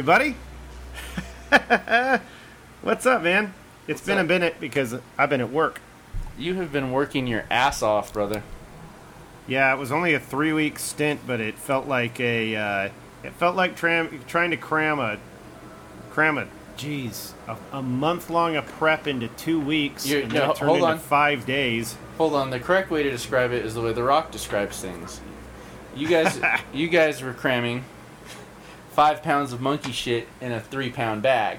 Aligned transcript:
you 0.00 0.06
Hello, 0.06 0.18
buddy. 0.18 0.36
everybody. 1.52 2.22
What's 2.82 3.06
up, 3.06 3.22
man? 3.22 3.52
It's 3.86 4.00
What's 4.00 4.06
been 4.06 4.18
up? 4.18 4.24
a 4.24 4.28
minute 4.28 4.56
because 4.60 4.96
I've 5.18 5.30
been 5.30 5.40
at 5.40 5.50
work. 5.50 5.80
You 6.38 6.54
have 6.54 6.72
been 6.72 6.90
working 6.92 7.26
your 7.26 7.44
ass 7.50 7.82
off, 7.82 8.12
brother. 8.12 8.42
Yeah, 9.46 9.72
it 9.74 9.78
was 9.78 9.90
only 9.92 10.14
a 10.14 10.20
three-week 10.20 10.78
stint, 10.78 11.20
but 11.26 11.40
it 11.40 11.58
felt 11.58 11.86
like 11.86 12.20
a 12.20 12.56
uh, 12.56 12.88
it 13.24 13.32
felt 13.34 13.56
like 13.56 13.76
tram- 13.76 14.20
trying 14.26 14.50
to 14.50 14.56
cram 14.56 14.98
a 15.00 15.18
cram 16.10 16.38
a 16.38 16.46
jeez 16.78 17.32
a, 17.46 17.56
a 17.72 17.82
month 17.82 18.30
long 18.30 18.56
a 18.56 18.62
prep 18.62 19.06
into 19.06 19.28
two 19.28 19.60
weeks. 19.60 20.06
You're- 20.06 20.22
and 20.22 20.32
no, 20.32 20.52
hold 20.54 20.76
into 20.78 20.86
on. 20.86 20.98
five 20.98 21.44
days. 21.46 21.96
Hold 22.16 22.34
on. 22.34 22.50
The 22.50 22.60
correct 22.60 22.90
way 22.90 23.02
to 23.02 23.10
describe 23.10 23.52
it 23.52 23.64
is 23.64 23.74
the 23.74 23.82
way 23.82 23.92
The 23.92 24.02
Rock 24.02 24.30
describes 24.30 24.80
things. 24.80 25.20
You 25.96 26.06
guys, 26.08 26.40
you 26.72 26.88
guys 26.88 27.22
were 27.22 27.32
cramming 27.34 27.84
five 29.00 29.22
pounds 29.22 29.50
of 29.54 29.62
monkey 29.62 29.92
shit 29.92 30.28
in 30.42 30.52
a 30.52 30.60
three-pound 30.60 31.22
bag. 31.22 31.58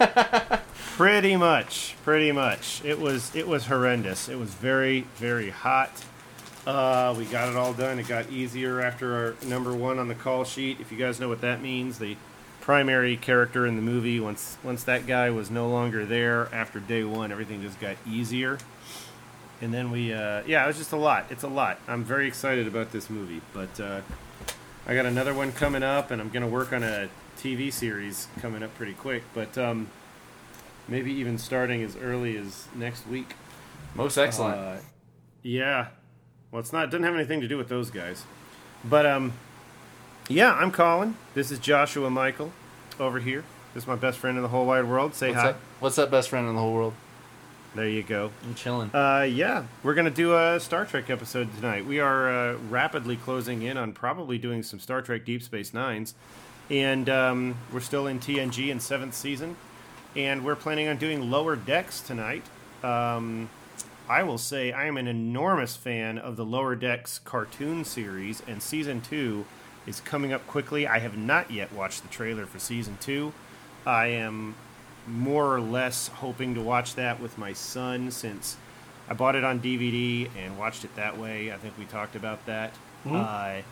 Pretty 0.96 1.36
much, 1.36 1.94
pretty 2.04 2.32
much. 2.32 2.84
It 2.84 2.98
was 2.98 3.32
it 3.36 3.46
was 3.46 3.66
horrendous. 3.66 4.28
It 4.28 4.36
was 4.36 4.52
very 4.54 5.02
very 5.14 5.50
hot. 5.50 5.92
Uh, 6.66 7.14
we 7.16 7.26
got 7.26 7.48
it 7.48 7.54
all 7.54 7.72
done. 7.72 8.00
It 8.00 8.08
got 8.08 8.28
easier 8.30 8.80
after 8.80 9.14
our 9.14 9.34
number 9.46 9.72
one 9.72 10.00
on 10.00 10.08
the 10.08 10.16
call 10.16 10.42
sheet. 10.42 10.80
If 10.80 10.90
you 10.90 10.98
guys 10.98 11.20
know 11.20 11.28
what 11.28 11.42
that 11.42 11.62
means, 11.62 12.00
the 12.00 12.16
primary 12.60 13.16
character 13.16 13.64
in 13.64 13.76
the 13.76 13.82
movie 13.82 14.18
once 14.18 14.58
once 14.64 14.82
that 14.82 15.06
guy 15.06 15.30
was 15.30 15.52
no 15.52 15.68
longer 15.68 16.04
there 16.04 16.52
after 16.52 16.80
day 16.80 17.04
one, 17.04 17.30
everything 17.30 17.62
just 17.62 17.78
got 17.78 17.94
easier. 18.04 18.58
And 19.60 19.72
then 19.72 19.92
we, 19.92 20.12
uh, 20.12 20.42
yeah, 20.44 20.64
it 20.64 20.66
was 20.66 20.78
just 20.78 20.90
a 20.90 20.96
lot. 20.96 21.26
It's 21.30 21.44
a 21.44 21.48
lot. 21.48 21.78
I'm 21.86 22.02
very 22.02 22.26
excited 22.26 22.66
about 22.66 22.90
this 22.90 23.08
movie, 23.08 23.42
but 23.54 23.78
uh, 23.78 24.00
I 24.88 24.94
got 24.94 25.04
another 25.04 25.34
one 25.34 25.52
coming 25.52 25.82
up, 25.82 26.10
and 26.10 26.18
I'm 26.18 26.30
gonna 26.30 26.48
work 26.48 26.72
on 26.72 26.82
a 26.82 27.10
TV 27.38 27.70
series 27.70 28.26
coming 28.40 28.62
up 28.62 28.74
pretty 28.74 28.94
quick. 28.94 29.22
But 29.34 29.58
um, 29.58 29.90
maybe 30.88 31.12
even 31.12 31.36
starting 31.36 31.82
as 31.82 31.94
early 31.94 32.38
as 32.38 32.66
next 32.74 33.06
week. 33.06 33.34
Most 33.94 34.16
excellent. 34.16 34.56
Uh, 34.56 34.76
yeah. 35.42 35.88
Well, 36.50 36.60
it's 36.60 36.72
not. 36.72 36.84
It 36.84 36.90
doesn't 36.90 37.04
have 37.04 37.14
anything 37.14 37.42
to 37.42 37.48
do 37.48 37.58
with 37.58 37.68
those 37.68 37.90
guys. 37.90 38.24
But 38.82 39.04
um, 39.04 39.34
yeah, 40.26 40.54
I'm 40.54 40.72
Colin. 40.72 41.16
This 41.34 41.50
is 41.50 41.58
Joshua 41.58 42.08
Michael 42.08 42.52
over 42.98 43.20
here. 43.20 43.44
This 43.74 43.84
is 43.84 43.86
my 43.86 43.96
best 43.96 44.18
friend 44.18 44.38
in 44.38 44.42
the 44.42 44.48
whole 44.48 44.64
wide 44.64 44.86
world. 44.86 45.14
Say 45.14 45.28
What's 45.28 45.40
hi. 45.42 45.48
up? 45.50 45.60
What's 45.80 45.98
up, 45.98 46.10
best 46.10 46.30
friend 46.30 46.48
in 46.48 46.54
the 46.54 46.60
whole 46.62 46.72
world? 46.72 46.94
There 47.78 47.88
you 47.88 48.02
go. 48.02 48.32
I'm 48.42 48.56
chilling. 48.56 48.90
Uh, 48.92 49.24
yeah, 49.30 49.62
we're 49.84 49.94
gonna 49.94 50.10
do 50.10 50.36
a 50.36 50.58
Star 50.58 50.84
Trek 50.84 51.10
episode 51.10 51.48
tonight. 51.54 51.86
We 51.86 52.00
are 52.00 52.28
uh, 52.28 52.56
rapidly 52.70 53.14
closing 53.14 53.62
in 53.62 53.76
on 53.76 53.92
probably 53.92 54.36
doing 54.36 54.64
some 54.64 54.80
Star 54.80 55.00
Trek 55.00 55.24
Deep 55.24 55.44
Space 55.44 55.72
Nines, 55.72 56.16
and 56.70 57.08
um, 57.08 57.54
we're 57.72 57.78
still 57.78 58.08
in 58.08 58.18
TNG 58.18 58.70
in 58.70 58.80
seventh 58.80 59.14
season, 59.14 59.54
and 60.16 60.44
we're 60.44 60.56
planning 60.56 60.88
on 60.88 60.96
doing 60.96 61.30
Lower 61.30 61.54
Decks 61.54 62.00
tonight. 62.00 62.42
Um, 62.82 63.48
I 64.08 64.24
will 64.24 64.38
say 64.38 64.72
I 64.72 64.86
am 64.86 64.96
an 64.96 65.06
enormous 65.06 65.76
fan 65.76 66.18
of 66.18 66.34
the 66.34 66.44
Lower 66.44 66.74
Decks 66.74 67.20
cartoon 67.20 67.84
series, 67.84 68.42
and 68.48 68.60
season 68.60 69.02
two 69.02 69.44
is 69.86 70.00
coming 70.00 70.32
up 70.32 70.44
quickly. 70.48 70.88
I 70.88 70.98
have 70.98 71.16
not 71.16 71.52
yet 71.52 71.72
watched 71.72 72.02
the 72.02 72.08
trailer 72.08 72.44
for 72.44 72.58
season 72.58 72.98
two. 73.00 73.32
I 73.86 74.08
am 74.08 74.56
more 75.08 75.54
or 75.54 75.60
less 75.60 76.08
hoping 76.08 76.54
to 76.54 76.60
watch 76.60 76.94
that 76.96 77.20
with 77.20 77.38
my 77.38 77.52
son 77.52 78.10
since 78.10 78.56
I 79.08 79.14
bought 79.14 79.34
it 79.34 79.44
on 79.44 79.60
DVD 79.60 80.28
and 80.36 80.58
watched 80.58 80.84
it 80.84 80.94
that 80.96 81.16
way. 81.18 81.52
I 81.52 81.56
think 81.56 81.78
we 81.78 81.84
talked 81.86 82.14
about 82.14 82.44
that. 82.46 82.74
Uh, 83.16 83.62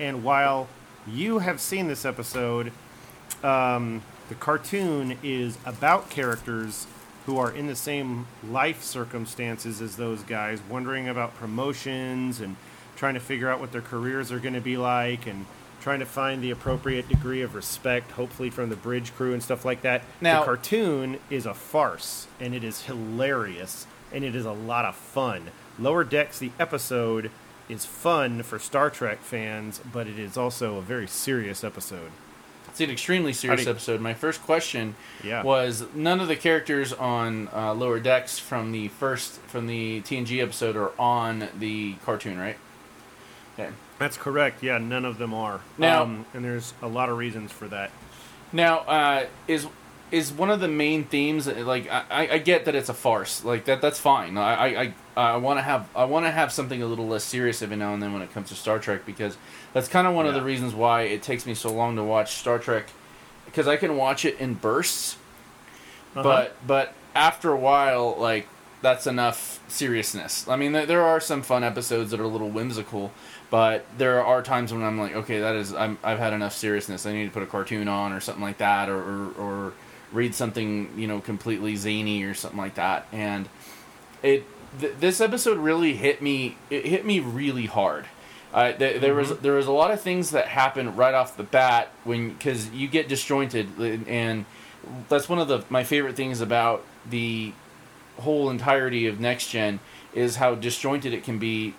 and 0.00 0.24
while 0.24 0.68
you 1.06 1.38
have 1.40 1.60
seen 1.60 1.88
this 1.88 2.04
episode, 2.04 2.72
um, 3.42 4.02
the 4.28 4.34
cartoon 4.34 5.18
is 5.22 5.58
about 5.66 6.08
characters 6.10 6.86
who 7.26 7.36
are 7.38 7.50
in 7.50 7.66
the 7.66 7.76
same 7.76 8.26
life 8.48 8.82
circumstances 8.82 9.80
as 9.82 9.96
those 9.96 10.22
guys, 10.22 10.60
wondering 10.68 11.08
about 11.08 11.34
promotions 11.34 12.40
and 12.40 12.56
trying 12.94 13.14
to 13.14 13.20
figure 13.20 13.50
out 13.50 13.60
what 13.60 13.72
their 13.72 13.82
careers 13.82 14.30
are 14.32 14.38
going 14.38 14.54
to 14.54 14.60
be 14.60 14.76
like 14.76 15.26
and 15.26 15.44
trying 15.86 16.00
to 16.00 16.04
find 16.04 16.42
the 16.42 16.50
appropriate 16.50 17.08
degree 17.08 17.42
of 17.42 17.54
respect, 17.54 18.10
hopefully 18.10 18.50
from 18.50 18.70
the 18.70 18.74
bridge 18.74 19.14
crew 19.14 19.32
and 19.32 19.40
stuff 19.40 19.64
like 19.64 19.82
that. 19.82 20.02
Now- 20.20 20.40
the 20.40 20.46
cartoon 20.46 21.20
is 21.30 21.46
a 21.46 21.54
farce 21.54 22.26
and 22.40 22.52
it 22.56 22.64
is 22.64 22.86
hilarious 22.86 23.86
and 24.12 24.24
it 24.24 24.34
is 24.34 24.44
a 24.44 24.50
lot 24.50 24.84
of 24.84 24.96
fun. 24.96 25.52
Lower 25.78 26.02
Decks, 26.02 26.40
the 26.40 26.50
episode, 26.58 27.30
is 27.68 27.86
fun 27.86 28.42
for 28.42 28.58
Star 28.58 28.90
Trek 28.90 29.20
fans, 29.22 29.80
but 29.92 30.08
it 30.08 30.18
is 30.18 30.36
also 30.36 30.74
a 30.76 30.82
very 30.82 31.06
serious 31.06 31.62
episode. 31.62 32.10
It's 32.68 32.80
an 32.80 32.90
extremely 32.90 33.32
serious 33.32 33.60
Howdy. 33.60 33.70
episode. 33.70 34.00
My 34.00 34.12
first 34.12 34.42
question 34.42 34.96
Yeah. 35.22 35.44
was 35.44 35.84
none 35.94 36.18
of 36.18 36.26
the 36.26 36.34
characters 36.34 36.92
on 36.92 37.48
uh, 37.54 37.72
Lower 37.74 38.00
Decks 38.00 38.40
from 38.40 38.72
the 38.72 38.88
first 38.88 39.34
from 39.42 39.68
the 39.68 40.00
TNG 40.00 40.42
episode 40.42 40.74
are 40.74 40.90
on 40.98 41.46
the 41.56 41.94
cartoon, 42.04 42.40
right? 42.40 42.56
Okay. 43.56 43.70
That's 43.98 44.16
correct. 44.16 44.62
Yeah, 44.62 44.78
none 44.78 45.04
of 45.04 45.18
them 45.18 45.32
are. 45.32 45.60
Now- 45.78 46.02
um, 46.02 46.26
and 46.34 46.44
there's 46.44 46.74
a 46.82 46.88
lot 46.88 47.08
of 47.08 47.16
reasons 47.16 47.52
for 47.52 47.66
that. 47.68 47.90
Now, 48.52 48.78
uh, 48.80 49.26
is 49.48 49.66
is 50.12 50.32
one 50.32 50.50
of 50.50 50.60
the 50.60 50.68
main 50.68 51.02
themes 51.02 51.48
like 51.48 51.90
I, 51.90 52.28
I- 52.34 52.38
get 52.38 52.64
that 52.66 52.76
it's 52.76 52.88
a 52.88 52.94
farce, 52.94 53.44
like 53.44 53.64
that 53.64 53.80
that's 53.80 53.98
fine. 53.98 54.38
I 54.38 54.82
I, 54.82 54.94
I, 55.16 55.36
want 55.36 55.58
to 55.58 55.62
have 55.62 55.88
I 55.96 56.04
want 56.04 56.26
to 56.26 56.30
have 56.30 56.52
something 56.52 56.80
a 56.80 56.86
little 56.86 57.08
less 57.08 57.24
serious 57.24 57.60
every 57.60 57.76
now 57.76 57.92
and 57.92 58.00
then 58.02 58.12
when 58.12 58.22
it 58.22 58.32
comes 58.32 58.48
to 58.50 58.54
Star 58.54 58.78
Trek 58.78 59.04
because 59.04 59.36
that's 59.72 59.88
kind 59.88 60.06
of 60.06 60.14
one 60.14 60.26
of 60.26 60.34
the 60.34 60.42
reasons 60.42 60.74
why 60.74 61.02
it 61.02 61.22
takes 61.22 61.44
me 61.44 61.54
so 61.54 61.72
long 61.72 61.96
to 61.96 62.04
watch 62.04 62.34
Star 62.36 62.58
Trek 62.60 62.86
because 63.46 63.66
I 63.66 63.76
can 63.76 63.96
watch 63.96 64.24
it 64.24 64.38
in 64.38 64.54
bursts, 64.54 65.16
Uh-huh. 66.14 66.22
but 66.22 66.56
but 66.66 66.94
after 67.16 67.50
a 67.50 67.56
while, 67.58 68.14
like 68.16 68.46
that's 68.82 69.08
enough 69.08 69.58
seriousness. 69.66 70.46
I 70.46 70.54
mean, 70.54 70.70
there 70.72 71.02
are 71.02 71.18
some 71.18 71.42
fun 71.42 71.64
episodes 71.64 72.12
that 72.12 72.20
are 72.20 72.24
a 72.24 72.28
little 72.28 72.50
whimsical, 72.50 73.10
but 73.50 73.86
there 73.96 74.24
are 74.24 74.42
times 74.42 74.72
when 74.72 74.82
I'm 74.82 74.98
like, 74.98 75.14
okay, 75.14 75.40
that 75.40 75.54
is 75.56 75.72
I'm, 75.74 75.98
I've 76.02 76.18
had 76.18 76.32
enough 76.32 76.54
seriousness. 76.54 77.06
I 77.06 77.12
need 77.12 77.26
to 77.26 77.30
put 77.30 77.42
a 77.42 77.46
cartoon 77.46 77.88
on 77.88 78.12
or 78.12 78.20
something 78.20 78.42
like 78.42 78.58
that, 78.58 78.88
or 78.88 78.98
or, 78.98 79.32
or 79.38 79.72
read 80.12 80.34
something 80.34 80.90
you 80.96 81.06
know 81.06 81.20
completely 81.20 81.76
zany 81.76 82.24
or 82.24 82.34
something 82.34 82.58
like 82.58 82.74
that. 82.74 83.06
And 83.12 83.48
it 84.22 84.44
th- 84.80 84.94
this 84.98 85.20
episode 85.20 85.58
really 85.58 85.94
hit 85.94 86.20
me. 86.20 86.56
It 86.70 86.86
hit 86.86 87.04
me 87.04 87.20
really 87.20 87.66
hard. 87.66 88.06
Uh, 88.52 88.72
th- 88.72 89.00
there 89.00 89.14
was 89.14 89.38
there 89.38 89.52
was 89.52 89.66
a 89.66 89.72
lot 89.72 89.90
of 89.90 90.00
things 90.00 90.30
that 90.30 90.48
happened 90.48 90.96
right 90.96 91.14
off 91.14 91.36
the 91.36 91.42
bat 91.42 91.90
when 92.04 92.30
because 92.30 92.70
you 92.70 92.88
get 92.88 93.08
disjointed 93.08 93.68
and 94.08 94.44
that's 95.08 95.28
one 95.28 95.38
of 95.38 95.48
the 95.48 95.64
my 95.68 95.84
favorite 95.84 96.16
things 96.16 96.40
about 96.40 96.84
the 97.08 97.52
whole 98.20 98.48
entirety 98.48 99.06
of 99.06 99.20
next 99.20 99.50
gen 99.50 99.78
is 100.14 100.36
how 100.36 100.54
disjointed 100.54 101.12
it 101.12 101.22
can 101.22 101.38
be 101.38 101.74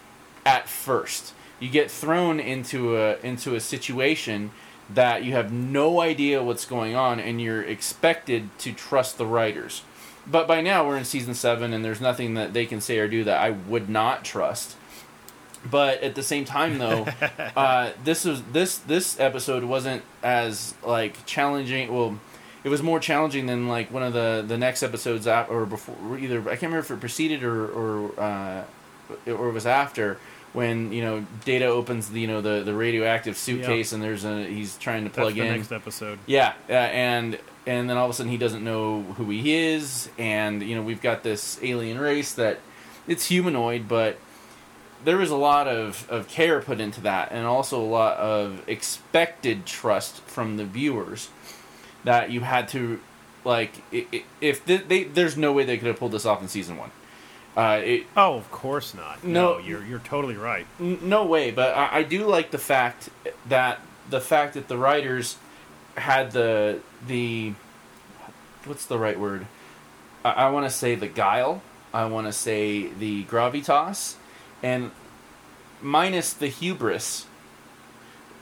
at 0.46 0.68
first 0.68 1.34
you 1.60 1.70
get 1.70 1.90
thrown 1.90 2.40
into 2.40 2.98
a 2.98 3.18
into 3.20 3.56
a 3.56 3.60
situation 3.60 4.52
that 4.90 5.24
you 5.24 5.34
have 5.34 5.52
no 5.52 6.00
idea 6.00 6.42
what's 6.44 6.66
going 6.66 6.96
on 6.96 7.20
and 7.20 7.42
you're 7.42 7.62
expected 7.62 8.50
to 8.60 8.72
trust 8.72 9.18
the 9.18 9.26
writers. 9.26 9.84
But 10.26 10.48
by 10.48 10.62
now 10.62 10.88
we're 10.88 10.98
in 10.98 11.06
season 11.06 11.34
7 11.34 11.74
and 11.74 11.84
there's 11.84 12.02
nothing 12.02 12.34
that 12.36 12.54
they 12.54 12.66
can 12.66 12.82
say 12.82 13.00
or 13.00 13.08
do 13.08 13.24
that 13.24 13.40
I 13.40 13.52
would 13.52 13.90
not 13.90 14.24
trust. 14.24 14.76
But 15.70 16.02
at 16.02 16.16
the 16.16 16.24
same 16.24 16.46
time 16.46 16.78
though 16.78 17.08
uh, 17.56 17.92
this 18.04 18.24
was 18.24 18.44
this 18.44 18.78
this 18.78 19.20
episode 19.20 19.64
wasn't 19.64 20.04
as 20.24 20.76
like 20.84 21.26
challenging 21.26 21.94
well 21.94 22.20
it 22.64 22.70
was 22.70 22.84
more 22.84 23.00
challenging 23.00 23.46
than 23.46 23.68
like 23.68 23.92
one 23.92 24.04
of 24.04 24.14
the 24.14 24.44
the 24.48 24.58
next 24.58 24.84
episodes 24.84 25.28
or 25.28 25.66
before 25.66 26.18
either 26.18 26.40
I 26.42 26.52
can't 26.52 26.64
remember 26.64 26.80
if 26.80 26.92
it 26.92 27.00
preceded 27.00 27.44
or 27.44 27.68
or 27.68 28.20
uh, 28.20 28.64
or 29.26 29.50
it 29.50 29.54
was 29.54 29.66
after 29.66 30.20
when 30.58 30.92
you 30.92 31.04
know 31.04 31.24
Data 31.46 31.66
opens 31.66 32.10
the 32.10 32.20
you 32.20 32.26
know 32.26 32.42
the 32.42 32.64
the 32.64 32.74
radioactive 32.74 33.38
suitcase 33.38 33.94
and 33.94 34.02
there's 34.02 34.26
a 34.26 34.44
he's 34.44 34.76
trying 34.80 35.04
to 35.04 35.10
That's 35.10 35.18
plug 35.20 35.36
the 35.36 35.42
in 35.42 35.56
next 35.56 35.72
episode. 35.72 36.18
yeah, 36.26 36.54
uh, 36.68 36.74
and 36.74 37.38
and 37.68 37.88
then 37.88 37.96
all 37.96 38.06
of 38.06 38.10
a 38.10 38.14
sudden 38.16 38.32
he 38.32 38.40
doesn't 38.40 38.64
know 38.64 39.04
who 39.04 39.30
he 39.30 39.54
is, 39.54 40.10
and 40.18 40.64
you 40.64 40.76
know 40.76 40.82
we've 40.82 41.02
got 41.02 41.22
this 41.22 41.60
alien 41.62 42.00
race 42.00 42.34
that 42.34 42.58
it's 43.08 43.28
humanoid, 43.28 43.88
but 43.88 44.18
there 45.06 45.18
was 45.18 45.30
a 45.30 45.36
lot 45.36 45.68
of, 45.68 46.10
of 46.10 46.28
care 46.28 46.60
put 46.60 46.80
into 46.80 47.02
that, 47.02 47.32
and 47.32 47.46
also 47.46 47.80
a 47.80 47.86
lot 47.86 48.18
of 48.18 48.68
expected 48.68 49.68
trust 49.68 50.22
from 50.22 50.58
the 50.58 50.66
viewers 50.66 51.30
that 52.04 52.32
you 52.32 52.42
had 52.42 52.68
to 52.70 53.00
like 53.46 53.74
if 54.42 54.66
they, 54.66 54.78
they 54.78 55.04
there's 55.04 55.38
no 55.38 55.54
way 55.54 55.64
they 55.66 55.78
could 55.78 55.88
have 55.88 56.00
pulled 56.00 56.14
this 56.14 56.26
off 56.26 56.42
in 56.42 56.48
season 56.48 56.78
one. 56.78 56.90
Uh, 57.58 57.82
it, 57.84 58.06
Oh, 58.16 58.36
of 58.36 58.50
course 58.52 58.94
not. 58.94 59.24
No. 59.24 59.54
No, 59.54 59.58
you're 59.58 59.84
you're 59.84 60.00
totally 60.00 60.38
right. 60.38 60.66
N- 60.80 61.00
no 61.02 61.26
way 61.26 61.52
but 61.52 61.76
I, 61.76 61.98
I 61.98 62.04
do 62.04 62.26
like 62.28 62.52
the 62.52 62.58
fact 62.60 63.10
that 63.50 63.82
the 64.10 64.22
fact 64.22 64.54
that 64.54 64.68
the 64.68 64.78
writers 64.78 65.38
had 65.96 66.32
the 66.32 66.80
the 67.08 67.54
what's 68.66 68.86
the 68.86 68.98
right 69.00 69.20
word 69.20 69.48
i, 70.24 70.32
I 70.46 70.50
want 70.52 70.66
to 70.68 70.70
say 70.70 70.94
the 70.96 71.08
guile 71.08 71.62
i 71.94 72.06
want 72.06 72.28
to 72.28 72.34
say 72.34 72.88
the 72.88 73.24
gravitas 73.24 74.16
and 74.62 74.92
minus 75.82 76.34
the 76.34 76.48
hubris 76.48 77.26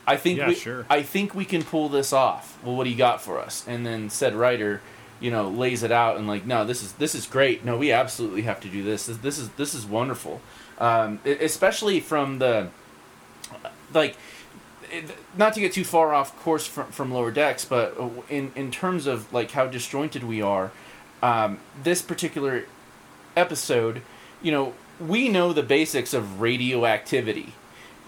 I 0.08 0.16
think 0.16 0.38
Yeah, 0.38 0.48
we, 0.48 0.54
sure. 0.54 0.86
I 0.88 1.02
think 1.02 1.34
we 1.34 1.44
can 1.44 1.64
pull 1.64 1.88
this 1.88 2.12
off. 2.12 2.62
Well, 2.62 2.76
what 2.76 2.84
do 2.84 2.90
you 2.90 2.96
got 2.96 3.20
for 3.20 3.40
us? 3.40 3.64
And 3.66 3.84
then 3.84 4.08
said 4.08 4.36
writer, 4.36 4.80
you 5.20 5.30
know, 5.30 5.48
lays 5.48 5.82
it 5.82 5.92
out 5.92 6.16
and 6.16 6.26
like, 6.26 6.46
no, 6.46 6.64
this 6.64 6.82
is 6.82 6.92
this 6.92 7.14
is 7.14 7.26
great. 7.26 7.64
No, 7.64 7.76
we 7.76 7.92
absolutely 7.92 8.42
have 8.42 8.60
to 8.60 8.68
do 8.68 8.82
this. 8.82 9.06
This, 9.06 9.16
this 9.18 9.38
is 9.38 9.48
this 9.50 9.74
is 9.74 9.86
wonderful. 9.86 10.40
Um, 10.78 11.20
especially 11.24 12.00
from 12.00 12.38
the 12.38 12.68
like 13.94 14.16
not 15.36 15.54
to 15.54 15.60
get 15.60 15.72
too 15.72 15.84
far 15.84 16.14
off 16.14 16.38
course 16.42 16.66
from, 16.66 16.86
from 16.92 17.12
lower 17.12 17.30
decks, 17.30 17.64
but 17.64 17.96
in 18.28 18.52
in 18.54 18.70
terms 18.70 19.06
of 19.06 19.32
like 19.32 19.52
how 19.52 19.66
disjointed 19.66 20.24
we 20.24 20.42
are, 20.42 20.70
um, 21.22 21.58
this 21.82 22.02
particular 22.02 22.64
episode, 23.36 24.02
you 24.42 24.52
know, 24.52 24.74
we 25.00 25.28
know 25.28 25.52
the 25.52 25.62
basics 25.62 26.14
of 26.14 26.40
radioactivity, 26.40 27.54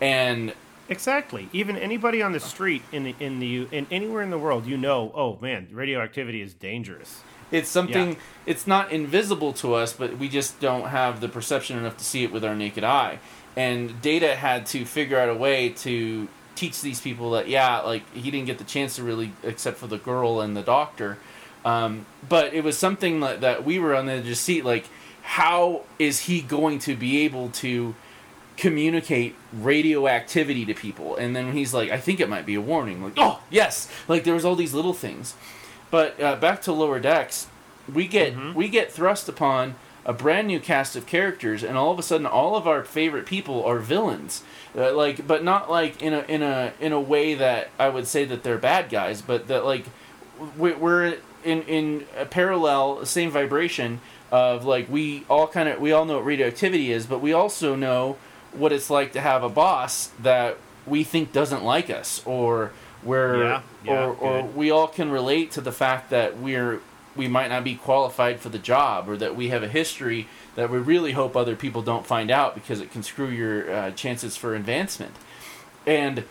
and 0.01 0.53
Exactly. 0.89 1.49
Even 1.53 1.77
anybody 1.77 2.23
on 2.23 2.33
the 2.33 2.41
street 2.41 2.83
in 2.93 3.05
the 3.05 3.15
in 3.21 3.41
the 3.41 3.69
in 3.71 3.87
anywhere 3.91 4.23
in 4.23 4.31
the 4.31 4.39
world, 4.39 4.67
you 4.67 4.77
know, 4.77 5.13
oh 5.15 5.39
man, 5.41 5.69
radioactivity 5.73 6.41
is 6.41 6.55
dangerous. 6.55 7.21
it's 7.51 7.69
something 7.71 8.11
Yeah. 8.11 8.19
it's 8.47 8.67
not 8.67 8.93
invisible 8.93 9.53
to 9.55 9.75
us, 9.75 9.93
but 9.93 10.19
we 10.19 10.29
just 10.29 10.61
don't 10.61 10.89
have 10.89 11.21
the 11.21 11.29
perception 11.29 11.79
enough 11.79 11.97
to 11.99 12.05
see 12.05 12.23
it 12.25 12.33
with 12.33 12.45
our 12.45 12.55
naked 12.55 12.85
eye. 12.85 13.19
And 13.57 14.01
Data 14.03 14.35
had 14.37 14.67
to 14.67 14.85
figure 14.85 15.19
out 15.19 15.29
a 15.29 15.35
way 15.35 15.71
to 15.71 16.29
teach 16.55 16.81
these 16.83 17.01
people 17.01 17.31
that 17.33 17.49
yeah, 17.49 17.81
like 17.81 18.03
he 18.15 18.31
didn't 18.31 18.47
get 18.47 18.59
the 18.59 18.65
chance 18.65 18.97
to 18.97 19.03
really, 19.03 19.33
except 19.43 19.77
for 19.79 19.87
the 19.87 19.99
girl 19.99 20.41
and 20.41 20.57
the 20.57 20.63
doctor. 20.63 21.19
Um, 21.65 22.07
but 22.29 22.55
it 22.55 22.65
was 22.65 22.79
something 22.79 23.21
that, 23.21 23.41
that 23.43 23.65
we 23.65 23.79
were 23.79 23.95
on 23.95 24.07
the 24.07 24.13
edge 24.13 24.35
seat. 24.37 24.65
Like, 24.65 24.87
how 25.23 25.83
is 25.99 26.21
he 26.21 26.41
going 26.41 26.79
to 26.81 26.97
be 26.97 27.25
able 27.25 27.51
to 27.51 27.95
communicate 28.59 29.35
radioactivity 29.53 30.65
to 30.67 30.75
people? 30.75 31.17
And 31.17 31.35
then 31.35 31.53
he's 31.53 31.73
like, 31.73 31.91
I 31.91 31.99
think 31.99 32.21
it 32.21 32.29
might 32.29 32.45
be 32.45 32.55
a 32.55 32.61
warning. 32.61 33.03
Like, 33.03 33.15
oh 33.17 33.41
yes, 33.51 33.89
like 34.09 34.25
there 34.25 34.35
was 34.35 34.45
all 34.45 34.57
these 34.57 34.75
little 34.75 34.93
things. 34.93 35.35
But 35.91 36.21
uh, 36.21 36.37
back 36.37 36.61
to 36.63 36.73
lower 36.73 37.01
decks, 37.01 37.47
we 37.93 38.07
get 38.07 38.55
we 38.55 38.69
get 38.69 38.93
thrust 38.93 39.29
upon 39.29 39.77
a 40.05 40.13
brand 40.13 40.47
new 40.47 40.59
cast 40.61 40.97
of 40.97 41.07
characters, 41.07 41.63
and 41.63 41.77
all 41.77 41.91
of 41.93 41.99
a 41.99 42.03
sudden, 42.03 42.27
all 42.27 42.57
of 42.57 42.67
our 42.67 42.83
favorite 42.85 43.27
people 43.27 43.65
are 43.65 43.79
villains. 43.79 44.43
Uh, 44.77 44.93
like, 44.95 45.27
but 45.27 45.43
not 45.45 45.71
like 45.71 46.03
in 46.03 46.13
a 46.13 46.21
in 46.29 46.43
a 46.43 46.73
in 46.81 46.93
a 46.93 47.01
way 47.01 47.35
that 47.35 47.71
I 47.79 47.89
would 47.89 48.07
say 48.07 48.25
that 48.27 48.43
they're 48.43 48.59
bad 48.59 48.91
guys, 48.91 49.23
but 49.23 49.49
that 49.49 49.65
like 49.65 49.85
we- 50.57 50.73
we're 50.75 51.17
in 51.45 51.63
in 51.63 52.07
a 52.19 52.25
parallel, 52.27 53.05
same 53.07 53.31
vibration 53.31 54.01
of 54.31 54.65
like 54.67 54.91
we 54.91 55.25
all 55.31 55.47
kind 55.47 55.69
of 55.71 55.81
we 55.81 55.91
all 55.93 56.05
know 56.05 56.17
what 56.17 56.25
radioactivity 56.27 56.93
is, 56.93 57.07
but 57.07 57.21
we 57.21 57.33
also 57.33 57.75
know 57.75 58.17
what 58.59 58.73
it's 58.73 58.91
like 58.91 59.13
to 59.13 59.21
have 59.21 59.43
a 59.43 59.49
boss 59.49 60.09
that 60.21 60.57
we 60.87 61.05
think 61.05 61.33
doesn't 61.33 61.63
like 61.65 61.91
us 61.91 62.23
or 62.25 62.73
where 63.03 63.37
Yeah, 63.43 63.63
yeah, 63.85 64.05
or, 64.07 64.13
or 64.15 64.43
good. 64.43 64.57
we 64.57 64.71
all 64.71 64.89
can 64.89 65.11
relate 65.11 65.51
to 65.53 65.61
the 65.61 65.73
fact 65.73 66.11
that 66.11 66.39
we're 66.39 66.81
we 67.17 67.27
might 67.29 67.49
not 67.49 67.65
be 67.65 67.75
qualified 67.75 68.39
for 68.41 68.49
the 68.49 68.59
job 68.59 69.09
or 69.09 69.17
that 69.17 69.35
we 69.35 69.49
have 69.49 69.63
a 69.63 69.69
history 69.69 70.29
that 70.55 70.71
we 70.71 70.79
really 70.79 71.13
hope 71.13 71.37
other 71.37 71.57
people 71.57 71.83
don't 71.83 72.07
find 72.07 72.31
out 72.31 72.55
because 72.55 72.81
it 72.81 72.93
can 72.93 73.03
screw 73.03 73.29
your 73.29 73.71
uh, 73.73 73.91
chances 73.93 74.37
for 74.37 74.55
advancement 74.55 75.15
and 75.87 76.25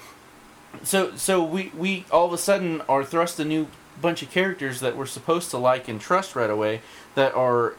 so 0.84 1.16
so 1.16 1.44
we 1.44 1.72
we 1.76 2.06
all 2.12 2.26
of 2.28 2.34
a 2.34 2.38
sudden 2.38 2.82
are 2.88 3.04
thrust 3.04 3.40
a 3.40 3.46
new 3.46 3.68
bunch 4.02 4.22
of 4.22 4.30
characters 4.32 4.80
that 4.80 4.96
we're 4.96 5.06
supposed 5.06 5.50
to 5.52 5.58
like 5.58 5.88
and 5.88 6.00
trust 6.00 6.36
right 6.36 6.50
away 6.50 6.82
that 7.16 7.34
are 7.34 7.74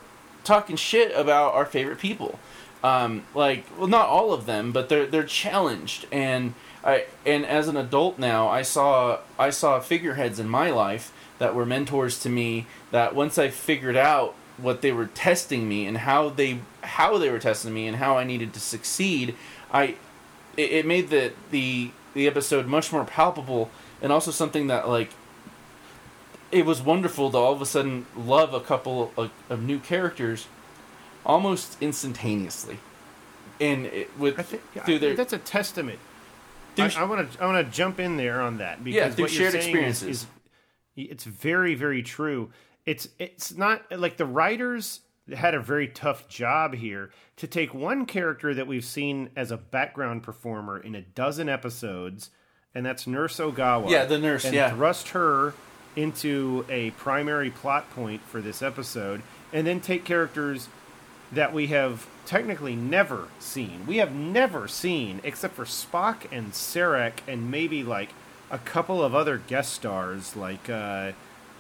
talking 0.45 0.77
shit 0.77 1.13
about 1.15 1.55
our 1.55 1.65
favorite 1.67 1.99
people 1.99 2.39
um, 2.83 3.25
like 3.35 3.65
well 3.79 3.89
not 3.89 4.07
all 4.07 4.33
of 4.33 4.47
them 4.47 4.73
but 4.73 4.89
they're 4.89 5.07
they're 5.07 5.25
challenged. 5.25 6.07
And 6.13 6.55
I 6.85 7.07
and 7.27 7.45
as 7.45 7.69
an 7.69 7.77
adult 7.77 8.19
now 8.19 8.49
I 8.49 8.63
saw 8.63 9.21
I 9.39 9.51
saw 9.51 9.81
figureheads 9.81 10.39
in 10.39 10.49
my 10.49 10.71
life 10.71 11.13
that 11.39 11.55
were 11.55 11.67
mentors 11.67 12.19
to 12.21 12.29
me 12.29 12.67
that 12.91 13.15
once 13.15 13.39
I 13.39 13.49
figured 13.49 13.97
out 13.97 14.35
what 14.57 14.83
they 14.83 14.93
were 14.93 15.07
testing 15.07 15.69
me 15.69 15.87
and 15.87 15.99
how 15.99 16.29
they 16.29 16.61
how 16.83 17.19
they 17.19 17.31
were 17.31 17.39
testing 17.39 17.73
me 17.73 17.87
and 17.87 17.97
how 17.97 18.19
I 18.19 18.25
needed 18.25 18.53
to 18.55 18.61
succeed 18.61 19.35
I 19.73 19.97
it, 20.57 20.73
it 20.73 20.87
made 20.87 21.11
the 21.11 21.33
the 21.51 21.91
the 22.15 22.27
episode 22.27 22.67
much 22.67 22.93
more 22.93 23.05
palpable 23.05 23.71
and 24.03 24.13
also 24.13 24.31
something 24.31 24.67
that 24.69 24.89
like 24.89 25.11
it 26.51 26.65
was 26.65 26.81
wonderful 26.81 27.31
to 27.31 27.37
all 27.37 27.53
of 27.53 27.63
a 27.63 27.67
sudden 27.67 28.07
love 28.17 28.55
a 28.55 28.61
couple 28.61 29.13
of, 29.17 29.31
of 29.49 29.63
new 29.63 29.79
characters 29.79 30.47
almost 31.29 31.77
instantaneously 31.81 32.79
and 33.61 33.87
it, 33.87 34.19
with 34.19 34.39
I 34.39 34.43
think 34.43 34.63
through 34.85 34.97
I 34.97 34.99
their 34.99 35.09
think 35.11 35.17
that's 35.17 35.33
a 35.33 35.39
testament. 35.39 35.99
through 36.77 36.91
I, 36.97 37.05
want 37.05 37.33
to 37.33 37.43
I 37.43 37.47
want 37.47 37.67
to 37.67 37.73
jump 37.73 38.01
in 38.01 38.17
there 38.17 38.41
on 38.41 38.59
that 38.59 38.83
because 38.83 38.97
Yeah, 38.97 39.11
through 39.11 39.25
what 39.25 39.33
you're 39.33 39.51
shared 39.51 39.63
saying 39.63 39.77
is- 39.77 40.03
experiences. 40.03 40.09
Is, 40.23 40.27
it's 40.97 41.25
very 41.25 41.75
very 41.75 42.03
true. 42.03 42.51
It's 42.87 43.09
it's 43.19 43.55
not 43.57 43.85
like 43.97 44.17
the 44.17 44.25
writers 44.27 45.01
had 45.37 45.55
a 45.55 45.61
very 45.61 45.87
tough 45.87 46.27
job 46.29 46.75
here 46.75 47.11
to 47.37 47.47
take 47.47 47.75
one 47.75 48.07
character 48.07 48.55
that 48.55 48.67
we've 48.67 48.85
seen 48.85 49.31
as 49.37 49.51
a 49.51 49.57
background 49.59 50.23
performer 50.23 50.79
in 50.79 50.95
a 50.95 51.03
dozen 51.03 51.49
episodes, 51.49 52.31
and 52.75 52.85
that's 52.87 53.07
Nurse 53.07 53.37
Ogawa. 53.39 53.91
Yeah, 53.91 54.07
the 54.07 54.19
nurse, 54.19 54.47
and 54.47 54.55
yeah. 54.55 54.71
thrust 54.71 55.11
her 55.11 55.53
into 55.97 56.65
a 56.71 56.91
primary 56.93 57.51
plot 57.51 57.91
point 57.91 58.23
for 58.23 58.41
this 58.41 58.63
episode, 58.63 59.23
and 59.53 59.67
then 59.67 59.81
take 59.81 60.05
characters 60.05 60.69
that 61.33 61.53
we 61.53 61.67
have 61.69 62.07
technically 62.27 62.75
never 62.77 63.29
seen. 63.39 63.87
We 63.87 63.99
have 63.99 64.15
never 64.15 64.67
seen, 64.69 65.21
except 65.25 65.55
for 65.55 65.65
Spock 65.65 66.27
and 66.33 66.53
Sarek, 66.53 67.15
and 67.27 67.51
maybe 67.51 67.83
like 67.83 68.11
a 68.51 68.59
couple 68.59 69.03
of 69.03 69.15
other 69.15 69.39
guest 69.39 69.73
stars, 69.75 70.35
like 70.37 70.71
uh, 70.71 71.13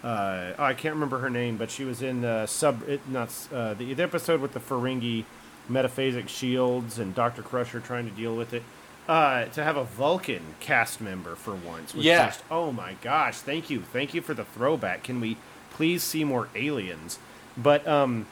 uh, 0.02 0.52
oh, 0.58 0.62
I 0.62 0.74
can't 0.74 0.94
remember 0.94 1.18
her 1.18 1.30
name, 1.30 1.56
but 1.56 1.70
she 1.70 1.84
was 1.84 2.02
in 2.02 2.22
the 2.22 2.46
sub, 2.46 2.88
it, 2.88 3.00
not 3.08 3.28
uh, 3.52 3.74
the, 3.74 3.92
the 3.94 4.02
episode 4.02 4.40
with 4.40 4.52
the 4.52 4.60
Ferengi 4.60 5.24
metaphasic 5.70 6.28
shields 6.28 6.98
and 6.98 7.14
Doctor 7.14 7.42
Crusher 7.42 7.80
trying 7.80 8.08
to 8.08 8.14
deal 8.14 8.34
with 8.34 8.54
it. 8.54 8.62
Uh, 9.06 9.46
to 9.46 9.64
have 9.64 9.76
a 9.78 9.84
Vulcan 9.84 10.42
cast 10.60 11.00
member 11.00 11.34
for 11.34 11.54
once, 11.54 11.94
was 11.94 12.04
Yeah. 12.04 12.26
just 12.26 12.42
oh 12.50 12.70
my 12.72 12.94
gosh! 13.02 13.36
Thank 13.38 13.70
you, 13.70 13.80
thank 13.80 14.12
you 14.12 14.20
for 14.20 14.34
the 14.34 14.44
throwback. 14.44 15.02
Can 15.02 15.18
we 15.20 15.36
please 15.70 16.02
see 16.02 16.24
more 16.24 16.48
aliens? 16.54 17.18
But 17.56 17.88
um, 17.88 18.26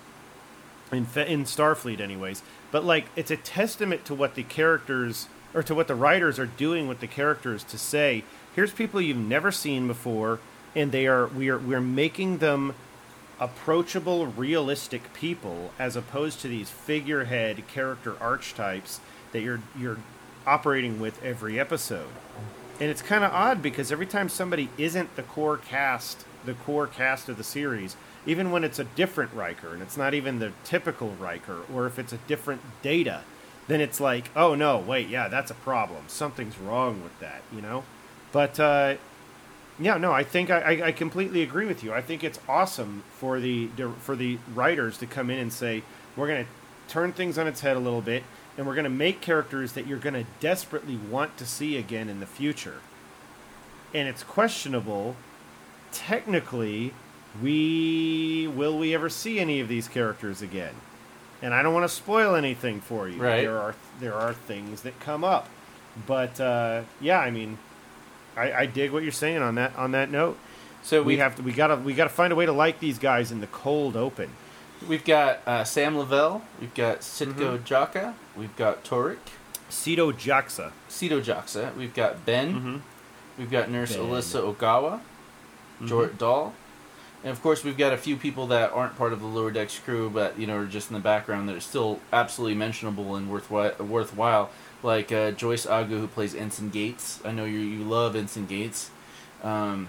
in 0.93 1.07
in 1.17 1.45
Starfleet, 1.45 2.01
anyways. 2.01 2.43
But 2.71 2.85
like, 2.85 3.07
it's 3.17 3.31
a 3.31 3.37
testament 3.37 4.05
to 4.07 4.15
what 4.15 4.35
the 4.35 4.43
characters 4.43 5.29
or 5.55 5.63
to 5.63 5.75
what 5.75 5.89
the 5.89 5.95
writers 5.95 6.39
are 6.39 6.47
doing 6.47 6.87
with 6.87 7.01
the 7.01 7.07
characters 7.07 7.65
to 7.65 7.79
say, 7.79 8.25
here's 8.55 8.73
people 8.73 9.01
you've 9.01 9.17
never 9.17 9.51
seen 9.51 9.87
before, 9.87 10.39
and 10.75 10.93
they 10.93 11.07
are 11.07 11.27
we 11.27 11.49
are 11.49 11.59
we're 11.59 11.81
making 11.81 12.39
them 12.39 12.75
approachable, 13.41 14.27
realistic 14.27 15.13
people 15.13 15.73
as 15.79 15.97
opposed 15.97 16.41
to 16.41 16.49
these 16.49 16.71
figurehead 16.71 17.67
character 17.69 18.17
archetypes 18.21 19.01
that 19.33 19.41
you're 19.41 19.61
you're 19.79 19.99
operating 20.47 21.01
with 21.01 21.23
every 21.25 21.59
episode. 21.59 22.09
And 22.79 22.91
it's 22.91 23.03
kind 23.03 23.25
of 23.25 23.33
odd 23.33 23.63
because 23.63 23.91
every 23.91 24.07
time 24.07 24.29
somebody 24.29 24.69
isn't 24.77 25.17
the 25.17 25.23
core 25.23 25.57
cast, 25.57 26.25
the 26.45 26.55
core 26.55 26.87
cast 26.87 27.29
of 27.29 27.39
the 27.39 27.45
series, 27.45 27.97
even 28.27 28.51
when 28.51 28.65
it's 28.65 28.79
a 28.79 28.85
different 28.85 29.33
Riker 29.33 29.73
and 29.73 29.83
it's 29.83 29.97
not 29.97 30.13
even 30.13 30.39
the 30.39 30.53
typical 30.65 31.11
Riker, 31.21 31.61
or 31.73 31.87
if 31.87 31.99
it's 31.99 32.13
a 32.13 32.19
different 32.19 32.61
data, 32.83 33.23
then 33.69 33.81
it's 33.81 34.01
like, 34.01 34.31
oh 34.37 34.55
no, 34.55 34.79
wait, 34.79 35.09
yeah, 35.09 35.29
that's 35.29 35.51
a 35.51 35.55
problem. 35.55 36.05
Something's 36.09 36.59
wrong 36.59 37.03
with 37.03 37.19
that, 37.21 37.43
you 37.55 37.61
know? 37.61 37.85
But 38.33 38.59
uh, 38.61 38.97
yeah, 39.79 39.97
no, 39.97 40.13
I 40.13 40.25
think 40.25 40.51
I, 40.51 40.87
I, 40.87 40.93
completely 40.93 41.43
agree 41.43 41.67
with 41.67 41.85
you. 41.85 41.93
I 41.93 42.01
think 42.01 42.25
it's 42.25 42.41
awesome 42.49 43.03
for 43.11 43.41
the 43.41 43.69
for 44.01 44.17
the 44.17 44.39
writers 44.55 44.99
to 44.99 45.07
come 45.07 45.31
in 45.31 45.39
and 45.39 45.53
say 45.53 45.83
we're 46.17 46.27
going 46.27 46.45
to 46.45 46.51
turn 46.89 47.13
things 47.13 47.37
on 47.37 47.47
its 47.47 47.61
head 47.61 47.77
a 47.77 47.81
little 47.81 48.01
bit, 48.01 48.23
and 48.57 48.67
we're 48.67 48.75
going 48.75 48.85
to 48.85 48.91
make 48.91 49.21
characters 49.21 49.73
that 49.73 49.87
you're 49.87 49.99
going 49.99 50.15
to 50.15 50.25
desperately 50.41 50.97
want 50.97 51.37
to 51.37 51.47
see 51.47 51.77
again 51.77 52.09
in 52.09 52.21
the 52.21 52.27
future. 52.27 52.81
And 53.93 54.09
it's 54.09 54.23
questionable, 54.23 55.17
technically, 55.93 56.93
we 57.43 58.47
will 58.55 58.79
we 58.79 58.95
ever 58.95 59.09
see 59.09 59.39
any 59.39 59.61
of 59.61 59.69
these 59.69 59.89
characters 59.89 60.43
again? 60.43 60.75
And 61.43 61.53
I 61.55 61.63
don't 61.63 61.75
want 61.75 61.85
to 61.85 61.95
spoil 61.95 62.35
anything 62.35 62.81
for 62.81 63.09
you. 63.09 63.21
Right. 63.21 63.43
There 63.43 63.59
are 63.59 63.75
there 64.01 64.15
are 64.15 64.33
things 64.33 64.83
that 64.83 64.99
come 65.01 65.23
up, 65.25 65.49
but 66.07 66.41
uh, 66.41 66.83
yeah, 67.01 67.19
I 67.21 67.31
mean, 67.31 67.59
I, 68.37 68.53
I 68.53 68.67
dig 68.67 68.91
what 68.91 69.03
you're 69.03 69.13
saying 69.13 69.43
on 69.43 69.55
that 69.57 69.77
on 69.77 69.93
that 69.93 70.11
note. 70.11 70.39
so 70.83 71.03
We 71.03 71.15
we 71.15 71.17
have 71.19 71.37
to 71.37 71.43
we 71.43 71.53
gotta 71.53 71.77
we 71.77 71.95
gotta 71.95 72.11
find 72.11 72.33
a 72.33 72.37
way 72.37 72.47
to 72.47 72.53
like 72.53 72.81
these 72.81 72.99
guys 72.99 73.31
in 73.33 73.41
the 73.41 73.47
cold 73.49 73.97
open. 73.97 74.31
we've 74.89 75.05
got 75.05 75.41
uh, 75.47 75.65
Sam 75.65 75.97
Lavelle, 75.99 76.43
we've 76.61 76.75
got 76.75 77.01
Sitko 77.01 77.59
Mm-hmm. 77.59 77.65
Jaka, 77.65 78.15
we've 78.37 78.55
got 78.57 78.83
Taurik, 78.85 79.19
Sito 79.71 80.13
Jaxa. 80.13 80.73
Sito 80.89 81.23
Jaxa, 81.23 81.75
we've 81.77 81.95
got 81.95 82.25
Ben, 82.25 82.55
Mm-hmm. 82.55 82.77
we've 83.39 83.51
got 83.51 83.71
Nurse 83.71 83.95
Ben. 83.97 84.05
Alyssa 84.07 84.55
Ogawa, 84.55 85.01
Joret 85.83 86.17
Dal, 86.19 86.55
and 87.23 87.33
of 87.33 87.43
course 87.43 87.65
we've 87.65 87.79
got 87.79 87.93
a 87.93 87.97
few 87.97 88.17
people 88.17 88.47
that 88.49 88.73
aren't 88.73 88.97
part 88.97 89.13
of 89.13 89.21
the 89.21 89.27
lower 89.27 89.51
decks 89.51 89.79
crew, 89.79 90.11
but 90.11 90.39
you 90.39 90.47
know 90.47 90.57
are 90.59 90.67
just 90.67 90.91
in 90.91 90.95
the 90.95 91.01
background 91.03 91.49
that 91.49 91.57
are 91.57 91.61
still 91.61 92.01
absolutely 92.13 92.55
mentionable 92.57 93.17
and 93.17 93.31
worthwhile. 93.31 93.73
worthwhile. 93.81 94.51
like 94.83 95.11
uh, 95.11 95.31
Joyce 95.33 95.67
Agu, 95.67 95.99
who 96.01 96.07
plays 96.07 96.35
Ensign 96.35 96.71
Gates. 96.71 97.21
I 97.25 97.33
know 97.33 97.45
you 97.45 97.59
you 97.59 97.83
love 97.85 98.15
Ensign 98.17 98.47
Gates. 98.47 98.91
Um, 99.43 99.89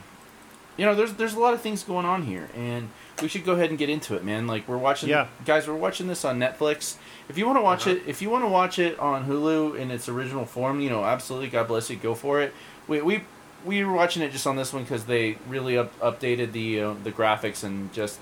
you 0.78 0.86
know, 0.86 0.94
there's 0.96 1.14
there's 1.14 1.34
a 1.34 1.40
lot 1.40 1.54
of 1.54 1.62
things 1.62 1.84
going 1.84 2.06
on 2.06 2.24
here, 2.24 2.50
and 2.56 2.90
we 3.22 3.28
should 3.28 3.44
go 3.46 3.54
ahead 3.54 3.70
and 3.72 3.80
get 3.80 3.90
into 3.90 4.16
it, 4.16 4.24
man. 4.24 4.46
Like 4.48 4.68
we're 4.68 4.78
watching, 4.78 5.10
Yeah. 5.10 5.28
guys, 5.44 5.68
we're 5.68 5.74
watching 5.76 6.08
this 6.08 6.24
on 6.24 6.40
Netflix. 6.40 6.98
If 7.30 7.38
you 7.38 7.46
want 7.48 7.58
to 7.58 7.62
watch 7.64 7.88
Uh-huh. 7.88 7.96
it, 7.98 8.04
if 8.06 8.22
you 8.22 8.30
want 8.30 8.44
to 8.44 8.48
watch 8.50 8.78
it 8.80 8.98
on 9.00 9.26
Hulu 9.26 9.76
in 9.78 9.90
its 9.92 10.08
original 10.08 10.46
form, 10.46 10.80
you 10.80 10.90
know, 10.92 11.04
absolutely, 11.04 11.50
God 11.50 11.68
bless 11.68 11.90
you, 11.90 11.96
go 11.96 12.14
for 12.16 12.40
it. 12.42 12.54
We 12.88 13.02
we 13.02 13.24
we 13.66 13.84
were 13.84 13.94
watching 13.94 14.22
it 14.22 14.32
just 14.32 14.48
on 14.48 14.56
this 14.56 14.72
one 14.74 14.84
because 14.84 15.06
they 15.06 15.38
really 15.48 15.78
up, 15.78 15.98
updated 16.00 16.52
the 16.52 16.82
uh, 16.82 16.94
the 17.04 17.12
graphics 17.12 17.64
and 17.64 17.92
just, 17.94 18.20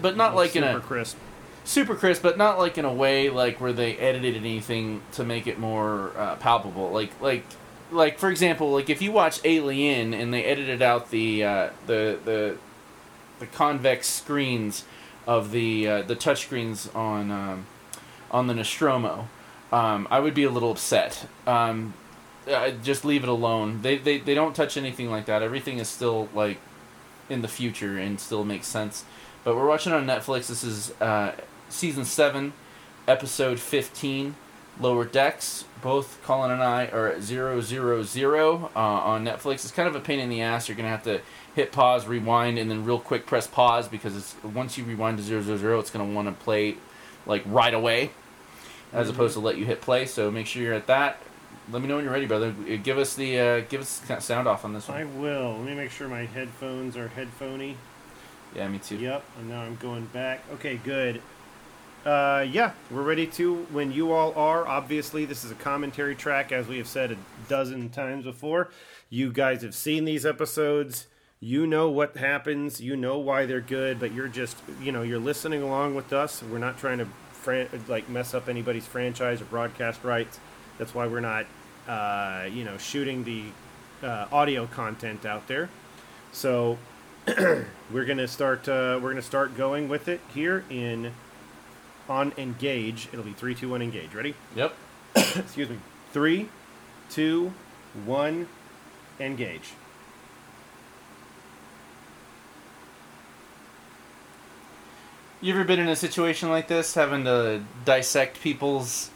but 0.00 0.16
not 0.16 0.34
like 0.34 0.54
in 0.56 0.64
a 0.64 0.68
super 0.68 0.78
a 0.78 0.82
crisp. 0.82 1.16
super 1.64 1.94
crisp, 1.94 2.22
but 2.22 2.38
not 2.38 2.58
like 2.58 2.78
in 2.78 2.84
a 2.84 2.92
way 2.92 3.28
like 3.30 3.60
where 3.60 3.72
they 3.72 3.96
edited 3.98 4.36
anything 4.36 5.02
to 5.12 5.24
make 5.24 5.46
it 5.46 5.58
more 5.58 6.12
uh, 6.16 6.36
palpable. 6.36 6.90
Like 6.90 7.10
like 7.20 7.44
like 7.90 8.18
for 8.18 8.30
example, 8.30 8.72
like 8.72 8.90
if 8.90 9.00
you 9.02 9.12
watch 9.12 9.40
Alien 9.44 10.14
and 10.14 10.32
they 10.32 10.44
edited 10.44 10.82
out 10.82 11.10
the 11.10 11.44
uh, 11.44 11.70
the 11.86 12.18
the 12.24 12.56
the 13.38 13.46
convex 13.46 14.06
screens 14.08 14.84
of 15.26 15.50
the 15.50 15.88
uh, 15.88 16.02
the 16.02 16.16
touchscreens 16.16 16.94
on 16.94 17.30
um, 17.30 17.66
on 18.30 18.46
the 18.46 18.54
Nostromo, 18.54 19.28
um, 19.72 20.06
I 20.10 20.20
would 20.20 20.34
be 20.34 20.44
a 20.44 20.50
little 20.50 20.70
upset. 20.70 21.26
Um, 21.46 21.94
uh, 22.48 22.70
just 22.82 23.04
leave 23.04 23.22
it 23.22 23.28
alone. 23.28 23.82
They, 23.82 23.98
they 23.98 24.18
they 24.18 24.34
don't 24.34 24.54
touch 24.54 24.76
anything 24.76 25.10
like 25.10 25.26
that. 25.26 25.42
Everything 25.42 25.78
is 25.78 25.88
still 25.88 26.28
like 26.34 26.58
in 27.28 27.42
the 27.42 27.48
future 27.48 27.98
and 27.98 28.20
still 28.20 28.44
makes 28.44 28.66
sense. 28.66 29.04
But 29.44 29.56
we're 29.56 29.66
watching 29.66 29.92
on 29.92 30.06
Netflix. 30.06 30.48
This 30.48 30.64
is 30.64 30.92
uh, 31.00 31.32
season 31.68 32.04
seven, 32.04 32.52
episode 33.06 33.58
fifteen, 33.58 34.36
Lower 34.80 35.04
Decks. 35.04 35.64
Both 35.82 36.20
Colin 36.24 36.50
and 36.50 36.62
I 36.62 36.86
are 36.86 37.08
at 37.08 37.22
zero 37.22 37.60
zero 37.60 38.02
zero 38.02 38.70
uh, 38.74 38.78
on 38.80 39.24
Netflix. 39.24 39.54
It's 39.56 39.70
kind 39.70 39.88
of 39.88 39.94
a 39.94 40.00
pain 40.00 40.18
in 40.18 40.28
the 40.28 40.42
ass. 40.42 40.68
You're 40.68 40.76
gonna 40.76 40.88
have 40.88 41.04
to 41.04 41.20
hit 41.54 41.72
pause, 41.72 42.06
rewind, 42.06 42.58
and 42.58 42.70
then 42.70 42.84
real 42.84 42.98
quick 42.98 43.26
press 43.26 43.46
pause 43.46 43.88
because 43.88 44.16
it's 44.16 44.34
once 44.42 44.76
you 44.76 44.84
rewind 44.84 45.18
to 45.18 45.22
zero 45.22 45.42
zero 45.42 45.56
zero, 45.56 45.78
it's 45.78 45.90
gonna 45.90 46.12
want 46.12 46.28
to 46.28 46.44
play 46.44 46.76
like 47.24 47.42
right 47.46 47.74
away, 47.74 48.10
as 48.92 49.08
opposed 49.08 49.34
to 49.34 49.40
let 49.40 49.58
you 49.58 49.64
hit 49.64 49.80
play. 49.80 50.06
So 50.06 50.30
make 50.30 50.46
sure 50.46 50.62
you're 50.62 50.74
at 50.74 50.86
that. 50.86 51.20
Let 51.70 51.82
me 51.82 51.88
know 51.88 51.96
when 51.96 52.04
you're 52.04 52.12
ready, 52.12 52.26
brother. 52.26 52.54
Uh, 52.70 52.76
Give 52.76 52.96
us 52.98 53.14
the 53.14 53.38
uh, 53.38 53.60
give 53.68 53.80
us 53.80 54.00
sound 54.20 54.46
off 54.46 54.64
on 54.64 54.72
this 54.72 54.88
one. 54.88 54.98
I 54.98 55.04
will. 55.04 55.54
Let 55.56 55.64
me 55.64 55.74
make 55.74 55.90
sure 55.90 56.08
my 56.08 56.24
headphones 56.26 56.96
are 56.96 57.08
headphony. 57.08 57.76
Yeah, 58.54 58.68
me 58.68 58.78
too. 58.78 58.96
Yep, 58.96 59.24
and 59.38 59.48
now 59.48 59.62
I'm 59.62 59.76
going 59.76 60.06
back. 60.06 60.44
Okay, 60.54 60.76
good. 60.76 61.20
Uh, 62.04 62.46
yeah, 62.48 62.70
we're 62.90 63.02
ready 63.02 63.26
to 63.26 63.56
when 63.72 63.90
you 63.90 64.12
all 64.12 64.32
are. 64.34 64.66
Obviously, 64.66 65.24
this 65.24 65.44
is 65.44 65.50
a 65.50 65.56
commentary 65.56 66.14
track, 66.14 66.52
as 66.52 66.68
we 66.68 66.78
have 66.78 66.86
said 66.86 67.10
a 67.10 67.16
dozen 67.48 67.88
times 67.90 68.24
before. 68.24 68.70
You 69.10 69.32
guys 69.32 69.62
have 69.62 69.74
seen 69.74 70.04
these 70.04 70.24
episodes. 70.24 71.08
You 71.40 71.66
know 71.66 71.90
what 71.90 72.16
happens. 72.16 72.80
You 72.80 72.96
know 72.96 73.18
why 73.18 73.44
they're 73.44 73.60
good, 73.60 73.98
but 73.98 74.12
you're 74.12 74.28
just, 74.28 74.56
you 74.80 74.92
know, 74.92 75.02
you're 75.02 75.18
listening 75.18 75.62
along 75.62 75.96
with 75.96 76.12
us. 76.12 76.42
We're 76.44 76.58
not 76.58 76.78
trying 76.78 76.98
to 76.98 77.06
fran- 77.32 77.68
like 77.88 78.08
mess 78.08 78.34
up 78.34 78.48
anybody's 78.48 78.86
franchise 78.86 79.42
or 79.42 79.44
broadcast 79.46 80.04
rights. 80.04 80.38
That's 80.78 80.94
why 80.94 81.06
we're 81.08 81.20
not, 81.20 81.46
uh, 81.88 82.48
you 82.52 82.64
know, 82.64 82.76
shooting 82.78 83.24
the 83.24 83.44
uh, 84.06 84.26
audio 84.32 84.66
content 84.66 85.24
out 85.24 85.46
there. 85.48 85.68
So 86.32 86.78
we're 87.90 88.04
gonna 88.04 88.28
start. 88.28 88.68
Uh, 88.68 88.98
we're 89.02 89.10
gonna 89.10 89.22
start 89.22 89.56
going 89.56 89.88
with 89.88 90.08
it 90.08 90.20
here 90.34 90.64
in 90.70 91.12
on 92.08 92.32
engage. 92.38 93.08
It'll 93.12 93.24
be 93.24 93.32
three, 93.32 93.54
two, 93.54 93.70
one, 93.70 93.82
engage. 93.82 94.14
Ready? 94.14 94.34
Yep. 94.54 94.74
Excuse 95.16 95.68
me. 95.70 95.78
Three, 96.12 96.48
two, 97.10 97.52
one, 98.04 98.48
engage. 99.18 99.72
You 105.40 105.52
ever 105.54 105.64
been 105.64 105.78
in 105.80 105.88
a 105.88 105.96
situation 105.96 106.48
like 106.48 106.66
this, 106.68 106.94
having 106.94 107.24
to 107.24 107.62
dissect 107.84 108.40
people's 108.40 109.10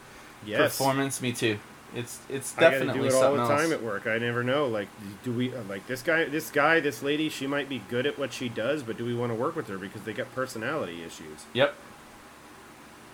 Yes. 0.45 0.61
performance? 0.77 1.21
Me 1.21 1.33
too. 1.33 1.59
It's 1.95 2.21
it's 2.29 2.53
definitely 2.53 2.91
I 2.91 2.93
do 2.93 3.05
it 3.05 3.13
all 3.15 3.35
the 3.35 3.41
else. 3.41 3.49
time 3.49 3.73
at 3.73 3.83
work. 3.83 4.07
I 4.07 4.19
never 4.19 4.45
know. 4.45 4.69
Like, 4.69 4.89
do 5.25 5.33
we 5.33 5.53
uh, 5.55 5.63
like 5.69 5.87
this 5.87 6.03
guy? 6.03 6.25
This 6.27 6.51
guy, 6.51 6.81
this 6.81 7.03
lady. 7.03 7.29
She 7.29 7.47
might 7.47 7.69
be 7.69 7.83
good 7.89 8.07
at 8.07 8.19
what 8.19 8.33
she 8.33 8.49
does, 8.49 8.83
but 8.83 8.97
do 8.97 9.05
we 9.05 9.15
want 9.15 9.33
to 9.33 9.35
work 9.35 9.57
with 9.57 9.69
her 9.69 9.79
because 9.79 10.03
they 10.03 10.13
got 10.13 10.33
personality 10.35 11.03
issues? 11.03 11.47
Yep. 11.53 11.75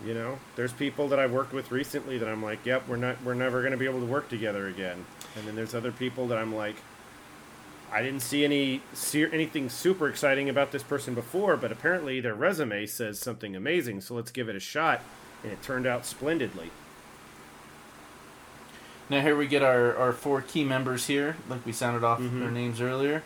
You 0.04 0.12
know, 0.12 0.38
there's 0.56 0.74
people 0.74 1.08
that 1.08 1.18
I've 1.18 1.32
worked 1.32 1.54
with 1.54 1.72
recently 1.72 2.18
that 2.18 2.28
I'm 2.28 2.42
like, 2.42 2.66
yep, 2.66 2.86
we're 2.86 2.96
not, 2.96 3.16
we're 3.24 3.32
never 3.32 3.60
going 3.60 3.72
to 3.72 3.78
be 3.78 3.86
able 3.86 4.00
to 4.00 4.06
work 4.06 4.28
together 4.28 4.68
again. 4.68 5.06
And 5.36 5.48
then 5.48 5.56
there's 5.56 5.74
other 5.74 5.90
people 5.90 6.28
that 6.28 6.36
I'm 6.36 6.54
like, 6.54 6.76
I 7.90 8.02
didn't 8.02 8.20
see 8.20 8.44
any 8.44 8.82
see 8.92 9.24
anything 9.24 9.70
super 9.70 10.08
exciting 10.08 10.50
about 10.50 10.72
this 10.72 10.82
person 10.82 11.14
before, 11.14 11.56
but 11.56 11.72
apparently 11.72 12.20
their 12.20 12.34
resume 12.34 12.84
says 12.84 13.18
something 13.18 13.56
amazing. 13.56 14.02
So 14.02 14.14
let's 14.14 14.30
give 14.30 14.50
it 14.50 14.56
a 14.56 14.60
shot, 14.60 15.00
and 15.42 15.50
it 15.52 15.62
turned 15.62 15.86
out 15.86 16.04
splendidly. 16.04 16.70
Now 19.08 19.20
here 19.20 19.36
we 19.36 19.46
get 19.46 19.62
our, 19.62 19.94
our 19.96 20.12
four 20.12 20.40
key 20.42 20.64
members 20.64 21.06
here, 21.06 21.36
like 21.48 21.64
we 21.64 21.72
sounded 21.72 22.02
off 22.04 22.20
Mhm. 22.20 22.40
their 22.40 22.50
names 22.50 22.80
earlier. 22.80 23.22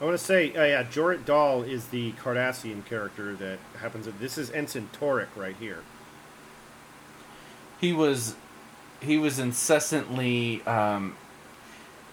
I 0.00 0.04
want 0.04 0.18
to 0.18 0.22
say, 0.22 0.52
uh, 0.54 0.64
yeah, 0.64 0.82
Joret 0.82 1.24
Dal 1.24 1.62
is 1.62 1.86
the 1.86 2.12
Cardassian 2.12 2.84
character 2.84 3.34
that 3.36 3.58
happens. 3.80 4.06
This 4.20 4.36
is 4.36 4.50
Ensign 4.50 4.90
Taurik 4.92 5.28
right 5.34 5.56
here. 5.58 5.78
He 7.80 7.92
was 7.92 8.34
he 9.00 9.16
was 9.18 9.38
incessantly 9.38 10.62
um, 10.66 11.16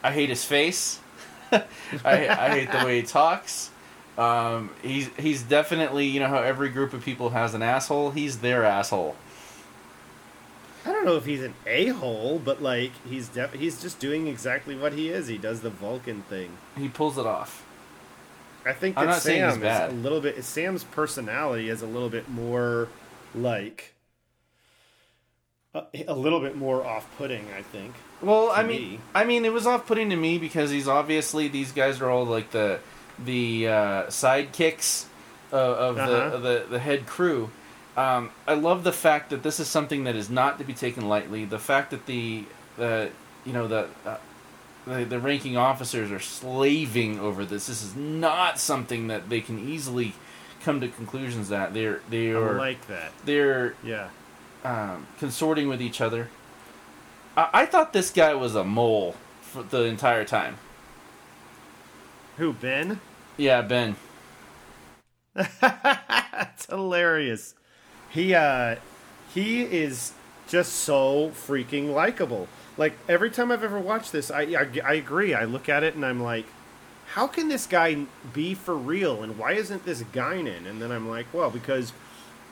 I 0.03 0.11
hate 0.11 0.29
his 0.29 0.43
face. 0.45 0.99
I, 1.51 1.63
I 2.05 2.49
hate 2.49 2.71
the 2.71 2.85
way 2.85 3.01
he 3.01 3.03
talks. 3.07 3.69
Um, 4.17 4.69
he's 4.81 5.09
he's 5.17 5.41
definitely 5.43 6.05
you 6.05 6.19
know 6.21 6.27
how 6.27 6.39
every 6.41 6.69
group 6.69 6.93
of 6.93 7.03
people 7.03 7.31
has 7.31 7.53
an 7.53 7.61
asshole. 7.61 8.11
He's 8.11 8.39
their 8.39 8.63
asshole. 8.63 9.15
I 10.85 10.91
don't 10.91 11.05
know 11.05 11.15
if 11.15 11.25
he's 11.25 11.41
an 11.41 11.53
a 11.65 11.87
hole, 11.87 12.39
but 12.43 12.61
like 12.61 12.91
he's 13.07 13.29
def- 13.29 13.53
he's 13.53 13.81
just 13.81 13.99
doing 13.99 14.27
exactly 14.27 14.75
what 14.75 14.93
he 14.93 15.09
is. 15.09 15.27
He 15.27 15.37
does 15.37 15.61
the 15.61 15.69
Vulcan 15.69 16.23
thing. 16.23 16.57
He 16.77 16.89
pulls 16.89 17.17
it 17.17 17.25
off. 17.25 17.65
I 18.65 18.73
think 18.73 18.95
that 18.95 19.21
Sam 19.21 19.49
is 19.49 19.57
bad. 19.57 19.91
a 19.91 19.93
little 19.93 20.21
bit. 20.21 20.43
Sam's 20.43 20.83
personality 20.83 21.69
is 21.69 21.81
a 21.81 21.85
little 21.85 22.09
bit 22.09 22.29
more 22.29 22.87
like 23.35 23.93
a, 25.73 25.83
a 26.07 26.13
little 26.15 26.39
bit 26.39 26.55
more 26.55 26.85
off-putting. 26.85 27.45
I 27.57 27.61
think. 27.61 27.93
Well, 28.21 28.51
I 28.53 28.63
mean, 28.63 28.91
me. 28.93 28.99
I 29.15 29.23
mean, 29.25 29.43
it 29.45 29.51
was 29.53 29.65
off-putting 29.67 30.09
to 30.11 30.15
me 30.15 30.37
because 30.37 30.69
he's 30.71 30.87
obviously 30.87 31.47
these 31.47 31.71
guys 31.71 31.99
are 32.01 32.09
all 32.09 32.25
like 32.25 32.51
the 32.51 32.79
the 33.19 33.67
uh, 33.67 34.03
sidekicks 34.07 35.05
of, 35.51 35.59
of, 35.59 35.97
Uh-huh. 35.97 36.35
of 36.35 36.41
the 36.43 36.65
the 36.69 36.79
head 36.79 37.05
crew. 37.05 37.51
Um, 37.95 38.31
I 38.47 38.55
love 38.55 38.83
the 38.83 38.91
fact 38.93 39.29
that 39.29 39.43
this 39.43 39.59
is 39.59 39.67
something 39.67 40.03
that 40.05 40.15
is 40.15 40.29
not 40.29 40.57
to 40.57 40.63
be 40.63 40.73
taken 40.73 41.07
lightly. 41.07 41.45
The 41.45 41.59
fact 41.59 41.91
that 41.91 42.05
the 42.07 42.45
the 42.77 43.09
you 43.45 43.53
know 43.53 43.67
the 43.67 43.87
uh, 44.05 44.17
the, 44.87 45.03
the 45.05 45.19
ranking 45.19 45.55
officers 45.57 46.11
are 46.11 46.19
slaving 46.19 47.19
over 47.19 47.45
this. 47.45 47.67
This 47.67 47.83
is 47.83 47.95
not 47.95 48.59
something 48.59 49.07
that 49.07 49.29
they 49.29 49.41
can 49.41 49.59
easily 49.59 50.13
come 50.63 50.81
to 50.81 50.87
conclusions 50.87 51.49
that 51.49 51.73
they're 51.73 52.01
they 52.09 52.31
I 52.31 52.33
are 52.35 52.53
like 52.57 52.87
that. 52.87 53.11
they're 53.25 53.75
Yeah. 53.83 54.09
um, 54.63 55.05
consorting 55.19 55.67
with 55.69 55.81
each 55.81 56.01
other. 56.01 56.29
I, 57.37 57.49
I 57.53 57.65
thought 57.65 57.93
this 57.93 58.09
guy 58.09 58.33
was 58.33 58.55
a 58.55 58.63
mole 58.63 59.15
for 59.41 59.61
the 59.63 59.83
entire 59.83 60.25
time. 60.25 60.57
Who 62.37 62.53
Ben? 62.53 62.99
Yeah, 63.37 63.61
Ben. 63.61 63.97
That's 65.61 66.65
hilarious. 66.65 67.55
He 68.13 68.33
uh 68.33 68.75
he 69.33 69.63
is 69.63 70.13
just 70.47 70.73
so 70.73 71.29
freaking 71.29 71.93
likable. 71.93 72.47
Like 72.77 72.93
every 73.09 73.29
time 73.29 73.51
I've 73.51 73.63
ever 73.63 73.79
watched 73.79 74.11
this, 74.11 74.29
I, 74.31 74.41
I 74.41 74.67
I 74.85 74.93
agree. 74.93 75.33
I 75.33 75.45
look 75.45 75.67
at 75.69 75.83
it 75.83 75.95
and 75.95 76.05
I'm 76.05 76.21
like, 76.21 76.45
how 77.13 77.27
can 77.27 77.47
this 77.47 77.65
guy 77.67 78.05
be 78.33 78.53
for 78.53 78.75
real? 78.75 79.23
And 79.23 79.37
why 79.37 79.53
isn't 79.53 79.85
this 79.85 80.03
Guinan? 80.03 80.67
And 80.67 80.81
then 80.81 80.91
I'm 80.91 81.09
like, 81.09 81.25
well, 81.33 81.49
because 81.49 81.93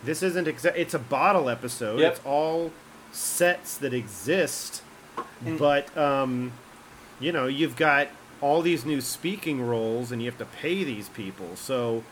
this 0.03 0.23
isn't 0.23 0.47
exa- 0.47 0.75
it's 0.75 0.93
a 0.93 0.99
bottle 0.99 1.49
episode. 1.49 1.99
Yep. 1.99 2.11
It's 2.17 2.25
all 2.25 2.71
sets 3.11 3.77
that 3.77 3.93
exist, 3.93 4.81
And- 5.45 5.59
but 5.59 5.95
um, 5.97 6.53
you 7.19 7.31
know, 7.31 7.45
you've 7.47 7.75
got 7.75 8.07
all 8.41 8.63
these 8.63 8.83
new 8.85 9.01
speaking 9.01 9.61
roles, 9.61 10.11
and 10.11 10.19
you 10.23 10.27
have 10.29 10.39
to 10.39 10.45
pay 10.45 10.83
these 10.83 11.09
people. 11.09 11.55
So, 11.55 12.03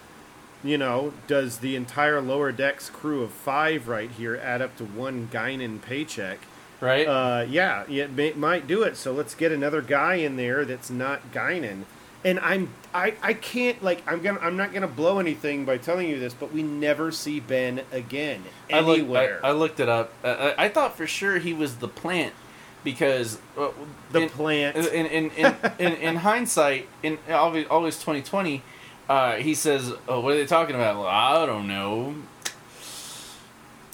you 0.63 0.77
know, 0.77 1.13
does 1.27 1.59
the 1.59 1.75
entire 1.75 2.21
lower 2.21 2.51
decks 2.51 2.89
crew 2.89 3.23
of 3.23 3.31
five 3.31 3.87
right 3.87 4.09
here 4.11 4.35
add 4.35 4.61
up 4.61 4.75
to 4.77 4.85
one 4.85 5.29
Guinan 5.31 5.81
paycheck? 5.81 6.39
Right? 6.81 7.05
Uh, 7.07 7.45
yeah, 7.49 7.83
it 7.89 8.11
may, 8.11 8.31
might 8.33 8.67
do 8.67 8.83
it. 8.83 8.95
So 8.97 9.11
let's 9.11 9.35
get 9.35 9.51
another 9.51 9.81
guy 9.81 10.15
in 10.15 10.35
there 10.37 10.63
that's 10.65 10.89
not 10.89 11.31
Guinan. 11.33 11.83
and 12.23 12.39
I'm 12.39 12.73
I, 12.93 13.13
I 13.21 13.33
can't 13.33 13.81
like 13.83 14.01
I'm 14.07 14.21
gonna 14.21 14.39
I'm 14.41 14.57
not 14.57 14.73
gonna 14.73 14.87
blow 14.87 15.19
anything 15.19 15.65
by 15.65 15.77
telling 15.77 16.07
you 16.09 16.19
this, 16.19 16.33
but 16.33 16.51
we 16.51 16.63
never 16.63 17.11
see 17.11 17.39
Ben 17.39 17.81
again 17.91 18.43
I 18.71 18.79
looked, 18.79 18.99
anywhere. 18.99 19.39
I, 19.43 19.49
I 19.49 19.51
looked 19.51 19.79
it 19.79 19.89
up. 19.89 20.11
Uh, 20.23 20.53
I, 20.57 20.65
I 20.65 20.69
thought 20.69 20.97
for 20.97 21.07
sure 21.07 21.37
he 21.37 21.53
was 21.53 21.77
the 21.77 21.87
plant 21.87 22.33
because 22.83 23.39
uh, 23.57 23.69
the 24.11 24.21
in, 24.23 24.29
plant. 24.29 24.75
in 24.77 25.05
in, 25.05 25.31
in, 25.31 25.55
in 25.79 25.93
in 25.93 26.15
hindsight, 26.27 26.87
in 27.03 27.17
always 27.29 27.67
always 27.67 28.01
twenty 28.01 28.21
twenty, 28.21 28.63
uh, 29.09 29.35
he 29.35 29.53
says, 29.55 29.91
oh, 30.07 30.21
"What 30.21 30.33
are 30.33 30.37
they 30.37 30.45
talking 30.45 30.75
about?" 30.75 30.97
Well, 30.97 31.07
I 31.07 31.45
don't 31.45 31.67
know. 31.67 32.15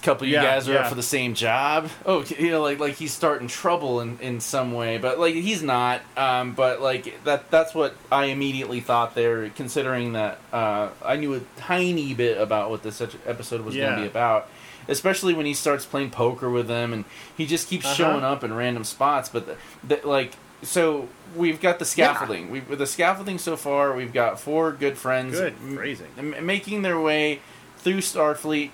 Couple 0.04 0.26
of 0.26 0.30
you 0.30 0.36
Yeah, 0.36 0.44
guys 0.44 0.70
are 0.70 0.74
yeah. 0.74 0.80
up 0.82 0.88
for 0.90 0.94
the 0.94 1.02
same 1.02 1.34
job. 1.34 1.90
Oh, 2.06 2.24
you 2.38 2.52
know, 2.52 2.62
like 2.62 2.78
like 2.78 2.94
he's 2.94 3.12
starting 3.12 3.48
trouble 3.48 4.02
in, 4.02 4.20
in 4.20 4.40
some 4.40 4.74
way, 4.74 5.00
but 5.00 5.18
like 5.18 5.34
he's 5.34 5.64
not. 5.64 6.02
Um, 6.16 6.54
but 6.54 6.80
like 6.80 7.24
that 7.24 7.50
that's 7.50 7.74
what 7.74 7.96
I 8.12 8.26
immediately 8.26 8.82
thought 8.82 9.16
there, 9.16 9.50
considering 9.50 10.14
that 10.14 10.40
uh, 10.54 10.90
I 11.04 11.16
knew 11.16 11.34
a 11.34 11.40
tiny 11.58 12.14
bit 12.14 12.40
about 12.40 12.70
what 12.70 12.84
this 12.84 13.02
episode 13.02 13.62
was 13.62 13.76
going 13.76 13.96
to 13.96 14.02
be 14.02 14.08
about. 14.08 14.48
Especially 14.88 15.34
when 15.34 15.48
he 15.48 15.56
starts 15.56 15.84
playing 15.88 16.12
poker 16.12 16.52
with 16.52 16.68
them, 16.68 16.94
and 16.94 17.06
he 17.36 17.48
just 17.48 17.68
keeps 17.68 17.86
Uh-huh. 17.86 17.96
showing 17.96 18.24
up 18.24 18.44
in 18.44 18.54
random 18.54 18.84
spots. 18.84 19.30
But 19.30 19.48
the, 19.48 19.56
the, 19.96 20.08
like, 20.08 20.34
so 20.66 21.08
we've 21.36 21.62
got 21.62 21.80
the 21.80 21.86
scaffolding. 21.86 22.50
We've 22.50 22.68
with 22.70 22.80
the 22.80 22.88
scaffolding 22.88 23.38
so 23.38 23.56
far. 23.56 23.96
We've 23.96 24.14
got 24.14 24.40
four 24.40 24.72
good 24.72 24.98
friends, 24.98 25.40
Good 25.40 25.56
phrasing. 25.56 26.08
m- 26.18 26.46
making 26.46 26.82
their 26.82 27.00
way 27.00 27.40
through 27.78 28.00
Starfleet. 28.00 28.72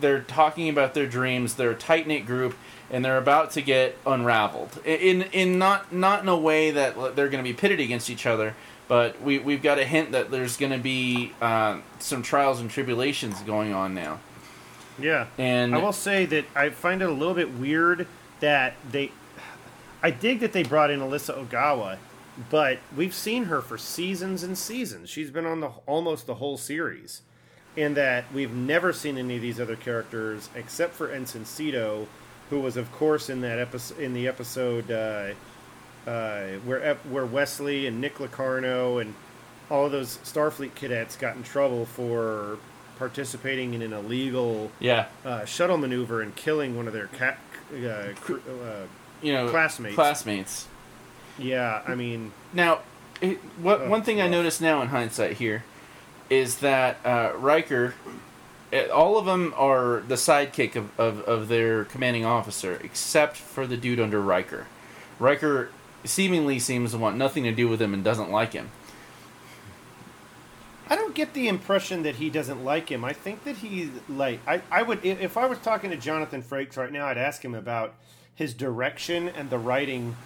They're 0.00 0.20
talking 0.20 0.68
about 0.68 0.94
their 0.94 1.06
dreams. 1.06 1.54
They're 1.54 1.70
a 1.72 1.74
tight 1.74 2.06
knit 2.06 2.24
group, 2.24 2.56
and 2.90 3.04
they're 3.04 3.18
about 3.18 3.50
to 3.52 3.62
get 3.62 3.96
unraveled. 4.06 4.80
In 4.84 5.22
in 5.32 5.58
not 5.58 5.92
not 5.92 6.22
in 6.22 6.28
a 6.28 6.36
way 6.38 6.70
that 6.70 6.94
they're 7.16 7.28
going 7.28 7.42
to 7.44 7.48
be 7.50 7.54
pitted 7.54 7.80
against 7.80 8.08
each 8.08 8.24
other, 8.26 8.54
but 8.86 9.20
we 9.20 9.38
we've 9.38 9.62
got 9.62 9.78
a 9.78 9.84
hint 9.84 10.12
that 10.12 10.30
there's 10.30 10.56
going 10.56 10.72
to 10.72 10.78
be 10.78 11.32
uh, 11.40 11.78
some 11.98 12.22
trials 12.22 12.60
and 12.60 12.70
tribulations 12.70 13.40
going 13.42 13.72
on 13.72 13.94
now. 13.94 14.20
yeah. 15.00 15.26
And 15.36 15.74
I 15.74 15.78
will 15.78 15.92
say 15.92 16.26
that 16.26 16.44
I 16.54 16.68
find 16.70 17.02
it 17.02 17.08
a 17.08 17.12
little 17.12 17.34
bit 17.34 17.52
weird 17.54 18.06
that 18.40 18.74
they. 18.90 19.10
I 20.02 20.10
dig 20.10 20.40
that 20.40 20.52
they 20.52 20.62
brought 20.62 20.90
in 20.90 21.00
Alyssa 21.00 21.46
Ogawa, 21.46 21.98
but 22.50 22.78
we've 22.96 23.14
seen 23.14 23.44
her 23.44 23.60
for 23.60 23.76
seasons 23.76 24.42
and 24.42 24.56
seasons. 24.56 25.10
She's 25.10 25.30
been 25.30 25.46
on 25.46 25.60
the 25.60 25.70
almost 25.86 26.26
the 26.26 26.36
whole 26.36 26.56
series, 26.56 27.22
and 27.76 27.96
that 27.96 28.32
we've 28.32 28.52
never 28.52 28.92
seen 28.92 29.18
any 29.18 29.36
of 29.36 29.42
these 29.42 29.60
other 29.60 29.76
characters 29.76 30.48
except 30.54 30.94
for 30.94 31.10
Ensign 31.10 31.44
Sito, 31.44 32.06
who 32.50 32.60
was 32.60 32.76
of 32.76 32.90
course 32.92 33.28
in 33.28 33.40
that 33.40 33.58
episode 33.58 33.98
in 33.98 34.14
the 34.14 34.28
episode 34.28 34.90
uh, 34.90 35.34
uh, 36.08 36.42
where 36.64 36.94
where 37.10 37.26
Wesley 37.26 37.86
and 37.86 38.00
Nick 38.00 38.20
Locarno 38.20 38.98
and 38.98 39.14
all 39.70 39.86
of 39.86 39.92
those 39.92 40.18
Starfleet 40.18 40.74
cadets 40.74 41.16
got 41.16 41.36
in 41.36 41.42
trouble 41.42 41.84
for 41.84 42.58
participating 42.98 43.74
in 43.74 43.82
an 43.82 43.92
illegal 43.92 44.70
yeah, 44.80 45.06
uh, 45.24 45.44
shuttle 45.44 45.76
maneuver 45.76 46.20
and 46.22 46.34
killing 46.34 46.76
one 46.76 46.86
of 46.86 46.92
their 46.92 47.06
cat. 47.08 47.38
Uh, 47.72 48.14
cr- 48.20 48.34
uh, 48.34 48.86
you 49.22 49.32
know, 49.32 49.48
Classmates. 49.48 49.94
Classmates. 49.94 50.68
yeah, 51.38 51.82
I 51.86 51.94
mean, 51.94 52.32
Now, 52.52 52.80
it, 53.20 53.38
what 53.60 53.80
Oh, 53.82 53.88
one 53.88 54.02
thing 54.02 54.20
I 54.20 54.24
rough. 54.24 54.30
notice 54.32 54.60
now 54.60 54.80
in 54.82 54.88
hindsight 54.88 55.38
here 55.38 55.64
is 56.30 56.58
that 56.58 56.98
uh, 57.04 57.32
Riker, 57.36 57.94
eh, 58.72 58.86
all 58.88 59.16
of 59.18 59.24
them 59.24 59.54
are 59.56 60.02
the 60.06 60.14
sidekick 60.16 60.76
of, 60.76 60.98
of, 61.00 61.20
of 61.22 61.48
their 61.48 61.84
commanding 61.84 62.24
officer, 62.24 62.78
except 62.84 63.36
for 63.36 63.66
the 63.66 63.76
dude 63.76 63.98
under 64.00 64.20
Riker. 64.20 64.66
Riker 65.18 65.70
seemingly 66.04 66.58
seems 66.58 66.92
to 66.92 66.98
want 66.98 67.16
nothing 67.16 67.42
to 67.44 67.52
do 67.52 67.66
with 67.68 67.80
him 67.82 67.92
and 67.94 68.04
doesn't 68.04 68.30
like 68.30 68.52
him. 68.52 68.70
I 70.90 70.96
don't 70.96 71.14
get 71.14 71.34
the 71.34 71.48
impression 71.48 72.02
that 72.04 72.16
he 72.16 72.30
doesn't 72.30 72.64
like 72.64 72.88
him. 72.90 73.04
I 73.04 73.12
think 73.12 73.44
that 73.44 73.56
he 73.56 73.90
like 74.08 74.40
I, 74.46 74.62
I 74.70 74.82
would 74.82 75.04
if 75.04 75.36
I 75.36 75.44
was 75.46 75.58
talking 75.58 75.90
to 75.90 75.96
Jonathan 75.96 76.42
Frakes 76.42 76.76
right 76.78 76.90
now, 76.90 77.06
I'd 77.06 77.18
ask 77.18 77.44
him 77.44 77.54
about 77.54 77.94
his 78.38 78.54
direction 78.54 79.28
and 79.28 79.50
the 79.50 79.58
writing 79.58 80.16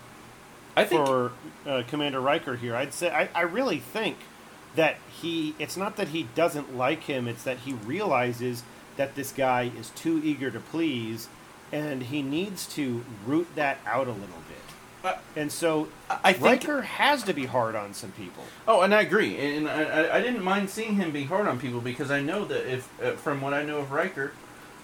I 0.77 0.85
think 0.85 1.07
for 1.07 1.33
uh, 1.66 1.83
Commander 1.88 2.20
Riker 2.20 2.57
here. 2.57 2.77
I'd 2.77 2.92
say 2.92 3.11
I, 3.11 3.31
I 3.35 3.42
really 3.42 3.79
think 3.79 4.18
that 4.77 4.96
he. 5.11 5.55
It's 5.59 5.77
not 5.79 5.96
that 5.96 6.09
he 6.09 6.29
doesn't 6.35 6.77
like 6.77 7.05
him; 7.05 7.27
it's 7.27 7.42
that 7.44 7.61
he 7.61 7.72
realizes 7.72 8.64
that 8.96 9.14
this 9.14 9.33
guy 9.33 9.70
is 9.79 9.90
too 9.90 10.20
eager 10.22 10.51
to 10.51 10.61
please, 10.61 11.29
and 11.72 12.05
he 12.05 12.20
needs 12.20 12.66
to 12.75 13.03
root 13.27 13.48
that 13.55 13.79
out 13.87 14.07
a 14.07 14.12
little 14.12 14.27
bit. 14.27 15.05
Uh, 15.05 15.16
and 15.35 15.51
so 15.51 15.88
I 16.22 16.35
think 16.35 16.44
Riker 16.44 16.83
has 16.83 17.22
to 17.25 17.33
be 17.33 17.46
hard 17.46 17.75
on 17.75 17.94
some 17.94 18.12
people. 18.12 18.44
Oh, 18.68 18.83
and 18.83 18.94
I 18.94 19.01
agree, 19.01 19.38
and 19.38 19.66
I, 19.68 19.83
I, 19.83 20.16
I 20.18 20.22
didn't 20.22 20.44
mind 20.44 20.68
seeing 20.68 20.96
him 20.96 21.12
be 21.12 21.25
hard 21.25 21.46
on 21.48 21.59
people 21.59 21.81
because 21.81 22.11
I 22.11 22.20
know 22.20 22.44
that 22.44 22.70
if, 22.70 23.03
uh, 23.03 23.12
from 23.12 23.40
what 23.40 23.55
I 23.55 23.64
know 23.64 23.79
of 23.79 23.90
Riker, 23.90 24.33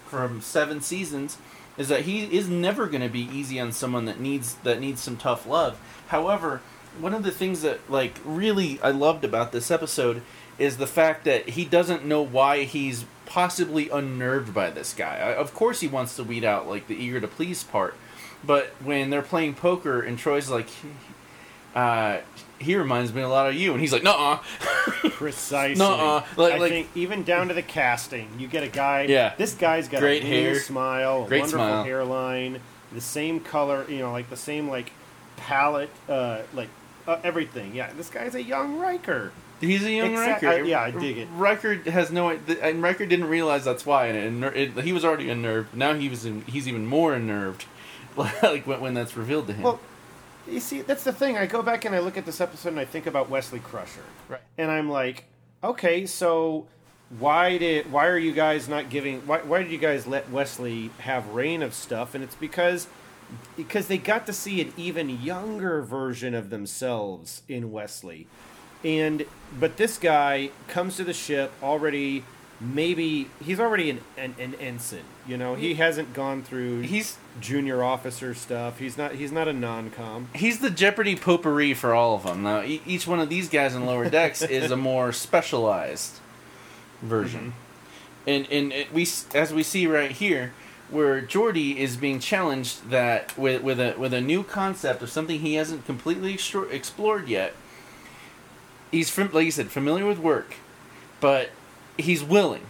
from 0.06 0.40
seven 0.40 0.80
seasons, 0.80 1.36
is 1.78 1.88
that 1.88 2.02
he 2.02 2.24
is 2.24 2.48
never 2.48 2.86
going 2.86 3.02
to 3.02 3.08
be 3.08 3.30
easy 3.32 3.58
on 3.58 3.72
someone 3.72 4.04
that 4.04 4.20
needs 4.20 4.54
that 4.64 4.80
needs 4.80 5.00
some 5.00 5.16
tough 5.16 5.46
love. 5.46 5.78
However, 6.08 6.60
one 7.00 7.14
of 7.14 7.22
the 7.22 7.30
things 7.30 7.62
that 7.62 7.88
like 7.88 8.18
really 8.24 8.80
I 8.82 8.90
loved 8.90 9.24
about 9.24 9.52
this 9.52 9.70
episode 9.70 10.22
is 10.58 10.76
the 10.76 10.86
fact 10.86 11.24
that 11.24 11.50
he 11.50 11.64
doesn't 11.64 12.04
know 12.04 12.20
why 12.20 12.64
he's 12.64 13.04
possibly 13.26 13.88
unnerved 13.88 14.52
by 14.52 14.70
this 14.70 14.92
guy. 14.92 15.18
Of 15.32 15.54
course, 15.54 15.80
he 15.80 15.86
wants 15.86 16.16
to 16.16 16.24
weed 16.24 16.44
out 16.44 16.68
like 16.68 16.88
the 16.88 16.96
eager 16.96 17.20
to 17.20 17.28
please 17.28 17.62
part, 17.62 17.94
but 18.44 18.68
when 18.82 19.10
they're 19.10 19.22
playing 19.22 19.54
poker 19.54 20.00
and 20.00 20.18
Troi's 20.18 20.50
like, 20.50 20.68
uh, 21.74 22.18
he 22.58 22.76
reminds 22.76 23.12
me 23.14 23.22
a 23.22 23.28
lot 23.28 23.48
of 23.48 23.54
you, 23.54 23.72
and 23.72 23.80
he's 23.80 23.92
like, 23.92 24.02
"Nuh-uh." 24.02 24.38
Precisely. 25.10 25.76
Nuh-uh. 25.84 26.24
Like- 26.36 26.54
I 26.54 26.58
like- 26.58 26.70
think 26.70 26.88
even 26.94 27.22
down 27.24 27.48
to 27.48 27.54
the 27.54 27.62
casting, 27.62 28.28
you 28.38 28.48
get 28.48 28.62
a 28.62 28.68
guy. 28.68 29.02
Yeah. 29.02 29.34
This 29.36 29.54
guy's 29.54 29.88
got 29.88 30.00
Great 30.00 30.22
a 30.22 30.26
hair. 30.26 30.58
smile, 30.60 31.24
a 31.24 31.28
Great 31.28 31.40
wonderful 31.40 31.64
smile. 31.66 31.84
hairline, 31.84 32.60
the 32.92 33.00
same 33.00 33.40
color. 33.40 33.84
You 33.88 33.98
know, 34.00 34.12
like 34.12 34.30
the 34.30 34.36
same 34.36 34.68
like 34.68 34.92
palette, 35.36 35.90
uh, 36.08 36.40
like 36.54 36.68
uh, 37.06 37.18
everything. 37.24 37.74
Yeah, 37.74 37.92
this 37.96 38.10
guy's 38.10 38.34
a 38.34 38.42
young 38.42 38.78
Riker. 38.78 39.32
He's 39.60 39.84
a 39.84 39.90
young 39.90 40.12
Exact- 40.12 40.42
Riker. 40.42 40.64
I- 40.64 40.66
yeah, 40.68 40.80
I 40.82 40.90
dig 40.92 41.18
it. 41.18 41.28
Riker 41.34 41.74
has 41.90 42.12
no, 42.12 42.30
and 42.30 42.82
Riker 42.82 43.06
didn't 43.06 43.26
realize 43.26 43.64
that's 43.64 43.84
why, 43.84 44.06
and 44.06 44.44
it, 44.44 44.76
it, 44.76 44.84
he 44.84 44.92
was 44.92 45.04
already 45.04 45.28
unnerved. 45.30 45.74
Now 45.74 45.94
he 45.94 46.08
was, 46.08 46.24
in, 46.24 46.42
he's 46.42 46.68
even 46.68 46.86
more 46.86 47.12
unnerved, 47.14 47.64
like 48.16 48.66
when, 48.68 48.80
when 48.80 48.94
that's 48.94 49.16
revealed 49.16 49.48
to 49.48 49.52
him. 49.54 49.62
Well, 49.64 49.80
you 50.48 50.60
see, 50.60 50.82
that's 50.82 51.04
the 51.04 51.12
thing. 51.12 51.36
I 51.36 51.46
go 51.46 51.62
back 51.62 51.84
and 51.84 51.94
I 51.94 52.00
look 52.00 52.16
at 52.16 52.26
this 52.26 52.40
episode 52.40 52.70
and 52.70 52.80
I 52.80 52.84
think 52.84 53.06
about 53.06 53.28
Wesley 53.30 53.60
Crusher, 53.60 54.02
Right. 54.28 54.40
and 54.56 54.70
I'm 54.70 54.88
like, 54.90 55.24
okay, 55.62 56.06
so 56.06 56.66
why 57.18 57.58
did 57.58 57.90
why 57.90 58.06
are 58.06 58.18
you 58.18 58.32
guys 58.32 58.68
not 58.68 58.90
giving? 58.90 59.26
Why 59.26 59.38
why 59.38 59.62
did 59.62 59.72
you 59.72 59.78
guys 59.78 60.06
let 60.06 60.30
Wesley 60.30 60.90
have 61.00 61.28
reign 61.28 61.62
of 61.62 61.74
stuff? 61.74 62.14
And 62.14 62.22
it's 62.22 62.34
because 62.34 62.86
because 63.56 63.88
they 63.88 63.98
got 63.98 64.26
to 64.26 64.32
see 64.32 64.60
an 64.60 64.72
even 64.76 65.08
younger 65.22 65.82
version 65.82 66.34
of 66.34 66.50
themselves 66.50 67.42
in 67.48 67.70
Wesley, 67.72 68.26
and 68.84 69.24
but 69.58 69.76
this 69.76 69.98
guy 69.98 70.50
comes 70.68 70.96
to 70.96 71.04
the 71.04 71.14
ship 71.14 71.52
already. 71.62 72.24
Maybe 72.60 73.30
he's 73.44 73.60
already 73.60 73.88
an, 73.90 74.00
an, 74.16 74.34
an 74.40 74.54
ensign. 74.56 75.04
You 75.26 75.36
know, 75.36 75.54
he 75.54 75.74
hasn't 75.74 76.12
gone 76.12 76.42
through 76.42 76.80
he's 76.80 77.16
junior 77.40 77.84
officer 77.84 78.34
stuff. 78.34 78.80
He's 78.80 78.98
not. 78.98 79.12
He's 79.12 79.30
not 79.30 79.46
a 79.46 79.52
non-com. 79.52 80.30
he's 80.34 80.58
the 80.58 80.70
Jeopardy 80.70 81.14
potpourri 81.14 81.72
for 81.74 81.94
all 81.94 82.16
of 82.16 82.24
them. 82.24 82.42
Now, 82.42 82.62
e- 82.62 82.82
each 82.84 83.06
one 83.06 83.20
of 83.20 83.28
these 83.28 83.48
guys 83.48 83.76
in 83.76 83.86
lower 83.86 84.10
decks 84.10 84.42
is 84.42 84.72
a 84.72 84.76
more 84.76 85.12
specialized 85.12 86.18
version, 87.00 87.52
mm-hmm. 87.52 88.28
and 88.28 88.50
and 88.50 88.72
it, 88.72 88.92
we 88.92 89.06
as 89.34 89.54
we 89.54 89.62
see 89.62 89.86
right 89.86 90.10
here, 90.10 90.52
where 90.90 91.22
Geordi 91.22 91.76
is 91.76 91.96
being 91.96 92.18
challenged 92.18 92.90
that 92.90 93.38
with 93.38 93.62
with 93.62 93.78
a 93.78 93.94
with 93.96 94.12
a 94.12 94.20
new 94.20 94.42
concept 94.42 95.00
of 95.00 95.10
something 95.10 95.38
he 95.38 95.54
hasn't 95.54 95.86
completely 95.86 96.34
extro- 96.34 96.72
explored 96.72 97.28
yet. 97.28 97.54
He's 98.90 99.10
fam- 99.10 99.30
like 99.32 99.44
you 99.44 99.52
said, 99.52 99.70
familiar 99.70 100.06
with 100.06 100.18
work, 100.18 100.56
but 101.20 101.50
he's 101.98 102.22
willing. 102.24 102.62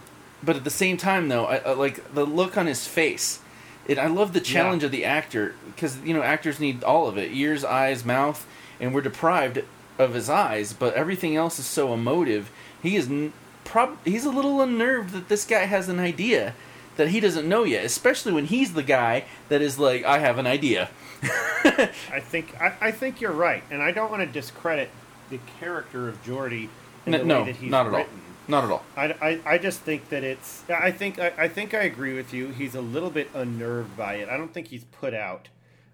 But 0.43 0.55
at 0.55 0.63
the 0.63 0.69
same 0.69 0.97
time, 0.97 1.27
though, 1.29 1.45
I, 1.45 1.57
I 1.57 1.71
like 1.73 2.13
the 2.13 2.25
look 2.25 2.57
on 2.57 2.65
his 2.65 2.87
face. 2.87 3.39
It, 3.87 3.97
I 3.97 4.07
love 4.07 4.33
the 4.33 4.39
challenge 4.41 4.83
of 4.83 4.91
the 4.91 5.03
actor 5.05 5.55
because 5.65 5.99
you 6.01 6.13
know 6.13 6.21
actors 6.21 6.59
need 6.59 6.83
all 6.83 7.07
of 7.07 7.17
it: 7.17 7.31
ears, 7.31 7.63
eyes, 7.63 8.05
mouth, 8.05 8.45
and 8.79 8.93
we're 8.93 9.01
deprived 9.01 9.63
of 9.97 10.13
his 10.13 10.29
eyes. 10.29 10.73
But 10.73 10.93
everything 10.93 11.35
else 11.35 11.59
is 11.59 11.65
so 11.65 11.93
emotive. 11.93 12.51
He 12.81 12.95
is 12.95 13.07
n- 13.09 13.33
prob- 13.65 13.97
he's 14.05 14.25
a 14.25 14.29
little 14.31 14.61
unnerved 14.61 15.11
that 15.11 15.27
this 15.27 15.45
guy 15.45 15.65
has 15.65 15.89
an 15.89 15.99
idea 15.99 16.53
that 16.97 17.09
he 17.09 17.19
doesn't 17.19 17.47
know 17.47 17.63
yet, 17.63 17.83
especially 17.83 18.31
when 18.31 18.45
he's 18.45 18.73
the 18.73 18.83
guy 18.83 19.25
that 19.49 19.61
is 19.61 19.77
like, 19.79 20.05
"I 20.05 20.19
have 20.19 20.37
an 20.37 20.47
idea." 20.47 20.89
I 21.23 22.21
think 22.21 22.55
I, 22.61 22.73
I 22.79 22.91
think 22.91 23.19
you're 23.19 23.31
right, 23.33 23.63
and 23.71 23.81
I 23.81 23.91
don't 23.91 24.09
want 24.09 24.21
to 24.21 24.27
discredit 24.31 24.89
the 25.29 25.39
character 25.59 26.07
of 26.07 26.23
Geordi 26.23 26.69
in 27.05 27.13
N- 27.13 27.19
the 27.21 27.25
no, 27.25 27.39
way 27.41 27.45
that 27.47 27.55
he's 27.57 27.71
not 27.71 27.87
at 27.87 27.93
all. 27.93 28.05
Not 28.49 28.63
at 28.63 28.71
all. 28.71 28.83
I, 28.97 29.05
I, 29.21 29.39
I 29.45 29.57
just 29.59 29.81
think 29.81 30.09
that 30.09 30.23
it's 30.23 30.63
I 30.69 30.91
think 30.91 31.19
I, 31.19 31.31
I 31.37 31.47
think 31.47 31.75
I 31.75 31.83
agree 31.83 32.15
with 32.15 32.33
you. 32.33 32.49
He's 32.49 32.73
a 32.73 32.81
little 32.81 33.11
bit 33.11 33.29
unnerved 33.35 33.95
by 33.95 34.15
it. 34.15 34.27
I 34.27 34.37
don't 34.37 34.51
think 34.51 34.67
he's 34.67 34.85
put 34.85 35.13
out, 35.13 35.49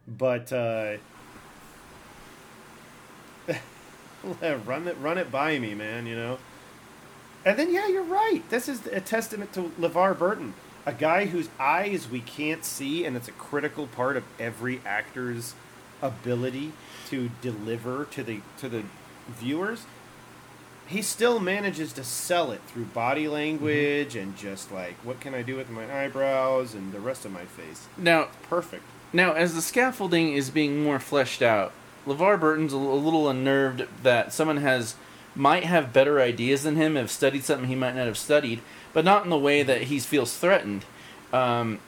but 0.08 0.54
uh, 0.54 0.96
run 4.42 4.88
it, 4.88 4.98
run 5.02 5.18
it 5.18 5.30
by 5.30 5.60
me, 5.60 5.76
man. 5.76 6.08
You 6.08 6.16
know. 6.16 6.38
And 7.44 7.60
then, 7.60 7.72
yeah, 7.72 7.88
you're 7.88 8.04
right. 8.04 8.42
This 8.50 8.68
is 8.68 8.88
a 8.88 9.00
testament 9.00 9.54
to 9.54 9.72
LeVar 9.80 10.18
Burton, 10.18 10.56
a 10.86 10.94
guy 10.94 11.26
whose 11.26 11.50
eyes 11.60 12.10
we 12.10 12.22
can't 12.22 12.66
see, 12.66 13.06
and 13.06 13.16
it's 13.16 13.28
a 13.28 13.34
critical 13.34 13.86
part 13.86 14.18
of 14.18 14.24
every 14.40 14.82
actor's 14.84 15.54
ability 16.02 16.72
to 17.10 17.30
deliver 17.42 18.06
to 18.06 18.24
the 18.24 18.40
to 18.60 18.70
the 18.70 18.84
viewers. 19.28 19.86
He 20.88 21.02
still 21.02 21.40
manages 21.40 21.94
to 21.94 22.04
sell 22.04 22.52
it 22.52 22.62
through 22.68 22.86
body 22.86 23.28
language 23.28 24.14
mm-hmm. 24.14 24.20
and 24.20 24.38
just 24.38 24.72
like, 24.72 24.96
what 25.04 25.20
can 25.20 25.34
I 25.34 25.42
do 25.42 25.56
with 25.56 25.70
my 25.70 26.04
eyebrows 26.04 26.74
and 26.74 26.92
the 26.92 27.00
rest 27.00 27.26
of 27.26 27.32
my 27.32 27.46
face? 27.46 27.88
Now, 27.98 28.28
perfect. 28.44 28.84
Now, 29.12 29.34
as 29.34 29.56
the 29.56 29.62
scaffolding 29.62 30.34
is 30.34 30.50
being 30.50 30.84
more 30.84 31.00
fleshed 31.00 31.42
out, 31.42 31.72
LeVar 32.06 32.40
Burton's 32.40 32.74
a 32.74 32.78
little 32.78 33.30
unnerved 33.30 33.86
that 34.04 34.32
someone 34.34 34.58
has 34.58 34.96
might 35.36 35.64
have 35.64 35.92
better 35.92 36.22
ideas 36.22 36.64
than 36.64 36.76
him, 36.76 36.96
have 36.96 37.12
studied 37.12 37.44
something 37.44 37.68
he 37.68 37.76
might 37.76 37.96
not 37.96 38.06
have 38.06 38.18
studied, 38.18 38.62
but 38.94 39.04
not 39.04 39.24
in 39.24 39.30
the 39.30 39.38
way 39.38 39.64
that 39.64 39.84
he 39.84 40.00
feels 40.00 40.38
threatened. 40.38 40.86
Um, 41.34 41.80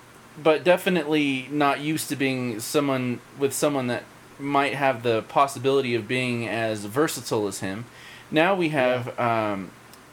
but 0.42 0.64
definitely 0.64 1.48
not 1.50 1.80
used 1.80 2.10
to 2.10 2.16
being 2.16 2.60
someone 2.60 3.20
with 3.40 3.54
someone 3.54 3.88
that 3.88 4.04
might 4.40 4.76
have 4.76 5.04
the 5.04 5.24
possibility 5.24 5.96
of 5.96 6.08
being 6.08 6.48
as 6.48 6.86
versatile 6.86 7.48
as 7.48 7.60
him. 7.60 7.86
Now 8.32 8.56
we 8.56 8.70
have 8.70 9.14
yeah. 9.18 9.54
um, 9.54 9.72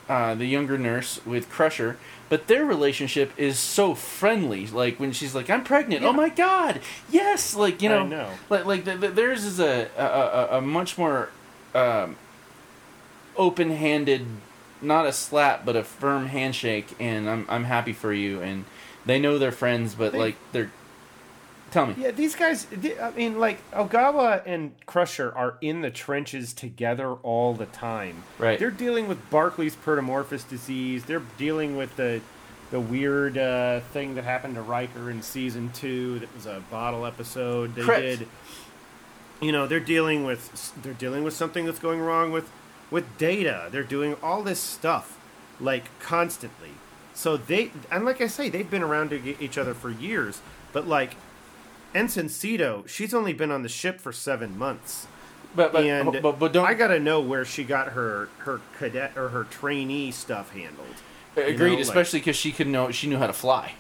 uh, 0.09 0.35
the 0.35 0.47
younger 0.47 0.79
nurse 0.79 1.25
with 1.25 1.51
Crusher, 1.51 1.97
but 2.29 2.47
their 2.47 2.65
relationship 2.65 3.33
is 3.37 3.59
so 3.59 3.95
friendly. 3.95 4.67
Like 4.67 5.01
when 5.01 5.13
she's 5.13 5.35
like, 5.35 5.51
"I'm 5.51 5.65
pregnant," 5.65 6.03
yeah. 6.03 6.09
oh 6.09 6.13
my 6.13 6.29
god, 6.29 6.81
yes! 7.11 7.55
Like 7.55 7.83
you 7.83 7.89
know, 7.89 8.07
know. 8.07 8.31
like 8.51 8.65
like 8.65 8.85
the, 8.85 8.97
the, 8.97 9.09
theirs 9.09 9.45
is 9.45 9.61
a 9.61 9.89
a, 9.97 10.05
a, 10.05 10.59
a 10.59 10.61
much 10.61 10.99
more 10.99 11.31
um, 11.75 12.17
open-handed, 13.37 14.27
not 14.81 15.07
a 15.07 15.13
slap, 15.13 15.65
but 15.65 15.77
a 15.77 15.83
firm 15.85 16.27
handshake, 16.27 16.95
and 17.01 17.29
I'm 17.29 17.47
I'm 17.49 17.65
happy 17.65 17.93
for 17.93 18.13
you. 18.13 18.41
And 18.41 18.65
they 19.07 19.19
know 19.19 19.39
they're 19.39 19.53
friends, 19.53 19.95
but 19.95 20.13
they, 20.13 20.19
like 20.19 20.37
they're. 20.53 20.71
Tell 21.75 21.87
me. 21.87 21.97
Yeah, 21.99 22.13
these 22.13 22.37
guys. 22.37 22.69
I 23.03 23.11
mean, 23.17 23.41
like 23.41 23.69
Ogawa 23.73 24.43
and 24.47 24.71
Crusher 24.87 25.33
are 25.35 25.59
in 25.61 25.81
the 25.81 25.91
trenches 25.91 26.53
together 26.53 27.15
all 27.15 27.53
the 27.53 27.67
time. 27.67 28.23
Right. 28.39 28.61
They're 28.61 28.71
dealing 28.71 29.09
with 29.09 29.29
Barclay's 29.29 29.75
protomorphosis 29.75 30.49
disease. 30.49 31.07
They're 31.07 31.23
dealing 31.37 31.77
with 31.77 31.97
the 31.97 32.21
the 32.71 32.79
weird 32.79 33.37
uh, 33.37 33.81
thing 33.93 34.15
that 34.15 34.23
happened 34.23 34.55
to 34.55 34.63
Riker 34.63 35.11
in 35.11 35.21
season 35.21 35.73
two. 35.75 36.21
That 36.21 36.33
was 36.37 36.47
a 36.47 36.63
bottle 36.71 37.05
episode. 37.05 37.75
They 37.75 37.83
Correct. 37.83 38.03
did. 38.21 38.29
You 39.41 39.51
know, 39.51 39.67
they're 39.67 39.81
dealing 39.81 40.25
with 40.25 40.73
they're 40.81 40.93
dealing 40.93 41.25
with 41.25 41.35
something 41.35 41.67
that's 41.67 41.81
going 41.81 41.99
wrong 41.99 42.31
with 42.31 42.53
with 42.89 43.19
data. 43.19 43.67
They're 43.73 43.83
doing 43.83 44.15
all 44.23 44.45
this 44.45 44.61
stuff 44.61 45.19
like 45.59 45.87
constantly. 45.99 46.71
So 47.15 47.37
they 47.37 47.73
and 47.91 48.05
like 48.05 48.21
I 48.21 48.29
say, 48.29 48.49
they've 48.49 48.71
been 48.71 48.85
around 48.85 49.13
each 49.13 49.59
other 49.59 49.75
for 49.75 49.91
years. 49.91 50.41
But 50.73 50.87
like 50.87 51.17
Ensign 51.95 52.27
Sito, 52.27 52.87
she's 52.89 53.15
only 53.15 53.33
been 53.33 53.51
on 53.51 53.63
the 53.63 53.69
ship 53.69 54.01
for 54.01 54.13
seven 54.13 54.59
months. 54.59 55.07
But 55.55 55.73
but, 55.73 55.85
and 55.85 56.21
but, 56.21 56.39
but 56.39 56.53
don't 56.53 56.67
I 56.67 56.75
gotta 56.75 56.99
know 56.99 57.21
where 57.21 57.45
she 57.45 57.63
got 57.63 57.89
her 57.93 58.29
her 58.39 58.61
cadet 58.77 59.17
or 59.17 59.29
her 59.29 59.45
trainee 59.45 60.11
stuff 60.11 60.51
handled. 60.53 60.87
Agreed, 61.37 61.71
you 61.71 61.77
know, 61.77 61.83
especially 61.83 62.21
because 62.21 62.37
like, 62.37 62.43
she 62.43 62.53
could 62.53 62.67
know 62.67 62.91
she 62.91 63.07
knew 63.07 63.19
how 63.19 63.29
to 63.29 63.33
fly 63.33 63.75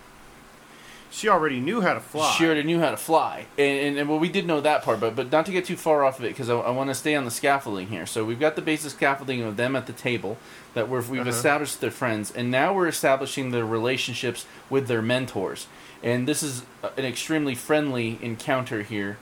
she 1.15 1.29
already 1.29 1.61
knew 1.61 1.81
how 1.81 1.95
to 1.95 2.01
fly. 2.01 2.35
She 2.37 2.45
already 2.45 2.65
knew 2.65 2.81
how 2.81 2.91
to 2.91 2.97
fly, 2.97 3.47
and, 3.57 3.79
and, 3.79 3.99
and 3.99 4.09
well, 4.09 4.19
we 4.19 4.29
did 4.29 4.49
know 4.49 4.61
that 4.61 4.83
part, 4.83 4.99
but 4.99 5.15
but 5.15 5.31
not 5.31 5.47
to 5.47 5.53
get 5.53 5.65
too 5.65 5.77
far 5.77 6.05
off 6.05 6.19
of 6.19 6.25
it 6.25 6.29
because 6.29 6.51
I, 6.51 6.57
I 6.57 6.71
want 6.71 6.91
to 6.91 6.95
stay 6.95 7.15
on 7.15 7.25
the 7.25 7.31
scaffolding 7.31 7.87
here. 7.87 8.05
So 8.05 8.25
we've 8.25 8.41
got 8.41 8.57
the 8.57 8.63
basic 8.63 8.91
scaffolding 8.91 9.41
of 9.43 9.57
them 9.57 9.77
at 9.77 9.87
the 9.87 9.93
table 9.93 10.39
that 10.75 10.89
we 10.89 10.99
have 10.99 11.13
uh-huh. 11.13 11.29
established 11.29 11.81
their 11.81 11.93
friends, 11.93 12.33
and 12.33 12.51
now 12.51 12.75
we're 12.75 12.89
establishing 12.89 13.53
their 13.53 13.65
relationships 13.65 14.45
with 14.69 14.89
their 14.89 15.03
mentors, 15.03 15.69
and 16.05 16.29
this 16.29 16.43
is 16.43 16.63
an 16.97 17.05
extremely 17.05 17.57
friendly 17.57 18.19
encounter 18.23 18.83
here 18.83 19.19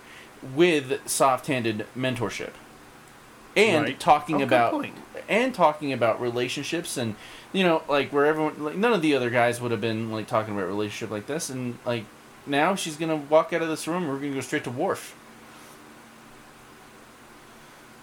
with 0.55 1.09
soft-handed 1.09 1.87
mentorship, 1.97 2.53
and 3.57 3.85
right. 3.85 4.01
talking 4.01 4.42
oh, 4.42 4.45
about 4.45 4.87
and 5.29 5.55
talking 5.55 5.92
about 5.92 6.21
relationships 6.21 6.97
and 6.99 7.14
you 7.53 7.62
know, 7.62 7.83
like 7.88 8.12
where 8.12 8.27
everyone, 8.27 8.62
like 8.62 8.77
none 8.77 8.92
of 8.92 9.03
the 9.03 9.14
other 9.14 9.31
guys 9.31 9.61
would 9.61 9.71
have 9.71 9.81
been 9.81 10.11
like 10.11 10.27
talking 10.27 10.55
about 10.55 10.64
a 10.64 10.68
relationship 10.68 11.11
like 11.11 11.27
this, 11.27 11.49
and 11.49 11.79
like 11.87 12.05
now 12.47 12.75
she's 12.75 12.97
gonna 12.97 13.16
walk 13.16 13.53
out 13.53 13.62
of 13.62 13.68
this 13.68 13.87
room. 13.87 14.09
We're 14.09 14.16
gonna 14.16 14.35
go 14.35 14.40
straight 14.40 14.64
to 14.64 14.71
Worf. 14.71 15.16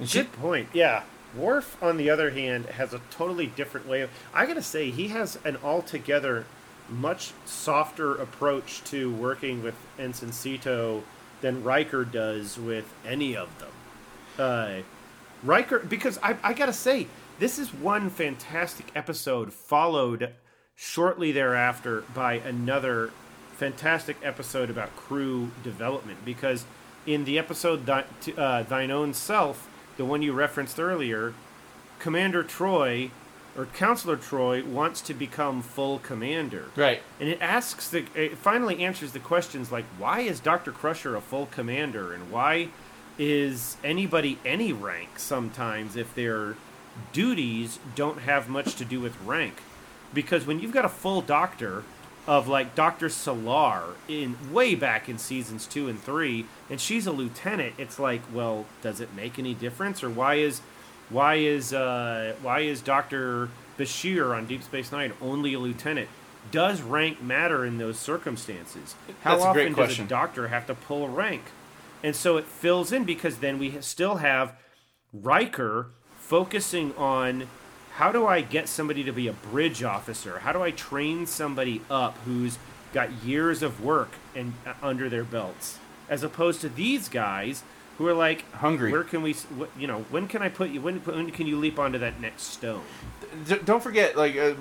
She, 0.03 0.19
Good 0.19 0.31
point. 0.33 0.69
Yeah, 0.71 1.03
Worf, 1.35 1.81
on 1.83 1.97
the 1.97 2.09
other 2.09 2.29
hand, 2.29 2.67
has 2.67 2.93
a 2.93 3.01
totally 3.11 3.47
different 3.47 3.87
way 3.87 4.01
of. 4.01 4.09
I 4.33 4.45
gotta 4.45 4.61
say, 4.61 4.91
he 4.91 5.09
has 5.09 5.37
an 5.43 5.57
altogether 5.63 6.45
much 6.91 7.31
softer 7.45 8.15
approach 8.15 8.83
to 8.85 9.13
working 9.13 9.63
with 9.63 9.75
Ensign 9.97 10.29
Sito 10.29 11.03
than 11.41 11.63
Riker 11.63 12.03
does 12.03 12.57
with 12.57 12.93
any 13.05 13.35
of 13.35 13.49
them. 13.59 13.69
Uh, 14.37 14.81
Riker, 15.43 15.79
because 15.79 16.19
I, 16.21 16.37
I 16.43 16.53
gotta 16.53 16.73
say, 16.73 17.07
this 17.39 17.57
is 17.57 17.73
one 17.73 18.09
fantastic 18.09 18.87
episode, 18.95 19.53
followed 19.53 20.33
shortly 20.75 21.31
thereafter 21.31 22.03
by 22.13 22.33
another 22.33 23.11
fantastic 23.55 24.17
episode 24.23 24.69
about 24.69 24.95
crew 24.95 25.51
development. 25.63 26.23
Because 26.25 26.65
in 27.05 27.25
the 27.25 27.39
episode 27.39 27.89
uh, 27.89 28.63
Thine 28.63 28.91
Own 28.91 29.13
Self, 29.13 29.69
the 29.97 30.05
one 30.05 30.21
you 30.21 30.33
referenced 30.33 30.79
earlier, 30.79 31.33
Commander 31.99 32.43
Troi 32.43 33.11
or 33.59 33.65
Counselor 33.65 34.15
Troi 34.15 34.65
wants 34.65 35.01
to 35.01 35.13
become 35.13 35.61
full 35.61 35.99
commander. 35.99 36.67
Right. 36.77 37.01
And 37.19 37.27
it 37.27 37.41
asks 37.41 37.89
the 37.89 38.05
it 38.15 38.37
finally 38.37 38.81
answers 38.81 39.11
the 39.11 39.19
questions 39.19 39.69
like 39.69 39.83
why 39.97 40.21
is 40.21 40.39
Dr. 40.39 40.71
Crusher 40.71 41.13
a 41.17 41.21
full 41.21 41.47
commander 41.47 42.13
and 42.13 42.31
why 42.31 42.69
is 43.17 43.75
anybody 43.83 44.39
any 44.45 44.71
rank 44.71 45.19
sometimes 45.19 45.97
if 45.97 46.15
they're 46.15 46.55
duties 47.11 47.79
don't 47.95 48.19
have 48.19 48.47
much 48.47 48.75
to 48.75 48.85
do 48.85 49.01
with 49.01 49.19
rank. 49.23 49.61
Because 50.13 50.45
when 50.45 50.61
you've 50.61 50.71
got 50.71 50.85
a 50.85 50.89
full 50.89 51.21
doctor 51.21 51.83
of 52.25 52.47
like 52.47 52.75
Dr. 52.75 53.09
Selar 53.09 53.95
in 54.07 54.53
way 54.53 54.73
back 54.73 55.09
in 55.09 55.17
seasons 55.17 55.65
two 55.65 55.89
and 55.89 56.01
three, 56.01 56.45
and 56.69 56.79
she's 56.79 57.05
a 57.05 57.11
lieutenant, 57.11 57.73
it's 57.77 57.99
like, 57.99 58.21
well, 58.33 58.65
does 58.81 59.01
it 59.01 59.13
make 59.13 59.37
any 59.37 59.53
difference? 59.53 60.01
Or 60.01 60.09
why 60.09 60.35
is 60.35 60.61
why 61.09 61.35
is 61.35 61.73
uh, 61.73 62.35
why 62.41 62.61
is 62.61 62.81
Dr. 62.81 63.49
Bashir 63.77 64.35
on 64.35 64.45
Deep 64.45 64.63
Space 64.63 64.91
Nine 64.91 65.13
only 65.21 65.53
a 65.53 65.59
lieutenant? 65.59 66.09
Does 66.51 66.81
rank 66.81 67.21
matter 67.21 67.65
in 67.65 67.77
those 67.77 67.99
circumstances? 67.99 68.95
How 69.23 69.35
That's 69.35 69.45
often 69.45 69.73
a 69.73 69.75
does 69.75 69.99
a 69.99 70.03
doctor 70.03 70.47
have 70.47 70.67
to 70.67 70.75
pull 70.75 71.07
rank? 71.09 71.43
And 72.03 72.15
so 72.15 72.37
it 72.37 72.45
fills 72.45 72.91
in 72.91 73.03
because 73.03 73.37
then 73.37 73.59
we 73.59 73.81
still 73.81 74.15
have 74.15 74.55
Riker 75.11 75.87
focusing 76.17 76.95
on 76.95 77.47
how 77.95 78.11
do 78.11 78.25
I 78.25 78.41
get 78.41 78.69
somebody 78.69 79.03
to 79.03 79.11
be 79.11 79.27
a 79.27 79.33
bridge 79.33 79.83
officer? 79.83 80.39
How 80.39 80.53
do 80.53 80.61
I 80.61 80.71
train 80.71 81.25
somebody 81.25 81.81
up 81.89 82.17
who's 82.19 82.57
got 82.93 83.11
years 83.23 83.61
of 83.61 83.83
work 83.83 84.11
and 84.35 84.53
uh, 84.65 84.73
under 84.81 85.09
their 85.09 85.23
belts, 85.23 85.77
as 86.07 86.23
opposed 86.23 86.61
to 86.61 86.69
these 86.69 87.09
guys 87.09 87.63
who 87.99 88.07
are 88.07 88.13
like 88.13 88.49
hungry. 88.53 88.91
Where 88.91 89.03
can 89.03 89.21
we, 89.21 89.35
you 89.77 89.85
know, 89.85 90.05
when 90.09 90.27
can 90.27 90.41
I 90.41 90.47
put 90.47 90.69
you? 90.71 90.81
When, 90.81 90.99
when 90.99 91.29
can 91.31 91.45
you 91.45 91.59
leap 91.59 91.77
onto 91.77 91.99
that 91.99 92.19
next 92.19 92.43
stone? 92.43 92.81
Don't 93.65 93.83
forget, 93.83 94.17
like, 94.17 94.35
uh, 94.37 94.53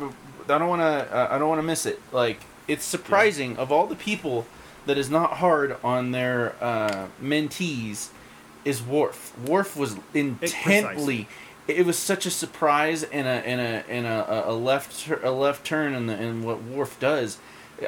I 0.45 0.59
don't 0.59 0.69
want 0.69 0.83
to, 0.83 1.17
uh, 1.17 1.29
I 1.31 1.39
don't 1.39 1.49
want 1.49 1.61
to 1.61 1.67
miss 1.67 1.87
it. 1.87 2.03
Like, 2.13 2.41
it's 2.67 2.85
surprising 2.85 3.53
yeah. 3.53 3.59
of 3.59 3.73
all 3.73 3.87
the 3.87 3.95
people 3.95 4.47
that 4.87 4.99
is 4.99 5.09
not 5.09 5.35
hard 5.35 5.77
on 5.85 6.11
their 6.11 6.57
uh, 6.61 7.07
mentees 7.23 8.09
is 8.65 8.83
Worf. 8.83 9.33
Worf 9.39 9.77
was 9.77 9.97
intently 10.13 11.29
it 11.69 11.85
was 11.85 11.99
such 11.99 12.25
a 12.25 12.31
surprise 12.31 13.03
and 13.03 13.29
a 13.29 13.47
and 13.47 13.61
a 13.61 13.91
and 13.91 14.07
a, 14.07 14.51
a 14.51 14.53
left 14.53 15.09
a 15.23 15.31
left 15.31 15.65
turn 15.65 15.95
in 15.95 16.07
the 16.07 16.21
in 16.21 16.43
what 16.43 16.63
Worf 16.63 16.99
does. 16.99 17.39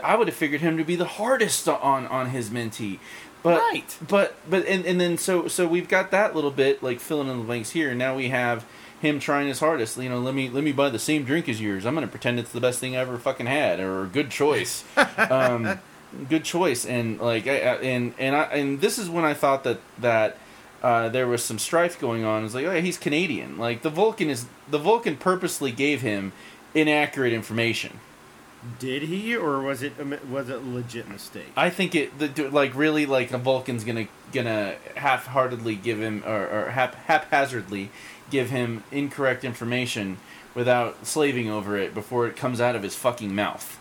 I 0.05 0.15
would 0.17 0.29
have 0.29 0.37
figured 0.37 0.61
him 0.61 0.77
to 0.77 0.85
be 0.85 0.97
the 0.97 1.07
hardest 1.07 1.67
on 1.67 2.07
on 2.07 2.31
his 2.31 2.51
mentee. 2.51 2.99
But 3.42 3.61
right. 3.61 3.98
but 4.07 4.37
but 4.48 4.66
and, 4.66 4.85
and 4.85 5.00
then 5.00 5.16
so 5.16 5.48
so 5.48 5.66
we've 5.66 5.88
got 5.88 6.11
that 6.11 6.35
little 6.35 6.50
bit 6.50 6.83
like 6.83 7.00
filling 7.00 7.29
in 7.29 7.38
the 7.38 7.44
blanks 7.44 7.70
here. 7.70 7.94
Now 7.94 8.16
we 8.16 8.29
have 8.29 8.66
him 9.00 9.18
trying 9.18 9.48
his 9.48 9.61
hardest. 9.61 9.96
You 9.96 10.09
know, 10.11 10.18
let 10.18 10.35
me 10.35 10.48
let 10.50 10.62
me 10.62 10.72
buy 10.72 10.90
the 10.90 10.98
same 10.98 11.24
drink 11.24 11.48
as 11.48 11.61
yours. 11.61 11.87
I'm 11.87 11.94
gonna 11.94 12.07
pretend 12.07 12.38
it's 12.38 12.53
the 12.53 12.61
best 12.61 12.81
thing 12.81 12.96
I 12.96 13.00
ever 13.00 13.18
fucking 13.18 13.46
had 13.46 13.81
or 13.81 14.05
a 14.05 14.07
good 14.07 14.31
choice. 14.31 14.85
um, 15.31 15.79
good 16.29 16.44
choice. 16.44 16.85
And 16.85 17.18
like 17.18 17.46
I, 17.46 17.53
and 17.53 18.14
and 18.18 18.37
I 18.37 18.42
and 18.44 18.81
this 18.81 18.98
is 18.98 19.09
when 19.09 19.24
I 19.24 19.35
thought 19.35 19.64
that 19.64 19.81
that 19.98 20.37
uh, 20.83 21.09
there 21.09 21.26
was 21.26 21.44
some 21.44 21.59
strife 21.59 21.98
going 21.98 22.24
on. 22.24 22.44
It's 22.44 22.55
like, 22.55 22.66
oh, 22.66 22.72
yeah, 22.72 22.81
he's 22.81 22.98
Canadian. 22.98 23.59
Like 23.59 23.83
the 23.83 23.90
Vulcan 23.90 24.31
is 24.31 24.46
the 24.68 24.79
Vulcan 24.79 25.16
purposely 25.16 25.72
gave 25.72 26.03
him 26.03 26.33
inaccurate 26.74 27.33
information. 27.33 28.00
Did 28.79 29.03
he, 29.05 29.35
or 29.35 29.61
was 29.61 29.83
it 29.83 29.94
a, 29.99 30.05
was 30.27 30.51
it 30.51 30.57
a 30.57 30.59
legit 30.59 31.09
mistake? 31.09 31.51
I 31.57 31.70
think 31.70 31.94
it 31.94 32.18
the, 32.18 32.51
like 32.51 32.75
really 32.75 33.07
like 33.07 33.33
a 33.33 33.38
Vulcan's 33.38 33.85
gonna 33.85 34.07
gonna 34.33 34.77
half-heartedly 34.96 35.77
give 35.77 35.99
him 35.99 36.23
or, 36.27 36.46
or 36.46 36.70
hap, 36.70 36.94
haphazardly 37.07 37.90
give 38.31 38.51
him 38.51 38.85
incorrect 38.92 39.44
information 39.44 40.18
without 40.55 41.07
slaving 41.07 41.49
over 41.49 41.77
it 41.77 41.94
before 41.94 42.27
it 42.27 42.37
comes 42.37 42.61
out 42.61 42.77
of 42.77 42.83
his 42.83 42.94
fucking 42.94 43.35
mouth. 43.35 43.79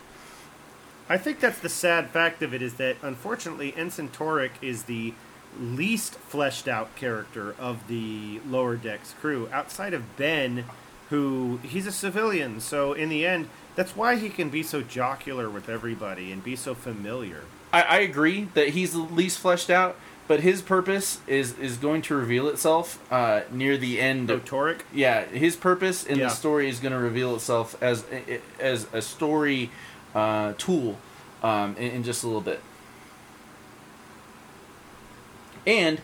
I 1.10 1.18
think 1.18 1.40
that's 1.40 1.60
the 1.60 1.70
sad 1.70 2.12
fact 2.12 2.42
of 2.42 2.54
it 2.54 2.62
is 2.62 2.76
that 2.76 2.96
unfortunately 3.02 3.74
Ensign 3.76 4.10
Taurik 4.10 4.52
is 4.62 4.84
the 4.84 5.14
least 5.60 6.16
fleshed 6.16 6.68
out 6.68 6.96
character 6.96 7.56
of 7.60 7.88
the 7.88 8.40
lower 8.48 8.76
decks 8.76 9.14
crew 9.20 9.50
outside 9.52 9.94
of 9.94 10.16
Ben, 10.16 10.66
who 11.10 11.60
he's 11.64 11.88
a 11.88 11.92
civilian. 11.92 12.60
So 12.60 12.94
in 12.94 13.10
the 13.10 13.26
end, 13.26 13.50
that's 13.80 13.96
why 13.96 14.18
he 14.18 14.28
can 14.28 14.50
be 14.50 14.62
so 14.62 14.82
jocular 14.82 15.50
with 15.50 15.70
everybody 15.70 16.34
and 16.34 16.44
be 16.44 16.54
so 16.54 16.76
familiar. 16.76 17.44
I, 17.72 17.82
I 17.84 17.98
agree 18.00 18.50
that 18.54 18.72
he's 18.72 18.92
the 18.92 19.00
least 19.00 19.40
fleshed 19.40 19.70
out, 19.70 19.96
but 20.28 20.42
his 20.42 20.62
purpose 20.62 21.22
is 21.28 21.58
is 21.58 21.78
going 21.78 22.02
to 22.02 22.16
reveal 22.16 22.50
itself 22.50 23.00
uh, 23.10 23.44
near 23.50 23.78
the 23.78 24.02
end. 24.02 24.30
Of, 24.30 24.44
yeah, 24.94 25.24
his 25.28 25.56
purpose 25.56 26.04
in 26.06 26.20
Yeah. 26.20 26.26
the 26.26 26.32
story 26.32 26.68
is 26.68 26.82
going 26.82 26.92
to 26.92 27.00
reveal 27.00 27.34
itself 27.36 27.82
as 27.82 28.04
as 28.60 28.86
a 28.92 29.02
story 29.02 29.72
uh, 30.14 30.56
tool 30.58 30.98
um, 31.42 31.78
in, 31.78 31.92
in 31.92 32.04
just 32.04 32.22
a 32.26 32.28
little 32.28 32.42
bit. 32.42 32.60
And 35.66 36.02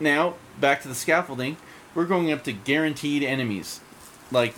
now 0.00 0.34
back 0.58 0.82
to 0.82 0.88
the 0.88 0.96
scaffolding. 0.96 1.58
We're 1.94 2.06
going 2.06 2.32
up 2.32 2.42
to 2.42 2.52
guaranteed 2.52 3.22
enemies, 3.22 3.82
like 4.30 4.54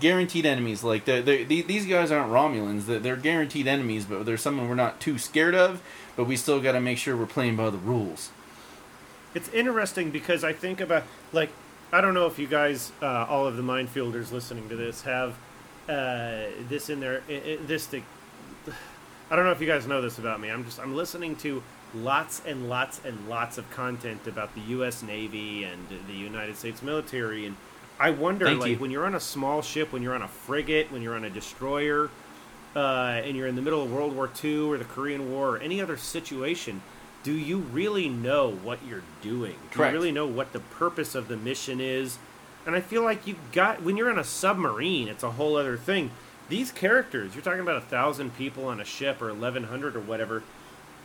guaranteed 0.00 0.46
enemies. 0.46 0.82
Like 0.82 1.04
they're, 1.04 1.22
they're, 1.22 1.44
the- 1.44 1.62
these 1.62 1.86
guys 1.86 2.10
aren't 2.10 2.32
Romulans. 2.32 2.86
They're, 2.86 2.98
they're 2.98 3.16
guaranteed 3.16 3.66
enemies, 3.66 4.04
but 4.04 4.26
they're 4.26 4.36
someone 4.36 4.68
we're 4.68 4.74
not 4.74 5.00
too 5.00 5.18
scared 5.18 5.54
of. 5.54 5.82
But 6.16 6.24
we 6.24 6.36
still 6.36 6.60
got 6.60 6.72
to 6.72 6.80
make 6.80 6.98
sure 6.98 7.16
we're 7.16 7.26
playing 7.26 7.56
by 7.56 7.70
the 7.70 7.78
rules. 7.78 8.30
It's 9.34 9.50
interesting 9.50 10.10
because 10.10 10.42
I 10.44 10.52
think 10.54 10.80
about 10.80 11.04
like 11.32 11.50
I 11.92 12.00
don't 12.00 12.14
know 12.14 12.26
if 12.26 12.38
you 12.38 12.46
guys, 12.46 12.90
uh, 13.00 13.26
all 13.28 13.46
of 13.46 13.56
the 13.56 13.62
minefielders 13.62 14.32
listening 14.32 14.68
to 14.70 14.76
this, 14.76 15.02
have 15.02 15.36
uh, 15.88 16.46
this 16.68 16.90
in 16.90 17.00
there. 17.00 17.22
i 17.28 17.32
i 17.32 17.58
this 17.66 17.86
the, 17.86 18.02
I 19.30 19.36
don't 19.36 19.44
know 19.44 19.52
if 19.52 19.60
you 19.60 19.66
guys 19.66 19.86
know 19.86 20.00
this 20.00 20.18
about 20.18 20.40
me. 20.40 20.50
I'm 20.50 20.64
just 20.64 20.80
I'm 20.80 20.96
listening 20.96 21.36
to 21.36 21.62
lots 21.94 22.42
and 22.46 22.68
lots 22.68 23.00
and 23.04 23.28
lots 23.28 23.58
of 23.58 23.70
content 23.70 24.26
about 24.26 24.54
the 24.54 24.60
U.S. 24.62 25.02
Navy 25.02 25.64
and 25.64 25.86
the 26.08 26.14
United 26.14 26.56
States 26.56 26.82
military, 26.82 27.46
and 27.46 27.56
I 27.98 28.10
wonder 28.10 28.44
Thank 28.44 28.60
like 28.60 28.70
you. 28.72 28.76
when 28.78 28.90
you're 28.90 29.06
on 29.06 29.14
a 29.14 29.20
small 29.20 29.62
ship, 29.62 29.92
when 29.92 30.02
you're 30.02 30.14
on 30.14 30.22
a 30.22 30.28
frigate, 30.28 30.92
when 30.92 31.02
you're 31.02 31.14
on 31.14 31.24
a 31.24 31.30
destroyer, 31.30 32.10
uh, 32.74 33.22
and 33.24 33.36
you're 33.36 33.46
in 33.46 33.56
the 33.56 33.62
middle 33.62 33.82
of 33.82 33.90
World 33.90 34.14
War 34.14 34.30
II 34.42 34.58
or 34.60 34.78
the 34.78 34.84
Korean 34.84 35.32
War 35.32 35.56
or 35.56 35.58
any 35.58 35.80
other 35.80 35.96
situation, 35.96 36.82
do 37.22 37.32
you 37.32 37.58
really 37.58 38.08
know 38.08 38.50
what 38.50 38.78
you're 38.86 39.02
doing? 39.22 39.56
Do 39.70 39.78
Correct. 39.78 39.92
you 39.92 39.98
really 39.98 40.12
know 40.12 40.26
what 40.26 40.52
the 40.52 40.60
purpose 40.60 41.14
of 41.14 41.28
the 41.28 41.36
mission 41.36 41.80
is? 41.80 42.18
And 42.66 42.74
I 42.74 42.80
feel 42.80 43.02
like 43.02 43.26
you've 43.26 43.52
got 43.52 43.82
when 43.82 43.96
you're 43.96 44.10
on 44.10 44.18
a 44.18 44.24
submarine, 44.24 45.08
it's 45.08 45.22
a 45.22 45.32
whole 45.32 45.56
other 45.56 45.76
thing. 45.76 46.10
These 46.48 46.70
characters, 46.70 47.34
you're 47.34 47.42
talking 47.42 47.60
about 47.60 47.76
a 47.76 47.80
thousand 47.80 48.36
people 48.36 48.66
on 48.66 48.80
a 48.80 48.84
ship 48.84 49.22
or 49.22 49.30
eleven 49.30 49.64
hundred 49.64 49.96
or 49.96 50.00
whatever, 50.00 50.42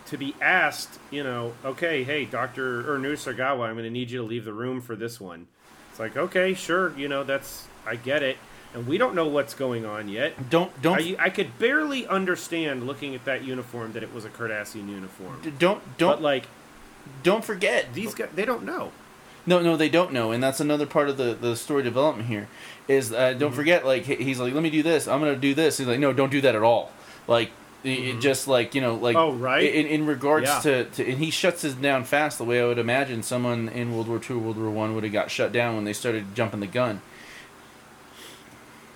to 0.08 0.17
be 0.17 0.36
asked, 0.41 0.99
you 1.10 1.23
know, 1.23 1.54
okay, 1.63 2.04
hey, 2.04 2.25
Doctor 2.25 2.91
or 2.91 2.97
Nurse 2.97 3.25
Ogawa, 3.25 3.67
I'm 3.67 3.75
going 3.75 3.86
to 3.86 3.89
need 3.89 4.12
you 4.12 4.19
to 4.19 4.25
leave 4.25 4.45
the 4.45 4.54
room 4.54 4.82
for 4.82 4.95
this 4.95 5.21
one. 5.21 5.47
It's 5.91 5.99
like, 5.99 6.17
okay, 6.17 6.54
sure, 6.56 6.97
you 6.97 7.08
know, 7.08 7.23
that's 7.23 7.67
I 7.86 7.95
get 7.97 8.23
it, 8.23 8.38
and 8.73 8.88
we 8.88 8.97
don't 8.97 9.13
know 9.13 9.27
what's 9.27 9.54
going 9.54 9.86
on 9.86 10.08
yet. 10.08 10.49
Don't 10.49 10.82
don't 10.82 10.99
I, 11.01 11.15
I 11.19 11.30
could 11.30 11.60
barely 11.60 12.08
understand 12.08 12.88
looking 12.88 13.13
at 13.13 13.25
that 13.25 13.43
uniform 13.43 13.91
that 13.93 14.01
it 14.01 14.13
was 14.13 14.25
a 14.25 14.30
Cardassian 14.30 14.88
uniform. 14.89 15.41
don't 15.60 15.82
don't 15.97 16.10
but 16.17 16.21
like 16.21 16.45
don't 17.23 17.43
forget 17.43 17.93
these 17.93 18.13
guys, 18.13 18.30
they 18.34 18.45
don't 18.45 18.63
know. 18.63 18.91
No, 19.45 19.60
no, 19.60 19.75
they 19.75 19.89
don't 19.89 20.13
know, 20.13 20.32
and 20.32 20.41
that's 20.41 20.60
another 20.60 20.86
part 20.86 21.10
of 21.10 21.17
the, 21.17 21.34
the 21.34 21.56
story 21.56 21.82
development 21.82 22.30
here. 22.30 22.47
Is 22.88 23.12
uh, 23.12 23.15
Mm-hmm. 23.32 23.39
don't 23.39 23.54
forget, 23.54 23.86
like 23.86 24.04
he's 24.04 24.39
like, 24.39 24.54
let 24.54 24.62
me 24.63 24.69
do 24.69 24.84
this. 24.84 25.08
I'm 25.08 25.19
gonna 25.19 25.36
do 25.36 25.54
this. 25.54 25.77
He's 25.80 25.88
like, 25.88 25.99
no, 25.99 26.13
don't 26.13 26.30
do 26.32 26.41
that 26.41 26.56
at 26.56 26.62
all. 26.62 26.91
Like 27.27 27.51
it- 27.84 27.89
it 27.89 28.20
just 28.22 28.48
like 28.48 28.76
you 28.76 28.82
know, 28.82 28.96
like 28.96 29.15
Mm-hmm. 29.15 29.36
Oh, 29.36 29.44
right. 29.44 29.63
In, 29.63 29.88
in 29.88 30.06
regards 30.06 30.48
Yeah. 30.48 30.60
to, 30.62 30.84
to, 30.86 31.10
and 31.10 31.17
he 31.20 31.32
shuts 31.32 31.62
his 31.63 31.74
down 31.76 32.04
fast. 32.04 32.38
The 32.38 32.44
way 32.46 32.62
I 32.62 32.65
would 32.65 32.78
imagine 32.80 33.24
someone 33.24 33.70
in 33.70 33.94
World 33.94 34.08
War 34.08 34.20
II, 34.30 34.36
World 34.38 34.58
War 34.58 34.70
One 34.70 34.94
would 34.96 35.04
have 35.04 35.13
got 35.13 35.32
shut 35.32 35.52
down 35.52 35.76
when 35.76 35.84
they 35.86 35.94
started 35.94 36.36
jumping 36.36 36.60
the 36.60 36.67
gun. 36.67 37.02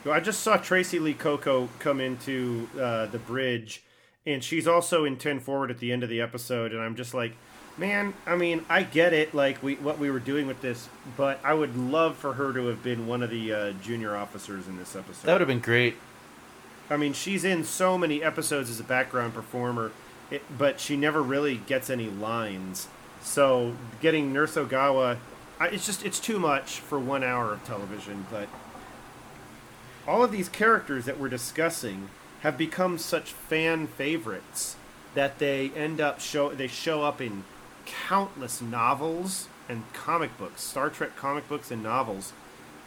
I 0.10 0.19
just 0.19 0.41
saw 0.41 0.58
Tracee 0.58 1.00
Lee 1.00 1.15
Cocco 1.15 1.67
come 1.80 2.00
into 2.00 2.69
uh, 2.80 3.08
the 3.08 3.17
bridge, 3.17 3.82
and 4.24 4.43
she's 4.43 4.67
also 4.67 5.04
in 5.04 5.17
ten 5.17 5.39
forward 5.39 5.71
at 5.71 5.80
the 5.80 5.91
end 5.91 6.04
of 6.04 6.10
the 6.10 6.21
episode, 6.21 6.74
and 6.74 6.80
I'm 6.82 6.95
just 6.95 7.15
like, 7.15 7.34
man, 7.76 8.13
I 8.28 8.36
mean, 8.36 8.63
I 8.69 8.84
get 8.84 9.13
it, 9.13 9.34
like 9.34 9.63
we 9.63 9.76
what 9.76 9.98
we 9.98 10.12
were 10.12 10.19
doing 10.19 10.45
with 10.45 10.62
this, 10.62 10.88
but 11.17 11.39
I 11.43 11.56
would 11.56 11.76
love 11.76 12.17
for 12.17 12.34
her 12.34 12.54
to 12.54 12.67
have 12.67 12.84
been 12.84 13.08
one 13.08 13.24
of 13.24 13.32
the 13.32 13.52
uh, 13.52 13.71
junior 13.82 14.15
officers 14.15 14.67
in 14.67 14.78
this 14.78 14.95
episode. 14.95 15.26
That 15.26 15.34
would 15.34 15.41
have 15.41 15.48
been 15.48 15.60
great. 15.60 15.95
I 16.89 16.98
mean, 16.98 17.13
she's 17.13 17.43
in 17.43 17.63
so 17.63 17.98
many 17.98 18.24
episodes 18.24 18.69
as 18.69 18.80
a 18.80 18.84
background 18.84 19.34
performer, 19.34 19.91
it, 20.30 20.43
but 20.58 20.80
she 20.80 20.95
never 20.95 21.21
really 21.21 21.58
gets 21.58 21.89
any 21.89 22.10
lines. 22.10 22.88
So 23.21 23.76
getting 24.02 24.32
Nurse 24.32 24.56
Ogawa, 24.56 25.17
I, 25.60 25.67
it's 25.67 25.86
just 25.86 26.06
it's 26.06 26.19
too 26.19 26.38
much 26.39 26.80
for 26.80 27.00
one 27.00 27.24
hour 27.24 27.54
of 27.54 27.63
television. 27.63 28.26
But 28.32 28.50
all 30.08 30.24
of 30.24 30.32
these 30.32 30.50
characters 30.50 31.06
that 31.06 31.19
we're 31.19 31.30
discussing 31.30 32.10
have 32.41 32.58
become 32.58 32.98
such 32.98 33.32
fan 33.32 33.88
favorites 33.88 34.76
that 35.15 35.39
they 35.39 35.71
end 35.76 36.00
up 36.00 36.19
show 36.19 36.54
they 36.54 36.67
show 36.67 37.04
up 37.04 37.19
in 37.19 37.43
countless 37.86 38.62
novels 38.62 39.48
and 39.67 39.84
comic 39.93 40.38
books, 40.38 40.62
Star 40.62 40.89
Trek 40.89 41.15
comic 41.15 41.48
books 41.50 41.71
and 41.71 41.82
novels 41.82 42.34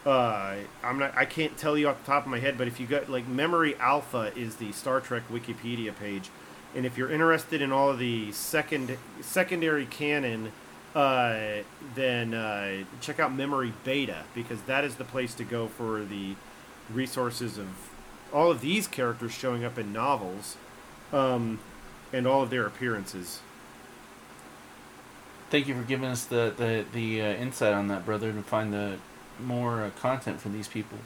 uh, 0.09 0.55
I'm 0.83 0.97
not. 0.97 1.15
I 1.15 1.25
can't 1.25 1.55
tell 1.55 1.77
you 1.77 1.87
off 1.87 1.99
the 1.99 2.07
top 2.07 2.25
of 2.25 2.31
my 2.31 2.39
head, 2.39 2.57
but 2.57 2.67
if 2.67 2.79
you 2.79 2.87
got 2.87 3.09
like 3.09 3.27
Memory 3.27 3.75
Alpha 3.75 4.31
is 4.35 4.55
the 4.55 4.71
Star 4.71 4.99
Trek 4.99 5.21
Wikipedia 5.31 5.95
page, 5.95 6.31
and 6.75 6.83
if 6.83 6.97
you're 6.97 7.11
interested 7.11 7.61
in 7.61 7.71
all 7.71 7.91
of 7.91 7.99
the 7.99 8.31
second 8.31 8.97
secondary 9.21 9.85
canon, 9.85 10.51
uh, 10.95 11.61
then 11.93 12.33
uh, 12.33 12.85
check 13.01 13.19
out 13.19 13.31
Memory 13.31 13.71
Beta 13.83 14.23
because 14.33 14.59
that 14.63 14.83
is 14.83 14.95
the 14.95 15.03
place 15.03 15.35
to 15.35 15.43
go 15.43 15.67
for 15.67 16.03
the 16.03 16.35
resources 16.91 17.59
of 17.59 17.67
all 18.33 18.49
of 18.49 18.61
these 18.61 18.87
characters 18.87 19.31
showing 19.31 19.63
up 19.63 19.77
in 19.77 19.93
novels, 19.93 20.57
um, 21.13 21.59
and 22.11 22.25
all 22.25 22.41
of 22.41 22.49
their 22.49 22.65
appearances. 22.65 23.41
Thank 25.51 25.67
you 25.67 25.75
for 25.75 25.83
giving 25.83 26.09
us 26.09 26.25
the 26.25 26.51
the, 26.57 26.83
the 26.93 27.21
uh, 27.21 27.25
insight 27.35 27.73
on 27.73 27.89
that, 27.89 28.07
brother, 28.07 28.33
to 28.33 28.41
find 28.41 28.73
the 28.73 28.97
more 29.41 29.83
uh, 29.83 29.89
content 29.99 30.41
for 30.41 30.49
these 30.49 30.67
people. 30.67 30.97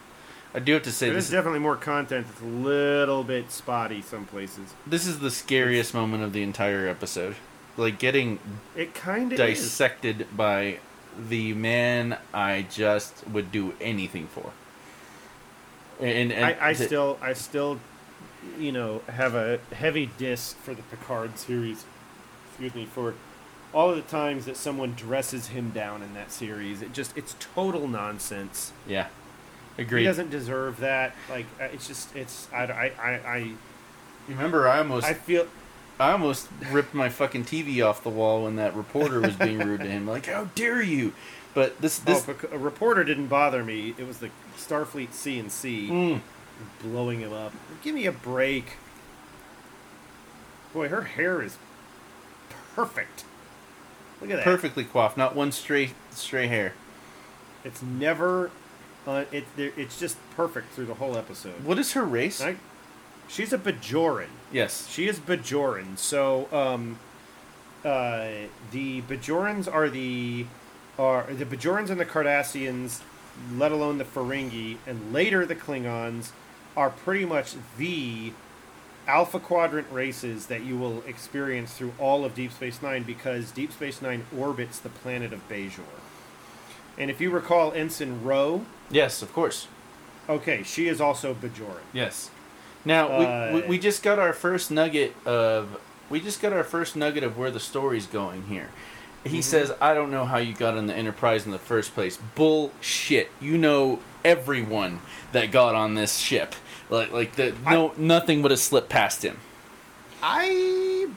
I 0.55 0.59
do 0.59 0.73
have 0.73 0.83
to 0.83 0.91
say 0.91 1.09
There's 1.09 1.25
this. 1.25 1.31
definitely 1.31 1.59
more 1.59 1.75
content. 1.75 2.27
It's 2.29 2.41
a 2.41 2.45
little 2.45 3.23
bit 3.23 3.51
spotty 3.51 4.01
some 4.03 4.25
places. 4.25 4.73
This 4.85 5.07
is 5.07 5.19
the 5.19 5.31
scariest 5.31 5.93
moment 5.95 6.23
of 6.23 6.31
the 6.33 6.43
entire 6.43 6.87
episode. 6.87 7.35
Like 7.75 7.97
getting 7.97 8.37
It 8.75 8.93
kind 8.93 9.33
of 9.33 9.39
is. 9.39 9.59
dissected 9.59 10.27
by 10.37 10.77
the 11.29 11.53
man 11.53 12.17
I 12.33 12.67
just 12.69 13.27
would 13.27 13.51
do 13.51 13.73
anything 13.81 14.27
for. 14.27 14.51
And, 15.99 16.31
and 16.31 16.45
I, 16.45 16.69
I 16.69 16.73
still, 16.73 17.17
I 17.21 17.33
still, 17.33 17.79
you 18.59 18.71
know, 18.71 19.01
have 19.07 19.33
a 19.35 19.59
heavy 19.73 20.09
diss 20.17 20.53
for 20.53 20.73
the 20.73 20.81
Picard 20.83 21.37
series. 21.39 21.85
Excuse 22.49 22.75
me 22.75 22.85
for 22.85 23.15
all 23.73 23.89
of 23.89 23.95
the 23.95 24.01
times 24.03 24.45
that 24.45 24.57
someone 24.57 24.93
dresses 24.93 25.47
him 25.47 25.71
down 25.71 26.01
in 26.03 26.13
that 26.13 26.31
series. 26.31 26.81
It 26.81 26.93
just, 26.93 27.17
it's 27.17 27.35
total 27.39 27.87
nonsense. 27.87 28.71
yeah, 28.87 29.07
agreed. 29.77 30.01
He 30.01 30.05
doesn't 30.05 30.29
deserve 30.29 30.79
that. 30.79 31.15
Like, 31.29 31.45
uh, 31.59 31.65
it's 31.65 31.87
just, 31.87 32.15
it's, 32.15 32.47
I, 32.53 32.63
I, 32.63 33.11
I, 33.27 33.51
Remember, 34.27 34.67
I 34.67 34.77
almost 34.79 35.05
I, 35.05 35.09
I 35.09 35.13
feel. 35.13 35.47
I 35.99 36.11
almost 36.11 36.47
ripped 36.71 36.93
my 36.93 37.09
fucking 37.09 37.45
TV 37.45 37.85
off 37.85 38.03
the 38.03 38.09
wall 38.09 38.43
when 38.43 38.55
that 38.55 38.75
reporter 38.75 39.19
was 39.21 39.35
being 39.35 39.59
rude 39.59 39.81
to 39.81 39.85
him. 39.87 40.07
Like, 40.07 40.25
how 40.25 40.45
dare 40.55 40.81
you? 40.81 41.13
But 41.53 41.79
this 41.81 41.99
this 41.99 42.27
oh, 42.27 42.35
a 42.51 42.57
reporter 42.57 43.03
didn't 43.03 43.27
bother 43.27 43.63
me. 43.63 43.93
It 43.97 44.07
was 44.07 44.17
the 44.17 44.31
Starfleet 44.57 45.09
CNC 45.09 45.89
Mm, 45.89 46.21
blowing 46.81 47.19
him 47.19 47.31
up. 47.31 47.53
Give 47.83 47.93
me 47.93 48.07
a 48.07 48.11
break. 48.11 48.77
Boy, 50.73 50.87
her 50.87 51.01
hair 51.03 51.43
is 51.43 51.57
perfect. 52.75 53.25
Look 54.23 54.31
at 54.31 54.37
that. 54.37 54.43
perfectly 54.43 54.83
coiffed, 54.83 55.17
not 55.17 55.35
one 55.35 55.51
stray 55.51 55.91
stray 56.11 56.47
hair. 56.47 56.73
It's 57.63 57.81
never. 57.81 58.51
Uh, 59.05 59.25
it, 59.31 59.45
it's 59.57 59.99
just 59.99 60.17
perfect 60.35 60.71
through 60.71 60.85
the 60.85 60.93
whole 60.93 61.17
episode. 61.17 61.65
What 61.65 61.77
is 61.77 61.91
her 61.91 62.03
race? 62.03 62.41
I, 62.41 62.55
she's 63.27 63.51
a 63.51 63.57
Bajoran. 63.57 64.29
yes. 64.51 64.87
She 64.87 65.07
is 65.09 65.19
Bajoran. 65.19 65.97
So, 65.97 66.47
um, 66.53 66.99
uh, 67.83 68.27
the 68.71 69.01
Bajorans 69.01 69.71
are 69.71 69.89
the 69.89 70.45
are 70.97 71.27
the 71.33 71.45
Bajorans 71.45 71.89
and 71.89 71.99
the 71.99 72.05
Cardassians, 72.05 73.01
let 73.57 73.71
alone 73.73 73.97
the 73.97 74.05
Ferengi, 74.05 74.77
and 74.87 75.11
later 75.11 75.45
the 75.45 75.55
Klingons, 75.55 76.31
are 76.77 76.89
pretty 76.89 77.25
much 77.25 77.55
the 77.77 78.31
Alpha 79.07 79.39
Quadrant 79.39 79.87
races 79.91 80.45
that 80.47 80.63
you 80.63 80.77
will 80.77 81.01
experience 81.05 81.73
through 81.73 81.93
all 81.99 82.23
of 82.23 82.35
Deep 82.35 82.51
Space 82.51 82.81
Nine 82.81 83.03
because 83.03 83.51
Deep 83.51 83.71
Space 83.73 84.01
Nine 84.01 84.25
orbits 84.37 84.79
the 84.79 84.89
planet 84.89 85.33
of 85.33 85.47
Bajor. 85.49 85.81
And 86.97 87.09
if 87.11 87.19
you 87.19 87.29
recall 87.31 87.71
Ensign 87.73 88.23
Ro, 88.23 88.65
Yes, 88.89 89.21
of 89.21 89.33
course. 89.33 89.67
okay, 90.29 90.63
she 90.63 90.87
is 90.87 91.01
also 91.01 91.33
Bajoran. 91.33 91.81
Yes. 91.91 92.29
Now 92.85 93.07
Uh, 93.07 93.51
we 93.53 93.61
we 93.61 93.79
just 93.79 94.03
got 94.03 94.19
our 94.19 94.33
first 94.33 94.69
nugget 94.71 95.13
of 95.25 95.77
we 96.09 96.19
just 96.19 96.41
got 96.41 96.53
our 96.53 96.63
first 96.63 96.95
nugget 96.95 97.23
of 97.23 97.37
where 97.37 97.49
the 97.51 97.59
story's 97.59 98.05
going 98.07 98.43
here. 98.43 98.69
He 99.25 99.41
says, 99.41 99.71
"I 99.79 99.93
don't 99.93 100.11
know 100.11 100.25
how 100.25 100.37
you 100.37 100.53
got 100.53 100.77
on 100.77 100.87
the 100.87 100.93
Enterprise 100.93 101.45
in 101.45 101.51
the 101.51 101.57
first 101.59 101.93
place." 101.95 102.17
Bullshit. 102.35 103.31
You 103.39 103.57
know 103.57 103.99
everyone 104.25 104.99
that 105.31 105.49
got 105.49 105.75
on 105.75 105.95
this 105.95 106.17
ship. 106.17 106.55
Like 106.89 107.11
like 107.11 107.35
the 107.35 107.53
no 107.65 107.93
nothing 107.97 108.41
would 108.41 108.51
have 108.51 108.59
slipped 108.59 108.89
past 108.89 109.23
him. 109.23 109.37
I 110.21 111.07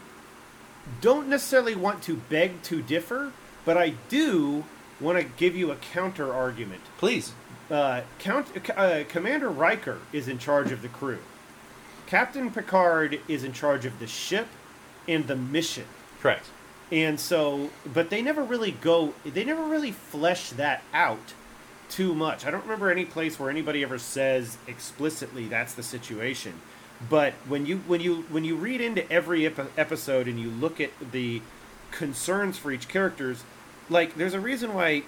don't 1.00 1.28
necessarily 1.28 1.74
want 1.74 2.02
to 2.04 2.16
beg 2.16 2.62
to 2.64 2.82
differ, 2.82 3.32
but 3.64 3.76
I 3.76 3.90
do 4.08 4.64
want 5.00 5.18
to 5.18 5.24
give 5.24 5.54
you 5.54 5.70
a 5.70 5.76
counter 5.76 6.32
argument. 6.32 6.82
Please. 6.98 7.32
Uh, 7.70 8.02
Count, 8.18 8.46
uh, 8.76 9.02
Commander 9.08 9.48
Riker 9.48 9.98
is 10.12 10.28
in 10.28 10.38
charge 10.38 10.70
of 10.70 10.82
the 10.82 10.88
crew. 10.88 11.18
Captain 12.06 12.50
Picard 12.50 13.20
is 13.26 13.42
in 13.42 13.52
charge 13.52 13.84
of 13.84 13.98
the 13.98 14.06
ship 14.06 14.46
and 15.08 15.26
the 15.26 15.34
mission. 15.34 15.84
Correct. 16.20 16.46
And 16.92 17.18
so, 17.18 17.70
but 17.92 18.10
they 18.10 18.22
never 18.22 18.42
really 18.42 18.70
go, 18.70 19.14
they 19.24 19.42
never 19.42 19.64
really 19.64 19.90
flesh 19.90 20.50
that 20.50 20.82
out 20.94 21.34
too 21.88 22.14
much. 22.14 22.44
I 22.46 22.50
don't 22.50 22.62
remember 22.62 22.90
any 22.90 23.04
place 23.04 23.38
where 23.38 23.50
anybody 23.50 23.82
ever 23.82 23.98
says 23.98 24.58
explicitly 24.66 25.46
that's 25.46 25.74
the 25.74 25.82
situation. 25.82 26.54
But 27.08 27.34
when 27.46 27.66
you 27.66 27.78
when 27.86 28.00
you 28.00 28.22
when 28.30 28.44
you 28.44 28.56
read 28.56 28.80
into 28.80 29.10
every 29.12 29.46
epi- 29.46 29.70
episode 29.76 30.26
and 30.28 30.40
you 30.40 30.50
look 30.50 30.80
at 30.80 30.90
the 31.12 31.42
concerns 31.90 32.58
for 32.58 32.72
each 32.72 32.88
characters, 32.88 33.44
like 33.90 34.14
there's 34.14 34.34
a 34.34 34.40
reason 34.40 34.72
why 34.74 35.02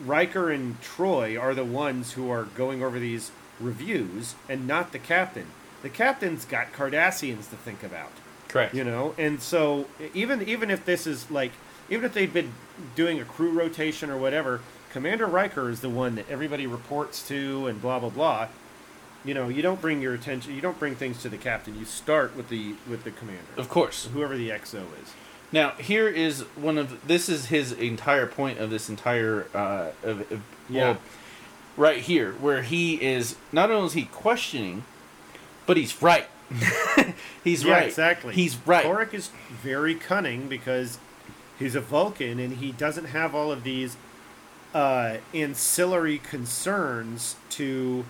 Riker 0.00 0.50
and 0.50 0.80
Troi 0.82 1.40
are 1.40 1.54
the 1.54 1.64
ones 1.64 2.12
who 2.12 2.30
are 2.30 2.44
going 2.44 2.82
over 2.82 2.98
these 2.98 3.30
reviews 3.60 4.34
and 4.48 4.66
not 4.66 4.92
the 4.92 4.98
captain. 4.98 5.46
The 5.82 5.88
captain's 5.90 6.44
got 6.44 6.72
Cardassians 6.72 7.50
to 7.50 7.56
think 7.56 7.82
about 7.82 8.10
Correct. 8.48 8.74
you 8.74 8.84
know 8.84 9.14
and 9.18 9.40
so 9.42 9.86
even 10.14 10.42
even 10.48 10.70
if 10.70 10.84
this 10.84 11.06
is 11.06 11.30
like 11.30 11.52
even 11.90 12.04
if 12.04 12.14
they've 12.14 12.32
been 12.32 12.52
doing 12.94 13.20
a 13.20 13.24
crew 13.24 13.50
rotation 13.50 14.08
or 14.10 14.16
whatever 14.16 14.60
commander 14.94 15.26
riker 15.26 15.68
is 15.68 15.80
the 15.80 15.90
one 15.90 16.14
that 16.14 16.24
everybody 16.30 16.68
reports 16.68 17.26
to 17.26 17.66
and 17.66 17.82
blah 17.82 17.98
blah 17.98 18.08
blah 18.08 18.46
you 19.24 19.34
know 19.34 19.48
you 19.48 19.60
don't 19.60 19.80
bring 19.80 20.00
your 20.00 20.14
attention 20.14 20.54
you 20.54 20.60
don't 20.60 20.78
bring 20.78 20.94
things 20.94 21.20
to 21.20 21.28
the 21.28 21.36
captain 21.36 21.76
you 21.76 21.84
start 21.84 22.36
with 22.36 22.48
the 22.48 22.76
with 22.88 23.02
the 23.02 23.10
commander 23.10 23.42
Of 23.56 23.68
course. 23.68 24.06
whoever 24.06 24.36
the 24.36 24.50
xo 24.50 24.84
is 25.02 25.12
Now 25.50 25.70
here 25.72 26.06
is 26.08 26.42
one 26.54 26.78
of 26.78 27.08
this 27.08 27.28
is 27.28 27.46
his 27.46 27.72
entire 27.72 28.26
point 28.28 28.60
of 28.60 28.70
this 28.70 28.88
entire 28.88 29.48
uh, 29.52 29.90
of, 30.04 30.20
of 30.30 30.40
Yeah. 30.68 30.82
well, 30.92 30.98
right 31.76 31.98
here 31.98 32.32
where 32.34 32.62
he 32.62 33.02
is 33.02 33.34
not 33.50 33.72
only 33.72 33.86
is 33.86 33.92
he 33.94 34.04
questioning, 34.04 34.84
but 35.66 35.76
he's 35.76 36.00
right. 36.00 36.28
he's 37.42 37.64
yeah 37.64 37.72
right. 37.72 37.86
exactly 37.88 38.32
He's 38.32 38.56
right. 38.64 38.84
Taurik 38.84 39.12
is 39.12 39.30
very 39.60 39.96
cunning 39.96 40.48
because 40.48 40.98
he's 41.58 41.74
a 41.74 41.80
vulcan 41.80 42.38
and 42.38 42.58
he 42.58 42.70
doesn't 42.70 43.06
have 43.06 43.34
all 43.34 43.50
of 43.50 43.64
these 43.64 43.96
uh, 44.74 45.18
ancillary 45.32 46.18
concerns 46.18 47.36
to 47.50 48.04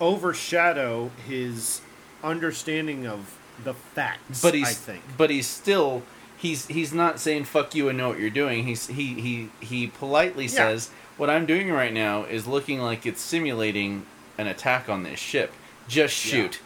overshadow 0.00 1.10
his 1.26 1.80
understanding 2.22 3.06
of 3.06 3.36
the 3.64 3.74
facts. 3.74 4.40
But 4.42 4.54
he's 4.54 4.68
I 4.68 4.72
think. 4.72 5.02
but 5.16 5.30
he's 5.30 5.46
still 5.46 6.02
he's 6.36 6.66
he's 6.66 6.92
not 6.92 7.18
saying 7.20 7.44
fuck 7.44 7.74
you 7.74 7.88
and 7.88 7.98
know 7.98 8.08
what 8.10 8.18
you're 8.20 8.30
doing. 8.30 8.64
He's 8.64 8.86
he 8.86 9.14
he 9.20 9.50
he 9.60 9.88
politely 9.88 10.44
Yeah. 10.44 10.50
says 10.50 10.90
what 11.16 11.28
I'm 11.28 11.46
doing 11.46 11.70
right 11.70 11.92
now 11.92 12.24
is 12.24 12.46
looking 12.46 12.80
like 12.80 13.04
it's 13.04 13.20
simulating 13.20 14.06
an 14.38 14.46
attack 14.46 14.88
on 14.88 15.02
this 15.02 15.18
ship. 15.18 15.52
Just 15.88 16.24
Yeah. 16.26 16.48
shoot. 16.48 16.60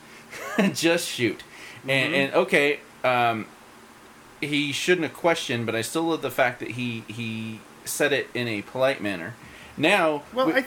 Just 0.74 1.08
shoot. 1.08 1.42
And 1.88 2.12
Mhm. 2.12 2.16
and 2.16 2.34
okay, 2.34 2.80
um 3.02 3.46
he 4.40 4.72
shouldn't 4.72 5.06
have 5.06 5.14
questioned, 5.16 5.66
but 5.66 5.74
I 5.74 5.82
still 5.82 6.02
love 6.02 6.20
the 6.20 6.30
fact 6.30 6.58
that 6.60 6.72
he 6.72 7.04
he 7.08 7.60
said 7.85 8.12
it 8.12 8.29
in 8.35 8.49
a 8.49 8.62
polite 8.62 9.01
manner. 9.03 9.35
Now, 9.77 10.23
Well, 10.33 10.47
we- 10.47 10.53
I 10.55 10.64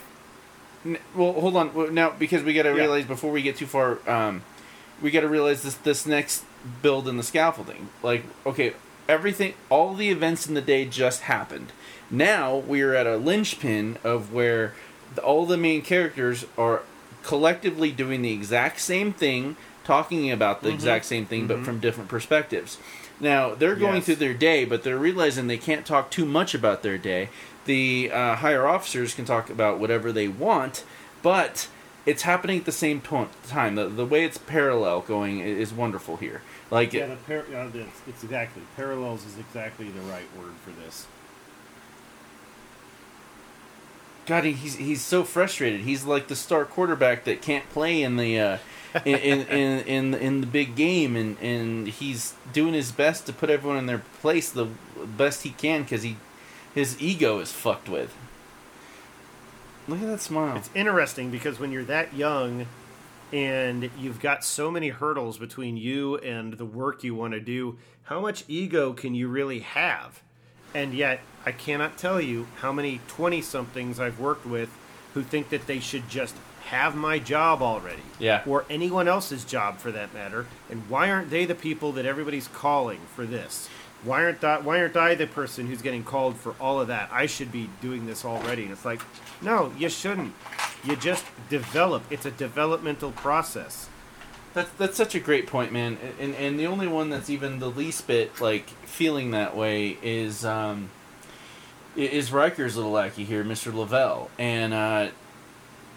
N- 0.86 1.00
Well, 1.16 1.34
hold 1.34 1.56
on. 1.56 1.94
Now, 1.96 2.12
because 2.12 2.44
we 2.44 2.54
got 2.54 2.64
to 2.64 2.70
Yeah. 2.70 2.76
realize 2.76 3.06
before 3.06 3.32
we 3.32 3.42
get 3.42 3.58
too 3.58 3.66
far, 3.66 3.98
um, 4.08 4.44
we 5.02 5.10
got 5.10 5.22
to 5.22 5.28
realize 5.28 5.64
this 5.64 5.74
this 5.74 6.06
next 6.06 6.44
build 6.84 7.08
in 7.08 7.18
the 7.18 7.24
scaffolding. 7.24 7.90
Like, 8.04 8.24
okay, 8.46 8.74
everything, 9.10 9.56
all 9.70 9.96
the 9.96 10.10
events 10.12 10.46
in 10.46 10.54
the 10.54 10.62
day 10.62 10.86
just 10.86 11.22
happened. 11.24 11.72
Now 12.12 12.58
we 12.58 12.84
are 12.84 12.94
at 12.94 13.08
a 13.08 13.18
linchpin 13.18 13.98
of 14.04 14.32
where 14.32 14.74
the, 15.16 15.22
all 15.24 15.48
the 15.48 15.58
main 15.58 15.82
characters 15.82 16.46
are 16.56 16.84
collectively 17.24 17.92
doing 17.92 18.22
the 18.22 18.32
exact 18.34 18.80
same 18.80 19.12
thing, 19.12 19.56
talking 19.84 20.32
about 20.32 20.62
the 20.62 20.70
exact 20.70 21.06
same 21.06 21.26
thing, 21.26 21.48
but 21.48 21.64
from 21.66 21.80
different 21.80 22.10
perspectives. 22.10 22.78
Now 23.20 23.56
they're 23.56 23.76
going 23.76 23.96
Yes. 23.96 24.06
through 24.06 24.16
their 24.16 24.34
day, 24.34 24.66
but 24.66 24.84
they're 24.84 24.98
realizing 24.98 25.48
they 25.48 25.58
can't 25.58 25.86
talk 25.86 26.12
too 26.12 26.26
much 26.26 26.54
about 26.54 26.84
their 26.84 26.98
day. 26.98 27.30
The 27.66 28.12
uh, 28.12 28.36
higher 28.36 28.68
officers 28.68 29.14
can 29.14 29.26
talk 29.26 29.50
about 29.50 29.80
whatever 29.80 30.12
they 30.12 30.28
want, 30.28 30.84
but 31.24 31.68
it's 32.06 32.22
happening 32.24 32.60
at 32.60 32.66
the 32.66 32.72
same 32.72 33.02
time. 33.02 33.76
The, 33.76 33.88
the 33.88 34.06
way 34.06 34.24
it's 34.26 34.38
parallel 34.38 35.02
going 35.02 35.40
is 35.40 35.74
wonderful 35.74 36.18
here. 36.18 36.42
Like, 36.70 36.94
yeah, 36.94 37.08
the 37.08 37.16
par- 37.16 37.46
uh, 37.56 37.70
it's, 37.74 38.02
it's 38.08 38.24
exactly 38.24 38.64
parallels 38.76 39.26
is 39.26 39.40
exactly 39.40 39.90
the 39.90 40.02
right 40.02 40.28
word 40.38 40.54
for 40.64 40.72
this. 40.72 41.08
God, 44.26 44.44
he's 44.44 44.76
he's 44.76 45.02
so 45.04 45.24
frustrated. 45.24 45.82
He's 45.82 46.04
like 46.04 46.28
the 46.28 46.36
star 46.36 46.66
quarterback 46.66 47.26
that 47.26 47.42
can't 47.44 47.70
play 47.70 48.02
in 48.02 48.18
the 48.18 48.40
uh, 48.40 48.58
in, 49.06 49.42
in, 49.42 49.80
in 49.82 50.14
in 50.14 50.42
the 50.42 50.48
big 50.48 50.76
game, 50.76 51.16
and 51.16 51.38
and 51.40 51.88
he's 51.88 52.34
doing 52.54 52.74
his 52.74 52.92
best 52.92 53.26
to 53.26 53.34
put 53.34 53.50
everyone 53.50 53.78
in 53.78 53.86
their 53.86 54.04
place 54.22 54.50
the 54.50 54.68
best 55.06 55.44
he 55.44 55.50
can 55.50 55.84
because 55.84 56.04
he 56.04 56.18
his 56.74 57.02
ego 57.02 57.40
is 57.40 57.52
fucked 57.52 57.90
with. 57.90 58.16
Look 59.88 60.02
at 60.02 60.08
that 60.08 60.22
smile. 60.22 60.58
It's 60.58 60.70
interesting 60.74 61.30
because 61.30 61.60
when 61.60 61.72
you're 61.72 61.84
that 61.84 62.14
young 62.14 62.66
and 63.32 63.90
you've 63.98 64.20
got 64.20 64.44
so 64.44 64.72
many 64.72 64.90
hurdles 64.90 65.38
between 65.38 65.78
you 65.78 66.18
and 66.18 66.54
the 66.54 66.66
work 66.66 67.04
you 67.04 67.14
want 67.14 67.34
to 67.34 67.40
do, 67.40 67.78
how 68.04 68.20
much 68.20 68.44
ego 68.48 68.94
can 68.94 69.14
you 69.14 69.28
really 69.28 69.60
have? 69.60 70.22
And 70.74 70.94
yet, 70.94 71.22
I 71.46 71.52
cannot 71.52 71.98
tell 71.98 72.20
you 72.20 72.48
how 72.58 72.72
many 72.72 73.00
20 73.08 73.42
somethings 73.42 74.00
I've 74.00 74.20
worked 74.20 74.46
with 74.46 74.70
who 75.14 75.24
think 75.24 75.50
that 75.50 75.68
they 75.68 75.80
should 75.80 76.10
just 76.10 76.36
have 76.66 76.96
my 76.96 77.20
job 77.20 77.62
already. 77.62 78.02
Yeah. 78.20 78.42
Or 78.46 78.66
anyone 78.70 79.08
else's 79.08 79.46
job 79.46 79.78
for 79.78 79.92
that 79.92 80.14
matter. 80.14 80.48
And 80.70 80.84
why 80.90 81.10
aren't 81.10 81.30
they 81.30 81.46
the 81.46 81.56
people 81.56 81.92
that 81.94 82.06
everybody's 82.06 82.48
calling 82.48 83.00
for 83.16 83.26
this? 83.26 83.70
Why 84.04 84.24
aren't 84.24 84.42
that, 84.42 84.64
why 84.64 84.80
aren't 84.80 84.98
I 84.98 85.16
the 85.16 85.28
person 85.28 85.68
who's 85.68 85.82
getting 85.82 86.04
called 86.04 86.38
for 86.38 86.56
all 86.60 86.80
of 86.80 86.88
that? 86.88 87.10
I 87.12 87.26
should 87.26 87.52
be 87.52 87.70
doing 87.82 88.06
this 88.06 88.26
already. 88.26 88.64
And 88.64 88.72
it's 88.72 88.86
like, 88.86 89.02
no, 89.42 89.72
you 89.78 89.90
shouldn't. 89.90 90.34
You 90.84 90.96
just 90.96 91.26
develop. 91.50 92.04
It's 92.12 92.26
a 92.26 92.32
developmental 92.32 93.12
process. 93.12 93.90
That's 94.54 94.72
that's 94.78 94.96
such 94.96 95.16
a 95.16 95.20
great 95.20 95.48
point, 95.48 95.74
man. 95.74 95.98
And 96.18 96.34
and 96.36 96.58
the 96.58 96.68
only 96.68 96.88
one 96.88 97.10
that's 97.10 97.30
even 97.30 97.60
the 97.60 97.70
least 97.70 98.08
bit 98.08 98.40
like 98.40 98.70
feeling 98.86 99.32
that 99.32 99.54
way 99.58 99.98
is 100.02 100.46
um 100.46 100.90
is 101.96 102.32
Riker's 102.32 102.76
little 102.76 102.92
lackey 102.92 103.24
here, 103.24 103.44
Mr. 103.44 103.74
Lavelle, 103.74 104.30
and 104.38 104.74
uh, 104.74 105.10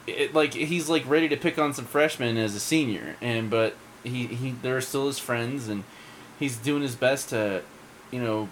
it 0.08 0.34
like 0.34 0.54
he's 0.54 0.88
like 0.88 1.08
ready 1.08 1.28
to 1.28 1.36
pick 1.36 1.58
on 1.58 1.72
some 1.74 1.84
freshmen 1.84 2.36
as 2.36 2.54
a 2.54 2.60
senior, 2.60 3.16
and 3.20 3.50
but 3.50 3.76
he 4.02 4.26
he 4.26 4.50
they're 4.62 4.80
still 4.80 5.06
his 5.06 5.18
friends, 5.18 5.68
and 5.68 5.84
he's 6.38 6.56
doing 6.56 6.82
his 6.82 6.94
best 6.96 7.30
to 7.30 7.62
you 8.10 8.20
know 8.20 8.48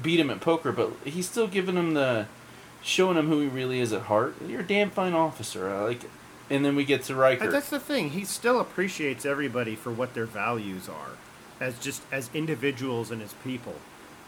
beat 0.00 0.20
him 0.20 0.30
at 0.30 0.40
poker, 0.40 0.72
but 0.72 0.92
he's 1.04 1.28
still 1.28 1.46
giving 1.46 1.76
him 1.76 1.94
the 1.94 2.26
showing 2.82 3.16
him 3.16 3.26
who 3.28 3.40
he 3.40 3.48
really 3.48 3.80
is 3.80 3.92
at 3.92 4.02
heart. 4.02 4.34
You're 4.46 4.60
a 4.60 4.66
damn 4.66 4.90
fine 4.90 5.12
officer. 5.12 5.68
I 5.68 5.80
like. 5.82 6.02
And 6.48 6.64
then 6.64 6.74
we 6.74 6.84
get 6.84 7.04
to 7.04 7.14
Riker. 7.14 7.48
That's 7.48 7.70
the 7.70 7.78
thing. 7.78 8.10
He 8.10 8.24
still 8.24 8.58
appreciates 8.58 9.24
everybody 9.24 9.76
for 9.76 9.92
what 9.92 10.14
their 10.14 10.26
values 10.26 10.88
are, 10.88 11.10
as 11.60 11.78
just 11.78 12.02
as 12.10 12.28
individuals 12.34 13.12
and 13.12 13.22
as 13.22 13.34
people. 13.44 13.76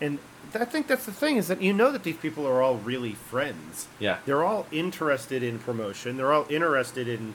And 0.00 0.18
I 0.54 0.64
think 0.64 0.86
that's 0.86 1.06
the 1.06 1.12
thing 1.12 1.36
is 1.36 1.48
that 1.48 1.62
you 1.62 1.72
know 1.72 1.92
that 1.92 2.02
these 2.02 2.16
people 2.16 2.46
are 2.46 2.62
all 2.62 2.76
really 2.76 3.12
friends. 3.12 3.88
Yeah. 3.98 4.18
They're 4.26 4.44
all 4.44 4.66
interested 4.72 5.42
in 5.42 5.58
promotion. 5.58 6.16
They're 6.16 6.32
all 6.32 6.46
interested 6.48 7.08
in 7.08 7.34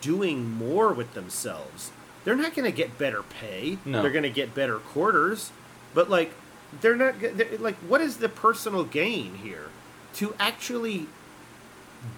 doing 0.00 0.50
more 0.50 0.92
with 0.92 1.14
themselves. 1.14 1.90
They're 2.24 2.36
not 2.36 2.54
going 2.54 2.70
to 2.70 2.76
get 2.76 2.98
better 2.98 3.22
pay. 3.22 3.78
No. 3.84 4.02
They're 4.02 4.10
going 4.10 4.22
to 4.22 4.30
get 4.30 4.54
better 4.54 4.78
quarters. 4.78 5.50
But 5.94 6.10
like 6.10 6.32
they're 6.80 6.96
not 6.96 7.20
they're, 7.20 7.58
like 7.58 7.76
what 7.76 8.00
is 8.00 8.18
the 8.18 8.28
personal 8.28 8.84
gain 8.84 9.36
here? 9.36 9.68
To 10.14 10.34
actually 10.38 11.06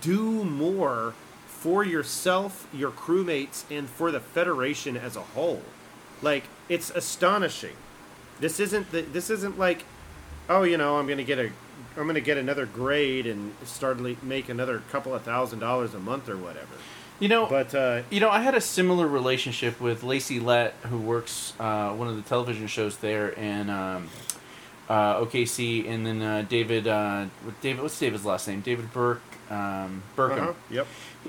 do 0.01 0.45
more 0.45 1.15
for 1.47 1.85
yourself, 1.85 2.69
your 2.73 2.91
crewmates, 2.91 3.65
and 3.71 3.89
for 3.89 4.11
the 4.11 4.21
Federation 4.21 4.97
as 4.97 5.17
a 5.17 5.21
whole. 5.21 5.63
Like 6.23 6.45
it's 6.69 6.91
astonishing. 6.91 7.77
This 8.41 8.61
isn't 8.61 8.91
the, 8.93 9.03
this 9.03 9.31
isn't 9.31 9.59
like, 9.59 9.85
oh, 10.49 10.63
you 10.63 10.77
know, 10.77 10.97
I'm 10.99 11.07
gonna 11.07 11.25
get 11.25 11.39
a 11.39 11.51
I'm 11.97 12.07
gonna 12.07 12.21
get 12.21 12.37
another 12.37 12.67
grade 12.67 13.27
and 13.27 13.55
start 13.65 13.99
make 14.23 14.49
another 14.49 14.83
couple 14.91 15.15
of 15.15 15.23
thousand 15.23 15.61
dollars 15.61 15.95
a 15.95 15.99
month 15.99 16.29
or 16.29 16.37
whatever. 16.37 16.75
You 17.21 17.29
know, 17.29 17.47
But 17.47 17.75
uh, 17.75 18.03
you 18.11 18.19
know, 18.19 18.29
I 18.29 18.41
had 18.41 18.55
a 18.57 18.61
similar 18.61 19.07
relationship 19.07 19.81
with 19.81 20.03
Lacey 20.03 20.41
Lett, 20.41 20.75
who 20.91 20.99
works 20.99 21.53
uh, 21.61 21.91
one 21.93 22.09
of 22.09 22.17
the 22.17 22.23
television 22.23 22.67
shows 22.67 22.97
there 22.97 23.29
in 23.29 23.71
um, 23.71 24.09
uh, 24.89 25.21
OKC, 25.25 25.89
and 25.89 26.05
then 26.05 26.21
uh, 26.21 26.45
David, 26.49 26.89
uh, 26.89 27.27
David, 27.63 27.83
what's 27.83 27.99
David's 27.99 28.25
last 28.25 28.49
name? 28.49 28.61
David 28.63 28.93
Burke, 28.93 29.23
um, 29.49 30.03
Burkham. 30.17 30.39
uh-huh, 30.41 30.53
yep, 30.71 30.87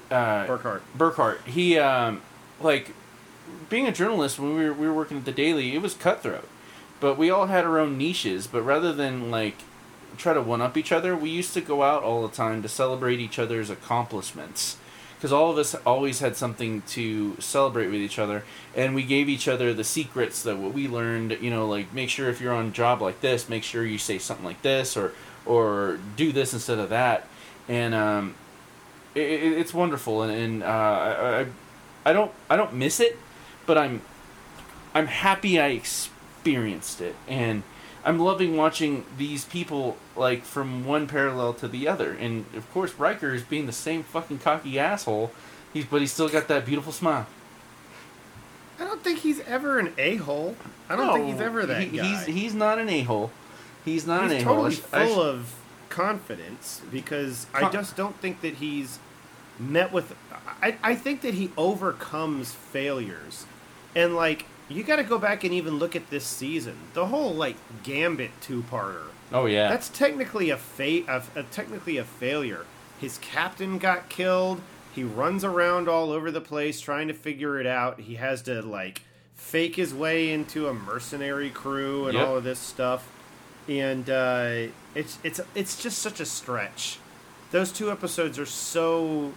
Uh, 0.10 0.46
Burkhart. 0.48 0.82
Burkhart. 0.98 1.46
He 1.46 1.78
um, 1.78 2.24
like 2.60 2.90
being 3.70 3.86
a 3.88 3.92
journalist 3.92 4.40
when 4.40 4.56
we 4.56 4.66
were 4.66 4.74
we 4.74 4.88
were 4.88 4.94
working 4.94 5.18
at 5.20 5.26
the 5.26 5.32
Daily. 5.32 5.76
It 5.76 5.84
was 5.84 5.94
cutthroat, 5.94 6.50
but 7.00 7.18
we 7.18 7.30
all 7.30 7.48
had 7.48 7.66
our 7.66 7.80
own 7.80 7.98
niches. 7.98 8.48
But 8.48 8.64
rather 8.64 8.94
than 8.94 9.32
like 9.32 9.56
try 10.18 10.34
to 10.34 10.42
one 10.42 10.62
up 10.62 10.78
each 10.78 10.92
other, 10.92 11.16
we 11.16 11.30
used 11.30 11.54
to 11.54 11.62
go 11.62 11.84
out 11.84 12.04
all 12.04 12.28
the 12.28 12.34
time 12.34 12.62
to 12.62 12.70
celebrate 12.70 13.20
each 13.20 13.40
other's 13.40 13.70
accomplishments. 13.70 14.78
Because 15.16 15.32
all 15.32 15.50
of 15.50 15.58
us 15.58 15.74
always 15.86 16.20
had 16.20 16.36
something 16.36 16.82
to 16.90 17.36
celebrate 17.40 17.88
with 17.88 18.02
each 18.02 18.20
other, 18.20 18.44
and 18.76 18.94
we 18.94 19.02
gave 19.02 19.30
each 19.30 19.48
other 19.48 19.74
the 19.74 19.84
secrets 19.84 20.44
that 20.44 20.58
what 20.58 20.74
we 20.74 20.88
learned. 20.88 21.38
You 21.42 21.50
know, 21.50 21.68
like 21.68 21.94
make 21.94 22.10
sure 22.10 22.30
if 22.30 22.42
you're 22.42 22.54
on 22.54 22.68
a 22.68 22.72
job 22.72 23.02
like 23.02 23.22
this, 23.22 23.50
make 23.50 23.64
sure 23.64 23.86
you 23.86 23.98
say 23.98 24.20
something 24.20 24.46
like 24.46 24.62
this, 24.62 24.98
or 24.98 25.14
or 25.46 26.00
do 26.16 26.32
this 26.32 26.54
instead 26.54 26.80
of 26.80 26.90
that. 26.90 27.28
And 27.68 27.96
um, 27.96 28.36
it, 29.16 29.22
it, 29.22 29.54
it's 29.54 29.74
wonderful, 29.74 30.22
and, 30.22 30.32
and 30.32 30.64
uh, 30.64 30.68
I, 30.68 31.40
I, 31.40 31.46
I 32.06 32.14
don't 32.14 32.32
I 32.50 32.56
don't 32.58 32.74
miss 32.74 33.00
it, 33.00 33.18
but 33.66 33.78
I'm 33.78 34.02
I'm 34.94 35.08
happy 35.08 35.60
I 35.60 35.82
experienced 36.46 37.02
it, 37.02 37.16
and 37.28 37.64
I'm 38.04 38.20
loving 38.20 38.56
watching 38.56 39.04
these 39.18 39.46
people 39.46 39.98
like 40.16 40.44
from 40.44 40.86
one 40.86 41.08
parallel 41.08 41.54
to 41.56 41.68
the 41.68 41.88
other. 41.88 42.12
And 42.12 42.46
of 42.56 42.72
course, 42.72 42.94
Riker 42.96 43.34
is 43.34 43.42
being 43.42 43.66
the 43.66 43.72
same 43.72 44.04
fucking 44.04 44.40
cocky 44.40 44.78
asshole. 44.78 45.32
He's 45.74 45.86
but 45.86 46.02
he's 46.02 46.12
still 46.14 46.30
got 46.30 46.48
that 46.48 46.66
beautiful 46.66 46.92
smile. 46.92 47.26
I 48.80 48.84
don't 48.84 49.02
think 49.02 49.20
he's 49.20 49.40
ever 49.42 49.80
an 49.80 49.94
a 49.98 50.18
hole. 50.18 50.56
I 50.88 50.96
don't 50.96 51.16
think 51.16 51.32
he's 51.32 51.42
ever 51.42 51.66
that 51.66 51.82
he- 51.82 51.98
guy. 51.98 52.04
He's 52.04 52.26
he's 52.26 52.54
not 52.54 52.78
an 52.78 52.90
a 52.90 53.02
hole. 53.02 53.32
He's 53.84 54.06
not 54.06 54.24
he's 54.24 54.32
an 54.34 54.38
a 54.38 54.44
hole. 54.44 54.56
totally 54.70 54.76
full 54.76 55.22
of 55.22 55.56
confidence 55.90 56.82
because 56.92 57.48
I 57.54 57.70
just 57.72 57.96
don't 57.96 58.16
think 58.18 58.42
that 58.42 58.56
he's 58.56 59.00
met 59.58 59.92
with. 59.92 60.16
I, 60.62 60.78
I 60.84 60.94
think 60.96 61.22
that 61.22 61.34
he 61.34 61.50
overcomes 61.58 62.52
failures, 62.52 63.46
and 63.96 64.16
like 64.16 64.46
you 64.70 64.84
got 64.84 64.96
to 64.98 65.04
go 65.04 65.18
back 65.18 65.44
and 65.44 65.54
even 65.54 65.78
look 65.78 65.96
at 65.96 66.10
this 66.10 66.26
season. 66.26 66.76
The 66.94 67.08
whole 67.08 67.34
like 67.34 67.56
Gambit 67.84 68.32
two-parter. 68.42 69.04
Oh 69.32 69.46
yeah. 69.46 69.70
That's 69.70 69.90
technically 69.90 70.50
a, 70.50 70.58
fa- 70.58 71.04
a, 71.36 71.40
a 71.40 71.44
technically 71.44 71.98
a 71.98 72.04
failure. 72.04 72.66
His 73.00 73.18
captain 73.20 73.78
got 73.78 74.10
killed. 74.10 74.62
He 74.94 75.04
runs 75.04 75.44
around 75.44 75.90
all 75.90 76.12
over 76.12 76.32
the 76.32 76.40
place 76.42 76.80
trying 76.80 77.08
to 77.10 77.14
figure 77.14 77.60
it 77.60 77.68
out. 77.68 78.00
He 78.00 78.16
has 78.16 78.42
to 78.44 78.62
like 78.62 79.02
fake 79.36 79.76
his 79.76 79.94
way 79.94 80.32
into 80.32 80.68
a 80.68 80.74
mercenary 80.74 81.50
crew 81.50 82.06
and 82.08 82.18
Yep. 82.18 82.28
all 82.28 82.38
of 82.38 82.44
this 82.44 82.60
stuff. 82.60 83.10
And 83.68 84.10
uh, 84.10 84.68
it's 84.94 85.18
it's 85.24 85.42
it's 85.56 85.82
just 85.82 86.00
such 86.00 86.20
a 86.20 86.26
stretch. 86.26 87.00
Those 87.52 87.72
two 87.72 87.92
episodes 87.92 88.38
are 88.40 88.46
so 88.46 89.34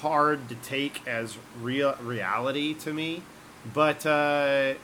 hard 0.00 0.48
to 0.48 0.54
take 0.56 1.06
as 1.06 1.36
real 1.60 1.94
reality 2.00 2.74
to 2.74 2.92
me. 2.92 3.22
But 3.74 4.06
uh, 4.06 4.74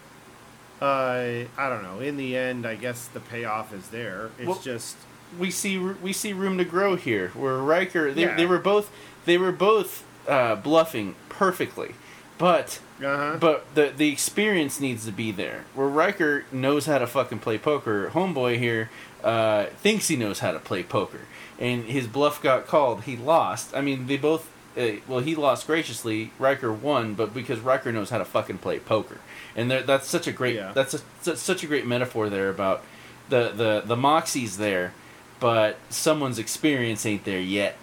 uh, 0.80 0.84
I 0.84 1.68
don't 1.68 1.82
know. 1.82 2.00
In 2.00 2.16
the 2.16 2.36
end, 2.36 2.66
I 2.66 2.74
guess 2.74 3.08
the 3.08 3.20
payoff 3.20 3.72
is 3.72 3.88
there. 3.88 4.30
It's 4.38 4.46
Well- 4.46 4.60
just 4.62 4.96
we 5.38 5.50
see 5.50 5.76
we 5.78 6.12
see 6.12 6.32
room 6.32 6.56
to 6.58 6.64
grow 6.64 6.96
here. 6.96 7.30
Where 7.34 7.56
Riker, 7.56 8.12
they, 8.12 8.22
Yeah. 8.22 8.36
they 8.36 8.46
were 8.46 8.58
both 8.58 8.90
they 9.24 9.38
were 9.38 9.52
both 9.52 10.04
uh, 10.28 10.54
bluffing 10.56 11.14
perfectly, 11.28 11.94
but 12.38 12.78
uh-huh. 13.02 13.38
but 13.40 13.66
the 13.74 13.92
the 13.96 14.10
experience 14.12 14.80
needs 14.80 15.04
to 15.06 15.12
be 15.12 15.32
there. 15.32 15.64
Where 15.74 15.88
Riker 15.88 16.44
knows 16.52 16.86
how 16.86 16.98
to 16.98 17.06
fucking 17.06 17.40
play 17.40 17.58
poker, 17.58 18.10
homeboy 18.12 18.58
here 18.58 18.90
uh, 19.24 19.66
thinks 19.82 20.08
he 20.08 20.16
knows 20.16 20.38
how 20.38 20.52
to 20.52 20.58
play 20.60 20.82
poker, 20.84 21.22
and 21.58 21.84
his 21.84 22.06
bluff 22.06 22.40
got 22.42 22.66
called. 22.66 23.02
He 23.04 23.16
lost. 23.16 23.74
I 23.74 23.80
mean, 23.80 24.06
they 24.06 24.16
both. 24.16 24.48
Uh, 24.76 24.96
well, 25.08 25.20
he 25.20 25.34
lost 25.34 25.66
graciously. 25.66 26.32
Riker 26.38 26.72
won, 26.72 27.14
but 27.14 27.32
because 27.32 27.60
Riker 27.60 27.92
knows 27.92 28.10
how 28.10 28.18
to 28.18 28.24
fucking 28.24 28.58
play 28.58 28.78
poker, 28.78 29.18
and 29.54 29.70
there, 29.70 29.82
that's 29.82 30.06
such 30.06 30.26
a 30.26 30.32
great. 30.32 30.56
Yeah. 30.56 30.72
That's 30.74 30.94
a, 31.26 31.36
such 31.36 31.64
a 31.64 31.66
great 31.66 31.86
metaphor 31.86 32.28
there 32.28 32.50
about 32.50 32.82
the 33.28 33.50
the 33.50 33.82
the 33.84 33.96
moxie's 33.96 34.58
there, 34.58 34.92
but 35.40 35.78
someone's 35.88 36.38
experience 36.38 37.06
ain't 37.06 37.24
there 37.24 37.40
yet. 37.40 37.76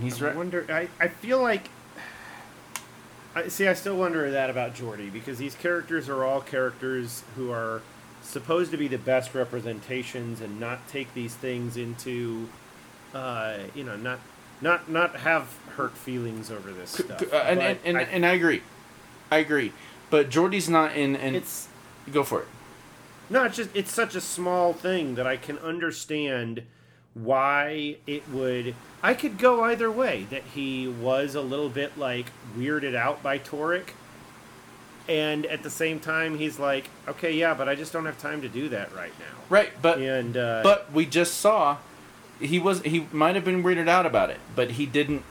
He's 0.00 0.22
I 0.22 0.26
right. 0.26 0.36
wonder. 0.36 0.66
I, 0.68 0.88
I 1.00 1.08
feel 1.08 1.40
like. 1.40 1.70
I 3.34 3.48
see. 3.48 3.66
I 3.66 3.72
still 3.74 3.96
wonder 3.96 4.30
that 4.30 4.50
about 4.50 4.74
Geordi 4.74 5.10
because 5.10 5.38
these 5.38 5.54
characters 5.54 6.08
are 6.08 6.24
all 6.24 6.40
characters 6.42 7.22
who 7.36 7.50
are 7.50 7.80
supposed 8.22 8.70
to 8.70 8.76
be 8.76 8.88
the 8.88 8.98
best 8.98 9.34
representations 9.34 10.40
and 10.40 10.58
not 10.60 10.86
take 10.88 11.12
these 11.14 11.34
things 11.34 11.76
into, 11.76 12.48
uh, 13.14 13.58
you 13.74 13.84
know, 13.84 13.96
not 13.96 14.18
not 14.60 14.88
not 14.90 15.16
have 15.16 15.52
hurt 15.76 15.96
feelings 15.96 16.50
over 16.50 16.72
this 16.72 16.90
stuff. 16.90 17.22
uh, 17.32 17.36
and, 17.36 17.58
But 17.58 17.66
and, 17.66 17.78
and, 17.84 17.98
I- 17.98 18.02
and 18.02 18.26
I 18.26 18.32
agree, 18.32 18.62
I 19.30 19.38
agree, 19.38 19.72
but 20.10 20.30
Geordi's 20.30 20.68
not 20.68 20.96
in. 20.96 21.16
And 21.16 21.34
it's 21.36 21.68
go 22.12 22.22
for 22.22 22.42
it. 22.42 22.48
No, 23.30 23.44
it's 23.44 23.56
just 23.56 23.70
it's 23.74 23.92
such 23.92 24.14
a 24.14 24.20
small 24.20 24.72
thing 24.72 25.14
that 25.16 25.26
I 25.26 25.36
can 25.36 25.58
understand 25.58 26.62
why 27.14 27.96
it 28.06 28.26
would 28.30 28.74
I 29.02 29.14
could 29.14 29.36
go 29.38 29.62
either 29.64 29.90
way 29.90 30.26
that 30.30 30.42
he 30.54 30.86
was 30.88 31.34
a 31.34 31.40
little 31.42 31.68
bit 31.68 31.98
like 31.98 32.26
weirded 32.56 32.94
out 32.94 33.22
by 33.22 33.38
Taurik 33.38 33.90
and 35.08 35.46
at 35.46 35.62
the 35.62 35.70
same 35.70 35.98
time 35.98 36.38
he's 36.38 36.58
like 36.58 36.88
okay 37.08 37.32
yeah 37.32 37.54
but 37.54 37.68
I 37.68 37.74
just 37.74 37.92
don't 37.92 38.06
have 38.06 38.18
time 38.18 38.42
to 38.42 38.48
do 38.48 38.68
that 38.70 38.94
right 38.94 39.12
now. 39.18 39.42
Right, 39.48 39.70
but 39.82 40.00
and 40.00 40.36
uh, 40.36 40.60
but 40.62 40.92
we 40.92 41.04
just 41.04 41.34
saw 41.34 41.76
he 42.40 42.58
was 42.58 42.82
he 42.82 43.06
might 43.12 43.34
have 43.34 43.44
been 43.44 43.62
weirded 43.62 43.88
out 43.88 44.06
about 44.06 44.30
it, 44.30 44.40
but 44.54 44.72
he 44.72 44.86
didn't. 44.86 45.22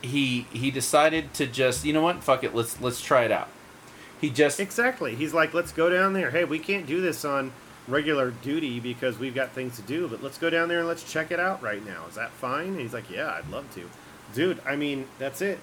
He 0.00 0.46
he 0.52 0.70
decided 0.70 1.34
to 1.34 1.46
just 1.46 1.84
you 1.84 1.92
know 1.92 2.02
what? 2.02 2.22
Fuck 2.22 2.44
it. 2.44 2.54
Let's 2.54 2.80
let's 2.80 3.00
try 3.00 3.24
it 3.24 3.32
out. 3.32 3.48
He 4.20 4.30
just 4.30 4.60
exactly. 4.60 5.14
He's 5.14 5.34
like 5.34 5.54
let's 5.54 5.72
go 5.72 5.90
down 5.90 6.12
there. 6.12 6.30
Hey 6.30 6.44
we 6.44 6.58
can't 6.58 6.86
do 6.86 7.00
this 7.00 7.24
on 7.24 7.52
regular 7.86 8.30
duty 8.30 8.80
because 8.80 9.18
we've 9.18 9.34
got 9.34 9.50
things 9.52 9.76
to 9.76 9.82
do 9.82 10.06
but 10.08 10.22
let's 10.22 10.36
go 10.36 10.50
down 10.50 10.68
there 10.68 10.80
and 10.80 10.88
let's 10.88 11.10
check 11.10 11.30
it 11.30 11.40
out 11.40 11.62
right 11.62 11.84
now. 11.84 12.04
Is 12.08 12.14
that 12.14 12.30
fine? 12.30 12.68
And 12.68 12.80
he's 12.80 12.92
like 12.92 13.10
yeah 13.10 13.32
I'd 13.32 13.50
love 13.50 13.72
to. 13.74 13.88
Dude 14.34 14.60
I 14.64 14.76
mean 14.76 15.06
that's 15.18 15.40
it 15.40 15.58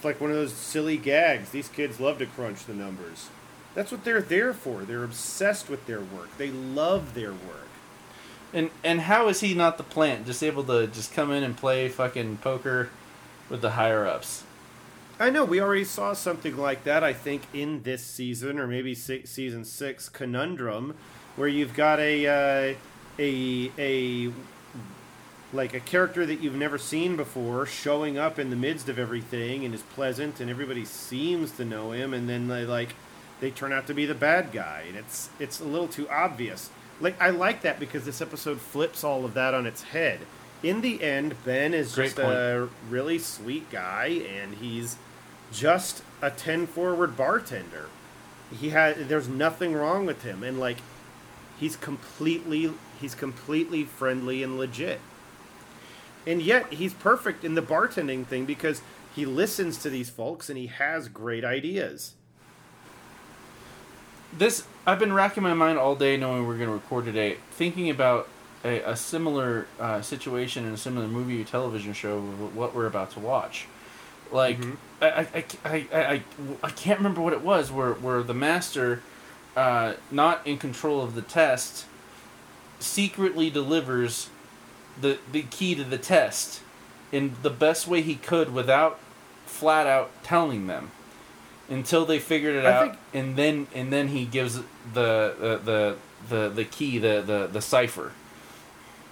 It's 0.00 0.04
like 0.06 0.18
one 0.18 0.30
of 0.30 0.36
those 0.36 0.54
silly 0.54 0.96
gags. 0.96 1.50
These 1.50 1.68
kids 1.68 2.00
love 2.00 2.16
to 2.20 2.26
crunch 2.26 2.64
the 2.64 2.72
numbers. 2.72 3.28
That's 3.74 3.92
what 3.92 4.02
they're 4.02 4.22
there 4.22 4.54
for. 4.54 4.86
They're 4.86 5.04
obsessed 5.04 5.68
with 5.68 5.84
their 5.84 6.00
work. 6.00 6.34
They 6.38 6.50
love 6.50 7.12
their 7.12 7.32
work. 7.32 7.68
and 8.54 8.70
and 8.82 9.02
how 9.02 9.28
is 9.28 9.40
he 9.40 9.52
not 9.54 9.76
the 9.76 9.82
plant 9.84 10.24
just 10.24 10.42
able 10.42 10.64
to 10.64 10.86
just 10.86 11.12
come 11.12 11.30
in 11.30 11.42
and 11.44 11.54
play 11.54 11.88
fucking 11.90 12.38
poker 12.38 12.88
with 13.50 13.60
the 13.60 13.72
higher 13.72 14.06
ups? 14.06 14.44
I 15.18 15.28
know 15.28 15.44
we 15.44 15.60
already 15.60 15.84
saw 15.84 16.14
something 16.14 16.56
like 16.56 16.84
that. 16.84 17.04
I 17.04 17.12
think 17.12 17.42
in 17.52 17.82
this 17.82 18.02
season, 18.02 18.58
or 18.58 18.66
maybe 18.66 18.94
six, 18.94 19.30
season 19.30 19.66
six, 19.66 20.08
conundrum, 20.08 20.94
where 21.36 21.48
you've 21.48 21.74
got 21.74 22.00
a 22.00 22.26
uh, 22.26 22.74
a 23.18 23.72
a 23.78 24.32
like 25.52 25.74
a 25.74 25.80
character 25.80 26.24
that 26.26 26.40
you've 26.40 26.54
never 26.54 26.78
seen 26.78 27.16
before 27.16 27.66
showing 27.66 28.16
up 28.16 28.38
in 28.38 28.50
the 28.50 28.56
midst 28.56 28.88
of 28.88 28.98
everything 28.98 29.64
and 29.64 29.74
is 29.74 29.82
pleasant, 29.82 30.40
and 30.40 30.50
everybody 30.50 30.84
seems 30.84 31.50
to 31.52 31.64
know 31.64 31.92
him, 31.92 32.14
and 32.14 32.28
then 32.28 32.48
they 32.48 32.64
like 32.64 32.94
they 33.40 33.50
turn 33.50 33.72
out 33.72 33.86
to 33.86 33.94
be 33.94 34.06
the 34.06 34.14
bad 34.14 34.52
guy, 34.52 34.84
and 34.88 34.96
it's 34.96 35.30
it's 35.38 35.60
a 35.60 35.64
little 35.64 35.88
too 35.88 36.08
obvious. 36.08 36.70
Like 37.00 37.20
I 37.20 37.30
like 37.30 37.62
that 37.62 37.80
because 37.80 38.04
this 38.04 38.20
episode 38.20 38.60
flips 38.60 39.02
all 39.02 39.24
of 39.24 39.34
that 39.34 39.54
on 39.54 39.66
its 39.66 39.82
head. 39.82 40.20
In 40.62 40.82
the 40.82 41.02
end, 41.02 41.34
Ben 41.44 41.72
is 41.72 41.94
Great 41.94 42.06
just 42.06 42.16
point. 42.16 42.28
a 42.28 42.68
really 42.88 43.18
sweet 43.18 43.70
guy, 43.70 44.22
and 44.30 44.56
he's 44.56 44.96
just 45.52 46.02
a 46.22 46.30
10 46.30 46.66
forward 46.66 47.16
bartender. 47.16 47.86
He 48.56 48.70
had 48.70 49.08
there's 49.08 49.28
nothing 49.28 49.72
wrong 49.74 50.06
with 50.06 50.22
him 50.22 50.42
and 50.42 50.58
like 50.60 50.78
he's 51.58 51.76
completely 51.76 52.72
he's 53.00 53.14
completely 53.14 53.84
friendly 53.84 54.42
and 54.42 54.58
legit. 54.58 55.00
And 56.26 56.42
yet 56.42 56.72
he's 56.72 56.92
perfect 56.94 57.44
in 57.44 57.54
the 57.54 57.62
bartending 57.62 58.26
thing 58.26 58.44
because 58.44 58.82
he 59.14 59.24
listens 59.26 59.78
to 59.78 59.90
these 59.90 60.10
folks 60.10 60.48
and 60.48 60.58
he 60.58 60.66
has 60.66 61.08
great 61.08 61.44
ideas. 61.44 62.14
This 64.36 64.64
I've 64.86 64.98
been 64.98 65.12
racking 65.12 65.42
my 65.42 65.54
mind 65.54 65.78
all 65.78 65.96
day 65.96 66.16
knowing 66.16 66.46
we're 66.46 66.56
going 66.56 66.68
to 66.68 66.74
record 66.74 67.04
today, 67.04 67.38
thinking 67.50 67.90
about 67.90 68.28
a, 68.64 68.80
a 68.82 68.96
similar 68.96 69.66
uh, 69.80 70.02
situation 70.02 70.64
in 70.66 70.72
a 70.72 70.76
similar 70.76 71.08
movie 71.08 71.40
or 71.40 71.44
television 71.44 71.92
show 71.92 72.20
what 72.20 72.74
we're 72.74 72.86
about 72.86 73.10
to 73.12 73.20
watch. 73.20 73.66
Like 74.30 74.58
Mhm. 74.60 74.76
I, 75.02 75.08
I, 75.08 75.20
I, 75.34 75.44
I, 75.64 75.86
I, 75.92 76.22
I 76.62 76.70
can't 76.70 76.98
remember 77.00 77.20
what 77.20 77.32
it 77.32 77.40
was 77.40 77.72
where 77.72 77.94
where 77.94 78.22
the 78.22 78.34
master, 78.34 79.02
uh, 79.56 79.94
not 80.12 80.46
in 80.46 80.58
control 80.58 81.02
of 81.02 81.16
the 81.16 81.22
test, 81.22 81.86
secretly 82.78 83.50
delivers 83.50 84.28
the 85.00 85.18
the 85.30 85.42
key 85.42 85.74
to 85.74 85.84
the 85.84 85.98
test 85.98 86.62
in 87.12 87.34
the 87.42 87.50
best 87.50 87.86
way 87.86 88.00
he 88.02 88.14
could 88.14 88.52
without 88.52 88.98
flat 89.46 89.86
out 89.86 90.10
telling 90.22 90.66
them 90.66 90.90
until 91.68 92.04
they 92.04 92.18
figured 92.18 92.54
it 92.56 92.64
I 92.64 92.72
out 92.72 92.84
think- 92.86 92.98
and 93.12 93.36
then 93.36 93.66
and 93.74 93.92
then 93.92 94.08
he 94.08 94.24
gives 94.24 94.56
the 94.56 94.64
the 94.94 95.60
the 95.64 95.96
the, 96.28 96.48
the 96.50 96.64
key 96.64 96.98
the, 96.98 97.22
the 97.26 97.48
the 97.50 97.62
cipher 97.62 98.12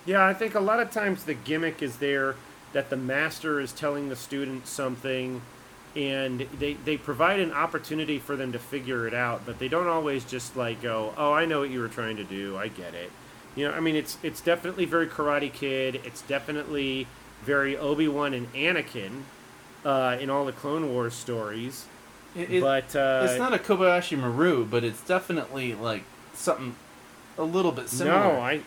Yeah, 0.07 0.25
I 0.27 0.35
think 0.35 0.55
a 0.55 0.61
lot 0.61 0.79
of 0.81 0.91
times 0.91 1.25
the 1.25 1.35
gimmick 1.35 1.83
is 1.83 1.97
there 1.97 2.37
that 2.73 2.91
the 2.91 2.97
master 2.97 3.61
is 3.61 3.73
telling 3.73 4.09
the 4.11 4.17
student 4.17 4.67
something 4.67 5.41
and 5.97 6.47
they, 6.59 6.75
they 6.75 6.97
provide 6.99 7.41
an 7.41 7.51
opportunity 7.51 8.19
for 8.19 8.37
them 8.37 8.53
to 8.53 8.59
figure 8.59 9.07
it 9.09 9.15
out, 9.15 9.47
but 9.47 9.59
they 9.59 9.69
don't 9.69 9.87
always 9.89 10.23
just 10.25 10.55
like 10.55 10.83
go, 10.83 11.15
Oh, 11.17 11.33
I 11.33 11.47
know 11.47 11.61
what 11.61 11.71
you 11.71 11.81
were 11.81 11.89
trying 11.89 12.17
to 12.19 12.25
do, 12.25 12.57
I 12.59 12.69
get 12.69 12.95
it. 12.95 13.11
You 13.59 13.67
know, 13.69 13.75
I 13.75 13.81
mean 13.81 13.97
it's 13.97 14.17
it's 14.23 14.41
definitely 14.41 14.85
very 14.85 15.07
Karate 15.09 15.53
Kid, 15.53 16.01
it's 16.05 16.23
definitely 16.23 17.09
very 17.45 17.77
Obi 17.77 18.07
Wan 18.07 18.33
and 18.35 18.53
Anakin, 18.55 19.23
uh, 19.85 20.17
in 20.21 20.31
all 20.31 20.45
the 20.45 20.53
Clone 20.53 20.93
Wars 20.93 21.15
stories. 21.15 21.87
It- 22.37 22.51
it- 22.53 22.61
but 22.61 22.95
uh, 22.95 23.27
it's 23.29 23.39
not 23.39 23.53
a 23.55 23.59
Kobayashi 23.59 24.17
Maru 24.19 24.65
but 24.65 24.85
it's 24.85 25.01
definitely 25.01 25.75
like 25.75 26.05
something 26.35 26.77
a 27.37 27.43
little 27.43 27.73
bit 27.73 27.89
similar 27.89 28.35
No, 28.35 28.41
I, 28.41 28.61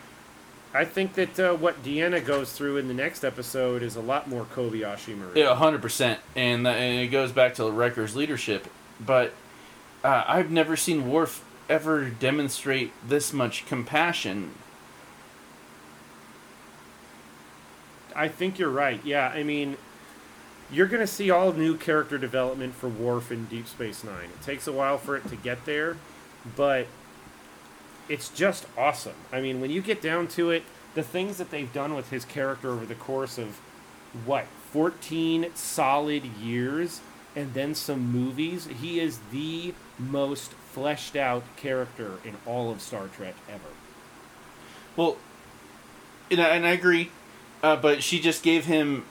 I 0.74 0.84
think 0.84 1.14
that 1.14 1.38
uh, 1.38 1.54
what 1.54 1.82
Deanna 1.84 2.24
goes 2.24 2.52
through 2.52 2.76
in 2.78 2.88
the 2.88 2.94
next 2.94 3.24
episode 3.24 3.82
is 3.82 3.94
a 3.96 4.00
lot 4.00 4.28
more 4.28 4.44
Kobayashi 4.44 5.16
Maru. 5.16 5.32
Yeah, 5.36 5.54
hundred 5.54 5.80
percent, 5.80 6.20
and 6.36 6.66
and 6.68 7.00
it 7.00 7.08
goes 7.08 7.32
back 7.32 7.54
to 7.54 7.70
Riker's 7.70 8.14
leadership. 8.16 8.66
But 9.00 9.32
uh, 10.04 10.24
I've 10.26 10.50
never 10.50 10.76
seen 10.76 11.08
Worf 11.08 11.42
ever 11.68 12.04
demonstrate 12.10 12.92
this 13.08 13.32
much 13.32 13.64
compassion. 13.66 14.50
I 18.14 18.28
think 18.28 18.58
you're 18.58 18.70
right. 18.70 19.00
Yeah, 19.04 19.28
I 19.28 19.42
mean, 19.42 19.76
you're 20.70 20.86
going 20.86 21.00
to 21.00 21.06
see 21.06 21.30
all 21.30 21.52
new 21.52 21.76
character 21.76 22.18
development 22.18 22.74
for 22.74 22.88
Worf 22.88 23.30
in 23.30 23.46
Deep 23.46 23.66
Space 23.66 24.02
Nine. 24.02 24.30
It 24.30 24.42
takes 24.42 24.66
a 24.66 24.72
while 24.72 24.98
for 24.98 25.16
it 25.16 25.28
to 25.28 25.36
get 25.36 25.64
there, 25.64 25.96
but 26.56 26.86
it's 28.08 28.28
just 28.30 28.66
awesome. 28.76 29.14
I 29.32 29.40
mean, 29.40 29.60
when 29.60 29.70
you 29.70 29.82
get 29.82 30.00
down 30.00 30.28
to 30.28 30.50
it, 30.50 30.64
the 30.94 31.02
things 31.02 31.38
that 31.38 31.50
they've 31.50 31.72
done 31.72 31.94
with 31.94 32.10
his 32.10 32.24
character 32.24 32.70
over 32.70 32.86
the 32.86 32.94
course 32.94 33.38
of 33.38 33.60
what 34.26 34.46
14 34.72 35.50
solid 35.54 36.24
years 36.24 37.00
and 37.34 37.54
then 37.54 37.74
some 37.74 38.12
movies, 38.12 38.66
he 38.80 39.00
is 39.00 39.18
the 39.30 39.74
most 39.98 40.52
fleshed 40.52 41.16
out 41.16 41.44
character 41.56 42.18
in 42.24 42.36
all 42.46 42.70
of 42.70 42.80
Star 42.80 43.08
Trek 43.08 43.34
ever. 43.48 43.60
Well, 44.96 45.16
and 46.30 46.40
I, 46.40 46.48
and 46.48 46.66
I 46.66 46.70
agree, 46.70 47.10
uh, 47.62 47.76
but 47.76 48.02
she 48.02 48.20
just 48.20 48.42
gave 48.42 48.64
him 48.66 49.04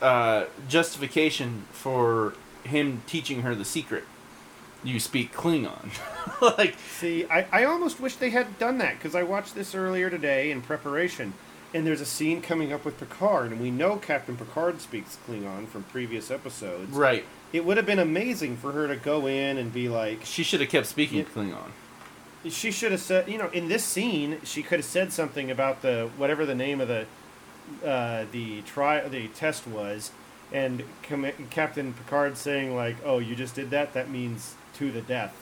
uh, 0.00 0.44
justification 0.68 1.64
for 1.72 2.34
him 2.64 3.02
teaching 3.06 3.42
her 3.42 3.54
the 3.54 3.64
secret. 3.64 4.04
You 4.84 5.00
speak 5.00 5.32
Klingon, 5.34 5.90
like 6.58 6.76
See, 6.78 7.24
I, 7.26 7.46
I 7.50 7.64
almost 7.64 7.98
wish 7.98 8.16
they 8.16 8.30
had 8.30 8.58
done 8.58 8.78
that 8.78 8.94
because 8.94 9.14
I 9.16 9.22
watched 9.24 9.54
this 9.54 9.74
earlier 9.74 10.10
today 10.10 10.50
in 10.50 10.62
preparation, 10.62 11.32
and 11.74 11.84
there's 11.86 12.00
a 12.00 12.06
scene 12.06 12.40
coming 12.40 12.72
up 12.72 12.84
with 12.84 12.98
Picard, 13.00 13.50
and 13.50 13.60
we 13.60 13.70
know 13.72 13.96
Captain 13.96 14.36
Picard 14.36 14.80
speaks 14.80 15.18
Klingon 15.26 15.66
from 15.66 15.82
previous 15.84 16.30
episodes. 16.30 16.92
right. 16.92 17.24
It 17.52 17.64
would 17.64 17.76
have 17.78 17.86
been 17.86 17.98
amazing 18.00 18.56
for 18.58 18.72
her 18.72 18.86
to 18.88 18.96
go 18.96 19.26
in 19.26 19.56
and 19.56 19.72
be 19.72 19.88
like, 19.88 20.24
She 20.24 20.42
should 20.42 20.60
have 20.60 20.68
kept 20.68 20.86
speaking 20.86 21.18
Yeah. 21.18 21.24
Klingon. 21.24 22.50
she 22.52 22.70
should 22.70 22.92
have 22.92 23.00
said, 23.00 23.28
you 23.28 23.38
know, 23.38 23.48
in 23.50 23.68
this 23.68 23.82
scene, 23.84 24.38
she 24.44 24.62
could 24.62 24.80
have 24.80 24.84
said 24.84 25.12
something 25.12 25.50
about 25.50 25.80
the 25.82 26.10
whatever 26.16 26.44
the 26.44 26.54
name 26.54 26.80
of 26.80 26.88
the 26.88 27.06
uh, 27.84 28.24
the 28.32 28.62
try 28.62 29.06
the 29.08 29.28
test 29.28 29.66
was, 29.66 30.10
and 30.52 30.82
Com- 31.02 31.26
Captain 31.50 31.92
Picard 31.92 32.36
saying 32.36 32.74
like, 32.74 32.96
"Oh, 33.04 33.18
you 33.18 33.34
just 33.34 33.54
did 33.54 33.70
that. 33.70 33.94
That 33.94 34.10
means 34.10 34.54
to 34.74 34.90
the 34.92 35.00
death," 35.02 35.34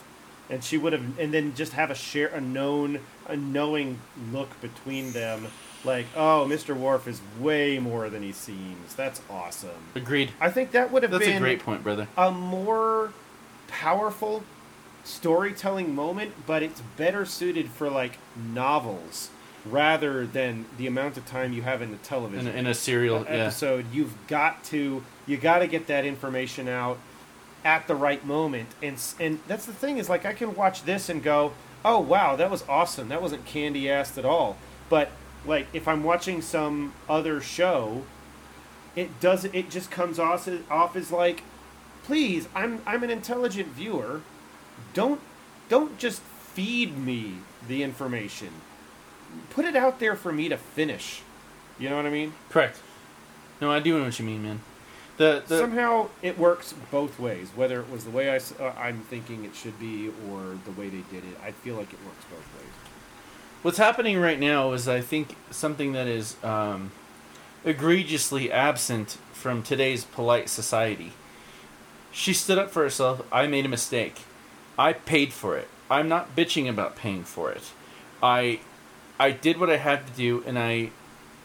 and 0.49 0.63
she 0.63 0.77
would 0.77 0.93
have, 0.93 1.19
and 1.19 1.33
then 1.33 1.53
just 1.55 1.73
have 1.73 1.91
a 1.91 1.95
share 1.95 2.27
a 2.27 2.41
known 2.41 2.99
a 3.27 3.35
knowing 3.35 3.99
look 4.31 4.59
between 4.61 5.11
them, 5.11 5.47
like, 5.83 6.05
"Oh, 6.15 6.45
Mister 6.45 6.73
Worf 6.75 7.07
is 7.07 7.21
way 7.39 7.79
more 7.79 8.09
than 8.09 8.23
he 8.23 8.31
seems. 8.31 8.95
That's 8.95 9.21
awesome." 9.29 9.69
Agreed. 9.95 10.31
I 10.39 10.49
think 10.49 10.71
that 10.71 10.91
would 10.91 11.03
have 11.03 11.11
That's 11.11 11.25
been 11.25 11.37
a 11.37 11.39
great 11.39 11.63
point, 11.63 11.83
brother. 11.83 12.07
a 12.17 12.31
more 12.31 13.13
powerful 13.67 14.43
storytelling 15.03 15.93
moment, 15.93 16.33
but 16.47 16.63
it's 16.63 16.81
better 16.97 17.25
suited 17.25 17.69
for 17.69 17.89
like 17.89 18.17
novels 18.35 19.29
rather 19.65 20.27
than 20.27 20.65
the 20.77 20.87
amount 20.87 21.17
of 21.17 21.25
time 21.25 21.51
you 21.53 21.63
have 21.63 21.81
in 21.81 21.91
the 21.91 21.97
television 21.97 22.47
a, 22.47 22.51
in 22.51 22.67
a 22.67 22.73
serial, 22.73 23.23
yeah. 23.23 23.31
episode. 23.31 23.85
You've 23.91 24.15
got 24.27 24.63
to 24.65 25.03
you 25.25 25.37
got 25.37 25.59
to 25.59 25.67
get 25.67 25.87
that 25.87 26.05
information 26.05 26.67
out 26.67 26.97
at 27.63 27.87
the 27.87 27.95
right 27.95 28.23
moment, 28.25 28.69
and 28.81 29.01
and 29.19 29.39
that's 29.47 29.65
the 29.65 29.73
thing 29.73 29.97
is 29.97 30.09
like 30.09 30.25
I 30.25 30.33
can 30.33 30.55
watch 30.55 30.83
this 30.83 31.09
and 31.09 31.23
go, 31.23 31.53
oh 31.83 31.99
wow, 31.99 32.35
that 32.35 32.51
was 32.51 32.63
awesome. 32.69 33.09
That 33.09 33.21
wasn't 33.21 33.45
candy 33.45 33.83
assed 33.83 34.17
at 34.17 34.25
all. 34.25 34.57
But 34.89 35.09
like 35.45 35.67
if 35.73 35.87
I'm 35.87 36.03
watching 36.03 36.41
some 36.41 36.93
other 37.09 37.41
show, 37.41 38.03
it 38.95 39.19
does 39.19 39.45
it 39.45 39.69
just 39.69 39.91
comes 39.91 40.19
off 40.19 40.47
as, 40.47 40.61
off 40.69 40.95
as 40.95 41.11
like, 41.11 41.43
please, 42.03 42.47
I'm 42.53 42.81
I'm 42.85 43.03
an 43.03 43.09
intelligent 43.09 43.69
viewer. 43.69 44.21
Don't 44.93 45.21
don't 45.69 45.97
just 45.97 46.21
feed 46.21 46.97
me 46.97 47.37
the 47.67 47.83
information. 47.83 48.49
Put 49.49 49.65
it 49.65 49.75
out 49.75 49.99
there 49.99 50.15
for 50.15 50.31
me 50.31 50.49
to 50.49 50.57
finish. 50.57 51.21
You 51.79 51.89
know 51.89 51.97
what 51.97 52.05
I 52.05 52.09
mean? 52.09 52.33
Correct. 52.49 52.79
No, 53.61 53.71
I 53.71 53.79
do 53.79 53.97
know 53.97 54.05
what 54.05 54.19
you 54.19 54.25
mean, 54.25 54.43
man. 54.43 54.61
The, 55.17 55.43
the 55.47 55.59
Somehow 55.59 56.09
it 56.21 56.37
works 56.37 56.73
both 56.91 57.19
ways. 57.19 57.49
Whether 57.55 57.79
it 57.79 57.89
was 57.89 58.03
the 58.03 58.11
way 58.11 58.29
I, 58.29 58.89
am 58.89 59.01
thinking 59.01 59.45
it 59.45 59.55
should 59.55 59.79
be 59.79 60.11
or 60.29 60.57
the 60.65 60.71
way 60.71 60.89
they 60.89 61.03
did 61.09 61.23
it, 61.23 61.37
I 61.43 61.51
feel 61.51 61.75
like 61.75 61.93
it 61.93 61.99
works 62.05 62.25
both 62.29 62.61
ways. 62.61 62.71
what's 63.61 63.77
happening 63.77 64.19
right 64.19 64.39
now 64.39 64.73
is 64.73 64.87
I 64.87 64.99
think 65.01 65.35
something 65.51 65.93
that 65.93 66.07
is 66.07 66.35
um, 66.43 66.91
egregiously 67.63 68.51
absent 68.51 69.17
from 69.31 69.63
today's 69.63 70.03
polite 70.03 70.49
society. 70.49 71.13
She 72.11 72.33
stood 72.33 72.57
up 72.57 72.69
for 72.69 72.83
herself. 72.83 73.25
I 73.31 73.47
made 73.47 73.65
a 73.65 73.69
mistake. 73.69 74.21
I 74.77 74.93
paid 74.93 75.31
for 75.31 75.57
it. 75.57 75.69
I'm 75.89 76.09
not 76.09 76.35
bitching 76.35 76.67
about 76.69 76.95
paying 76.95 77.23
for 77.23 77.51
it. 77.51 77.71
I 78.21 78.59
I 79.19 79.31
did 79.31 79.59
what 79.59 79.69
I 79.69 79.77
had 79.77 80.05
to 80.07 80.13
do 80.13 80.43
and 80.45 80.57
I 80.57 80.91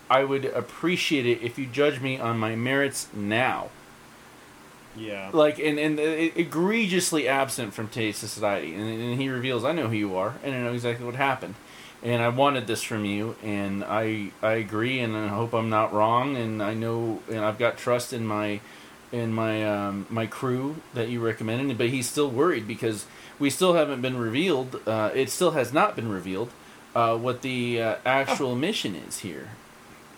I 0.08 0.24
would 0.24 0.44
appreciate 0.44 1.24
it 1.24 1.40
if 1.40 1.58
you 1.58 1.66
judge 1.66 2.00
me 2.00 2.18
on 2.18 2.38
my 2.38 2.56
merits 2.56 3.06
now. 3.14 3.68
Yeah. 4.96 5.30
like 5.32 5.60
and 5.60 5.78
and 5.78 6.00
egregiously 6.00 7.28
absent 7.28 7.72
from 7.74 7.88
today's 7.88 8.16
society 8.16 8.74
and, 8.74 8.82
and 8.82 9.20
he 9.20 9.28
reveals 9.28 9.64
i 9.64 9.70
know 9.70 9.86
who 9.86 9.94
you 9.94 10.16
are 10.16 10.34
and 10.42 10.52
i 10.52 10.58
know 10.58 10.72
exactly 10.72 11.06
what 11.06 11.14
happened 11.14 11.54
and 12.02 12.20
i 12.20 12.28
wanted 12.28 12.66
this 12.66 12.82
from 12.82 13.04
you 13.04 13.36
and 13.40 13.84
i 13.84 14.32
i 14.42 14.54
agree 14.54 14.98
and 14.98 15.16
i 15.16 15.28
hope 15.28 15.54
i'm 15.54 15.70
not 15.70 15.92
wrong 15.92 16.36
and 16.36 16.60
i 16.60 16.74
know 16.74 17.22
and 17.30 17.38
i've 17.38 17.56
got 17.56 17.78
trust 17.78 18.12
in 18.12 18.26
my 18.26 18.60
in 19.12 19.32
my 19.32 19.64
um, 19.64 20.06
my 20.10 20.26
crew 20.26 20.76
that 20.94 21.08
you 21.08 21.20
recommended 21.20 21.78
but 21.78 21.88
he's 21.90 22.08
still 22.08 22.28
worried 22.28 22.66
because 22.66 23.06
we 23.38 23.48
still 23.48 23.74
haven't 23.74 24.02
been 24.02 24.18
revealed 24.18 24.80
uh, 24.88 25.10
it 25.14 25.30
still 25.30 25.52
has 25.52 25.72
not 25.72 25.94
been 25.94 26.08
revealed 26.08 26.50
uh, 26.94 27.16
what 27.16 27.42
the 27.42 27.80
uh, 27.82 27.94
actual 28.04 28.54
mission 28.56 28.94
is 28.94 29.18
here 29.20 29.50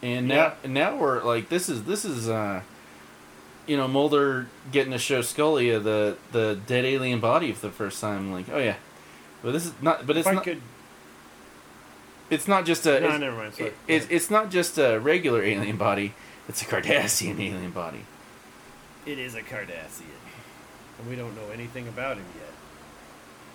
and 0.02 0.26
now 0.28 0.54
Yeah. 0.64 0.70
now 0.70 0.96
we're 0.96 1.22
like 1.22 1.48
this 1.48 1.68
is 1.68 1.84
this 1.84 2.04
is 2.04 2.28
uh 2.28 2.62
you 3.66 3.76
know 3.76 3.86
Mulder 3.86 4.48
getting 4.72 4.90
to 4.92 4.98
show 4.98 5.20
Scully 5.22 5.70
the 5.78 6.16
the 6.32 6.58
dead 6.66 6.84
alien 6.84 7.20
body 7.20 7.52
for 7.52 7.66
the 7.68 7.72
first 7.72 8.00
time. 8.00 8.32
Like, 8.32 8.46
oh 8.52 8.58
yeah, 8.58 8.74
but 9.42 9.52
this 9.52 9.66
is 9.66 9.72
not. 9.80 10.04
But 10.04 10.16
If 10.16 10.20
it's 10.22 10.28
I 10.28 10.32
not. 10.34 10.42
could. 10.42 10.60
It's 12.28 12.48
not 12.48 12.64
just 12.66 12.86
a. 12.86 12.98
No, 13.00 13.08
it's, 13.10 13.18
never 13.20 13.36
mind. 13.36 13.52
It- 13.58 13.74
it's 13.86 14.06
it's 14.10 14.30
not 14.30 14.50
just 14.50 14.78
a 14.78 14.98
regular 14.98 15.42
alien 15.44 15.76
body. 15.76 16.14
It's 16.48 16.60
a 16.62 16.64
Cardassian 16.64 17.38
alien 17.38 17.70
body. 17.70 18.04
It 19.06 19.18
is 19.20 19.34
a 19.36 19.42
Cardassian, 19.42 20.18
and 20.98 21.08
we 21.08 21.14
don't 21.14 21.34
know 21.36 21.50
anything 21.52 21.86
about 21.86 22.16
him 22.16 22.24
yet. 22.36 22.52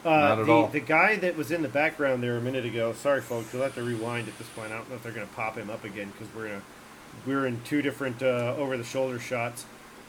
Uh, 0.07 0.11
Not 0.11 0.39
at 0.39 0.45
the, 0.45 0.51
all. 0.53 0.67
The 0.67 0.79
guy 0.79 1.17
that 1.17 1.35
was 1.35 1.51
in 1.51 1.61
the 1.61 1.67
background 1.67 2.23
there 2.23 2.37
a 2.37 2.41
minute 2.41 2.65
ago. 2.65 2.93
Sorry, 2.93 3.19
folks. 3.19 3.53
You'll 3.53 3.63
have 3.63 3.75
to 3.75 3.83
rewind 3.83 4.29
at 4.29 4.37
this 4.37 4.47
point. 4.47 4.71
I 4.71 4.77
don't 4.77 4.89
know 4.89 4.95
if 4.95 5.03
they're 5.03 5.11
going 5.11 5.27
to 5.27 5.33
pop 5.33 5.57
him 5.57 5.69
up 5.69 5.83
again 5.83 6.11
because 6.11 6.33
we're 6.33 6.61
we're 7.25 7.45
in 7.45 7.59
two 7.65 7.81
different 7.81 8.23
uh, 8.23 8.55
over-the-shoulder 8.57 9.19
shots. 9.19 9.65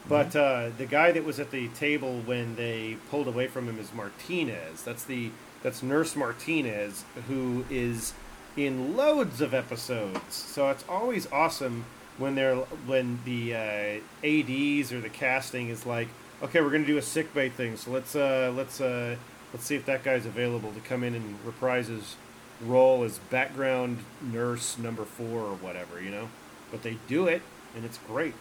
But 0.07 0.35
uh, 0.35 0.69
the 0.77 0.85
guy 0.85 1.11
that 1.11 1.25
was 1.25 1.39
at 1.39 1.51
the 1.51 1.67
table 1.69 2.21
when 2.25 2.55
they 2.55 2.95
pulled 3.09 3.27
away 3.27 3.47
from 3.47 3.67
him 3.67 3.77
is 3.77 3.93
Martinez. 3.93 4.83
That's 4.83 5.03
the 5.03 5.31
that's 5.63 5.83
Nurse 5.83 6.15
Martinez, 6.15 7.03
who 7.27 7.65
is 7.69 8.13
in 8.55 8.95
loads 8.95 9.41
of 9.41 9.53
episodes. 9.53 10.33
So 10.33 10.69
it's 10.69 10.85
always 10.87 11.29
awesome 11.31 11.83
when 12.17 12.35
they're 12.35 12.55
when 12.55 13.19
the 13.25 13.53
uh, 13.53 14.25
ads 14.25 14.93
or 14.93 15.01
the 15.01 15.09
casting 15.09 15.67
is 15.67 15.85
like, 15.85 16.07
okay, 16.41 16.61
we're 16.61 16.71
gonna 16.71 16.85
do 16.85 16.97
a 16.97 17.01
sick 17.01 17.33
bay 17.33 17.49
thing, 17.49 17.75
so 17.75 17.91
let's 17.91 18.15
uh, 18.15 18.53
let's 18.55 18.79
uh, 18.79 19.17
let's 19.53 19.65
see 19.65 19.75
if 19.75 19.85
that 19.85 20.03
guy's 20.03 20.25
available 20.25 20.71
to 20.73 20.79
come 20.79 21.03
in 21.03 21.15
and 21.15 21.37
reprise 21.45 21.87
his 21.87 22.15
role 22.61 23.03
as 23.03 23.19
background 23.29 23.99
nurse 24.21 24.77
number 24.77 25.05
four 25.05 25.41
or 25.41 25.55
whatever, 25.55 26.01
you 26.01 26.11
know. 26.11 26.29
But 26.71 26.83
they 26.83 26.97
do 27.07 27.27
it, 27.27 27.41
and 27.75 27.85
it's 27.85 27.97
great. 27.97 28.33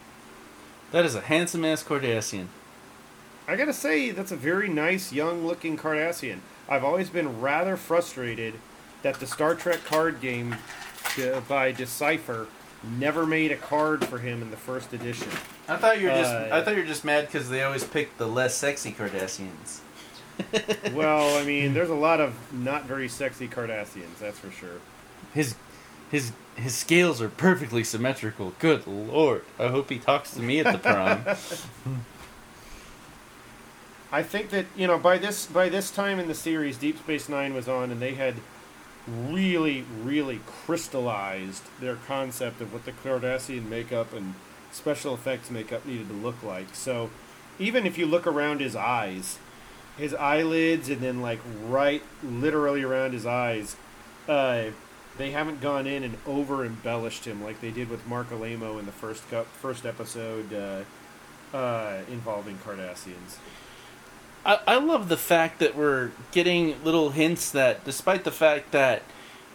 That 0.91 1.05
is 1.05 1.15
a 1.15 1.21
handsome 1.23 1.65
ass 1.65 1.83
Cardassian. 1.85 2.47
I 3.47 3.57
gotta 3.57 3.73
say, 3.73 4.11
that's 4.11 4.33
a 4.33 4.37
very 4.37 4.69
nice, 4.69 5.13
young 5.13 5.47
looking 5.47 5.77
Cardassian. 5.79 6.41
I've 6.69 6.85
always 6.85 7.09
been 7.09 7.41
rather 7.41 7.77
frustrated 7.77 8.55
that 9.03 9.21
the 9.21 9.27
Star 9.27 9.55
Trek 9.55 9.85
card 9.85 10.21
game 10.21 10.57
by 11.49 11.73
Decipher 11.73 12.47
never 12.99 13.27
made 13.27 13.51
a 13.51 13.57
card 13.57 14.05
for 14.07 14.19
him 14.19 14.43
in 14.43 14.51
the 14.51 14.57
first 14.57 14.93
edition. 14.93 15.29
I 15.67 15.77
thought 15.77 16.01
you 16.01 16.09
were 16.09 16.15
just 16.15 16.33
Uh, 16.33 16.49
I 16.53 16.63
thought 16.63 16.75
you 16.75 16.83
were 16.83 16.87
just 16.87 17.05
mad 17.05 17.27
because 17.27 17.49
they 17.49 17.63
always 17.63 17.85
pick 17.85 18.17
the 18.19 18.27
less 18.27 18.57
sexy 18.57 18.93
Cardassians. 18.93 19.81
well, 20.93 21.39
I 21.39 21.45
mean, 21.45 21.75
there's 21.75 21.91
a 21.91 21.95
lot 21.95 22.21
of 22.21 22.35
not 22.53 22.85
very 22.87 23.09
sexy 23.09 23.49
Cardassians, 23.49 24.19
that's 24.21 24.39
for 24.39 24.51
sure. 24.51 24.81
His 25.35 25.55
his 26.11 26.33
his 26.57 26.75
scales 26.75 27.21
are 27.21 27.29
perfectly 27.29 27.85
symmetrical. 27.85 28.55
Good 28.59 28.87
lord! 28.87 29.45
I 29.59 29.69
hope 29.69 29.91
he 29.91 29.99
talks 29.99 30.33
to 30.33 30.41
me 30.41 30.61
at 30.61 30.73
the 30.73 30.79
prom. 30.79 31.25
I 34.11 34.23
think 34.23 34.51
that 34.51 34.67
you 34.75 34.87
know 34.87 34.99
by 34.99 35.19
this 35.19 35.47
by 35.47 35.69
this 35.69 35.91
time 35.91 36.19
in 36.19 36.29
the 36.29 36.35
series, 36.35 36.79
Deep 36.79 36.99
Space 36.99 37.29
Nine 37.29 37.53
was 37.53 37.69
on, 37.69 37.91
and 37.91 38.01
they 38.01 38.15
had 38.15 38.37
really, 39.07 39.85
really 40.03 40.41
crystallized 40.47 41.65
their 41.81 41.97
concept 41.97 42.61
of 42.61 42.73
what 42.73 42.85
the 42.85 42.93
Cardassian 42.93 43.69
makeup 43.69 44.13
and 44.13 44.35
special 44.71 45.15
effects 45.15 45.51
makeup 45.51 45.87
needed 45.87 46.09
to 46.09 46.15
look 46.15 46.43
like. 46.43 46.75
So, 46.75 47.11
even 47.59 47.87
if 47.87 47.97
you 47.99 48.07
look 48.07 48.27
around 48.27 48.61
his 48.61 48.77
eyes, 48.77 49.39
his 49.99 50.15
eyelids, 50.15 50.89
and 50.89 51.01
then 51.01 51.21
like 51.21 51.41
right, 51.67 52.03
literally 52.23 52.83
around 52.83 53.13
his 53.13 53.27
eyes, 53.27 53.77
uh, 54.29 54.65
they 55.19 55.33
haven't 55.33 55.61
gone 55.61 55.87
in 55.87 56.05
and 56.05 56.17
over 56.27 56.65
embellished 56.65 57.25
him 57.25 57.43
like 57.43 57.61
they 57.61 57.71
did 57.71 57.91
with 57.91 58.07
Marc 58.07 58.31
Alaimo 58.31 58.79
in 58.79 58.87
the 58.87 58.93
first 58.93 59.29
cu- 59.29 59.45
first 59.61 59.85
episode 59.85 60.53
uh, 60.53 61.57
uh, 61.57 61.99
involving 62.09 62.57
Cardassians. 62.59 63.39
I, 64.47 64.61
I 64.67 64.77
love 64.79 65.09
the 65.09 65.17
fact 65.17 65.59
that 65.59 65.75
we're 65.75 66.13
getting 66.31 66.83
little 66.85 67.11
hints 67.11 67.51
that, 67.51 67.85
despite 67.85 68.25
the 68.25 68.31
fact 68.31 68.71
that, 68.71 69.03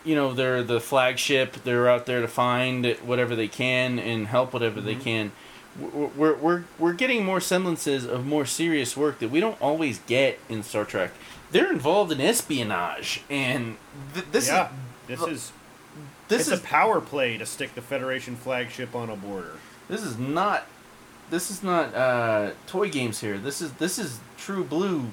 you 0.03 0.15
know, 0.15 0.33
they're 0.33 0.63
the 0.63 0.81
flagship, 0.81 1.53
they're 1.63 1.89
out 1.89 2.05
there 2.05 2.19
to 2.19 2.27
find 2.27 2.85
whatever 3.05 3.35
they 3.35 3.47
can 3.47 3.99
and 3.99 4.27
help 4.27 4.51
whatever 4.51 4.81
they 4.81 4.95
can. 4.95 5.31
We're, 5.79 6.35
we're 6.35 6.63
we're 6.77 6.93
getting 6.93 7.25
more 7.25 7.41
semblances 7.41 8.05
of 8.05 8.25
more 8.25 8.45
serious 8.45 8.95
work 8.95 9.19
that 9.19 9.29
we 9.31 9.39
don't 9.39 9.59
always 9.59 9.99
get 10.05 10.39
in 10.47 10.61
Star 10.61 10.85
Trek. 10.85 11.11
They're 11.51 11.71
involved 11.71 12.11
in 12.11 12.21
espionage, 12.21 13.23
and 13.29 13.77
th- 14.13 14.25
this 14.31 14.47
yeah, 14.47 14.69
is 15.09 15.19
this 15.19 15.27
is 15.27 15.51
this 16.27 16.47
is 16.47 16.59
a 16.59 16.63
power 16.63 17.01
play 17.01 17.37
to 17.37 17.45
stick 17.45 17.73
the 17.75 17.81
Federation 17.81 18.35
flagship 18.35 18.95
on 18.95 19.09
a 19.09 19.15
border. 19.15 19.53
this 19.87 20.03
is 20.03 20.17
not 20.17 20.67
this 21.31 21.49
is 21.49 21.63
not 21.63 21.93
uh, 21.95 22.51
toy 22.67 22.89
games 22.89 23.21
here. 23.21 23.37
This 23.39 23.61
is 23.61 23.73
this 23.73 23.97
is 23.97 24.19
true 24.37 24.63
blue 24.63 25.07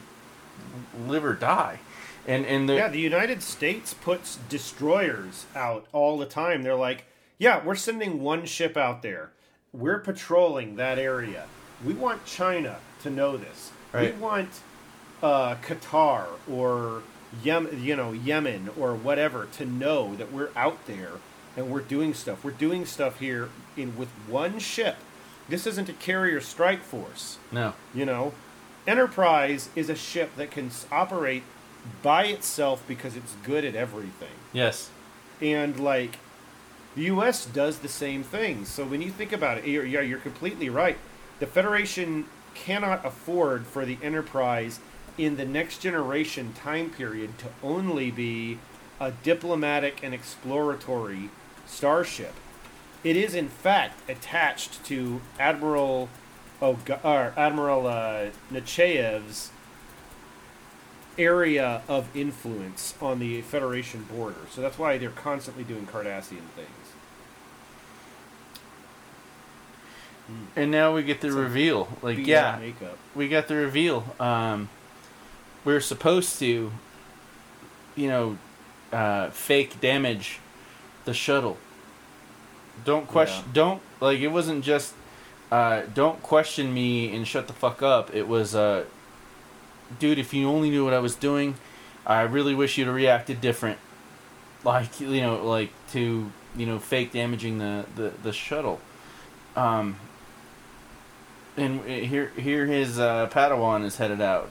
live 1.07 1.25
or 1.25 1.35
die, 1.35 1.79
and 2.27 2.45
and 2.45 2.69
the 2.69 2.75
Yeah, 2.75 2.89
the 2.89 3.01
United 3.01 3.43
States 3.43 3.95
puts 3.95 4.37
destroyers 4.51 5.47
out 5.55 5.87
all 5.93 6.19
the 6.19 6.27
time. 6.27 6.63
They're 6.63 6.75
like, 6.75 7.05
yeah, 7.39 7.65
we're 7.65 7.75
sending 7.75 8.23
one 8.23 8.45
ship 8.45 8.77
out 8.77 9.01
there. 9.03 9.31
We're 9.73 9.99
patrolling 9.99 10.77
that 10.77 10.99
area. 10.99 11.47
We 11.85 11.95
want 11.95 12.25
China 12.25 12.79
to 13.03 13.11
know 13.11 13.37
this. 13.37 13.71
Right. 13.93 14.15
We 14.15 14.21
want 14.21 14.49
uh, 15.23 15.57
Qatar 15.57 16.27
or 16.51 17.03
Yem- 17.45 17.81
you 17.83 17.95
know 17.95 18.13
Yemen 18.13 18.71
or 18.79 18.95
whatever 18.95 19.47
to 19.59 19.65
know 19.65 20.17
that 20.17 20.33
we're 20.33 20.51
out 20.57 20.87
there 20.87 21.13
and 21.57 21.71
we're 21.71 21.81
doing 21.81 22.15
stuff. 22.15 22.43
We're 22.45 22.51
doing 22.51 22.85
stuff 22.85 23.21
here 23.21 23.49
in 23.77 23.97
with 23.97 24.09
one 24.29 24.59
ship. 24.59 24.97
This 25.49 25.67
isn't 25.67 25.89
a 25.89 25.93
carrier 25.95 26.41
strike 26.41 26.83
force. 26.83 27.39
no 27.53 27.75
You 27.95 28.05
know, 28.07 28.33
Enterprise 28.87 29.69
is 29.77 29.89
a 29.91 29.95
ship 29.95 30.31
that 30.37 30.51
can 30.51 30.71
operate 30.91 31.43
by 32.03 32.25
itself 32.27 32.83
because 32.89 33.17
it's 33.17 33.35
good 33.45 33.65
at 33.65 33.75
everything. 33.75 34.37
yes 34.53 34.91
And 35.41 35.79
like 35.79 36.17
the 36.95 37.03
US 37.03 37.47
does 37.47 37.79
the 37.79 37.89
same 37.89 38.23
thing. 38.23 38.65
So 38.65 38.85
when 38.85 39.03
you 39.03 39.11
think 39.11 39.33
about 39.33 39.59
it, 39.59 39.67
you're, 39.67 39.85
yeah, 39.85 40.01
you're 40.01 40.19
completely 40.19 40.69
right. 40.69 40.99
The 41.39 41.47
Federation 41.47 42.27
cannot 42.55 43.05
afford 43.05 43.67
for 43.67 43.85
the 43.85 43.99
Enterprise 44.03 44.81
in 45.17 45.37
the 45.37 45.45
next 45.45 45.79
generation 45.79 46.53
time 46.53 46.91
period 46.91 47.39
to 47.39 47.47
only 47.63 48.11
be 48.11 48.59
a 49.01 49.11
diplomatic 49.11 50.01
and 50.03 50.15
exploratory 50.15 51.31
starship. 51.67 52.35
It 53.03 53.17
is 53.17 53.35
in 53.35 53.49
fact 53.49 54.09
attached 54.11 54.85
to 54.87 55.21
Admiral 55.39 56.09
Oga- 56.61 57.03
or 57.05 57.33
Admiral 57.37 57.87
uh, 57.87 58.27
Nechaev's 58.51 59.51
area 61.19 61.83
of 61.89 62.15
influence 62.15 62.95
on 63.01 63.19
the 63.19 63.41
Federation 63.43 64.05
border. 64.05 64.47
So 64.51 64.61
that's 64.61 64.79
why 64.79 64.99
they're 64.99 65.11
constantly 65.11 65.65
doing 65.65 65.87
Cardassian 65.87 66.49
things. 66.57 66.80
And 70.57 70.71
now 70.71 70.95
we 70.95 71.03
get 71.03 71.21
the 71.21 71.29
It's 71.29 71.37
reveal. 71.37 71.89
Like, 72.03 72.17
Be 72.17 72.25
yeah, 72.25 72.59
makeup. 72.61 72.99
we 73.15 73.29
got 73.29 73.49
the 73.49 73.55
reveal. 73.55 74.05
Um, 74.19 74.69
we're 75.65 75.81
supposed 75.81 76.39
to, 76.41 76.73
you 77.95 78.09
know, 78.09 78.39
uh, 78.93 79.31
fake 79.31 79.81
damage 79.81 80.41
the 81.05 81.15
shuttle. 81.15 81.57
Don't 82.85 83.07
question. 83.07 83.45
Yeah. 83.49 83.53
Don't 83.53 83.83
like. 84.01 84.21
It 84.21 84.29
wasn't 84.29 84.65
just. 84.65 84.95
Uh, 85.51 85.83
don't 85.95 86.23
question 86.23 86.73
me 86.73 87.15
and 87.15 87.27
shut 87.27 87.49
the 87.49 87.53
fuck 87.53 87.83
up. 87.83 88.15
It 88.15 88.29
was, 88.29 88.55
uh, 88.55 88.85
dude. 89.99 90.19
If 90.19 90.33
you 90.33 90.49
only 90.49 90.71
knew 90.71 90.85
what 90.85 90.95
I 90.95 91.01
was 91.01 91.15
doing, 91.15 91.57
I 92.07 92.23
really 92.23 92.55
wish 92.55 92.79
you'd 92.79 92.87
have 92.87 92.95
reacted 92.95 93.41
different. 93.41 93.79
Like 94.65 95.01
you 95.01 95.21
know, 95.21 95.45
like 95.47 95.71
to 95.93 96.31
you 96.57 96.67
know, 96.67 96.79
fake 96.79 97.13
damaging 97.13 97.59
the 97.59 97.85
the 97.97 98.13
the 98.23 98.33
shuttle. 98.33 98.81
Um, 99.57 99.97
and 101.57 101.85
here, 101.85 102.33
here 102.37 102.67
his 102.67 102.99
uh, 102.99 103.29
Padawan 103.29 103.85
is 103.85 103.97
headed 103.97 104.21
out. 104.21 104.51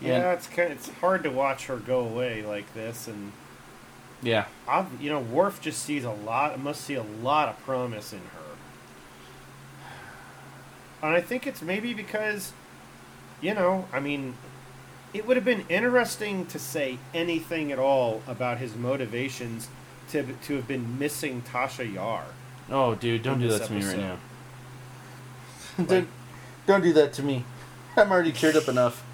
Yeah, 0.00 0.32
it's 0.32 0.46
kind. 0.46 0.72
It's 0.72 0.88
hard 0.88 1.22
to 1.24 1.30
watch 1.30 1.66
her 1.66 1.76
go 1.76 2.00
away 2.00 2.42
like 2.42 2.72
this, 2.74 3.08
and 3.08 3.32
Yeah, 4.22 4.46
I, 4.66 4.86
you 5.00 5.10
know, 5.10 5.20
Worf 5.20 5.60
just 5.60 5.82
sees 5.82 6.04
a 6.04 6.12
lot. 6.12 6.58
Must 6.60 6.80
see 6.80 6.94
a 6.94 7.02
lot 7.02 7.48
of 7.48 7.58
promise 7.64 8.12
in 8.12 8.20
her, 8.20 8.56
and 11.02 11.14
I 11.14 11.20
think 11.20 11.46
it's 11.46 11.62
maybe 11.62 11.94
because, 11.94 12.54
you 13.40 13.54
know, 13.54 13.88
I 13.92 14.00
mean, 14.00 14.38
it 15.14 15.26
would 15.26 15.36
have 15.36 15.44
been 15.44 15.66
interesting 15.68 16.46
to 16.48 16.58
say 16.58 17.00
anything 17.14 17.72
at 17.72 17.78
all 17.78 18.22
about 18.26 18.58
his 18.58 18.76
motivations 18.76 19.70
to 20.10 20.34
to 20.34 20.56
have 20.56 20.68
been 20.68 20.98
missing 20.98 21.42
Tasha 21.42 21.92
Yar. 21.92 22.37
Oh, 22.70 22.94
dude, 22.94 23.22
don't 23.22 23.40
do 23.40 23.48
that 23.48 23.64
to 23.64 23.72
me 23.72 23.84
right 23.84 23.98
now. 23.98 24.18
don't, 25.86 26.08
don't 26.66 26.82
do 26.82 26.92
that 26.92 27.12
to 27.14 27.22
me. 27.22 27.44
I'm 27.96 28.10
already 28.10 28.32
teared 28.32 28.56
up 28.56 28.68
enough. 28.68 29.04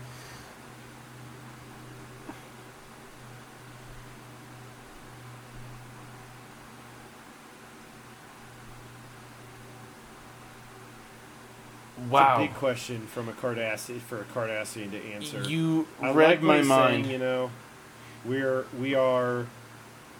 Wow, 12.11 12.37
a 12.37 12.47
big 12.47 12.55
question 12.55 13.07
from 13.07 13.29
a 13.29 13.33
Cardassian 13.33 13.99
for 14.01 14.21
a 14.21 14.25
Cardassian 14.25 14.91
to 14.93 15.05
answer. 15.15 15.43
you 15.49 15.89
I 16.01 16.13
read 16.13 16.29
like 16.29 16.43
my 16.43 16.63
mind. 16.63 17.05
Saying, 17.07 17.11
you 17.13 17.19
know, 17.19 17.51
we're 18.25 18.67
we 18.79 18.95
are 18.95 19.47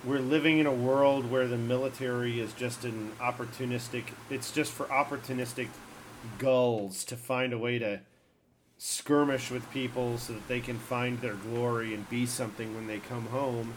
we're 0.05 0.19
living 0.19 0.59
in 0.59 0.67
a 0.67 0.73
world 0.73 1.31
where 1.31 1.47
the 1.47 1.57
military 1.57 2.41
is 2.41 2.53
just 2.53 2.85
an 2.85 3.13
opportunistic. 3.21 4.05
It's 4.31 4.51
just 4.53 4.73
for 4.73 4.85
opportunistic 4.87 5.69
gulls 6.39 7.05
to 7.05 7.17
find 7.17 7.53
a 7.53 7.59
way 7.59 7.79
to 7.79 8.01
skirmish 8.79 9.51
with 9.51 9.71
people 9.71 10.19
so 10.19 10.35
that 10.35 10.49
they 10.49 10.61
can 10.61 10.79
find 10.79 11.21
their 11.21 11.35
glory 11.35 11.95
and 11.95 12.09
be 12.11 12.27
something 12.27 12.75
when 12.75 12.87
they 12.87 12.99
come 12.99 13.27
home. 13.27 13.75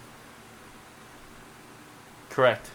Correct. 2.29 2.69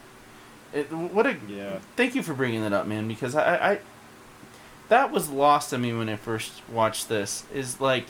It, 0.73 0.91
what 0.91 1.27
a 1.27 1.37
Yeah. 1.47 1.81
thank 1.97 2.15
you 2.15 2.23
for 2.23 2.33
bringing 2.33 2.63
that 2.63 2.73
up, 2.73 2.87
man. 2.87 3.07
Because 3.07 3.35
I, 3.35 3.73
I 3.73 3.79
that 4.89 5.11
was 5.13 5.29
lost 5.29 5.75
on 5.75 5.83
me 5.83 5.93
when 5.93 6.09
I 6.09 6.17
first 6.17 6.63
watched 6.71 7.09
this. 7.09 7.45
Is 7.53 7.81
like 7.81 8.07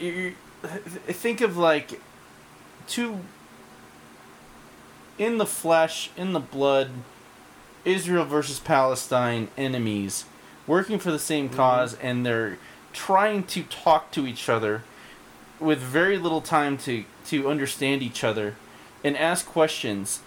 you 0.00 0.34
think 1.08 1.40
of 1.40 1.56
like 1.56 2.00
two 2.88 3.20
in 5.18 5.38
the 5.38 5.46
flesh, 5.46 6.10
in 6.16 6.32
the 6.32 6.40
blood, 6.40 6.90
Israel 7.84 8.24
versus 8.24 8.58
Palestine 8.58 9.48
enemies 9.56 10.24
working 10.66 10.98
for 10.98 11.10
the 11.10 11.18
same 11.18 11.48
mhm. 11.48 11.54
cause, 11.56 11.94
and 11.94 12.26
they're 12.26 12.58
trying 12.92 13.44
to 13.44 13.62
talk 13.64 14.10
to 14.10 14.26
each 14.26 14.48
other 14.48 14.82
with 15.60 15.78
very 15.78 16.18
little 16.18 16.40
time 16.40 16.76
to 16.76 17.04
to 17.26 17.48
understand 17.48 18.02
each 18.02 18.24
other 18.24 18.56
and 19.04 19.16
ask 19.16 19.46
questions. 19.46 20.20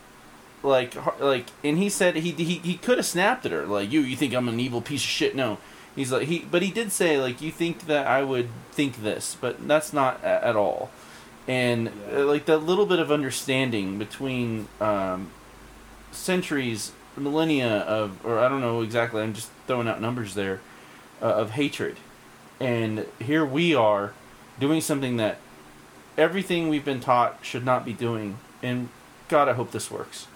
Like 0.61 0.95
like 1.19 1.47
and 1.63 1.77
he 1.77 1.89
said 1.89 2.17
he 2.17 2.31
he, 2.31 2.55
he 2.55 2.75
could 2.75 2.97
have 2.97 3.05
snapped 3.05 3.45
at 3.45 3.51
her 3.51 3.65
like 3.65 3.91
you 3.91 4.01
you 4.01 4.15
think 4.17 4.33
I'm 4.33 4.49
an 4.49 4.59
evil 4.59 4.81
piece 4.81 5.03
of 5.03 5.09
shit? 5.09 5.35
No. 5.35 5.57
He's 5.95 6.11
like 6.11 6.27
he 6.27 6.39
but 6.39 6.61
he 6.61 6.71
did 6.71 6.91
say 6.91 7.17
like 7.19 7.41
you 7.41 7.51
think 7.51 7.87
that 7.87 8.07
I 8.07 8.23
would 8.23 8.49
think 8.71 9.01
this 9.01 9.37
but 9.39 9.67
that's 9.67 9.93
not 9.93 10.19
a- 10.21 10.45
at 10.45 10.55
all 10.57 10.89
and 11.49 11.91
Yeah. 12.11 12.19
like 12.19 12.45
that 12.45 12.59
little 12.59 12.85
bit 12.85 12.99
of 12.99 13.11
understanding 13.11 13.97
between 13.99 14.67
um, 14.79 15.31
centuries 16.11 16.91
millennia 17.17 17.79
of 17.79 18.25
or 18.25 18.39
I 18.39 18.47
don't 18.47 18.61
know 18.61 18.81
exactly 18.81 19.21
I'm 19.21 19.33
just 19.33 19.49
throwing 19.67 19.87
out 19.89 19.99
numbers 19.99 20.35
there 20.35 20.61
uh, 21.21 21.25
of 21.25 21.51
hatred 21.51 21.97
and 22.61 23.05
here 23.19 23.43
we 23.43 23.75
are 23.75 24.13
doing 24.59 24.79
something 24.79 25.17
that 25.17 25.37
everything 26.17 26.69
we've 26.69 26.85
been 26.85 27.01
taught 27.01 27.39
should 27.41 27.65
not 27.65 27.83
be 27.83 27.91
doing 27.91 28.37
and 28.63 28.87
god 29.27 29.49
i 29.49 29.53
hope 29.53 29.71
this 29.71 29.89
works 29.91 30.27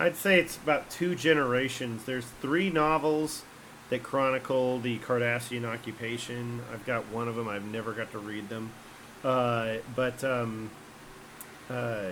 I'd 0.00 0.14
say 0.14 0.38
it's 0.38 0.56
about 0.56 0.90
two 0.90 1.16
generations. 1.16 2.04
There's 2.04 2.26
three 2.40 2.70
novels 2.70 3.42
that 3.90 4.04
chronicle 4.04 4.78
the 4.78 4.98
Cardassian 5.00 5.64
occupation. 5.64 6.60
I've 6.72 6.86
got 6.86 7.08
one 7.08 7.26
of 7.26 7.34
them. 7.34 7.48
I've 7.48 7.64
never 7.64 7.92
got 7.92 8.12
to 8.12 8.20
read 8.20 8.48
them, 8.48 8.70
uh, 9.24 9.76
but 9.94 10.22
um, 10.24 10.70
uh, 11.70 12.10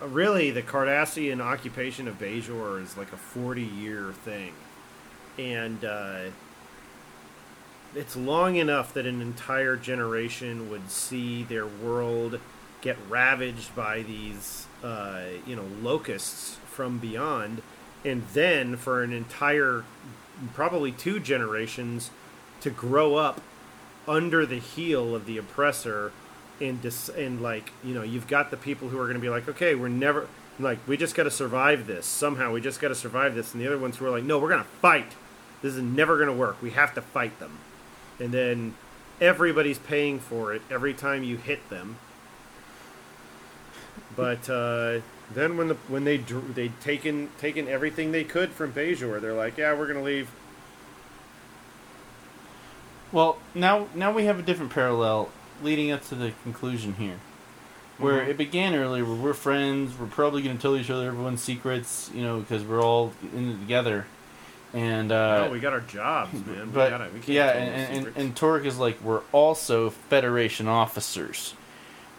really, 0.00 0.50
the 0.50 0.62
Cardassian 0.62 1.40
occupation 1.40 2.08
of 2.08 2.18
Bajor 2.18 2.82
is 2.82 2.96
like 2.96 3.12
a 3.12 3.16
40-year 3.16 4.12
thing, 4.24 4.52
and 5.38 5.84
uh, 5.84 6.24
it's 7.94 8.16
long 8.16 8.56
enough 8.56 8.92
that 8.94 9.06
an 9.06 9.22
entire 9.22 9.76
generation 9.76 10.70
would 10.70 10.90
see 10.90 11.42
their 11.42 11.66
world 11.66 12.40
get 12.80 12.96
ravaged 13.08 13.74
by 13.74 14.02
these 14.02 14.66
uh, 14.84 15.22
you 15.46 15.56
know 15.56 15.64
locusts 15.82 16.56
from 16.66 16.98
beyond. 16.98 17.62
And 18.04 18.22
then 18.32 18.76
for 18.76 19.02
an 19.02 19.12
entire 19.12 19.84
probably 20.54 20.92
two 20.92 21.18
generations 21.18 22.10
to 22.60 22.70
grow 22.70 23.16
up 23.16 23.40
under 24.08 24.46
the 24.46 24.58
heel 24.58 25.14
of 25.14 25.26
the 25.26 25.38
oppressor 25.38 26.12
and 26.60 26.80
dis- 26.82 27.10
and 27.10 27.40
like 27.40 27.70
you 27.84 27.94
know 27.94 28.02
you've 28.02 28.26
got 28.26 28.50
the 28.50 28.56
people 28.56 28.88
who 28.88 28.98
are 28.98 29.04
going 29.04 29.14
to 29.14 29.20
be 29.20 29.28
like 29.28 29.48
okay 29.48 29.74
we're 29.74 29.88
never 29.88 30.26
like 30.60 30.78
we 30.86 30.96
just 30.96 31.14
got 31.14 31.24
to 31.24 31.30
survive 31.30 31.86
this. 31.86 32.06
Somehow 32.06 32.52
we 32.52 32.60
just 32.60 32.80
got 32.80 32.88
to 32.88 32.94
survive 32.94 33.34
this. 33.34 33.52
And 33.52 33.62
the 33.62 33.66
other 33.66 33.78
ones 33.78 33.96
who 33.96 34.06
are 34.06 34.10
like 34.10 34.24
no 34.24 34.38
we're 34.38 34.48
going 34.48 34.62
to 34.62 34.68
fight. 34.80 35.12
This 35.62 35.74
is 35.74 35.82
never 35.82 36.16
going 36.16 36.28
to 36.28 36.34
work. 36.34 36.60
We 36.62 36.70
have 36.70 36.94
to 36.94 37.02
fight 37.02 37.38
them. 37.40 37.58
And 38.20 38.32
then 38.32 38.74
everybody's 39.20 39.78
paying 39.78 40.18
for 40.20 40.54
it 40.54 40.62
every 40.70 40.94
time 40.94 41.24
you 41.24 41.36
hit 41.36 41.68
them. 41.68 41.98
But 44.14 44.48
uh, 44.48 45.00
then 45.32 45.56
when 45.56 45.68
the 45.68 45.74
when 45.88 46.04
they 46.04 46.18
dr- 46.18 46.54
they'd 46.54 46.80
taken 46.80 47.30
taken 47.38 47.68
everything 47.68 48.12
they 48.12 48.24
could 48.24 48.50
from 48.50 48.72
Bajor, 48.72 49.20
they're 49.20 49.34
like, 49.34 49.58
yeah, 49.58 49.76
we're 49.76 49.86
gonna 49.86 50.02
leave. 50.02 50.30
Well 53.12 53.38
now 53.54 53.86
now 53.94 54.12
we 54.12 54.24
have 54.24 54.38
a 54.38 54.42
different 54.42 54.72
parallel 54.72 55.30
leading 55.62 55.90
up 55.90 56.04
to 56.08 56.14
the 56.14 56.32
conclusion 56.42 56.94
here 56.94 57.16
where 57.98 58.20
Mhm. 58.24 58.28
it 58.28 58.36
began 58.36 58.74
earlier 58.74 59.04
where 59.04 59.14
we're 59.16 59.34
friends 59.34 59.98
we're 59.98 60.06
probably 60.06 60.40
going 60.42 60.56
to 60.56 60.62
tell 60.62 60.76
each 60.76 60.88
other 60.90 61.08
everyone's 61.08 61.42
secrets 61.42 62.10
you 62.14 62.22
know 62.22 62.38
because 62.38 62.62
we're 62.62 62.80
all 62.82 63.12
in 63.34 63.50
it 63.50 63.58
together 63.58 64.06
and 64.72 65.10
uh 65.10 65.46
oh, 65.48 65.50
we 65.50 65.58
got 65.60 65.72
our 65.72 65.80
jobs, 65.80 66.32
man. 66.46 66.70
but 66.72 66.84
we 66.84 66.90
gotta, 66.90 67.04
we 67.12 67.20
can't 67.20 67.28
yeah, 67.28 67.48
and, 67.52 68.02
no 68.04 68.08
and, 68.08 68.16
and, 68.18 68.36
Taurik 68.36 68.66
is 68.66 68.76
like, 68.78 69.02
we're 69.02 69.22
also 69.32 69.88
Federation 69.88 70.68
officers, 70.68 71.54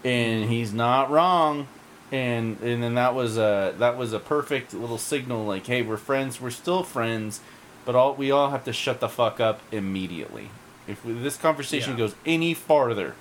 and 0.04 0.50
he's 0.50 0.74
not 0.74 1.12
wrong, 1.12 1.68
and 2.12 2.60
and 2.62 2.82
then 2.82 2.96
that 2.96 3.14
was 3.14 3.38
a 3.38 3.76
that 3.78 3.98
was 3.98 4.14
a 4.14 4.20
perfect 4.20 4.74
little 4.74 4.98
signal, 4.98 5.46
like, 5.46 5.68
hey, 5.68 5.84
we're 5.84 5.96
friends, 5.96 6.42
we're 6.42 6.50
still 6.50 6.82
friends, 6.82 7.40
but 7.86 7.96
all 7.96 8.16
we 8.16 8.32
all 8.32 8.50
have 8.50 8.64
to 8.66 8.74
shut 8.74 9.00
the 9.00 9.08
fuck 9.10 9.40
up 9.40 9.62
immediately. 9.72 10.50
If 10.90 11.04
this 11.04 11.38
conversation 11.38 11.92
Yeah. 11.94 11.98
goes 12.00 12.16
any 12.26 12.54
farther, 12.54 13.14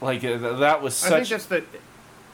like 0.00 0.22
uh, 0.24 0.56
that 0.58 0.82
was 0.82 1.02
I 1.04 1.08
think 1.08 1.26
such 1.26 1.30
that's 1.30 1.46
the. 1.46 1.64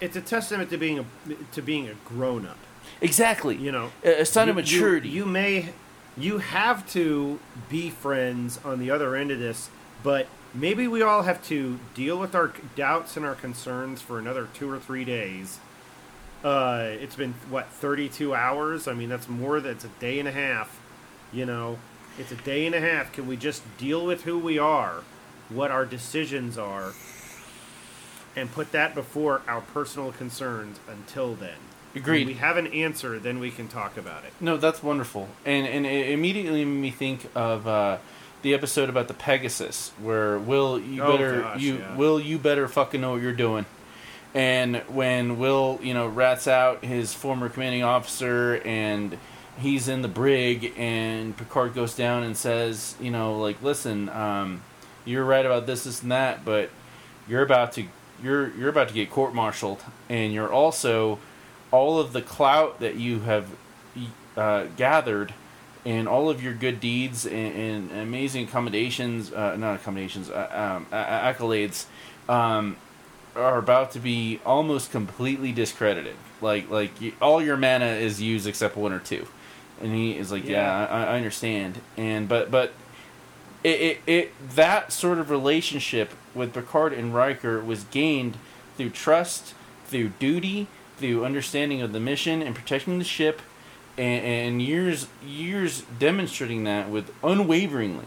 It's 0.00 0.16
a 0.16 0.20
testament 0.22 0.70
to 0.70 0.78
being 0.78 0.98
a 0.98 1.04
to 1.52 1.62
being 1.62 1.88
a 1.88 1.94
grown 2.06 2.46
up. 2.46 2.56
exactly 3.00 3.56
You 3.56 3.70
know, 3.72 3.90
a, 4.04 4.22
a 4.22 4.26
sign 4.26 4.48
of 4.48 4.56
You- 4.56 4.62
you- 4.62 4.80
maturity. 4.80 5.08
You, 5.10 5.26
may, 5.26 5.68
you 6.16 6.38
have 6.38 6.90
to 6.92 7.38
be 7.68 7.90
friends 7.90 8.58
on 8.64 8.78
the 8.78 8.90
other 8.90 9.14
end 9.14 9.30
of 9.30 9.38
this, 9.38 9.68
but 10.02 10.26
maybe 10.54 10.88
we 10.88 11.02
all 11.02 11.22
have 11.22 11.46
to 11.48 11.78
deal 11.94 12.18
with 12.18 12.34
our 12.34 12.52
doubts 12.74 13.16
and 13.16 13.26
our 13.26 13.34
concerns 13.34 14.00
for 14.00 14.18
another 14.18 14.48
two 14.54 14.70
or 14.70 14.78
three 14.78 15.04
days. 15.04 15.58
Uh, 16.42 16.86
it's 16.98 17.14
been 17.16 17.34
what 17.50 17.68
thirty-two 17.68 18.34
hours. 18.34 18.88
I 18.88 18.94
mean, 18.94 19.10
that's 19.10 19.28
more. 19.28 19.60
That's 19.60 19.84
a 19.84 19.88
day 20.00 20.18
and 20.18 20.26
a 20.26 20.32
half. 20.32 20.80
You 21.32 21.44
know, 21.44 21.78
it's 22.18 22.32
a 22.32 22.36
day 22.36 22.66
and 22.66 22.74
a 22.74 22.80
half. 22.80 23.12
Can 23.12 23.26
we 23.26 23.36
just 23.36 23.62
deal 23.78 24.04
with 24.04 24.24
who 24.24 24.38
we 24.38 24.58
are, 24.58 25.02
what 25.48 25.70
our 25.70 25.84
decisions 25.84 26.58
are, 26.58 26.92
and 28.36 28.50
put 28.52 28.72
that 28.72 28.94
before 28.94 29.42
our 29.48 29.60
personal 29.60 30.12
concerns 30.12 30.78
until 30.88 31.34
then? 31.34 31.56
Agreed. 31.94 32.20
When 32.20 32.26
we 32.28 32.34
have 32.34 32.56
an 32.56 32.68
answer, 32.68 33.18
then 33.18 33.40
we 33.40 33.50
can 33.50 33.66
talk 33.66 33.96
about 33.96 34.24
it. 34.24 34.32
No, 34.40 34.56
that's 34.56 34.82
wonderful, 34.82 35.28
and 35.44 35.66
and 35.66 35.84
it 35.84 36.10
immediately 36.10 36.64
made 36.64 36.80
me 36.80 36.90
think 36.92 37.28
of 37.34 37.66
uh, 37.66 37.98
the 38.42 38.54
episode 38.54 38.88
about 38.88 39.08
the 39.08 39.14
Pegasus, 39.14 39.90
where 40.00 40.38
Will 40.38 40.78
you 40.78 41.02
Oh, 41.02 41.10
better 41.12 41.40
gosh, 41.40 41.60
you 41.60 41.78
yeah. 41.78 41.96
Will 41.96 42.20
you 42.20 42.38
better 42.38 42.68
fucking 42.68 43.00
know 43.00 43.12
what 43.14 43.22
you're 43.22 43.32
doing, 43.32 43.66
and 44.34 44.76
when 44.86 45.40
Will 45.40 45.80
you 45.82 45.92
know 45.92 46.06
rats 46.06 46.46
out 46.46 46.84
his 46.84 47.12
former 47.12 47.48
commanding 47.48 47.82
officer 47.82 48.62
and 48.64 49.18
he's 49.60 49.88
in 49.88 50.02
the 50.02 50.08
brig 50.08 50.72
and 50.76 51.36
Picard 51.36 51.74
goes 51.74 51.94
down 51.94 52.22
and 52.22 52.36
says 52.36 52.94
you 53.00 53.10
know 53.10 53.38
like 53.38 53.62
listen 53.62 54.08
um, 54.08 54.62
you're 55.04 55.24
right 55.24 55.44
about 55.44 55.66
this 55.66 55.84
this 55.84 56.02
and 56.02 56.12
that 56.12 56.44
but 56.44 56.70
you're 57.28 57.42
about 57.42 57.72
to 57.72 57.84
you're 58.22 58.50
you're 58.56 58.68
about 58.68 58.88
to 58.88 58.94
get 58.94 59.10
court 59.10 59.34
martialed 59.34 59.82
and 60.08 60.32
you're 60.32 60.52
also 60.52 61.18
all 61.70 62.00
of 62.00 62.12
the 62.12 62.22
clout 62.22 62.80
that 62.80 62.96
you 62.96 63.20
have 63.20 63.46
uh, 64.36 64.64
gathered 64.76 65.34
and 65.84 66.06
all 66.06 66.28
of 66.28 66.42
your 66.42 66.52
good 66.52 66.78
deeds 66.80 67.26
and, 67.26 67.54
and 67.54 67.92
amazing 67.92 68.44
accommodations 68.44 69.32
uh, 69.32 69.56
not 69.56 69.76
accommodations 69.76 70.30
uh, 70.30 70.76
um, 70.78 70.86
accolades 70.92 71.86
um, 72.28 72.76
are 73.36 73.58
about 73.58 73.92
to 73.92 73.98
be 73.98 74.40
almost 74.44 74.90
completely 74.90 75.52
discredited. 75.52 76.16
Like 76.40 76.70
like 76.70 76.90
all 77.20 77.42
your 77.42 77.56
mana 77.56 77.86
is 77.86 78.20
used 78.20 78.46
except 78.46 78.76
one 78.76 78.92
or 78.92 78.98
two 78.98 79.26
and 79.80 79.94
he 79.94 80.16
is 80.16 80.30
like 80.30 80.44
yeah, 80.44 80.50
Yeah. 80.50 80.86
I, 80.86 81.04
I 81.04 81.16
understand 81.16 81.80
and 81.96 82.28
but 82.28 82.50
but 82.50 82.72
it, 83.62 83.80
it, 83.80 84.00
it 84.06 84.54
that 84.56 84.92
sort 84.92 85.18
of 85.18 85.30
relationship 85.30 86.12
with 86.34 86.52
Picard 86.54 86.92
and 86.92 87.14
Riker 87.14 87.60
was 87.60 87.84
gained 87.84 88.36
through 88.76 88.90
trust, 88.90 89.54
through 89.86 90.10
duty, 90.18 90.66
through 90.96 91.24
understanding 91.24 91.82
of 91.82 91.92
the 91.92 92.00
mission 92.00 92.42
and 92.42 92.54
protecting 92.54 92.98
the 92.98 93.04
ship, 93.04 93.42
and, 93.98 94.24
and 94.24 94.62
years 94.62 95.08
years 95.24 95.82
demonstrating 95.98 96.64
that 96.64 96.88
with 96.88 97.12
unwaveringly. 97.22 98.06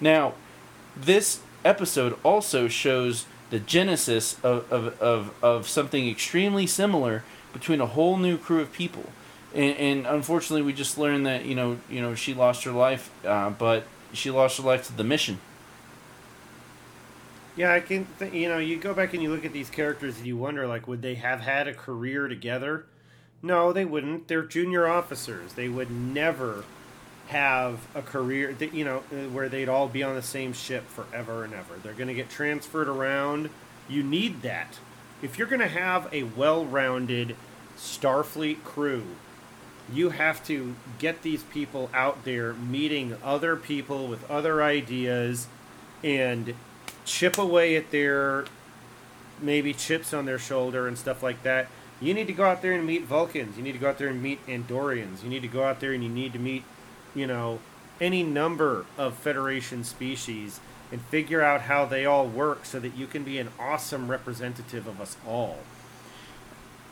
Now, 0.00 0.34
this 0.96 1.40
episode 1.64 2.16
also 2.22 2.68
shows 2.68 3.26
the 3.50 3.58
genesis 3.58 4.38
of, 4.42 4.70
of, 4.72 5.00
of, 5.00 5.34
of 5.42 5.68
something 5.68 6.08
extremely 6.08 6.66
similar 6.66 7.24
between 7.52 7.80
a 7.80 7.86
whole 7.86 8.16
new 8.16 8.36
crew 8.36 8.60
of 8.60 8.72
people. 8.72 9.10
And, 9.58 9.76
and 9.76 10.06
unfortunately, 10.06 10.62
we 10.62 10.72
just 10.72 10.98
learned 10.98 11.26
that 11.26 11.44
you 11.44 11.56
know 11.56 11.80
you 11.90 12.00
know 12.00 12.14
she 12.14 12.32
lost 12.32 12.62
her 12.62 12.70
life, 12.70 13.10
uh, 13.26 13.50
but 13.50 13.84
she 14.12 14.30
lost 14.30 14.58
her 14.58 14.62
life 14.62 14.86
to 14.86 14.96
the 14.96 15.02
mission. 15.02 15.40
Yeah, 17.56 17.72
I 17.72 17.80
can. 17.80 18.06
Th- 18.20 18.32
you 18.32 18.48
know, 18.48 18.58
you 18.58 18.76
go 18.78 18.94
back 18.94 19.14
and 19.14 19.22
you 19.22 19.30
look 19.30 19.44
at 19.44 19.52
these 19.52 19.68
characters 19.68 20.16
and 20.16 20.26
you 20.28 20.36
wonder, 20.36 20.68
like, 20.68 20.86
would 20.86 21.02
they 21.02 21.16
have 21.16 21.40
had 21.40 21.66
a 21.66 21.74
career 21.74 22.28
together? 22.28 22.86
No, 23.42 23.72
they 23.72 23.84
wouldn't. 23.84 24.28
They're 24.28 24.44
junior 24.44 24.86
officers. 24.86 25.54
They 25.54 25.68
would 25.68 25.90
never 25.90 26.64
have 27.26 27.80
a 27.96 28.02
career. 28.02 28.54
You 28.60 28.84
know, 28.84 29.02
uh, 29.10 29.28
where 29.30 29.48
they'd 29.48 29.68
all 29.68 29.88
be 29.88 30.04
on 30.04 30.14
the 30.14 30.22
same 30.22 30.52
ship 30.52 30.88
forever 30.88 31.42
and 31.42 31.52
ever. 31.52 31.74
They're 31.82 31.94
going 31.94 32.06
to 32.06 32.14
get 32.14 32.30
transferred 32.30 32.86
around. 32.86 33.50
You 33.88 34.04
need 34.04 34.42
that 34.42 34.78
if 35.20 35.36
you're 35.36 35.48
going 35.48 35.62
to 35.62 35.66
have 35.66 36.08
a 36.12 36.22
well-rounded 36.22 37.34
Starfleet 37.76 38.62
crew. 38.62 39.04
You 39.92 40.10
have 40.10 40.44
to 40.46 40.74
get 40.98 41.22
these 41.22 41.42
people 41.44 41.90
out 41.94 42.24
there 42.24 42.52
meeting 42.52 43.16
other 43.22 43.56
people 43.56 44.06
with 44.06 44.28
other 44.30 44.62
ideas 44.62 45.46
and 46.04 46.54
chip 47.04 47.38
away 47.38 47.76
at 47.76 47.90
their 47.90 48.44
maybe 49.40 49.72
chips 49.72 50.12
on 50.12 50.26
their 50.26 50.38
shoulder 50.38 50.86
and 50.86 50.98
stuff 50.98 51.22
like 51.22 51.42
that. 51.42 51.68
You 52.00 52.14
need 52.14 52.26
to 52.28 52.32
go 52.32 52.44
out 52.44 52.62
there 52.62 52.72
and 52.72 52.86
meet 52.86 53.04
Vulcans. 53.04 53.56
You 53.56 53.62
need 53.62 53.72
to 53.72 53.78
go 53.78 53.88
out 53.88 53.98
there 53.98 54.08
and 54.08 54.22
meet 54.22 54.44
Andorians. 54.46 55.22
You 55.22 55.28
need 55.28 55.42
to 55.42 55.48
go 55.48 55.64
out 55.64 55.80
there 55.80 55.92
and 55.92 56.02
you 56.02 56.10
need 56.10 56.32
to 56.32 56.38
meet, 56.38 56.64
you 57.14 57.26
know, 57.26 57.58
any 58.00 58.22
number 58.22 58.86
of 58.96 59.14
Federation 59.14 59.82
species 59.82 60.60
and 60.92 61.00
figure 61.02 61.42
out 61.42 61.62
how 61.62 61.84
they 61.84 62.06
all 62.06 62.26
work 62.26 62.64
so 62.64 62.78
that 62.78 62.96
you 62.96 63.06
can 63.06 63.24
be 63.24 63.38
an 63.38 63.48
awesome 63.58 64.10
representative 64.10 64.86
of 64.86 65.00
us 65.00 65.16
all. 65.26 65.58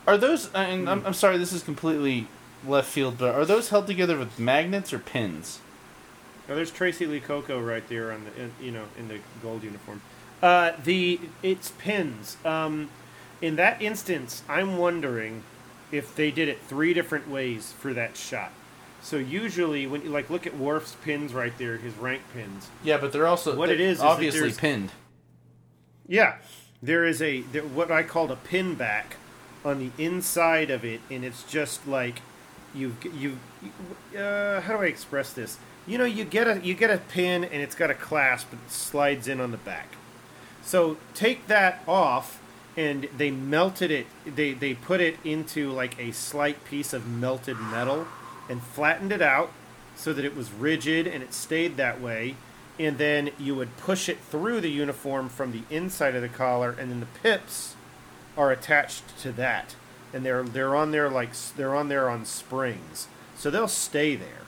Are 0.07 0.19
those? 0.19 0.53
And 0.53 0.89
I'm, 0.89 1.01
hmm. 1.01 1.07
I'm 1.07 1.15
sorry, 1.15 1.39
this 1.39 1.53
is 1.53 1.63
completely 1.63 2.27
left 2.69 2.89
field, 2.89 3.19
but 3.19 3.35
are 3.35 3.45
those 3.45 3.69
held 3.71 3.87
together 3.87 4.19
with 4.19 4.39
magnets 4.39 4.93
or 4.93 4.99
pins? 4.99 5.61
Now, 6.49 6.55
there's 6.55 6.71
Tracee 6.71 7.07
Lee 7.07 7.21
Cocco 7.21 7.61
right 7.61 7.87
there 7.89 8.13
on 8.13 8.25
the, 8.25 8.43
in, 8.43 8.53
you 8.61 8.71
know, 8.71 8.85
in 8.99 9.09
the 9.09 9.19
gold 9.43 9.63
uniform. 9.65 10.01
Uh, 10.43 10.73
the 10.83 11.19
it's 11.43 11.73
pins. 11.79 12.37
Um, 12.45 12.91
in 13.41 13.57
that 13.57 13.81
instance, 13.83 14.43
I'm 14.49 14.77
wondering 14.79 15.43
if 15.91 16.15
they 16.15 16.31
did 16.31 16.49
it 16.49 16.61
three 16.63 16.95
different 16.95 17.29
ways 17.29 17.73
for 17.79 17.93
that 17.95 18.17
shot. 18.17 18.53
So 19.03 19.17
usually, 19.17 19.87
when 19.87 20.03
you 20.03 20.11
like 20.11 20.31
look 20.31 20.47
at 20.47 20.57
Worf's 20.57 20.97
pins 21.03 21.33
right 21.33 21.57
there, 21.59 21.77
his 21.77 21.95
rank 21.95 22.23
pins. 22.35 22.69
Yeah, 22.83 22.99
but 22.99 23.13
they're 23.13 23.27
also 23.27 23.55
What 23.57 23.67
they're 23.67 23.75
it 23.77 23.81
is 23.81 23.99
is 23.99 24.05
obviously 24.05 24.41
there's- 24.41 24.57
pinned. 24.59 24.93
Yeah, 26.09 26.37
there 26.83 27.05
is 27.05 27.21
a 27.21 27.41
there, 27.41 27.63
what 27.63 27.91
I 27.91 28.03
called 28.03 28.31
a 28.31 28.37
pin 28.37 28.75
back 28.75 29.17
on 29.65 29.79
the 29.79 29.91
inside 30.03 30.71
of 30.71 30.85
it, 30.85 31.01
and 31.11 31.25
it's 31.25 31.43
just 31.45 31.87
like 31.89 32.21
you 32.77 32.97
you. 33.15 33.39
Uh, 34.19 34.61
how 34.61 34.77
do 34.77 34.83
I 34.83 34.87
express 34.87 35.33
this? 35.33 35.59
You 35.87 35.99
know, 35.99 36.05
you 36.05 36.25
get 36.25 36.47
a 36.47 36.61
you 36.61 36.75
get 36.75 36.91
a 36.91 36.99
pin, 36.99 37.45
and 37.45 37.63
it's 37.63 37.75
got 37.75 37.91
a 37.91 37.95
clasp 37.95 38.51
that 38.51 38.71
slides 38.71 39.29
in 39.29 39.41
on 39.41 39.51
the 39.51 39.57
back. 39.57 39.97
So 40.63 40.97
take 41.15 41.47
that 41.47 41.83
off, 41.87 42.41
and 42.77 43.09
they 43.17 43.31
melted 43.31 43.91
it. 43.91 44.07
They 44.25 44.53
they 44.53 44.75
put 44.75 45.01
it 45.01 45.17
into 45.25 45.71
like 45.71 45.99
a 45.99 46.13
slight 46.13 46.65
piece 46.65 46.93
of 46.93 47.07
melted 47.07 47.59
metal, 47.59 48.07
and 48.49 48.63
flattened 48.63 49.13
it 49.13 49.23
out 49.23 49.53
so 49.97 50.13
that 50.13 50.25
it 50.25 50.37
was 50.37 50.53
rigid 50.53 51.07
and 51.07 51.23
it 51.23 51.33
stayed 51.33 51.77
that 51.77 52.01
way. 52.01 52.37
And 52.79 52.99
then 52.99 53.31
you 53.39 53.55
would 53.55 53.77
push 53.79 54.09
it 54.09 54.19
through 54.21 54.61
the 54.61 54.71
uniform 54.71 55.31
from 55.31 55.53
the 55.53 55.63
inside 55.75 56.15
of 56.15 56.23
the 56.23 56.29
collar, 56.29 56.77
and 56.79 56.91
then 56.91 57.01
the 57.01 57.07
pips 57.07 57.75
are 58.37 58.53
attached 58.53 59.19
to 59.21 59.33
that, 59.33 59.75
and 60.17 60.25
they're 60.25 60.43
they're 60.43 60.75
on 60.75 60.93
there 60.93 61.11
like 61.11 61.31
they're 61.57 61.75
on 61.75 61.89
there 61.89 62.09
on 62.09 62.25
springs, 62.25 63.07
so 63.37 63.51
they'll 63.51 63.69
stay 63.69 64.17
there. 64.17 64.47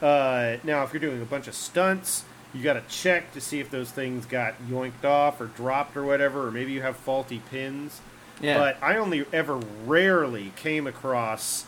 Uh, 0.00 0.56
now, 0.64 0.82
if 0.82 0.92
you're 0.94 1.00
doing 1.00 1.20
a 1.20 1.26
bunch 1.26 1.46
of 1.46 1.54
stunts, 1.54 2.24
you 2.54 2.62
got 2.62 2.72
to 2.72 2.82
check 2.88 3.32
to 3.32 3.40
see 3.40 3.60
if 3.60 3.70
those 3.70 3.90
things 3.90 4.24
got 4.24 4.54
yoinked 4.68 5.04
off 5.04 5.40
or 5.40 5.46
dropped 5.46 5.94
or 5.94 6.04
whatever, 6.04 6.48
or 6.48 6.50
maybe 6.50 6.72
you 6.72 6.80
have 6.80 6.96
faulty 6.96 7.42
pins. 7.50 8.00
Yeah. 8.40 8.58
But 8.58 8.78
I 8.82 8.96
only 8.96 9.26
ever 9.30 9.60
rarely 9.84 10.52
came 10.56 10.86
across 10.86 11.66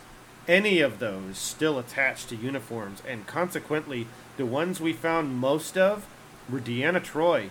any 0.48 0.80
of 0.80 0.98
those 0.98 1.36
still 1.36 1.78
attached 1.78 2.30
to 2.30 2.36
uniforms, 2.36 3.02
and 3.06 3.26
consequently, 3.26 4.06
the 4.38 4.46
ones 4.46 4.80
we 4.80 4.94
found 4.94 5.36
most 5.36 5.76
of 5.76 6.06
were 6.50 6.58
Deanna 6.58 7.04
Troi. 7.04 7.50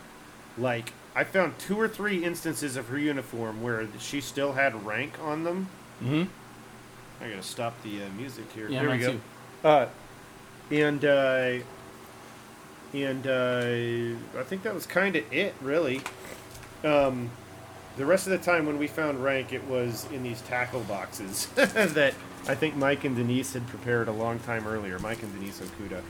Like, 0.57 0.93
I 1.15 1.23
found 1.23 1.59
two 1.59 1.79
or 1.79 1.87
three 1.87 2.23
instances 2.23 2.75
of 2.75 2.87
her 2.89 2.97
uniform 2.97 3.61
where 3.61 3.87
she 3.99 4.19
still 4.19 4.53
had 4.53 4.85
rank 4.85 5.13
on 5.21 5.43
them. 5.43 5.67
Mm-hmm. 6.01 6.23
I 7.23 7.29
gotta 7.29 7.43
stop 7.43 7.81
the 7.83 8.03
uh, 8.03 8.09
music 8.17 8.51
here. 8.53 8.67
Yeah, 8.69 8.81
there 8.81 8.89
we 8.89 8.97
go. 8.97 9.19
Uh, 9.63 9.87
and 10.71 11.05
uh, 11.05 11.59
and 12.93 13.27
uh, 13.27 14.39
I 14.39 14.43
think 14.43 14.63
that 14.63 14.73
was 14.73 14.85
kind 14.85 15.15
of 15.15 15.31
it, 15.31 15.55
really. 15.61 16.01
Um, 16.83 17.29
the 17.95 18.05
rest 18.05 18.27
of 18.27 18.31
the 18.31 18.39
time 18.39 18.65
when 18.65 18.79
we 18.79 18.87
found 18.87 19.23
rank, 19.23 19.53
it 19.53 19.63
was 19.65 20.07
in 20.11 20.23
these 20.23 20.41
tackle 20.41 20.81
boxes 20.81 21.45
that 21.55 22.13
I 22.47 22.55
think 22.55 22.75
Mike 22.75 23.03
and 23.03 23.15
Denise 23.15 23.53
had 23.53 23.67
prepared 23.67 24.07
a 24.07 24.11
long 24.11 24.39
time 24.39 24.67
earlier. 24.67 24.99
Mike 24.99 25.21
and 25.23 25.31
Denise 25.33 25.61
Okuda. 25.61 26.01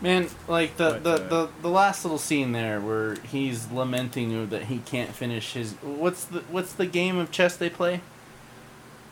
Man, 0.00 0.28
like 0.46 0.76
the, 0.76 1.00
But, 1.02 1.04
the, 1.04 1.10
uh, 1.10 1.28
the, 1.28 1.50
the 1.62 1.70
last 1.70 2.04
little 2.04 2.18
scene 2.18 2.52
there 2.52 2.80
where 2.80 3.14
he's 3.14 3.70
lamenting 3.70 4.50
that 4.50 4.64
he 4.64 4.78
can't 4.78 5.10
finish 5.10 5.54
his 5.54 5.72
what's 5.82 6.24
the 6.24 6.40
what's 6.50 6.72
the 6.74 6.86
game 6.86 7.16
of 7.16 7.30
chess 7.30 7.56
they 7.56 7.70
play? 7.70 8.02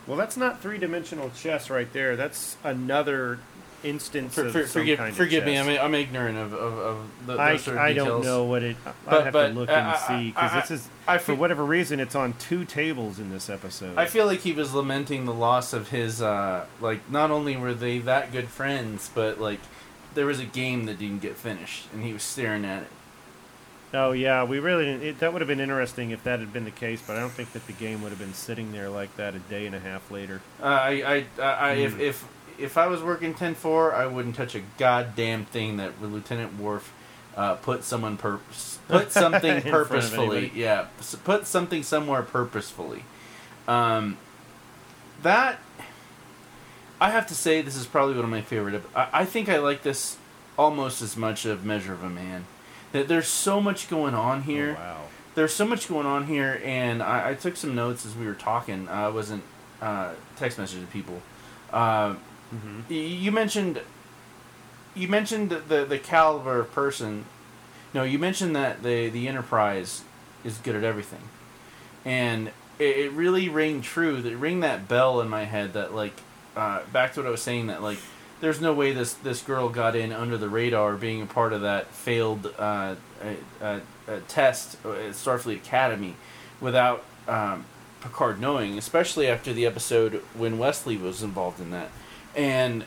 Well, 0.07 0.18
that's 0.18 0.37
not 0.37 0.61
three 0.61 0.76
dimensional 0.76 1.30
chess 1.30 1.70
right 1.70 1.91
there. 1.93 2.16
That's 2.16 2.59
another 2.62 3.39
instance 3.82 4.35
For, 4.35 4.47
of 4.47 4.53
for, 4.53 4.62
some 4.66 4.80
forgive 4.80 4.99
kind 4.99 5.11
of 5.11 5.16
forgive 5.16 5.45
me. 5.45 5.59
I'm, 5.59 5.68
I'm 5.68 5.95
ignorant 5.95 6.39
of, 6.39 6.53
of, 6.55 6.78
of 6.78 7.26
the, 7.26 7.39
I, 7.39 7.57
sort 7.57 7.76
of 7.76 7.82
I 7.82 7.93
don't 7.93 8.22
know 8.22 8.45
what 8.45 8.62
it. 8.62 8.76
I'd 9.07 9.24
have 9.24 9.32
but, 9.32 9.49
to 9.49 9.55
look 9.55 9.68
uh, 9.68 9.72
and 9.72 9.87
I- 9.89 9.97
see 9.97 10.28
because 10.30 10.53
this 10.53 10.70
is 10.70 10.89
I 11.07 11.18
for 11.18 11.35
whatever 11.35 11.64
reason 11.64 12.01
it's 12.01 12.14
on 12.14 12.35
two 12.35 12.64
tables 12.64 13.18
in 13.18 13.30
this 13.30 13.49
episode. 13.49 13.97
I 13.97 14.07
feel 14.07 14.26
like 14.26 14.41
he 14.41 14.53
was 14.53 14.74
lamenting 14.74 15.26
the 15.26 15.35
loss 15.35 15.72
of 15.72 15.89
his 15.89 16.20
uh, 16.20 16.66
like 16.80 17.11
not 17.11 17.30
only 17.30 17.57
were 17.57 17.74
they 17.74 17.99
that 18.01 18.32
good 18.32 18.49
friends, 18.49 19.11
but 19.14 19.41
like 19.41 19.61
there 20.15 20.27
was 20.27 20.41
a 20.41 20.45
game 20.45 20.87
that 20.87 20.99
didn't 20.99 21.21
get 21.23 21.37
finished, 21.37 21.87
and 21.93 22.03
he 22.05 22.12
was 22.12 22.23
staring 22.23 22.65
at 22.65 22.83
it. 22.83 22.89
oh 23.93 24.12
yeah, 24.12 24.45
we 24.45 24.59
really 24.59 24.85
didn't, 24.85 25.03
it, 25.03 25.19
that 25.21 25.33
would 25.33 25.41
have 25.41 25.49
been 25.49 25.61
interesting 25.61 26.11
if 26.11 26.23
that 26.25 26.41
had 26.41 26.53
been 26.53 26.65
the 26.65 26.71
case, 26.71 27.03
but 27.07 27.17
I 27.17 27.21
don't 27.21 27.31
think 27.33 27.53
that 27.53 27.67
the 27.67 27.73
game 27.73 28.03
would 28.03 28.11
have 28.11 28.19
been 28.19 28.35
sitting 28.35 28.73
there 28.73 28.89
like 28.91 29.17
that 29.17 29.35
a 29.35 29.39
day 29.39 29.67
and 29.67 29.75
a 29.75 29.81
half 29.81 30.11
later. 30.11 30.41
Uh, 30.61 30.65
I, 30.67 30.91
I, 31.39 31.43
I, 31.43 31.53
I 31.53 31.71
if, 31.75 31.95
Hmm. 31.95 32.01
if 32.01 32.29
if 32.57 32.79
I 32.79 32.87
was 32.87 33.03
working 33.03 33.35
10-4, 33.35 33.95
I 33.95 34.07
wouldn't 34.07 34.37
touch 34.37 34.55
a 34.55 34.62
goddamn 34.79 35.45
thing 35.45 35.77
that 35.79 36.01
Lieutenant 36.01 36.57
Worf 36.61 36.93
uh, 37.37 37.55
put 37.57 37.83
someone 37.83 38.17
pur- 38.17 38.39
put 38.89 39.11
something 39.23 39.57
In 39.57 39.61
front 39.62 39.75
of 39.75 39.89
purposefully. 39.89 40.53
Yeah, 40.55 40.87
put 41.25 41.49
something 41.49 41.83
somewhere 41.83 42.23
purposefully. 42.23 43.03
Um, 43.67 44.19
that 45.23 45.59
I 47.01 47.11
have 47.11 47.26
to 47.28 47.34
say, 47.34 47.61
this 47.61 47.76
is 47.76 47.86
probably 47.86 48.14
one 48.14 48.24
of 48.24 48.30
my 48.30 48.40
favorite. 48.40 48.82
I, 48.95 49.09
I 49.12 49.24
think 49.24 49.49
I 49.49 49.59
like 49.59 49.82
this 49.82 50.16
almost 50.59 51.03
as 51.03 51.16
much 51.16 51.45
of 51.45 51.64
Measure 51.64 51.92
of 51.92 52.03
a 52.05 52.09
Man. 52.09 52.47
That 52.92 53.09
there's 53.09 53.26
so 53.28 53.61
much 53.61 53.90
going 53.90 54.14
on 54.14 54.42
here 54.42 54.76
Oh, 54.78 54.80
wow. 54.80 55.01
there's 55.34 55.53
so 55.53 55.66
much 55.66 55.88
going 55.88 56.07
on 56.07 56.26
here, 56.28 56.61
and 56.64 57.03
I, 57.03 57.30
I 57.30 57.34
took 57.34 57.57
some 57.57 57.74
notes 57.74 58.07
as 58.07 58.14
we 58.14 58.24
were 58.26 58.34
talking. 58.34 58.88
I 58.88 59.09
wasn't 59.09 59.42
uh, 59.82 60.12
text 60.36 60.59
messaging 60.59 60.88
people. 60.90 61.20
Uh, 61.72 62.14
hmm 62.51 62.80
y- 62.88 62.95
you 62.95 63.32
mentioned 63.32 63.80
you 64.95 65.09
mentioned 65.09 65.51
the 65.51 65.84
the 65.84 65.99
caliber 65.99 66.61
of 66.61 66.72
person. 66.72 67.24
No, 67.92 68.05
you 68.05 68.18
mentioned 68.18 68.55
that 68.55 68.82
the 68.84 69.09
the 69.09 69.26
Enterprise 69.26 70.03
is 70.45 70.59
good 70.59 70.76
at 70.76 70.84
everything, 70.84 71.22
and 72.05 72.49
it, 72.78 72.97
it 72.97 73.12
really 73.12 73.49
rang 73.49 73.82
true. 73.82 74.22
That 74.22 74.36
rang 74.36 74.61
that 74.61 74.86
bell 74.88 75.20
in 75.20 75.28
my 75.28 75.45
head. 75.47 75.72
That 75.72 75.95
like 75.95 76.14
uh, 76.57 76.81
back 76.93 77.15
to 77.15 77.21
what 77.21 77.27
I 77.27 77.31
was 77.31 77.43
saying. 77.43 77.69
That 77.69 77.83
like 77.83 77.99
there's 78.41 78.61
no 78.61 78.73
way 78.73 78.93
this 78.93 79.15
this 79.15 79.43
girl 79.43 79.69
got 79.69 79.97
in 79.97 80.13
under 80.13 80.37
the 80.37 80.49
radar, 80.49 80.95
being 80.97 81.23
a 81.23 81.27
part 81.27 81.53
of 81.53 81.63
that 81.63 81.89
failed 81.89 82.53
uh, 82.59 82.97
test 84.29 84.75
at 84.85 85.13
Starfleet 85.13 85.57
Academy, 85.57 86.17
without 86.61 87.05
um, 87.29 87.65
Picard 88.01 88.41
knowing. 88.41 88.79
Especially 88.79 89.27
after 89.27 89.53
the 89.53 89.67
episode 89.67 90.23
when 90.35 90.59
Wesley 90.59 90.97
was 90.97 91.23
involved 91.23 91.61
in 91.61 91.71
that, 91.71 91.91
and 92.35 92.85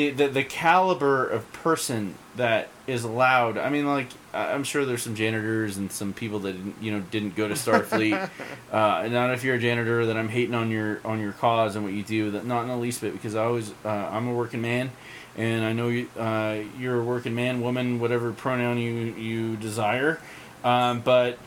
the, 0.00 0.10
the 0.10 0.28
the 0.28 0.44
caliber 0.44 1.28
of 1.28 1.50
person 1.52 2.14
that 2.36 2.68
is 2.86 3.04
allowed. 3.04 3.58
I 3.58 3.68
mean, 3.68 3.86
like 3.86 4.08
I'm 4.32 4.64
sure 4.64 4.86
there's 4.86 5.02
some 5.02 5.14
janitors 5.14 5.76
and 5.76 5.92
some 5.92 6.12
people 6.14 6.38
that 6.40 6.52
didn't, 6.52 6.76
you 6.80 6.92
know 6.92 7.00
didn't 7.10 7.36
go 7.36 7.46
to 7.48 7.54
Starfleet. 7.54 8.30
uh, 8.72 9.00
and 9.04 9.12
not 9.12 9.32
if 9.32 9.44
you're 9.44 9.56
a 9.56 9.58
janitor 9.58 10.06
that 10.06 10.16
I'm 10.16 10.28
hating 10.28 10.54
on 10.54 10.70
your 10.70 11.00
on 11.04 11.20
your 11.20 11.32
cause 11.32 11.76
and 11.76 11.84
what 11.84 11.92
you 11.92 12.02
do. 12.02 12.30
That 12.30 12.46
not 12.46 12.62
in 12.62 12.68
the 12.68 12.76
least 12.76 13.02
bit 13.02 13.12
because 13.12 13.34
I 13.34 13.44
always 13.44 13.72
uh, 13.84 13.88
I'm 13.88 14.28
a 14.28 14.34
working 14.34 14.62
man, 14.62 14.90
and 15.36 15.64
I 15.64 15.72
know 15.72 15.88
you 15.88 16.08
uh, 16.18 16.60
you're 16.78 17.00
a 17.00 17.04
working 17.04 17.34
man, 17.34 17.60
woman, 17.60 18.00
whatever 18.00 18.32
pronoun 18.32 18.78
you 18.78 18.92
you 19.14 19.56
desire. 19.56 20.18
Um, 20.64 21.00
but 21.00 21.38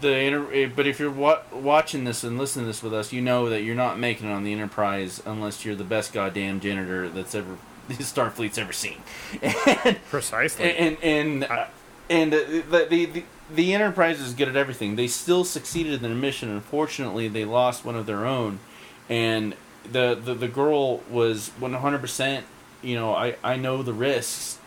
the 0.00 0.18
inter- 0.18 0.68
but 0.74 0.86
if 0.86 0.98
you're 0.98 1.10
wa- 1.10 1.42
watching 1.52 2.04
this 2.04 2.24
and 2.24 2.38
listening 2.38 2.64
to 2.64 2.68
this 2.68 2.82
with 2.82 2.92
us, 2.92 3.12
you 3.12 3.20
know 3.20 3.48
that 3.48 3.62
you're 3.62 3.76
not 3.76 3.98
making 3.98 4.28
it 4.28 4.32
on 4.32 4.42
the 4.42 4.52
Enterprise 4.52 5.22
unless 5.24 5.64
you're 5.64 5.76
the 5.76 5.84
best 5.84 6.12
goddamn 6.12 6.60
janitor 6.60 7.08
that's 7.08 7.34
ever 7.34 7.56
Starfleet's 7.98 8.58
ever 8.58 8.72
seen. 8.72 8.98
and 9.42 9.98
Precisely. 10.10 10.76
and 10.76 10.96
and 11.02 11.44
uh, 11.44 11.66
and 12.08 12.32
uh, 12.34 12.38
the, 12.38 12.86
the 12.88 13.04
the 13.06 13.24
the 13.52 13.74
Enterprise 13.74 14.20
is 14.20 14.34
good 14.34 14.48
at 14.48 14.56
everything. 14.56 14.96
They 14.96 15.08
still 15.08 15.44
succeeded 15.44 15.94
in 15.94 16.02
their 16.02 16.14
mission. 16.14 16.48
Unfortunately, 16.50 17.28
they 17.28 17.44
lost 17.44 17.84
one 17.84 17.96
of 17.96 18.06
their 18.06 18.24
own, 18.26 18.60
and 19.08 19.54
the 19.90 20.14
the, 20.14 20.34
the 20.34 20.48
girl 20.48 20.98
was 21.10 21.48
one 21.58 21.74
hundred 21.74 22.00
percent. 22.00 22.46
You 22.82 22.94
know, 22.96 23.14
I 23.14 23.36
I 23.42 23.56
know 23.56 23.82
the 23.82 23.92
risks, 23.92 24.58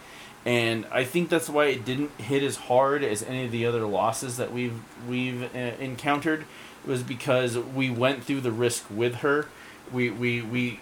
and 0.45 0.86
I 0.91 1.03
think 1.03 1.30
that's 1.30 1.49
why 1.49 1.65
it 1.65 1.86
didn't 1.86 2.11
hit 2.19 2.43
as 2.43 2.57
hard 2.57 3.03
as 3.03 3.24
any 3.24 3.45
of 3.45 3.51
the 3.51 3.65
other 3.65 3.86
losses 3.86 4.38
that 4.38 4.51
we've 4.51 4.80
we've 5.07 5.43
uh, 5.55 5.57
encountered. 5.80 6.45
Was 6.86 7.01
because 7.01 7.57
we 7.57 7.89
went 7.89 8.26
through 8.26 8.41
the 8.41 8.51
risk 8.51 8.86
with 8.89 9.15
her. 9.15 9.47
We 9.91 10.09
we 10.09 10.41
we 10.41 10.80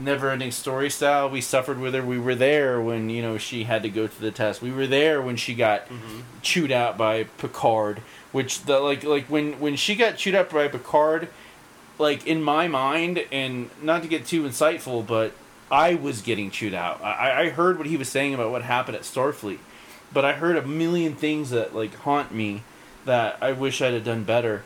never 0.00 0.30
ending 0.30 0.50
story 0.50 0.90
style. 0.90 1.28
We 1.28 1.40
suffered 1.40 1.78
with 1.78 1.94
her. 1.94 2.02
We 2.02 2.18
were 2.18 2.34
there 2.34 2.80
when 2.80 3.08
you 3.10 3.22
know 3.22 3.38
she 3.38 3.64
had 3.64 3.82
to 3.82 3.88
go 3.88 4.06
to 4.06 4.20
the 4.20 4.30
test. 4.30 4.60
We 4.62 4.70
were 4.72 4.86
there 4.86 5.20
when 5.22 5.36
she 5.36 5.54
got 5.54 5.86
Mm-hmm. 5.88 6.20
chewed 6.42 6.72
out 6.72 6.96
by 6.98 7.24
Picard. 7.38 8.00
Which 8.32 8.62
the 8.62 8.80
like 8.80 9.02
like 9.04 9.26
when 9.26 9.58
when 9.60 9.76
she 9.76 9.94
got 9.94 10.16
chewed 10.16 10.34
out 10.34 10.50
by 10.50 10.68
Picard, 10.68 11.28
like 11.98 12.26
in 12.26 12.42
my 12.42 12.68
mind, 12.68 13.24
and 13.32 13.70
not 13.82 14.02
to 14.02 14.08
get 14.08 14.26
too 14.26 14.42
insightful, 14.42 15.06
but 15.06 15.32
I 15.70 15.94
was 15.94 16.20
getting 16.22 16.50
chewed 16.50 16.74
out. 16.74 17.02
I, 17.02 17.42
I 17.44 17.48
heard 17.50 17.78
what 17.78 17.86
he 17.86 17.96
was 17.96 18.08
saying 18.08 18.34
about 18.34 18.50
what 18.50 18.62
happened 18.62 18.96
at 18.96 19.02
Starfleet, 19.02 19.58
but 20.12 20.24
I 20.24 20.32
heard 20.34 20.56
a 20.56 20.62
million 20.66 21.14
things 21.14 21.50
that 21.50 21.74
like 21.74 21.94
haunt 21.94 22.32
me 22.32 22.62
that 23.06 23.38
I 23.40 23.52
wish 23.52 23.80
I'd 23.80 23.94
have 23.94 24.04
done 24.04 24.24
better. 24.24 24.64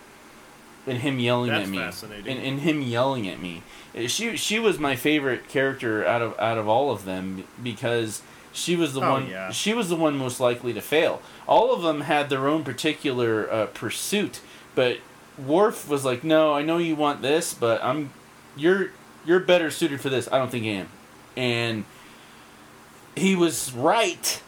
And 0.87 0.99
him 0.99 1.19
yelling 1.21 1.51
That's 1.51 1.65
at 1.65 1.71
me, 1.71 1.79
fascinating. 1.79 2.27
and, 2.39 2.45
and 2.45 2.61
him 2.61 2.81
yelling 2.83 3.29
at 3.29 3.39
me. 3.41 3.63
She 4.07 4.37
she 4.37 4.59
was 4.59 4.79
my 4.79 4.95
favorite 4.97 5.49
character 5.49 6.07
out 6.07 6.23
of 6.23 6.39
out 6.39 6.59
of 6.59 6.69
all 6.69 6.91
of 6.93 7.05
them 7.05 7.45
because 7.63 8.23
she 8.53 8.77
was 8.77 8.95
the 8.95 9.01
Oh, 9.01 9.11
one. 9.13 9.29
yeah. 9.29 9.51
She 9.51 9.75
was 9.75 9.89
the 9.89 9.97
one 9.97 10.17
most 10.17 10.39
likely 10.41 10.73
to 10.73 10.81
fail. 10.81 11.23
All 11.49 11.73
of 11.75 11.83
them 11.83 12.03
had 12.03 12.31
their 12.31 12.47
own 12.49 12.63
particular 12.65 13.51
uh, 13.53 13.67
pursuit, 13.67 14.41
but 14.75 14.99
Worf 15.39 15.89
was 15.89 16.05
like, 16.05 16.23
"No, 16.23 16.53
I 16.55 16.63
know 16.63 16.79
you 16.79 16.95
want 16.95 17.23
this, 17.23 17.53
but 17.55 17.83
I'm 17.83 18.11
you're 18.57 18.91
you're 19.25 19.41
better 19.41 19.71
suited 19.71 20.01
for 20.01 20.09
this. 20.09 20.29
I 20.31 20.39
don't 20.39 20.51
think 20.51 20.65
I 20.67 20.69
am," 20.69 20.89
and 21.37 21.85
he 23.17 23.35
was 23.35 23.73
right. 23.73 24.41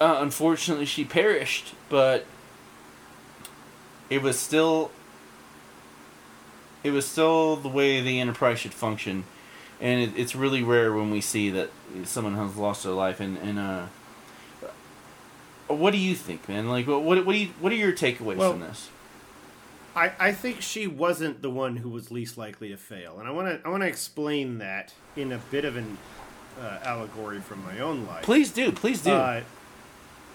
Uh, 0.00 0.16
unfortunately, 0.20 0.86
she 0.86 1.04
perished, 1.04 1.74
but 1.88 2.24
it 4.08 4.22
was 4.22 4.38
still 4.38 4.90
it 6.82 6.90
was 6.90 7.06
still 7.06 7.56
the 7.56 7.68
way 7.68 8.00
the 8.00 8.20
enterprise 8.20 8.58
should 8.60 8.74
function. 8.74 9.24
And 9.80 10.00
it, 10.02 10.18
it's 10.18 10.34
really 10.34 10.62
rare 10.62 10.92
when 10.92 11.10
we 11.10 11.20
see 11.20 11.50
that 11.50 11.70
someone 12.04 12.34
has 12.34 12.56
lost 12.56 12.82
their 12.84 12.92
life. 12.92 13.20
And, 13.20 13.38
and 13.38 13.58
uh 13.58 13.86
what 15.68 15.92
do 15.92 15.98
you 15.98 16.14
think 16.14 16.48
man? 16.48 16.68
Like 16.68 16.86
what 16.86 17.02
what, 17.02 17.24
what 17.24 17.32
do 17.32 17.38
you 17.38 17.48
what 17.60 17.72
are 17.72 17.76
your 17.76 17.92
takeaways 17.92 18.36
Well- 18.36 18.52
from 18.52 18.60
this? 18.60 18.90
I, 19.96 20.12
I 20.20 20.32
think 20.32 20.62
she 20.62 20.86
wasn't 20.86 21.42
the 21.42 21.50
one 21.50 21.76
who 21.78 21.88
was 21.88 22.12
least 22.12 22.38
likely 22.38 22.68
to 22.68 22.76
fail, 22.76 23.18
and 23.18 23.26
I 23.26 23.32
want 23.32 23.48
to 23.48 23.66
I 23.66 23.70
want 23.70 23.82
to 23.82 23.88
explain 23.88 24.58
that 24.58 24.94
in 25.16 25.32
a 25.32 25.38
bit 25.50 25.64
of 25.64 25.74
an 25.76 25.98
uh, 26.60 26.78
allegory 26.84 27.40
from 27.40 27.64
my 27.64 27.80
own 27.80 28.06
life. 28.06 28.22
please 28.22 28.52
do 28.52 28.70
please 28.70 29.02
do. 29.02 29.10
Uh, 29.10 29.42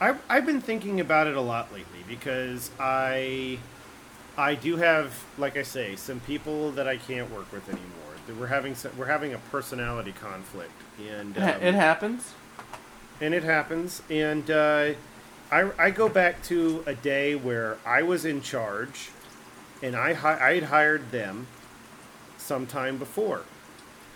I've, 0.01 0.21
I've 0.27 0.45
been 0.45 0.59
thinking 0.59 0.99
about 0.99 1.27
it 1.27 1.37
a 1.37 1.41
lot 1.41 1.71
lately 1.71 2.03
because 2.05 2.69
I 2.77 3.59
I 4.37 4.55
do 4.55 4.75
have, 4.77 5.23
like 5.37 5.55
I 5.57 5.63
say, 5.63 5.95
some 5.95 6.19
people 6.21 6.71
that 6.71 6.87
I 6.87 6.97
can't 6.97 7.31
work 7.31 7.51
with 7.51 7.67
anymore. 7.69 7.91
We're 8.39 8.47
having 8.47 8.75
some, 8.75 8.91
we're 8.97 9.05
having 9.05 9.33
a 9.33 9.37
personality 9.37 10.11
conflict, 10.11 10.71
and 11.09 11.37
it, 11.37 11.39
um, 11.41 11.61
it 11.61 11.73
happens 11.75 12.33
and 13.21 13.33
it 13.35 13.43
happens. 13.43 14.01
And 14.09 14.49
uh, 14.49 14.93
I 15.51 15.69
I 15.77 15.89
go 15.91 16.09
back 16.09 16.41
to 16.45 16.83
a 16.87 16.95
day 16.95 17.35
where 17.35 17.77
I 17.85 18.01
was 18.01 18.25
in 18.25 18.41
charge, 18.41 19.09
and 19.83 19.95
I 19.95 20.13
hi- 20.13 20.39
I 20.49 20.55
had 20.55 20.63
hired 20.63 21.11
them 21.11 21.45
sometime 22.37 22.97
before. 22.97 23.41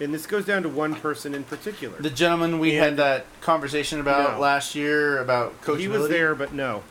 And 0.01 0.13
this 0.13 0.25
goes 0.25 0.45
down 0.45 0.63
to 0.63 0.69
one 0.69 0.95
person 0.95 1.35
in 1.35 1.43
particular. 1.43 1.97
the 2.01 2.09
gentleman 2.09 2.57
we 2.57 2.71
And- 2.75 2.79
had 2.85 2.97
that 2.97 3.25
conversation 3.41 3.99
about 3.99 4.33
No. 4.35 4.39
last 4.39 4.73
year 4.73 5.19
about 5.19 5.61
coachability 5.61 5.79
He 5.79 5.87
was 5.89 6.09
there, 6.09 6.33
but 6.35 6.51
no. 6.53 6.83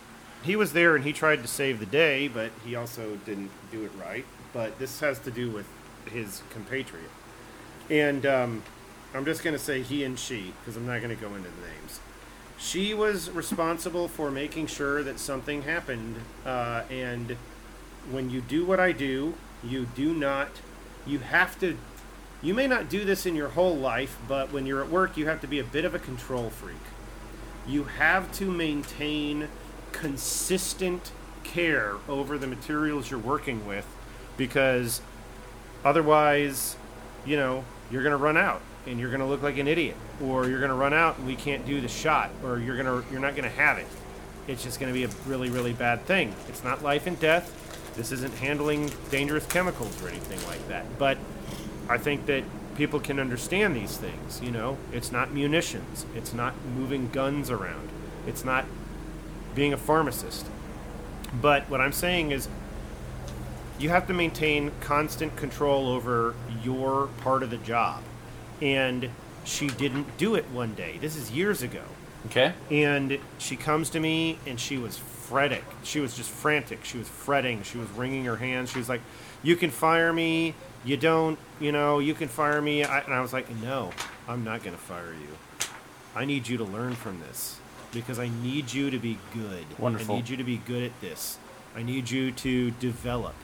He 0.43 0.57
was 0.57 0.73
there 0.73 0.95
and 0.95 1.05
he 1.05 1.13
tried 1.13 1.43
to 1.43 1.49
save 1.49 1.81
the 1.81 1.87
day, 1.87 2.29
but 2.29 2.51
he 2.65 2.77
also 2.77 3.17
didn't 3.27 3.51
do 3.71 3.85
it 3.85 3.91
right. 4.01 4.25
But 4.53 4.79
this 4.79 5.01
has 5.01 5.19
to 5.21 5.31
do 5.31 5.51
with 5.51 5.67
his 6.07 6.43
compatriot. 6.51 7.11
And 7.91 8.25
um, 8.25 8.63
I'm 9.15 9.25
just 9.25 9.43
going 9.43 9.57
to 9.57 9.63
say 9.63 9.83
he 9.83 10.05
and 10.05 10.19
she, 10.19 10.53
because 10.61 10.77
I'm 10.77 10.87
not 10.87 11.03
going 11.03 11.15
to 11.15 11.21
go 11.21 11.29
into 11.35 11.49
the 11.49 11.67
names. 11.67 12.01
She 12.59 12.95
was 12.95 13.31
responsible 13.31 14.09
for 14.09 14.31
making 14.31 14.67
sure 14.67 15.03
that 15.03 15.19
something 15.19 15.63
happened. 15.63 16.17
Uh, 16.45 16.83
and 16.91 17.37
when 18.11 18.31
you 18.31 18.41
do 18.41 18.65
what 18.65 18.81
I 18.81 18.93
do, 18.93 19.35
you 19.63 19.87
do 19.95 20.15
not, 20.15 20.49
you 21.07 21.19
have 21.19 21.59
to, 21.61 21.77
you 22.43 22.55
may 22.55 22.67
not 22.67 22.89
do 22.89 23.05
this 23.05 23.27
in 23.27 23.35
your 23.35 23.49
whole 23.49 23.77
life, 23.77 24.19
but 24.29 24.53
when 24.53 24.67
you're 24.67 24.83
at 24.83 24.91
work, 24.91 25.17
you 25.17 25.27
have 25.27 25.41
to 25.41 25.47
be 25.47 25.59
a 25.59 25.65
bit 25.65 25.85
of 25.85 25.95
a 25.95 25.99
control 25.99 26.51
freak 26.51 26.77
you 27.69 27.85
have 27.85 28.33
to 28.33 28.51
maintain 28.51 29.49
consistent 29.93 31.13
care 31.45 31.95
over 32.09 32.39
the 32.39 32.47
materials 32.47 33.11
you're 33.11 33.21
working 33.21 33.67
with 33.67 33.87
because 34.37 35.01
otherwise, 35.85 36.77
you 37.25 37.37
know, 37.37 37.65
you're 37.91 38.03
going 38.03 38.13
to 38.13 38.23
run 38.23 38.37
out 38.37 38.61
and 38.87 38.99
you're 38.99 39.11
going 39.11 39.21
to 39.21 39.27
look 39.27 39.43
like 39.43 39.59
an 39.59 39.69
idiot 39.69 39.97
or 40.23 40.49
you're 40.49 40.61
going 40.61 40.71
to 40.71 40.77
run 40.77 40.95
out 40.95 41.19
and 41.19 41.27
we 41.27 41.37
can't 41.37 41.67
do 41.67 41.81
the 41.81 41.89
shot 41.89 42.31
or 42.45 42.59
you're 42.59 42.77
going 42.81 42.87
to 42.87 43.11
you're 43.11 43.21
not 43.21 43.35
going 43.35 43.49
to 43.49 43.57
have 43.57 43.79
it. 43.79 43.87
It's 44.47 44.63
just 44.63 44.81
going 44.81 44.93
to 44.93 44.99
be 44.99 45.05
a 45.05 45.11
really 45.27 45.51
really 45.51 45.73
bad 45.73 46.05
thing. 46.05 46.35
It's 46.49 46.65
not 46.65 46.83
life 46.83 47.07
and 47.07 47.19
death. 47.19 47.55
This 47.97 48.13
isn't 48.13 48.35
handling 48.35 48.91
dangerous 49.11 49.47
chemicals 49.47 50.03
or 50.03 50.09
anything 50.09 50.45
like 50.47 50.67
that. 50.69 50.85
But 50.99 51.19
I 51.89 51.99
think 51.99 52.27
that 52.27 52.45
people 52.77 53.01
can 53.01 53.19
understand 53.19 53.75
these 53.75 53.97
things. 53.97 54.41
You 54.41 54.53
know, 54.53 54.79
it's 54.93 55.11
not 55.11 55.33
munitions. 55.33 56.07
It's 56.15 56.33
not 56.33 56.55
moving 56.77 57.09
guns 57.11 57.51
around. 57.51 57.89
It's 58.27 58.45
not 58.45 58.67
being 59.55 59.73
a 59.73 59.77
pharmacist. 59.77 60.47
But 61.41 61.69
what 61.69 61.81
I'm 61.81 61.93
saying 61.93 62.31
is, 62.31 62.49
you 63.79 63.91
have 63.91 64.07
to 64.09 64.15
maintain 64.15 64.73
constant 64.81 65.37
control 65.37 65.89
over 65.89 66.35
your 66.63 67.09
part 67.19 67.43
of 67.43 67.51
the 67.51 67.59
job. 67.59 68.03
And 68.61 69.11
she 69.45 69.69
didn't 69.69 70.17
do 70.19 70.35
it 70.35 70.45
one 70.51 70.75
day. 70.75 70.99
This 71.01 71.17
is 71.17 71.31
years 71.31 71.63
ago. 71.63 71.83
okay 72.27 72.53
And 72.71 73.19
she 73.39 73.57
comes 73.57 73.91
to 73.91 74.01
me 74.01 74.39
and 74.47 74.59
she 74.59 74.77
was 74.77 74.99
fretting. 74.99 75.63
She 75.85 76.01
was 76.01 76.17
just 76.17 76.31
frantic. 76.31 76.85
She 76.85 76.99
was 76.99 77.09
fretting. 77.09 77.63
She 77.63 77.79
was 77.79 77.89
wringing 77.91 78.25
her 78.25 78.37
hands. 78.37 78.71
She 78.71 78.79
was 78.79 78.89
like, 78.89 79.01
You 79.43 79.55
can 79.55 79.71
fire 79.71 80.13
me. 80.13 80.55
You 80.85 80.97
don't, 80.97 81.39
you 81.61 81.73
know, 81.73 81.99
you 81.99 82.15
can 82.15 82.29
fire 82.29 82.61
me. 82.61 82.85
I, 82.85 83.01
and 83.01 83.15
I 83.15 83.21
was 83.21 83.33
like, 83.33 83.49
No, 83.63 83.93
I'm 84.27 84.43
not 84.43 84.63
going 84.63 84.75
to 84.77 84.83
fire 84.83 85.13
you. 85.13 85.69
I 86.17 86.25
need 86.25 86.49
you 86.49 86.57
to 86.57 86.65
learn 86.65 86.95
from 86.95 87.21
this 87.21 87.58
because 87.93 88.19
I 88.19 88.29
need 88.43 88.73
you 88.73 88.91
to 88.91 88.99
be 88.99 89.19
good. 89.35 89.65
Wonderful. 89.79 90.15
I 90.15 90.19
need 90.19 90.29
you 90.29 90.37
to 90.37 90.45
be 90.45 90.59
good 90.59 90.83
at 90.83 91.01
this. 91.01 91.39
I 91.77 91.83
need 91.83 92.11
you 92.11 92.33
to 92.33 92.71
develop. 92.73 93.35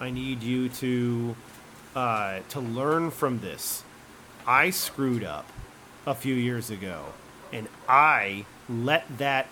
I 0.00 0.10
need 0.10 0.42
you 0.42 0.68
to 0.68 1.36
uh, 1.94 2.40
to 2.50 2.60
learn 2.60 3.10
from 3.10 3.40
this. 3.40 3.84
I 4.46 4.70
screwed 4.70 5.24
up 5.24 5.46
a 6.06 6.14
few 6.14 6.34
years 6.34 6.70
ago, 6.70 7.06
and 7.52 7.68
I 7.88 8.44
let 8.68 9.18
that 9.18 9.46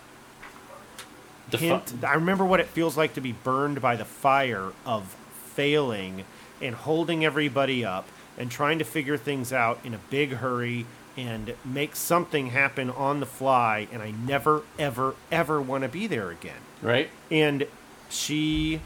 Defi- 1.50 1.66
hint. 1.68 1.94
I 2.04 2.14
remember 2.14 2.44
what 2.44 2.60
it 2.60 2.66
feels 2.66 2.96
like 2.96 3.14
to 3.14 3.20
be 3.20 3.32
burned 3.32 3.80
by 3.80 3.96
the 3.96 4.04
fire 4.04 4.72
of 4.84 5.16
failing 5.54 6.24
and 6.60 6.74
holding 6.74 7.24
everybody 7.24 7.84
up 7.84 8.08
and 8.38 8.50
trying 8.50 8.78
to 8.78 8.84
figure 8.84 9.16
things 9.16 9.52
out 9.52 9.78
in 9.84 9.94
a 9.94 9.98
big 10.10 10.32
hurry 10.34 10.86
and 11.16 11.54
make 11.64 11.96
something 11.96 12.48
happen 12.48 12.90
on 12.90 13.20
the 13.20 13.26
fly. 13.26 13.88
And 13.92 14.02
I 14.02 14.10
never, 14.10 14.62
ever, 14.78 15.14
ever 15.30 15.60
want 15.60 15.82
to 15.82 15.88
be 15.88 16.06
there 16.06 16.30
again. 16.30 16.60
right 16.82 17.10
And 17.30 17.66
she 18.08 18.80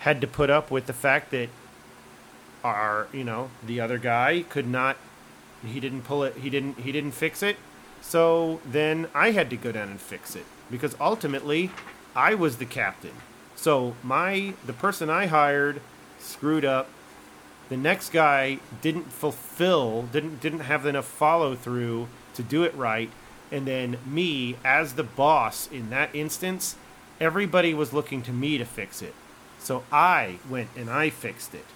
had 0.00 0.20
to 0.20 0.26
put 0.26 0.48
up 0.50 0.70
with 0.70 0.86
the 0.86 0.92
fact 0.92 1.30
that 1.32 1.48
our, 2.64 3.08
you 3.12 3.24
know, 3.24 3.50
the 3.64 3.80
other 3.80 3.98
guy 3.98 4.44
could 4.48 4.66
not 4.66 4.96
he 5.66 5.80
didn't 5.80 6.02
pull 6.02 6.22
it 6.22 6.36
he 6.36 6.50
didn't 6.50 6.78
he 6.80 6.92
didn't 6.92 7.12
fix 7.12 7.42
it. 7.42 7.56
So 8.00 8.60
then 8.64 9.08
I 9.14 9.32
had 9.32 9.50
to 9.50 9.56
go 9.56 9.72
down 9.72 9.88
and 9.88 10.00
fix 10.00 10.36
it 10.36 10.46
because 10.70 10.94
ultimately 11.00 11.70
I 12.14 12.34
was 12.34 12.56
the 12.56 12.66
captain. 12.66 13.14
So 13.56 13.96
my 14.02 14.54
the 14.64 14.72
person 14.72 15.10
I 15.10 15.26
hired 15.26 15.80
screwed 16.18 16.64
up. 16.64 16.88
The 17.68 17.76
next 17.76 18.10
guy 18.12 18.60
didn't 18.80 19.12
fulfill, 19.12 20.02
didn't 20.02 20.40
didn't 20.40 20.60
have 20.60 20.86
enough 20.86 21.04
follow 21.04 21.54
through 21.54 22.08
to 22.34 22.42
do 22.42 22.62
it 22.62 22.74
right, 22.74 23.10
and 23.50 23.66
then 23.66 23.98
me 24.06 24.56
as 24.64 24.94
the 24.94 25.02
boss 25.02 25.68
in 25.70 25.90
that 25.90 26.14
instance, 26.14 26.76
everybody 27.20 27.74
was 27.74 27.92
looking 27.92 28.22
to 28.22 28.32
me 28.32 28.58
to 28.58 28.64
fix 28.64 29.02
it. 29.02 29.14
So 29.58 29.84
I 29.92 30.38
went 30.48 30.70
and 30.76 30.88
I 30.88 31.10
fixed 31.10 31.54
it. 31.54 31.66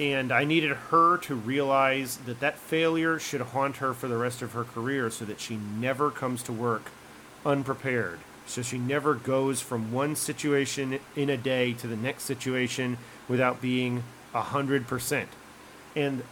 And 0.00 0.30
I 0.30 0.44
needed 0.44 0.70
her 0.90 1.16
to 1.18 1.34
realize 1.34 2.18
that 2.18 2.40
that 2.40 2.58
failure 2.58 3.18
should 3.18 3.40
haunt 3.40 3.78
her 3.78 3.94
for 3.94 4.08
the 4.08 4.16
rest 4.16 4.42
of 4.42 4.52
her 4.52 4.64
career 4.64 5.10
so 5.10 5.24
that 5.24 5.40
she 5.40 5.56
never 5.56 6.10
comes 6.10 6.42
to 6.44 6.52
work 6.52 6.90
unprepared. 7.44 8.20
So 8.46 8.62
she 8.62 8.78
never 8.78 9.14
goes 9.14 9.60
from 9.60 9.92
one 9.92 10.16
situation 10.16 11.00
in 11.16 11.28
a 11.28 11.36
day 11.36 11.72
to 11.74 11.86
the 11.86 11.96
next 11.96 12.24
situation 12.24 12.98
without 13.28 13.60
being 13.60 14.04
100%. 14.42 15.26
And 15.96 16.22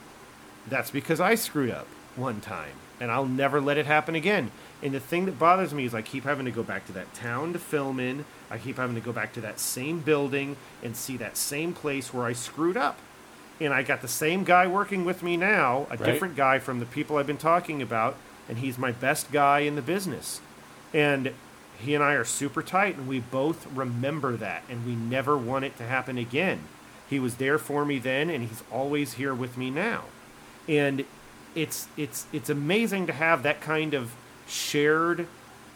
that's 0.69 0.91
because 0.91 1.21
I 1.21 1.35
screwed 1.35 1.71
up 1.71 1.87
one 2.17 2.41
time, 2.41 2.73
and 3.01 3.11
I'll 3.11 3.27
never 3.27 3.61
let 3.61 3.79
it 3.79 3.87
happen 3.87 4.15
again. 4.15 4.51
And 4.83 4.93
the 4.93 5.01
thing 5.01 5.27
that 5.27 5.39
bothers 5.39 5.73
me 5.73 5.85
is 5.85 5.95
I 5.95 6.03
keep 6.03 6.25
having 6.25 6.45
to 6.45 6.51
go 6.51 6.63
back 6.63 6.87
to 6.87 6.93
that 6.93 7.13
town 7.15 7.53
to 7.53 7.59
film 7.59 7.99
in. 8.01 8.25
I 8.51 8.59
keep 8.59 8.77
having 8.77 8.95
to 8.95 9.01
go 9.01 9.13
back 9.13 9.33
to 9.35 9.41
that 9.43 9.59
same 9.59 10.01
building 10.01 10.57
and 10.83 10.97
see 10.97 11.17
that 11.17 11.37
same 11.37 11.73
place 11.73 12.13
where 12.13 12.27
I 12.27 12.33
screwed 12.33 12.77
up. 12.77 12.99
and 13.59 13.73
I 13.73 13.83
got 13.83 14.03
the 14.03 14.09
same 14.09 14.45
guy 14.45 14.67
working 14.67 15.07
with 15.07 15.23
me 15.23 15.39
now, 15.39 15.87
a 15.91 15.97
Right. 15.97 16.05
different 16.05 16.37
guy 16.37 16.59
from 16.59 16.79
the 16.79 16.85
people 16.85 17.17
I've 17.17 17.27
been 17.27 17.39
talking 17.39 17.81
about, 17.81 18.17
and 18.51 18.59
he's 18.59 18.77
my 18.77 18.93
best 18.93 19.33
guy 19.33 19.61
in 19.61 19.77
the 19.77 19.81
business. 19.83 20.43
And 20.93 21.33
he 21.79 21.95
and 21.95 22.05
I 22.05 22.13
are 22.13 22.25
super 22.25 22.63
tight, 22.63 22.97
and 22.99 23.09
we 23.09 23.19
both 23.21 23.67
remember 23.75 24.37
that, 24.37 24.63
and 24.69 24.85
we 24.85 24.95
never 24.95 25.39
want 25.39 25.65
it 25.65 25.75
to 25.79 25.85
happen 25.85 26.19
again. 26.19 26.65
He 27.09 27.19
was 27.19 27.37
there 27.37 27.59
for 27.59 27.85
me 27.85 27.99
then, 27.99 28.31
and 28.31 28.49
he's 28.49 28.63
always 28.71 29.15
here 29.15 29.35
with 29.35 29.57
me 29.57 29.71
now. 29.71 30.05
And 30.69 31.05
it's 31.55 31.89
it's 31.97 32.27
it's 32.33 32.51
amazing 32.51 33.07
to 33.07 33.13
have 33.13 33.43
that 33.43 33.61
kind 33.61 33.95
of 33.95 34.15
shared 34.47 35.29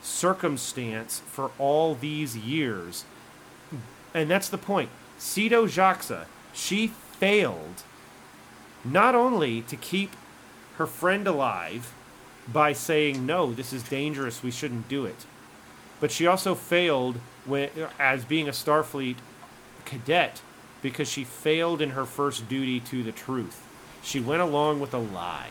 circumstance 0.02 1.20
for 1.26 1.50
all 1.58 1.94
these 1.94 2.36
years. 2.36 3.04
And 4.12 4.30
that's 4.30 4.48
the 4.48 4.58
point. 4.58 4.90
Sito 5.18 5.66
Jaxa, 5.66 6.24
she 6.52 6.88
failed 6.88 7.82
not 8.84 9.14
only 9.14 9.60
to 9.62 9.76
keep 9.76 10.16
her 10.78 10.86
friend 10.86 11.26
alive 11.26 11.92
by 12.50 12.72
saying, 12.72 13.26
no, 13.26 13.52
this 13.52 13.72
is 13.72 13.82
dangerous, 13.82 14.42
we 14.42 14.50
shouldn't 14.50 14.88
do 14.88 15.04
it, 15.04 15.26
but 16.00 16.10
she 16.10 16.26
also 16.26 16.54
failed 16.54 17.16
when, 17.44 17.68
as 17.98 18.24
being 18.24 18.48
a 18.48 18.52
Starfleet 18.52 19.16
cadet 19.84 20.40
because 20.82 21.08
she 21.10 21.24
failed 21.24 21.80
in 21.82 21.90
her 21.90 22.04
first 22.04 22.48
duty 22.48 22.80
to 22.80 23.02
the 23.02 23.12
truth. 23.12 23.66
She 24.02 24.20
went 24.20 24.40
along 24.42 24.80
with 24.80 24.94
a 24.94 24.98
lie. 24.98 25.50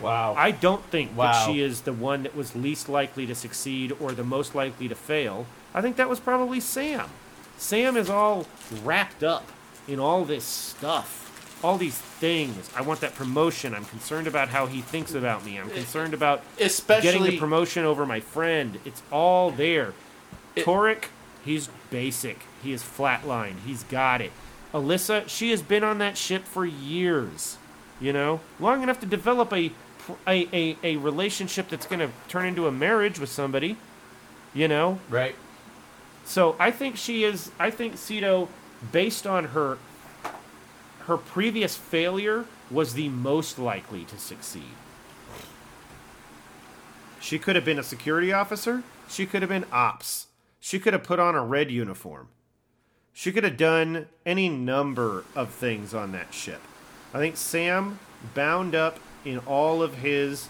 Wow. 0.00 0.34
I 0.36 0.50
don't 0.50 0.82
think 0.86 1.16
Wow. 1.16 1.32
that 1.32 1.46
she 1.46 1.60
is 1.60 1.82
the 1.82 1.92
one 1.92 2.24
that 2.24 2.34
was 2.34 2.56
least 2.56 2.88
likely 2.88 3.26
to 3.26 3.34
succeed 3.34 3.92
or 4.00 4.12
the 4.12 4.24
most 4.24 4.54
likely 4.54 4.88
to 4.88 4.94
fail. 4.94 5.46
I 5.72 5.80
think 5.80 5.96
that 5.96 6.08
was 6.08 6.18
probably 6.20 6.58
Sam. 6.60 7.08
Sam 7.56 7.96
is 7.96 8.10
all 8.10 8.46
wrapped 8.82 9.22
up 9.22 9.46
in 9.86 10.00
all 10.00 10.24
this 10.24 10.44
stuff, 10.44 11.60
all 11.62 11.78
these 11.78 11.96
things. 11.96 12.68
I 12.74 12.80
want 12.82 13.00
that 13.00 13.14
promotion. 13.14 13.74
I'm 13.74 13.84
concerned 13.84 14.26
about 14.26 14.48
how 14.48 14.66
he 14.66 14.80
thinks 14.80 15.14
about 15.14 15.44
me. 15.44 15.58
I'm 15.58 15.70
concerned 15.70 16.14
about 16.14 16.42
Especially 16.60 17.02
getting 17.12 17.22
the 17.22 17.38
promotion 17.38 17.84
over 17.84 18.04
my 18.04 18.18
friend. 18.18 18.80
It's 18.84 19.02
all 19.12 19.52
there. 19.52 19.92
It- 20.56 20.64
Taurik, 20.66 21.04
he's 21.44 21.68
basic. 21.90 22.40
He 22.62 22.72
is 22.72 22.82
flatlined. 22.82 23.60
He's 23.64 23.84
got 23.84 24.20
it. 24.20 24.32
Alyssa, 24.74 25.28
she 25.28 25.52
has 25.52 25.62
been 25.62 25.84
on 25.84 25.98
that 25.98 26.18
ship 26.18 26.44
for 26.44 26.66
years. 26.66 27.56
You 28.00 28.12
know, 28.12 28.40
long 28.58 28.82
enough 28.82 29.00
to 29.00 29.06
develop 29.06 29.52
a 29.52 29.70
a, 30.26 30.48
a, 30.52 30.76
a 30.82 30.96
relationship 30.96 31.68
that's 31.70 31.86
going 31.86 32.00
to 32.00 32.10
turn 32.28 32.44
into 32.44 32.66
a 32.66 32.72
marriage 32.72 33.18
with 33.18 33.30
somebody. 33.30 33.76
You 34.52 34.68
know, 34.68 34.98
right. 35.08 35.34
so 36.24 36.56
I 36.58 36.70
think 36.70 36.96
she 36.96 37.24
is. 37.24 37.50
I 37.58 37.70
think 37.70 37.94
Sito, 37.94 38.48
based 38.92 39.26
on 39.26 39.46
her 39.46 39.78
her 41.06 41.16
previous 41.16 41.76
failure, 41.76 42.44
was 42.70 42.94
the 42.94 43.08
most 43.08 43.58
likely 43.58 44.04
to 44.04 44.18
succeed. 44.18 44.74
She 47.20 47.38
could 47.38 47.56
have 47.56 47.64
been 47.64 47.78
a 47.78 47.82
security 47.84 48.32
officer. 48.32 48.82
She 49.08 49.24
could 49.24 49.42
have 49.42 49.48
been 49.48 49.64
ops. 49.72 50.26
She 50.60 50.78
could 50.78 50.92
have 50.92 51.04
put 51.04 51.18
on 51.18 51.34
a 51.34 51.44
red 51.44 51.70
uniform. 51.70 52.28
She 53.14 53.30
could 53.32 53.44
have 53.44 53.56
done 53.56 54.06
any 54.26 54.48
number 54.48 55.24
of 55.36 55.50
things 55.50 55.94
on 55.94 56.12
that 56.12 56.34
ship. 56.34 56.60
I 57.14 57.18
think 57.18 57.36
Sam, 57.36 58.00
bound 58.34 58.74
up 58.74 58.98
in 59.24 59.38
all 59.38 59.82
of 59.82 59.94
his, 59.98 60.48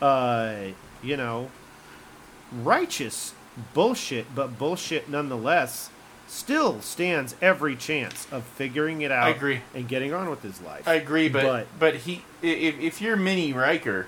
uh, 0.00 0.54
you 1.02 1.16
know, 1.18 1.50
righteous 2.52 3.34
bullshit, 3.74 4.34
but 4.34 4.58
bullshit 4.58 5.08
nonetheless, 5.08 5.90
still 6.26 6.80
stands 6.80 7.34
every 7.40 7.74
chance 7.76 8.26
of 8.30 8.44
figuring 8.44 9.00
it 9.02 9.10
out 9.10 9.26
I 9.28 9.30
agree. 9.30 9.60
and 9.74 9.88
getting 9.88 10.12
on 10.12 10.28
with 10.30 10.42
his 10.42 10.60
life. 10.60 10.86
I 10.86 10.94
agree, 10.94 11.28
but 11.28 11.42
But- 11.42 11.66
but, 11.78 11.94
he 11.96 12.24
if, 12.42 12.78
if 12.80 13.00
you're 13.02 13.16
Mini 13.16 13.52
Riker, 13.52 14.06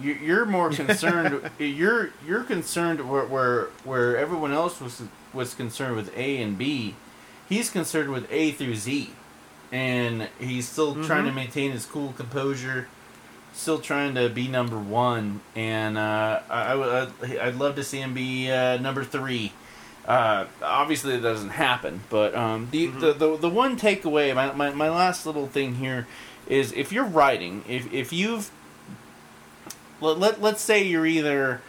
you- 0.00 0.14
you're 0.22 0.46
more 0.46 0.70
concerned. 0.72 1.50
you're 1.58 2.10
you're 2.26 2.44
concerned 2.44 3.08
where, 3.08 3.24
where 3.26 3.64
where 3.84 4.16
everyone 4.16 4.52
else 4.52 4.80
was 4.80 5.02
was 5.32 5.54
concerned 5.54 5.96
with 5.96 6.16
A 6.16 6.40
and 6.42 6.56
B. 6.58 6.94
He's 7.54 7.70
concerned 7.70 8.10
with 8.10 8.26
A 8.32 8.50
through 8.50 8.74
Z, 8.74 9.10
and 9.70 10.28
he's 10.40 10.68
still 10.68 10.94
trying 11.04 11.22
to 11.22 11.28
Mm-hmm. 11.30 11.36
maintain 11.36 11.70
his 11.70 11.86
cool 11.86 12.12
composure. 12.16 12.88
Still 13.52 13.78
trying 13.78 14.16
to 14.16 14.28
be 14.28 14.48
number 14.48 14.76
one, 14.76 15.40
and 15.54 15.96
uh, 15.96 16.40
I, 16.50 16.62
I 16.72 16.74
would 16.74 16.88
I'd, 17.22 17.38
I'd 17.38 17.54
love 17.54 17.76
to 17.76 17.84
see 17.84 17.98
him 18.00 18.12
be 18.12 18.50
uh, 18.50 18.78
number 18.78 19.04
three. 19.04 19.52
Uh, 20.04 20.46
obviously, 20.60 21.12
that 21.12 21.22
doesn't 21.22 21.50
happen. 21.50 22.00
But 22.10 22.34
um, 22.34 22.66
the, 22.72 22.86
the, 22.88 23.12
the 23.12 23.36
the 23.36 23.48
one 23.48 23.78
takeaway, 23.78 24.34
my, 24.34 24.50
my, 24.52 24.70
my 24.70 24.90
last 24.90 25.24
little 25.24 25.46
thing 25.46 25.76
here, 25.76 26.08
is 26.48 26.72
if 26.72 26.90
you're 26.90 27.04
writing, 27.04 27.62
if 27.68 27.90
if 27.92 28.12
you've 28.12 28.50
let, 30.00 30.18
let 30.18 30.42
let's 30.42 30.60
say 30.60 30.82
you're 30.82 31.06
either 31.06 31.62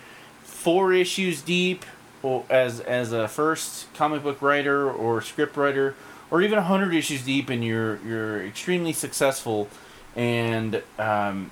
four 0.44 0.92
issues 0.92 1.42
deep, 1.44 1.86
or 2.26 2.44
as 2.50 2.80
as 2.80 3.12
a 3.12 3.28
first 3.28 3.94
comic 3.94 4.24
book 4.24 4.42
writer 4.42 4.90
or 4.90 5.22
script 5.22 5.56
writer, 5.56 5.96
or 6.32 6.42
even 6.42 6.58
hundred 6.58 6.94
issues 6.94 7.24
deep, 7.24 7.50
and 7.50 7.64
you're 7.64 8.00
you're 8.06 8.44
extremely 8.44 8.94
successful, 8.94 9.70
and 10.16 10.82
um, 10.98 11.52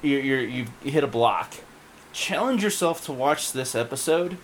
you're, 0.00 0.20
you're 0.20 0.40
you've 0.40 0.70
hit 0.82 1.02
a 1.02 1.08
block. 1.08 1.54
Challenge 2.12 2.62
yourself 2.62 3.04
to 3.06 3.12
watch 3.12 3.52
this 3.52 3.74
episode. 3.74 4.36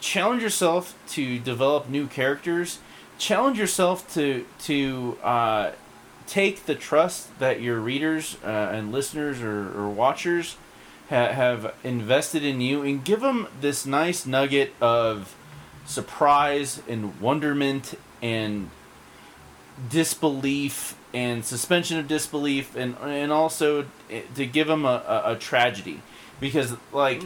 Challenge 0.00 0.42
yourself 0.42 0.94
to 1.10 1.38
develop 1.38 1.88
new 1.88 2.06
characters. 2.06 2.78
Challenge 3.18 3.58
yourself 3.58 4.12
to 4.14 4.44
to 4.64 5.16
uh, 5.22 5.70
take 6.26 6.66
the 6.66 6.74
trust 6.74 7.38
that 7.38 7.62
your 7.62 7.80
readers 7.80 8.36
uh, 8.44 8.48
and 8.48 8.92
listeners 8.92 9.40
or, 9.40 9.72
or 9.78 9.88
watchers 9.88 10.56
ha- 11.12 11.32
have 11.32 11.74
invested 11.84 12.42
in 12.42 12.60
you, 12.60 12.82
and 12.82 13.04
give 13.04 13.20
them 13.20 13.46
this 13.60 13.84
nice 13.84 14.24
nugget 14.24 14.72
of 14.80 15.36
surprise 15.84 16.82
and 16.88 17.20
wonderment 17.20 17.94
and 18.22 18.70
disbelief 19.90 20.96
and 21.12 21.44
suspension 21.44 21.98
of 21.98 22.08
disbelief 22.08 22.74
and 22.76 22.96
and 23.02 23.32
also 23.32 23.86
to 24.34 24.46
give 24.46 24.66
them 24.66 24.84
a, 24.84 25.02
a, 25.26 25.32
a 25.32 25.36
tragedy. 25.36 26.00
Because 26.40 26.76
like 26.92 27.22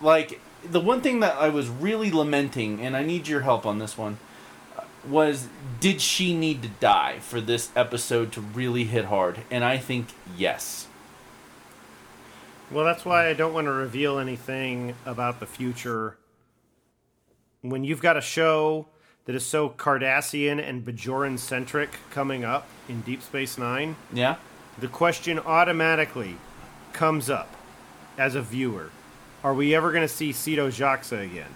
like 0.00 0.40
the 0.68 0.80
one 0.80 1.00
thing 1.00 1.20
that 1.20 1.36
I 1.36 1.48
was 1.48 1.68
really 1.68 2.10
lamenting 2.10 2.80
and 2.80 2.96
I 2.96 3.04
need 3.04 3.28
your 3.28 3.42
help 3.42 3.64
on 3.64 3.78
this 3.78 3.96
one 3.96 4.18
uh, 4.76 4.82
was 5.08 5.48
did 5.80 6.00
she 6.00 6.34
need 6.34 6.62
to 6.62 6.68
die 6.68 7.20
for 7.20 7.40
this 7.40 7.70
episode 7.76 8.32
to 8.32 8.40
really 8.40 8.84
hit 8.84 9.06
hard? 9.06 9.40
And 9.50 9.64
I 9.64 9.78
think 9.78 10.08
yes 10.36 10.88
Well, 12.70 12.84
that's 12.84 13.04
why 13.04 13.28
I 13.28 13.34
don't 13.34 13.54
want 13.54 13.66
to 13.66 13.72
reveal 13.72 14.18
anything 14.18 14.94
about 15.06 15.40
the 15.40 15.46
future. 15.46 16.18
When 17.62 17.84
you've 17.84 18.02
got 18.02 18.16
a 18.16 18.20
show 18.20 18.88
that 19.24 19.34
is 19.34 19.44
so 19.44 19.70
Cardassian 19.70 20.62
and 20.62 20.84
Bajoran 20.84 21.38
centric 21.38 21.98
coming 22.10 22.44
up 22.44 22.68
in 22.88 23.00
Deep 23.00 23.22
Space 23.22 23.58
Nine, 23.58 23.96
yeah 24.12 24.36
the 24.80 24.88
question 24.88 25.38
automatically 25.40 26.36
comes 26.92 27.28
up 27.28 27.52
as 28.16 28.34
a 28.34 28.42
viewer 28.42 28.90
Are 29.42 29.54
we 29.54 29.74
ever 29.74 29.90
going 29.92 30.06
to 30.06 30.12
see 30.12 30.30
Sito 30.30 30.68
Jaxa 30.68 31.24
again? 31.24 31.54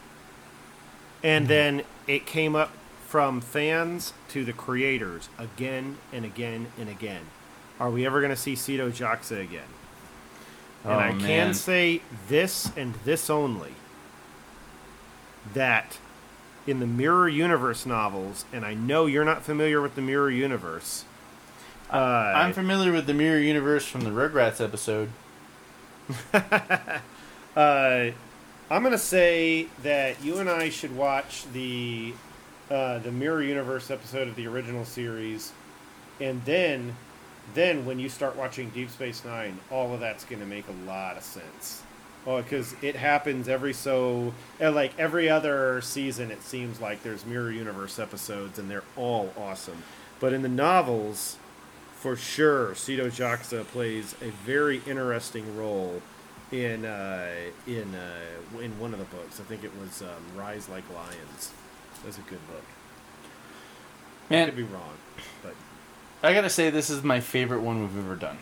And 1.22 1.44
mm-hmm. 1.44 1.48
then 1.48 1.82
it 2.06 2.26
came 2.26 2.56
up 2.56 2.72
from 3.06 3.40
fans 3.40 4.12
to 4.28 4.44
the 4.44 4.52
creators 4.52 5.28
again 5.39 5.98
and 6.12 6.24
again 6.24 6.68
and 6.78 6.89
again. 6.89 7.22
Are 7.78 7.90
we 7.90 8.06
ever 8.06 8.20
going 8.20 8.30
to 8.30 8.36
see 8.36 8.55
Sito 8.55 8.90
Jaxa 8.90 9.40
again? 9.40 9.68
And 10.85 10.93
Oh, 10.93 10.97
I 10.97 11.13
man. 11.13 11.21
can 11.21 11.55
say 11.55 12.03
this 12.29 12.71
and 12.77 12.95
this 13.05 13.31
only 13.31 13.75
that 15.55 15.99
in 16.67 16.79
the 16.81 16.87
Mirror 16.87 17.29
Universe 17.29 17.85
novels, 17.87 18.45
and 18.53 18.65
I 18.65 18.75
know 18.75 19.07
you're 19.07 19.25
not 19.25 19.43
familiar 19.45 19.81
with 19.81 19.95
the 19.97 20.03
Mirror 20.03 20.31
Universe. 20.31 21.05
Uh, 21.93 21.97
I'm 21.97 22.53
familiar 22.53 22.93
with 22.93 23.07
the 23.07 23.15
Mirror 23.15 23.41
Universe 23.41 23.85
from 23.87 24.03
the 24.03 24.11
Rugrats 24.11 24.65
episode 24.65 25.11
uh, 26.35 28.11
I'm 28.71 28.83
gonna 28.83 28.99
say 28.99 29.67
that 29.83 30.23
you 30.23 30.39
and 30.39 30.49
I 30.49 30.69
should 30.71 30.97
watch 30.97 31.45
the 31.53 32.15
uh, 32.71 32.99
the 32.99 33.13
Mirror 33.13 33.43
Universe 33.43 33.91
episode 33.91 34.29
of 34.29 34.35
the 34.37 34.47
original 34.47 34.85
series, 34.85 35.53
and 36.21 36.45
then 36.45 36.97
then 37.55 37.85
when 37.85 37.98
you 37.98 38.09
start 38.09 38.36
watching 38.36 38.70
Deep 38.70 38.90
Space 38.90 39.24
Nine, 39.24 39.59
all 39.70 39.93
of 39.94 40.01
that's 40.01 40.24
gonna 40.24 40.47
make 40.47 40.66
a 40.69 40.89
lot 40.89 41.16
of 41.16 41.23
sense. 41.23 41.82
Oh, 42.24 42.40
because 42.40 42.77
it 42.82 42.94
happens 42.94 43.48
every 43.48 43.73
so 43.73 44.32
uh, 44.60 44.70
like 44.70 44.93
every 44.98 45.28
other 45.28 45.81
season. 45.81 46.31
It 46.31 46.43
seems 46.43 46.81
like 46.81 47.02
there's 47.02 47.27
Mirror 47.27 47.52
Universe 47.52 47.98
episodes, 47.98 48.59
and 48.59 48.70
they're 48.70 48.85
all 48.97 49.32
awesome. 49.36 49.82
But 50.20 50.32
in 50.32 50.43
the 50.43 50.48
novels, 50.48 51.36
for 51.97 52.14
sure, 52.14 52.70
Sito 52.74 53.06
Jaxa 53.06 53.64
plays 53.64 54.14
a 54.23 54.31
very 54.31 54.82
interesting 54.86 55.56
role 55.56 56.01
in 56.52 56.85
uh, 56.85 57.28
in 57.66 57.93
uh, 57.94 58.60
in 58.60 58.78
one 58.78 58.93
of 58.93 59.01
the 59.01 59.16
books. 59.16 59.40
I 59.40 59.43
think 59.44 59.64
it 59.64 59.73
was 59.81 60.02
um, 60.02 60.39
Rise 60.39 60.69
Like 60.69 60.85
Lions. 60.94 61.51
That's 62.05 62.19
a 62.19 62.23
good 62.23 62.47
book. 62.47 62.64
I 64.31 64.44
could 64.44 64.56
be 64.56 64.62
wrong, 64.62 64.94
but 65.43 65.55
I 66.23 66.32
gotta 66.32 66.51
say, 66.51 66.70
this 66.70 66.89
is 66.90 67.03
my 67.03 67.20
favorite 67.20 67.61
one 67.61 67.81
we've 67.82 67.99
ever 67.99 68.15
done. 68.16 68.39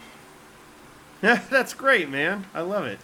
Yeah, 1.22 1.40
That's 1.50 1.74
great, 1.74 2.08
man. 2.10 2.46
I 2.54 2.60
love 2.60 2.84
it. 2.84 2.98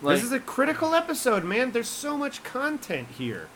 Like, 0.00 0.16
this 0.16 0.24
is 0.24 0.32
a 0.32 0.40
critical 0.40 0.94
episode, 0.94 1.44
man. 1.44 1.70
There's 1.72 1.88
so 1.88 2.16
much 2.18 2.42
content 2.42 3.08
here. 3.16 3.46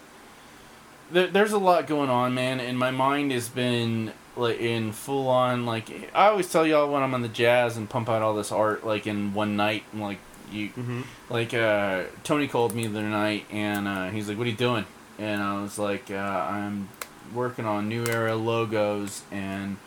there, 1.10 1.26
there's 1.26 1.52
a 1.52 1.58
lot 1.58 1.86
going 1.88 2.08
on, 2.10 2.34
man, 2.34 2.60
and 2.60 2.78
my 2.78 2.90
mind 2.92 3.32
has 3.32 3.48
been 3.48 4.12
like 4.36 4.60
in 4.60 4.92
full 4.92 5.28
on 5.28 5.64
like 5.64 6.10
I 6.14 6.26
always 6.26 6.52
tell 6.52 6.66
y'all 6.66 6.92
when 6.92 7.02
I'm 7.02 7.14
on 7.14 7.22
the 7.22 7.28
jazz 7.28 7.78
and 7.78 7.88
pump 7.88 8.08
out 8.10 8.20
all 8.20 8.34
this 8.34 8.52
art 8.52 8.84
like 8.86 9.06
in 9.06 9.32
one 9.32 9.56
night 9.56 9.82
and 9.92 10.02
like 10.02 10.18
you 10.52 10.68
Mm-hmm. 10.68 11.00
like 11.30 11.54
uh 11.54 12.02
Tony 12.22 12.46
called 12.46 12.74
me 12.74 12.86
the 12.86 12.98
other 12.98 13.08
night 13.08 13.46
and 13.50 13.88
uh 13.88 14.10
he's 14.10 14.28
like 14.28 14.36
what 14.36 14.46
are 14.46 14.50
you 14.50 14.54
doing 14.56 14.84
and 15.18 15.42
I 15.42 15.62
was 15.62 15.78
like 15.78 16.10
uh 16.10 16.14
I'm 16.16 16.90
working 17.34 17.64
on 17.64 17.88
new 17.88 18.04
era 18.06 18.36
logos 18.36 19.22
and 19.32 19.78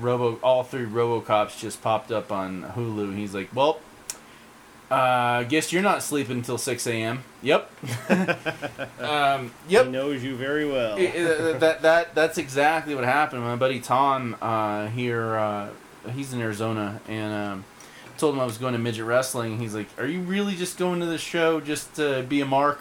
Robo 0.00 0.36
all 0.42 0.62
three 0.64 0.84
RoboCops 0.86 1.58
just 1.58 1.82
popped 1.82 2.10
up 2.12 2.30
on 2.32 2.62
Hulu 2.76 3.16
he's 3.16 3.34
like 3.34 3.54
well 3.54 3.80
uh 4.90 5.42
guess 5.42 5.70
you're 5.72 5.82
not 5.82 6.02
sleeping 6.02 6.38
until 6.38 6.56
6 6.56 6.86
a.m. 6.86 7.22
Yep. 7.42 7.70
um, 9.00 9.50
yep. 9.68 9.84
He 9.84 9.90
knows 9.92 10.24
you 10.24 10.34
very 10.34 10.64
well. 10.66 10.96
It- 10.96 11.14
it- 11.14 11.60
that 11.60 11.82
that 11.82 12.14
that's 12.14 12.38
exactly 12.38 12.94
what 12.94 13.04
happened. 13.04 13.42
My 13.42 13.56
buddy 13.56 13.80
Tom 13.80 14.34
uh, 14.40 14.86
here, 14.86 15.36
uh, 15.36 15.68
he's 16.14 16.32
in 16.32 16.40
Arizona, 16.40 17.02
and 17.06 17.32
um, 17.34 17.64
told 18.16 18.34
him 18.34 18.40
I 18.40 18.46
was 18.46 18.56
going 18.56 18.72
to 18.72 18.78
midget 18.78 19.04
wrestling. 19.04 19.58
He's 19.58 19.74
like, 19.74 19.88
"Are 19.98 20.06
you 20.06 20.20
really 20.20 20.56
just 20.56 20.78
going 20.78 21.00
to 21.00 21.06
the 21.06 21.18
show 21.18 21.60
just 21.60 21.96
to 21.96 22.22
be 22.22 22.40
a 22.40 22.46
mark?" 22.46 22.80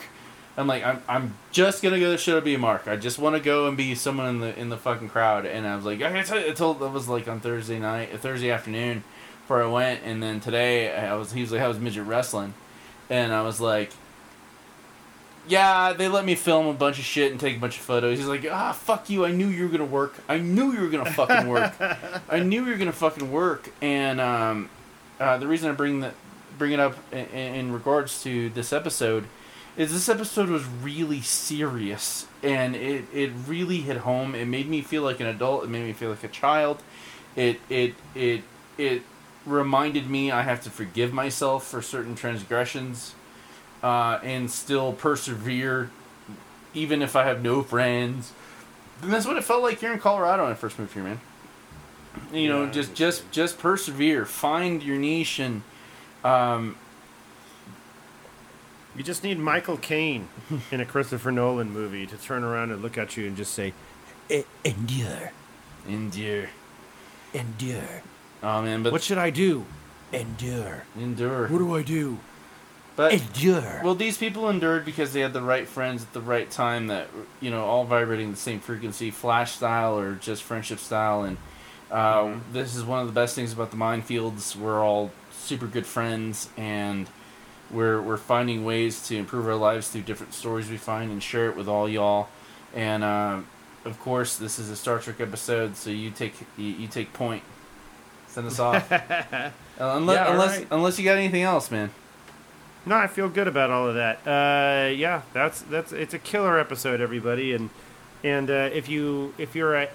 I'm 0.57 0.67
like, 0.67 0.83
"I'm 0.83 1.01
I'm 1.07 1.35
just 1.51 1.83
gonna 1.83 1.99
go 1.99 2.05
to 2.05 2.11
the 2.11 2.17
show 2.17 2.35
to 2.35 2.41
be 2.41 2.55
a 2.55 2.59
mark. 2.59 2.87
I 2.87 2.95
just 2.95 3.19
want 3.19 3.35
to 3.35 3.41
go 3.41 3.67
and 3.67 3.77
be 3.77 3.93
someone 3.95 4.27
in 4.27 4.39
the 4.39 4.59
in 4.59 4.69
the 4.69 4.77
fucking 4.77 5.09
crowd." 5.09 5.45
And 5.45 5.67
I 5.67 5.75
was 5.75 5.85
like, 5.85 6.01
"I 6.01 6.19
I 6.19 6.51
told 6.51 6.79
that 6.79 6.89
was 6.89 7.07
like 7.07 7.27
on 7.27 7.39
Thursday 7.39 7.79
night, 7.79 8.19
Thursday 8.19 8.51
afternoon, 8.51 9.03
before 9.41 9.61
I 9.63 9.67
went, 9.67 10.01
and 10.03 10.21
then 10.21 10.39
today 10.39 10.95
I 10.95 11.13
was 11.13 11.31
he 11.31 11.41
was 11.41 11.51
like, 11.51 11.61
"I 11.61 11.67
was 11.67 11.79
midget 11.79 12.05
wrestling," 12.05 12.53
and 13.09 13.31
I 13.31 13.43
was 13.43 13.61
like 13.61 13.91
yeah, 15.47 15.93
they 15.93 16.07
let 16.07 16.25
me 16.25 16.35
film 16.35 16.67
a 16.67 16.73
bunch 16.73 16.99
of 16.99 17.05
shit 17.05 17.31
and 17.31 17.39
take 17.39 17.57
a 17.57 17.59
bunch 17.59 17.77
of 17.77 17.83
photos. 17.83 18.17
He's 18.17 18.27
like, 18.27 18.45
ah, 18.49 18.73
fuck 18.73 19.09
you. 19.09 19.25
I 19.25 19.31
knew 19.31 19.47
you 19.47 19.63
were 19.63 19.69
gonna 19.69 19.85
work. 19.85 20.15
I 20.27 20.37
knew 20.37 20.73
you 20.73 20.81
were 20.81 20.89
gonna 20.89 21.11
fucking 21.11 21.47
work. 21.47 21.73
I 22.29 22.39
knew 22.39 22.65
you 22.65 22.71
were 22.71 22.77
gonna 22.77 22.91
fucking 22.91 23.31
work. 23.31 23.71
And 23.81 24.19
um, 24.19 24.69
uh, 25.19 25.37
the 25.37 25.47
reason 25.47 25.69
I 25.69 25.73
bring 25.73 26.01
that 26.01 26.13
bring 26.57 26.71
it 26.71 26.79
up 26.79 26.95
in, 27.13 27.25
in 27.27 27.71
regards 27.71 28.23
to 28.23 28.49
this 28.49 28.73
episode 28.73 29.25
is 29.77 29.91
this 29.93 30.09
episode 30.09 30.49
was 30.49 30.65
really 30.65 31.21
serious 31.21 32.27
and 32.41 32.75
it, 32.75 33.05
it 33.13 33.31
really 33.45 33.77
hit 33.77 33.97
home. 33.97 34.33
It 34.33 34.47
made 34.47 34.67
me 34.67 34.81
feel 34.81 35.03
like 35.03 35.19
an 35.19 35.27
adult. 35.27 35.63
It 35.63 35.69
made 35.69 35.85
me 35.85 35.93
feel 35.93 36.09
like 36.09 36.23
a 36.23 36.27
child. 36.29 36.81
It 37.35 37.59
it 37.69 37.93
it 38.15 38.43
it 38.77 39.03
reminded 39.45 40.09
me 40.09 40.31
I 40.31 40.41
have 40.41 40.61
to 40.63 40.69
forgive 40.69 41.13
myself 41.13 41.65
for 41.67 41.81
certain 41.81 42.15
transgressions 42.15 43.13
uh, 43.83 44.19
and 44.23 44.49
still 44.49 44.93
persevere, 44.93 45.91
even 46.73 47.01
if 47.01 47.15
I 47.15 47.25
have 47.25 47.43
no 47.43 47.61
friends. 47.61 48.33
And 49.01 49.13
that's 49.13 49.27
what 49.27 49.37
it 49.37 49.43
felt 49.43 49.61
like 49.61 49.79
here 49.79 49.93
in 49.93 49.99
Colorado 49.99 50.43
when 50.43 50.51
I 50.51 50.55
first 50.55 50.79
moved 50.79 50.93
here, 50.93 51.03
man. 51.03 51.19
You 52.33 52.49
know, 52.49 52.63
Yeah, 52.65 52.71
just 52.71 52.95
just 52.95 53.31
just 53.31 53.59
persevere, 53.59 54.25
find 54.25 54.81
your 54.81 54.97
niche, 54.97 55.37
and 55.39 55.61
um, 56.23 56.75
You 58.97 59.03
just 59.03 59.23
need 59.23 59.37
Michael 59.39 59.77
Caine 59.77 60.27
in 60.71 60.81
a 60.81 60.85
Christopher 60.85 61.31
Nolan 61.31 61.71
movie 61.71 62.07
to 62.07 62.17
turn 62.17 62.43
around 62.43 62.71
and 62.71 62.81
look 62.81 62.97
at 62.97 63.15
you 63.15 63.27
and 63.27 63.37
just 63.37 63.53
say, 63.53 63.73
"E- 64.29 64.43
"Endure, 64.65 65.31
endure. 65.87 66.49
endure." 67.33 68.01
Oh 68.43 68.61
man, 68.61 68.83
but 68.83 68.91
What 68.91 69.03
should 69.03 69.17
I 69.17 69.29
do? 69.29 69.65
Endure. 70.11 70.83
endure. 70.97 71.47
What 71.47 71.57
do 71.59 71.75
I 71.75 71.83
do? 71.83 72.17
But 72.95 73.13
Endure. 73.13 73.81
well, 73.83 73.93
these 73.93 74.17
people 74.17 74.49
endured 74.49 74.83
because 74.83 75.13
they 75.13 75.19
had 75.19 75.33
the 75.33 75.41
right 75.41 75.67
friends 75.67 76.01
at 76.01 76.13
the 76.13 76.21
right 76.21 76.49
time 76.49 76.87
that 76.87 77.09
you 77.39 77.51
know 77.51 77.63
all 77.65 77.83
vibrating 77.83 78.31
the 78.31 78.37
same 78.37 78.59
frequency, 78.59 79.11
flash 79.11 79.51
style 79.51 79.99
or 79.99 80.15
just 80.15 80.41
friendship 80.41 80.79
style. 80.79 81.21
And 81.23 81.37
uh, 81.91 82.23
Mhm. 82.23 82.39
this 82.53 82.75
is 82.75 82.83
one 82.83 83.01
of 83.01 83.05
the 83.07 83.13
best 83.13 83.35
things 83.35 83.53
about 83.53 83.69
the 83.69 83.77
minefields. 83.77 84.55
We're 84.55 84.83
all 84.83 85.11
super 85.31 85.67
good 85.67 85.85
friends, 85.85 86.49
and 86.57 87.07
we're 87.71 88.01
we're 88.01 88.17
finding 88.17 88.63
ways 88.65 89.05
to 89.07 89.15
improve 89.17 89.47
our 89.47 89.55
lives 89.55 89.89
through 89.89 90.01
different 90.03 90.33
stories 90.33 90.69
we 90.69 90.77
find 90.77 91.11
and 91.11 91.21
share 91.21 91.49
it 91.49 91.55
with 91.55 91.67
all 91.67 91.87
y'all. 91.89 92.29
And 92.73 93.03
uh, 93.03 93.41
of 93.85 93.99
course, 93.99 94.35
this 94.37 94.59
is 94.59 94.69
a 94.69 94.75
Star 94.75 94.99
Trek 94.99 95.19
episode, 95.19 95.75
so 95.75 95.89
you 95.89 96.11
take 96.11 96.33
you, 96.57 96.65
you 96.65 96.87
take 96.87 97.13
point. 97.13 97.43
Send 98.27 98.47
us 98.47 98.59
off. 98.59 98.91
Uh, 99.79 99.93
unless 99.95 100.15
Yeah, 100.15 100.31
unless 100.31 100.57
right. 100.57 100.67
unless 100.71 100.97
you 100.97 101.05
got 101.05 101.17
anything 101.19 101.43
else, 101.43 101.69
man. 101.69 101.91
No, 102.87 102.95
I 102.95 103.05
feel 103.05 103.29
good 103.29 103.47
about 103.47 103.69
all 103.69 103.87
of 103.87 103.93
that. 103.93 104.25
Uh, 104.25 104.89
yeah, 104.89 105.21
that's 105.31 105.61
that's 105.61 105.91
it's 105.91 106.15
a 106.15 106.17
killer 106.17 106.57
episode, 106.57 106.99
everybody, 106.99 107.53
and 107.53 107.69
and 108.23 108.49
uh, 108.49 108.71
if 108.73 108.89
you 108.89 109.35
if 109.37 109.53
you're 109.53 109.75
a 109.75 109.87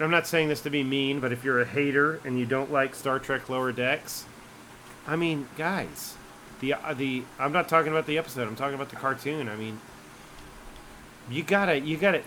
I'm 0.00 0.10
not 0.10 0.26
saying 0.26 0.48
this 0.48 0.62
to 0.62 0.70
be 0.70 0.82
mean, 0.82 1.20
but 1.20 1.30
if 1.30 1.44
you're 1.44 1.60
a 1.60 1.64
hater 1.64 2.20
and 2.24 2.40
you 2.40 2.44
don't 2.44 2.72
like 2.72 2.94
Star 2.96 3.20
Trek 3.20 3.48
Lower 3.48 3.70
Decks, 3.70 4.24
I 5.06 5.14
mean, 5.14 5.46
guys, 5.56 6.16
the 6.60 6.74
uh, 6.74 6.94
the 6.94 7.24
I'm 7.38 7.52
not 7.52 7.68
talking 7.68 7.90
about 7.92 8.06
the 8.06 8.18
episode. 8.18 8.46
I'm 8.46 8.56
talking 8.56 8.74
about 8.74 8.90
the 8.90 8.96
cartoon. 8.96 9.48
I 9.48 9.56
mean, 9.56 9.80
you 11.30 11.42
gotta 11.42 11.78
you 11.78 11.96
gotta. 11.96 12.22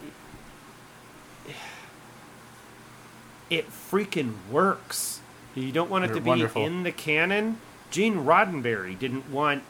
It 3.49 3.69
freaking 3.69 4.33
works. 4.49 5.19
You 5.53 5.71
don't 5.71 5.89
want 5.89 6.05
it 6.05 6.07
They're 6.07 6.15
to 6.15 6.21
be 6.21 6.29
wonderful. 6.29 6.65
in 6.65 6.81
the 6.81 6.91
canon. 6.91 7.59
Gene 7.91 8.15
Roddenberry 8.15 8.97
didn't 8.97 9.29
want 9.29 9.61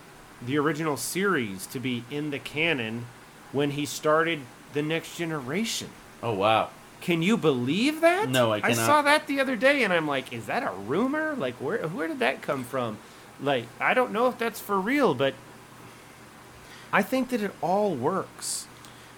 the 0.41 0.57
original 0.57 0.95
series 0.95 1.65
to 1.67 1.79
be 1.79 2.05
in 2.09 2.31
the 2.31 2.39
canon 2.39 3.07
when 3.51 3.71
he 3.71 3.85
started 3.85 4.41
the 4.73 4.81
next 4.81 5.17
generation. 5.17 5.89
Oh 6.21 6.33
wow. 6.33 6.69
Can 7.01 7.21
you 7.21 7.35
believe 7.35 7.99
that? 7.99 8.29
No, 8.29 8.53
I 8.53 8.61
I 8.63 8.71
saw 8.73 9.01
that 9.01 9.27
the 9.27 9.41
other 9.41 9.57
day, 9.57 9.83
and 9.83 9.91
I'm 9.91 10.07
like, 10.07 10.31
is 10.31 10.45
that 10.45 10.63
a 10.63 10.71
rumor? 10.71 11.35
Like, 11.35 11.55
where 11.55 11.85
where 11.89 12.07
did 12.07 12.19
that 12.19 12.41
come 12.41 12.63
from? 12.63 12.97
Like, 13.41 13.65
I 13.79 13.93
don't 13.93 14.11
know 14.11 14.27
if 14.27 14.37
that's 14.37 14.59
for 14.59 14.79
real, 14.79 15.13
but 15.13 15.33
I 16.91 17.01
think 17.01 17.29
that 17.29 17.41
it 17.41 17.51
all 17.61 17.93
works. 17.95 18.67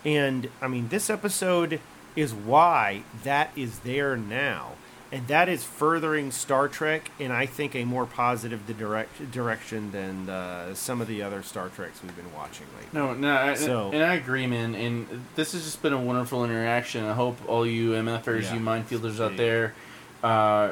And 0.04 0.50
I 0.62 0.68
mean, 0.68 0.88
this 0.90 1.10
episode 1.10 1.80
is 2.16 2.34
why 2.34 3.04
that 3.24 3.52
is 3.56 3.80
there 3.80 4.16
now, 4.16 4.72
and 5.12 5.28
that 5.28 5.50
is 5.50 5.64
furthering 5.66 6.32
Star 6.32 6.68
Trek, 6.68 7.12
in, 7.20 7.32
I 7.32 7.46
think 7.46 7.76
a 7.76 7.84
more 7.84 8.06
positive 8.06 8.66
di- 8.66 8.74
direct, 8.74 9.32
direction 9.32 9.92
than 9.92 10.30
uh, 10.30 10.74
some 10.76 11.02
of 11.02 11.08
the 11.08 11.22
other 11.22 11.44
Star 11.44 11.68
Treks 11.70 12.02
we've 12.02 12.16
been 12.16 12.34
watching 12.34 12.68
lately. 12.78 12.90
No, 12.94 13.14
no, 13.14 13.36
I, 13.36 13.54
So- 13.56 13.92
and 13.94 14.04
I 14.04 14.14
agree, 14.14 14.48
man. 14.48 14.76
And 14.76 15.26
this 15.36 15.52
has 15.52 15.64
just 15.66 15.82
been 15.82 15.94
a 15.94 16.00
wonderful 16.00 16.46
interaction. 16.46 17.04
I 17.04 17.14
hope 17.14 17.38
all 17.50 17.66
you 17.66 17.92
MFers, 17.92 18.44
Yeah. 18.44 18.54
you 18.56 18.60
minefielders 18.62 19.20
out 19.24 19.36
there, 19.38 19.74
uh, 20.24 20.72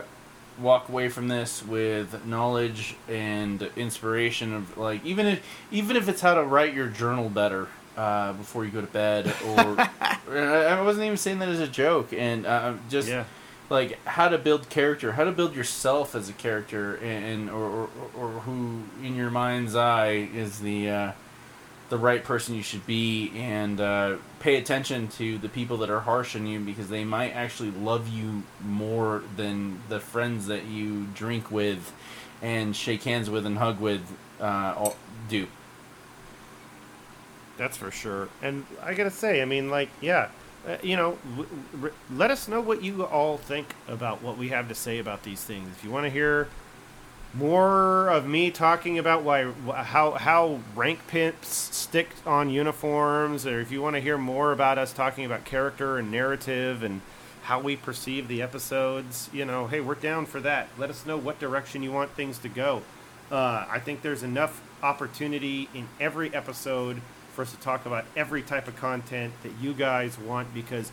walk 0.60 0.90
away 0.90 1.10
from 1.10 1.28
this 1.28 1.66
with 1.66 2.26
knowledge 2.26 2.96
and 3.10 3.62
inspiration 3.76 4.54
of 4.54 4.78
like 4.78 5.04
even 5.06 5.26
if 5.26 5.44
even 5.72 5.96
if 5.96 6.08
it's 6.08 6.22
how 6.22 6.34
to 6.36 6.44
write 6.44 6.74
your 6.74 6.88
journal 6.88 7.30
better 7.30 7.68
uh, 7.98 8.34
before 8.34 8.66
you 8.66 8.72
go 8.72 8.82
to 8.82 8.88
bed, 8.88 9.34
or 9.48 9.78
I 10.32 10.82
wasn't 10.82 11.06
even 11.06 11.18
saying 11.18 11.40
that 11.40 11.50
as 11.50 11.60
a 11.60 11.68
joke, 11.68 12.14
and 12.14 12.46
uh, 12.46 12.74
just 12.90 13.10
Yeah. 13.10 13.26
like 13.70 14.04
how 14.06 14.30
to 14.30 14.38
build 14.38 14.70
character, 14.70 15.12
how 15.14 15.24
to 15.26 15.32
build 15.32 15.56
yourself 15.56 16.16
as 16.16 16.30
a 16.30 16.34
character, 16.34 16.96
and 16.98 17.50
or 17.50 17.66
or, 17.66 17.90
or 18.18 18.28
who 18.42 18.84
in 19.04 19.16
your 19.16 19.30
mind's 19.30 19.76
eye 19.76 20.30
is 20.34 20.60
the 20.60 20.90
uh, 20.90 21.12
the 21.94 22.00
right 22.00 22.24
person 22.24 22.56
you 22.56 22.64
should 22.64 22.88
be, 22.88 23.32
and 23.36 23.80
uh, 23.80 24.16
pay 24.40 24.56
attention 24.56 25.08
to 25.08 25.38
the 25.38 25.48
people 25.48 25.78
that 25.78 25.92
are 25.92 26.00
harsh 26.00 26.36
on 26.36 26.48
you 26.48 26.60
because 26.60 26.90
they 26.90 27.04
might 27.04 27.30
actually 27.34 27.70
love 27.70 28.08
you 28.08 28.42
more 28.66 29.22
than 29.38 29.80
the 29.90 30.00
friends 30.00 30.48
that 30.48 30.66
you 30.66 31.06
drink 31.14 31.52
with, 31.52 31.94
and 32.42 32.76
shake 32.76 33.04
hands 33.04 33.30
with 33.30 33.46
and 33.46 33.60
hug 33.60 33.80
with 33.80 34.02
uh, 34.42 34.90
do. 35.30 35.46
That's 37.58 37.78
for 37.78 37.92
sure. 37.92 38.28
And 38.42 38.66
I 38.82 38.96
gotta 38.96 39.12
say, 39.12 39.44
I 39.44 39.46
mean, 39.46 39.70
like, 39.70 39.90
yeah, 40.02 40.30
uh, 40.68 40.78
you 40.82 40.96
know, 40.96 41.20
w- 41.38 41.50
r- 41.80 41.92
let 42.12 42.32
us 42.32 42.48
know 42.48 42.60
what 42.60 42.82
you 42.82 43.06
all 43.06 43.38
think 43.38 43.76
about 43.88 44.24
what 44.24 44.36
we 44.36 44.50
have 44.50 44.68
to 44.70 44.74
say 44.74 44.98
about 44.98 45.22
these 45.22 45.44
things. 45.44 45.70
If 45.78 45.84
you 45.84 45.92
want 45.92 46.06
to 46.08 46.10
hear 46.10 46.48
more 47.34 48.10
of 48.10 48.28
me 48.28 48.52
talking 48.52 49.00
about 49.00 49.24
why 49.24 49.52
how 49.84 50.12
how 50.12 50.60
rank 50.76 51.00
pimps 51.08 51.48
stick 51.48 52.10
on 52.26 52.50
uniforms, 52.50 53.48
or 53.48 53.60
if 53.60 53.72
you 53.72 53.82
want 53.82 53.96
to 53.96 54.02
hear 54.02 54.18
more 54.18 54.52
about 54.52 54.78
us 54.78 54.94
talking 54.94 55.26
about 55.26 55.44
character 55.44 55.98
and 55.98 56.12
narrative 56.12 56.84
and 56.84 57.02
how 57.44 57.60
we 57.60 57.76
perceive 57.76 58.28
the 58.28 58.42
episodes, 58.42 59.30
you 59.34 59.44
know, 59.44 59.68
hey, 59.68 59.82
we're 59.82 59.96
down 59.96 60.26
for 60.26 60.40
that. 60.40 60.70
Let 60.78 60.90
us 60.90 61.06
know 61.06 61.18
what 61.18 61.40
direction 61.40 61.84
you 61.84 61.92
want 61.92 62.12
things 62.12 62.38
to 62.40 62.50
go. 62.50 62.84
Uh, 63.32 63.66
I 63.70 63.80
think 63.80 64.02
there's 64.02 64.24
enough 64.24 64.62
opportunity 64.82 65.68
in 65.74 65.88
every 66.00 66.34
episode 66.34 67.02
for 67.34 67.42
us 67.42 67.52
to 67.52 67.60
talk 67.60 67.86
about 67.86 68.06
every 68.16 68.44
type 68.44 68.68
of 68.68 68.76
content 68.76 69.34
that 69.44 69.52
you 69.60 69.74
guys 69.74 70.18
want 70.20 70.54
because 70.54 70.92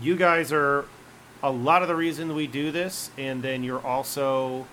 you 0.00 0.16
guys 0.16 0.52
are 0.52 0.84
a 1.42 1.50
lot 1.50 1.82
of 1.82 1.88
the 1.88 1.96
reason 1.96 2.34
we 2.34 2.46
do 2.46 2.70
this, 2.70 3.10
and 3.18 3.42
then 3.42 3.64
you're 3.64 3.84
also 3.84 4.66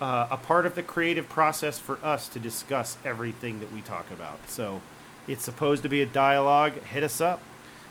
uh, 0.00 0.28
a 0.30 0.36
part 0.36 0.66
of 0.66 0.74
the 0.74 0.82
creative 0.82 1.28
process 1.28 1.78
for 1.78 1.98
us 2.02 2.28
to 2.28 2.38
discuss 2.38 2.98
everything 3.04 3.60
that 3.60 3.72
we 3.72 3.80
talk 3.80 4.10
about. 4.10 4.48
So 4.48 4.80
it's 5.26 5.44
supposed 5.44 5.82
to 5.82 5.88
be 5.88 6.02
a 6.02 6.06
dialogue. 6.06 6.74
Hit 6.84 7.02
us 7.02 7.20
up. 7.20 7.40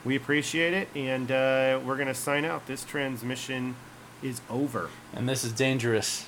We 0.03 0.15
appreciate 0.15 0.73
it, 0.73 0.87
and 0.95 1.31
uh, 1.31 1.79
we're 1.83 1.95
going 1.95 2.07
to 2.07 2.13
sign 2.13 2.45
out. 2.45 2.67
This 2.67 2.83
transmission 2.83 3.75
is 4.21 4.39
over. 4.49 4.89
And 5.13 5.27
this 5.27 5.43
is 5.43 5.51
dangerous. 5.51 6.27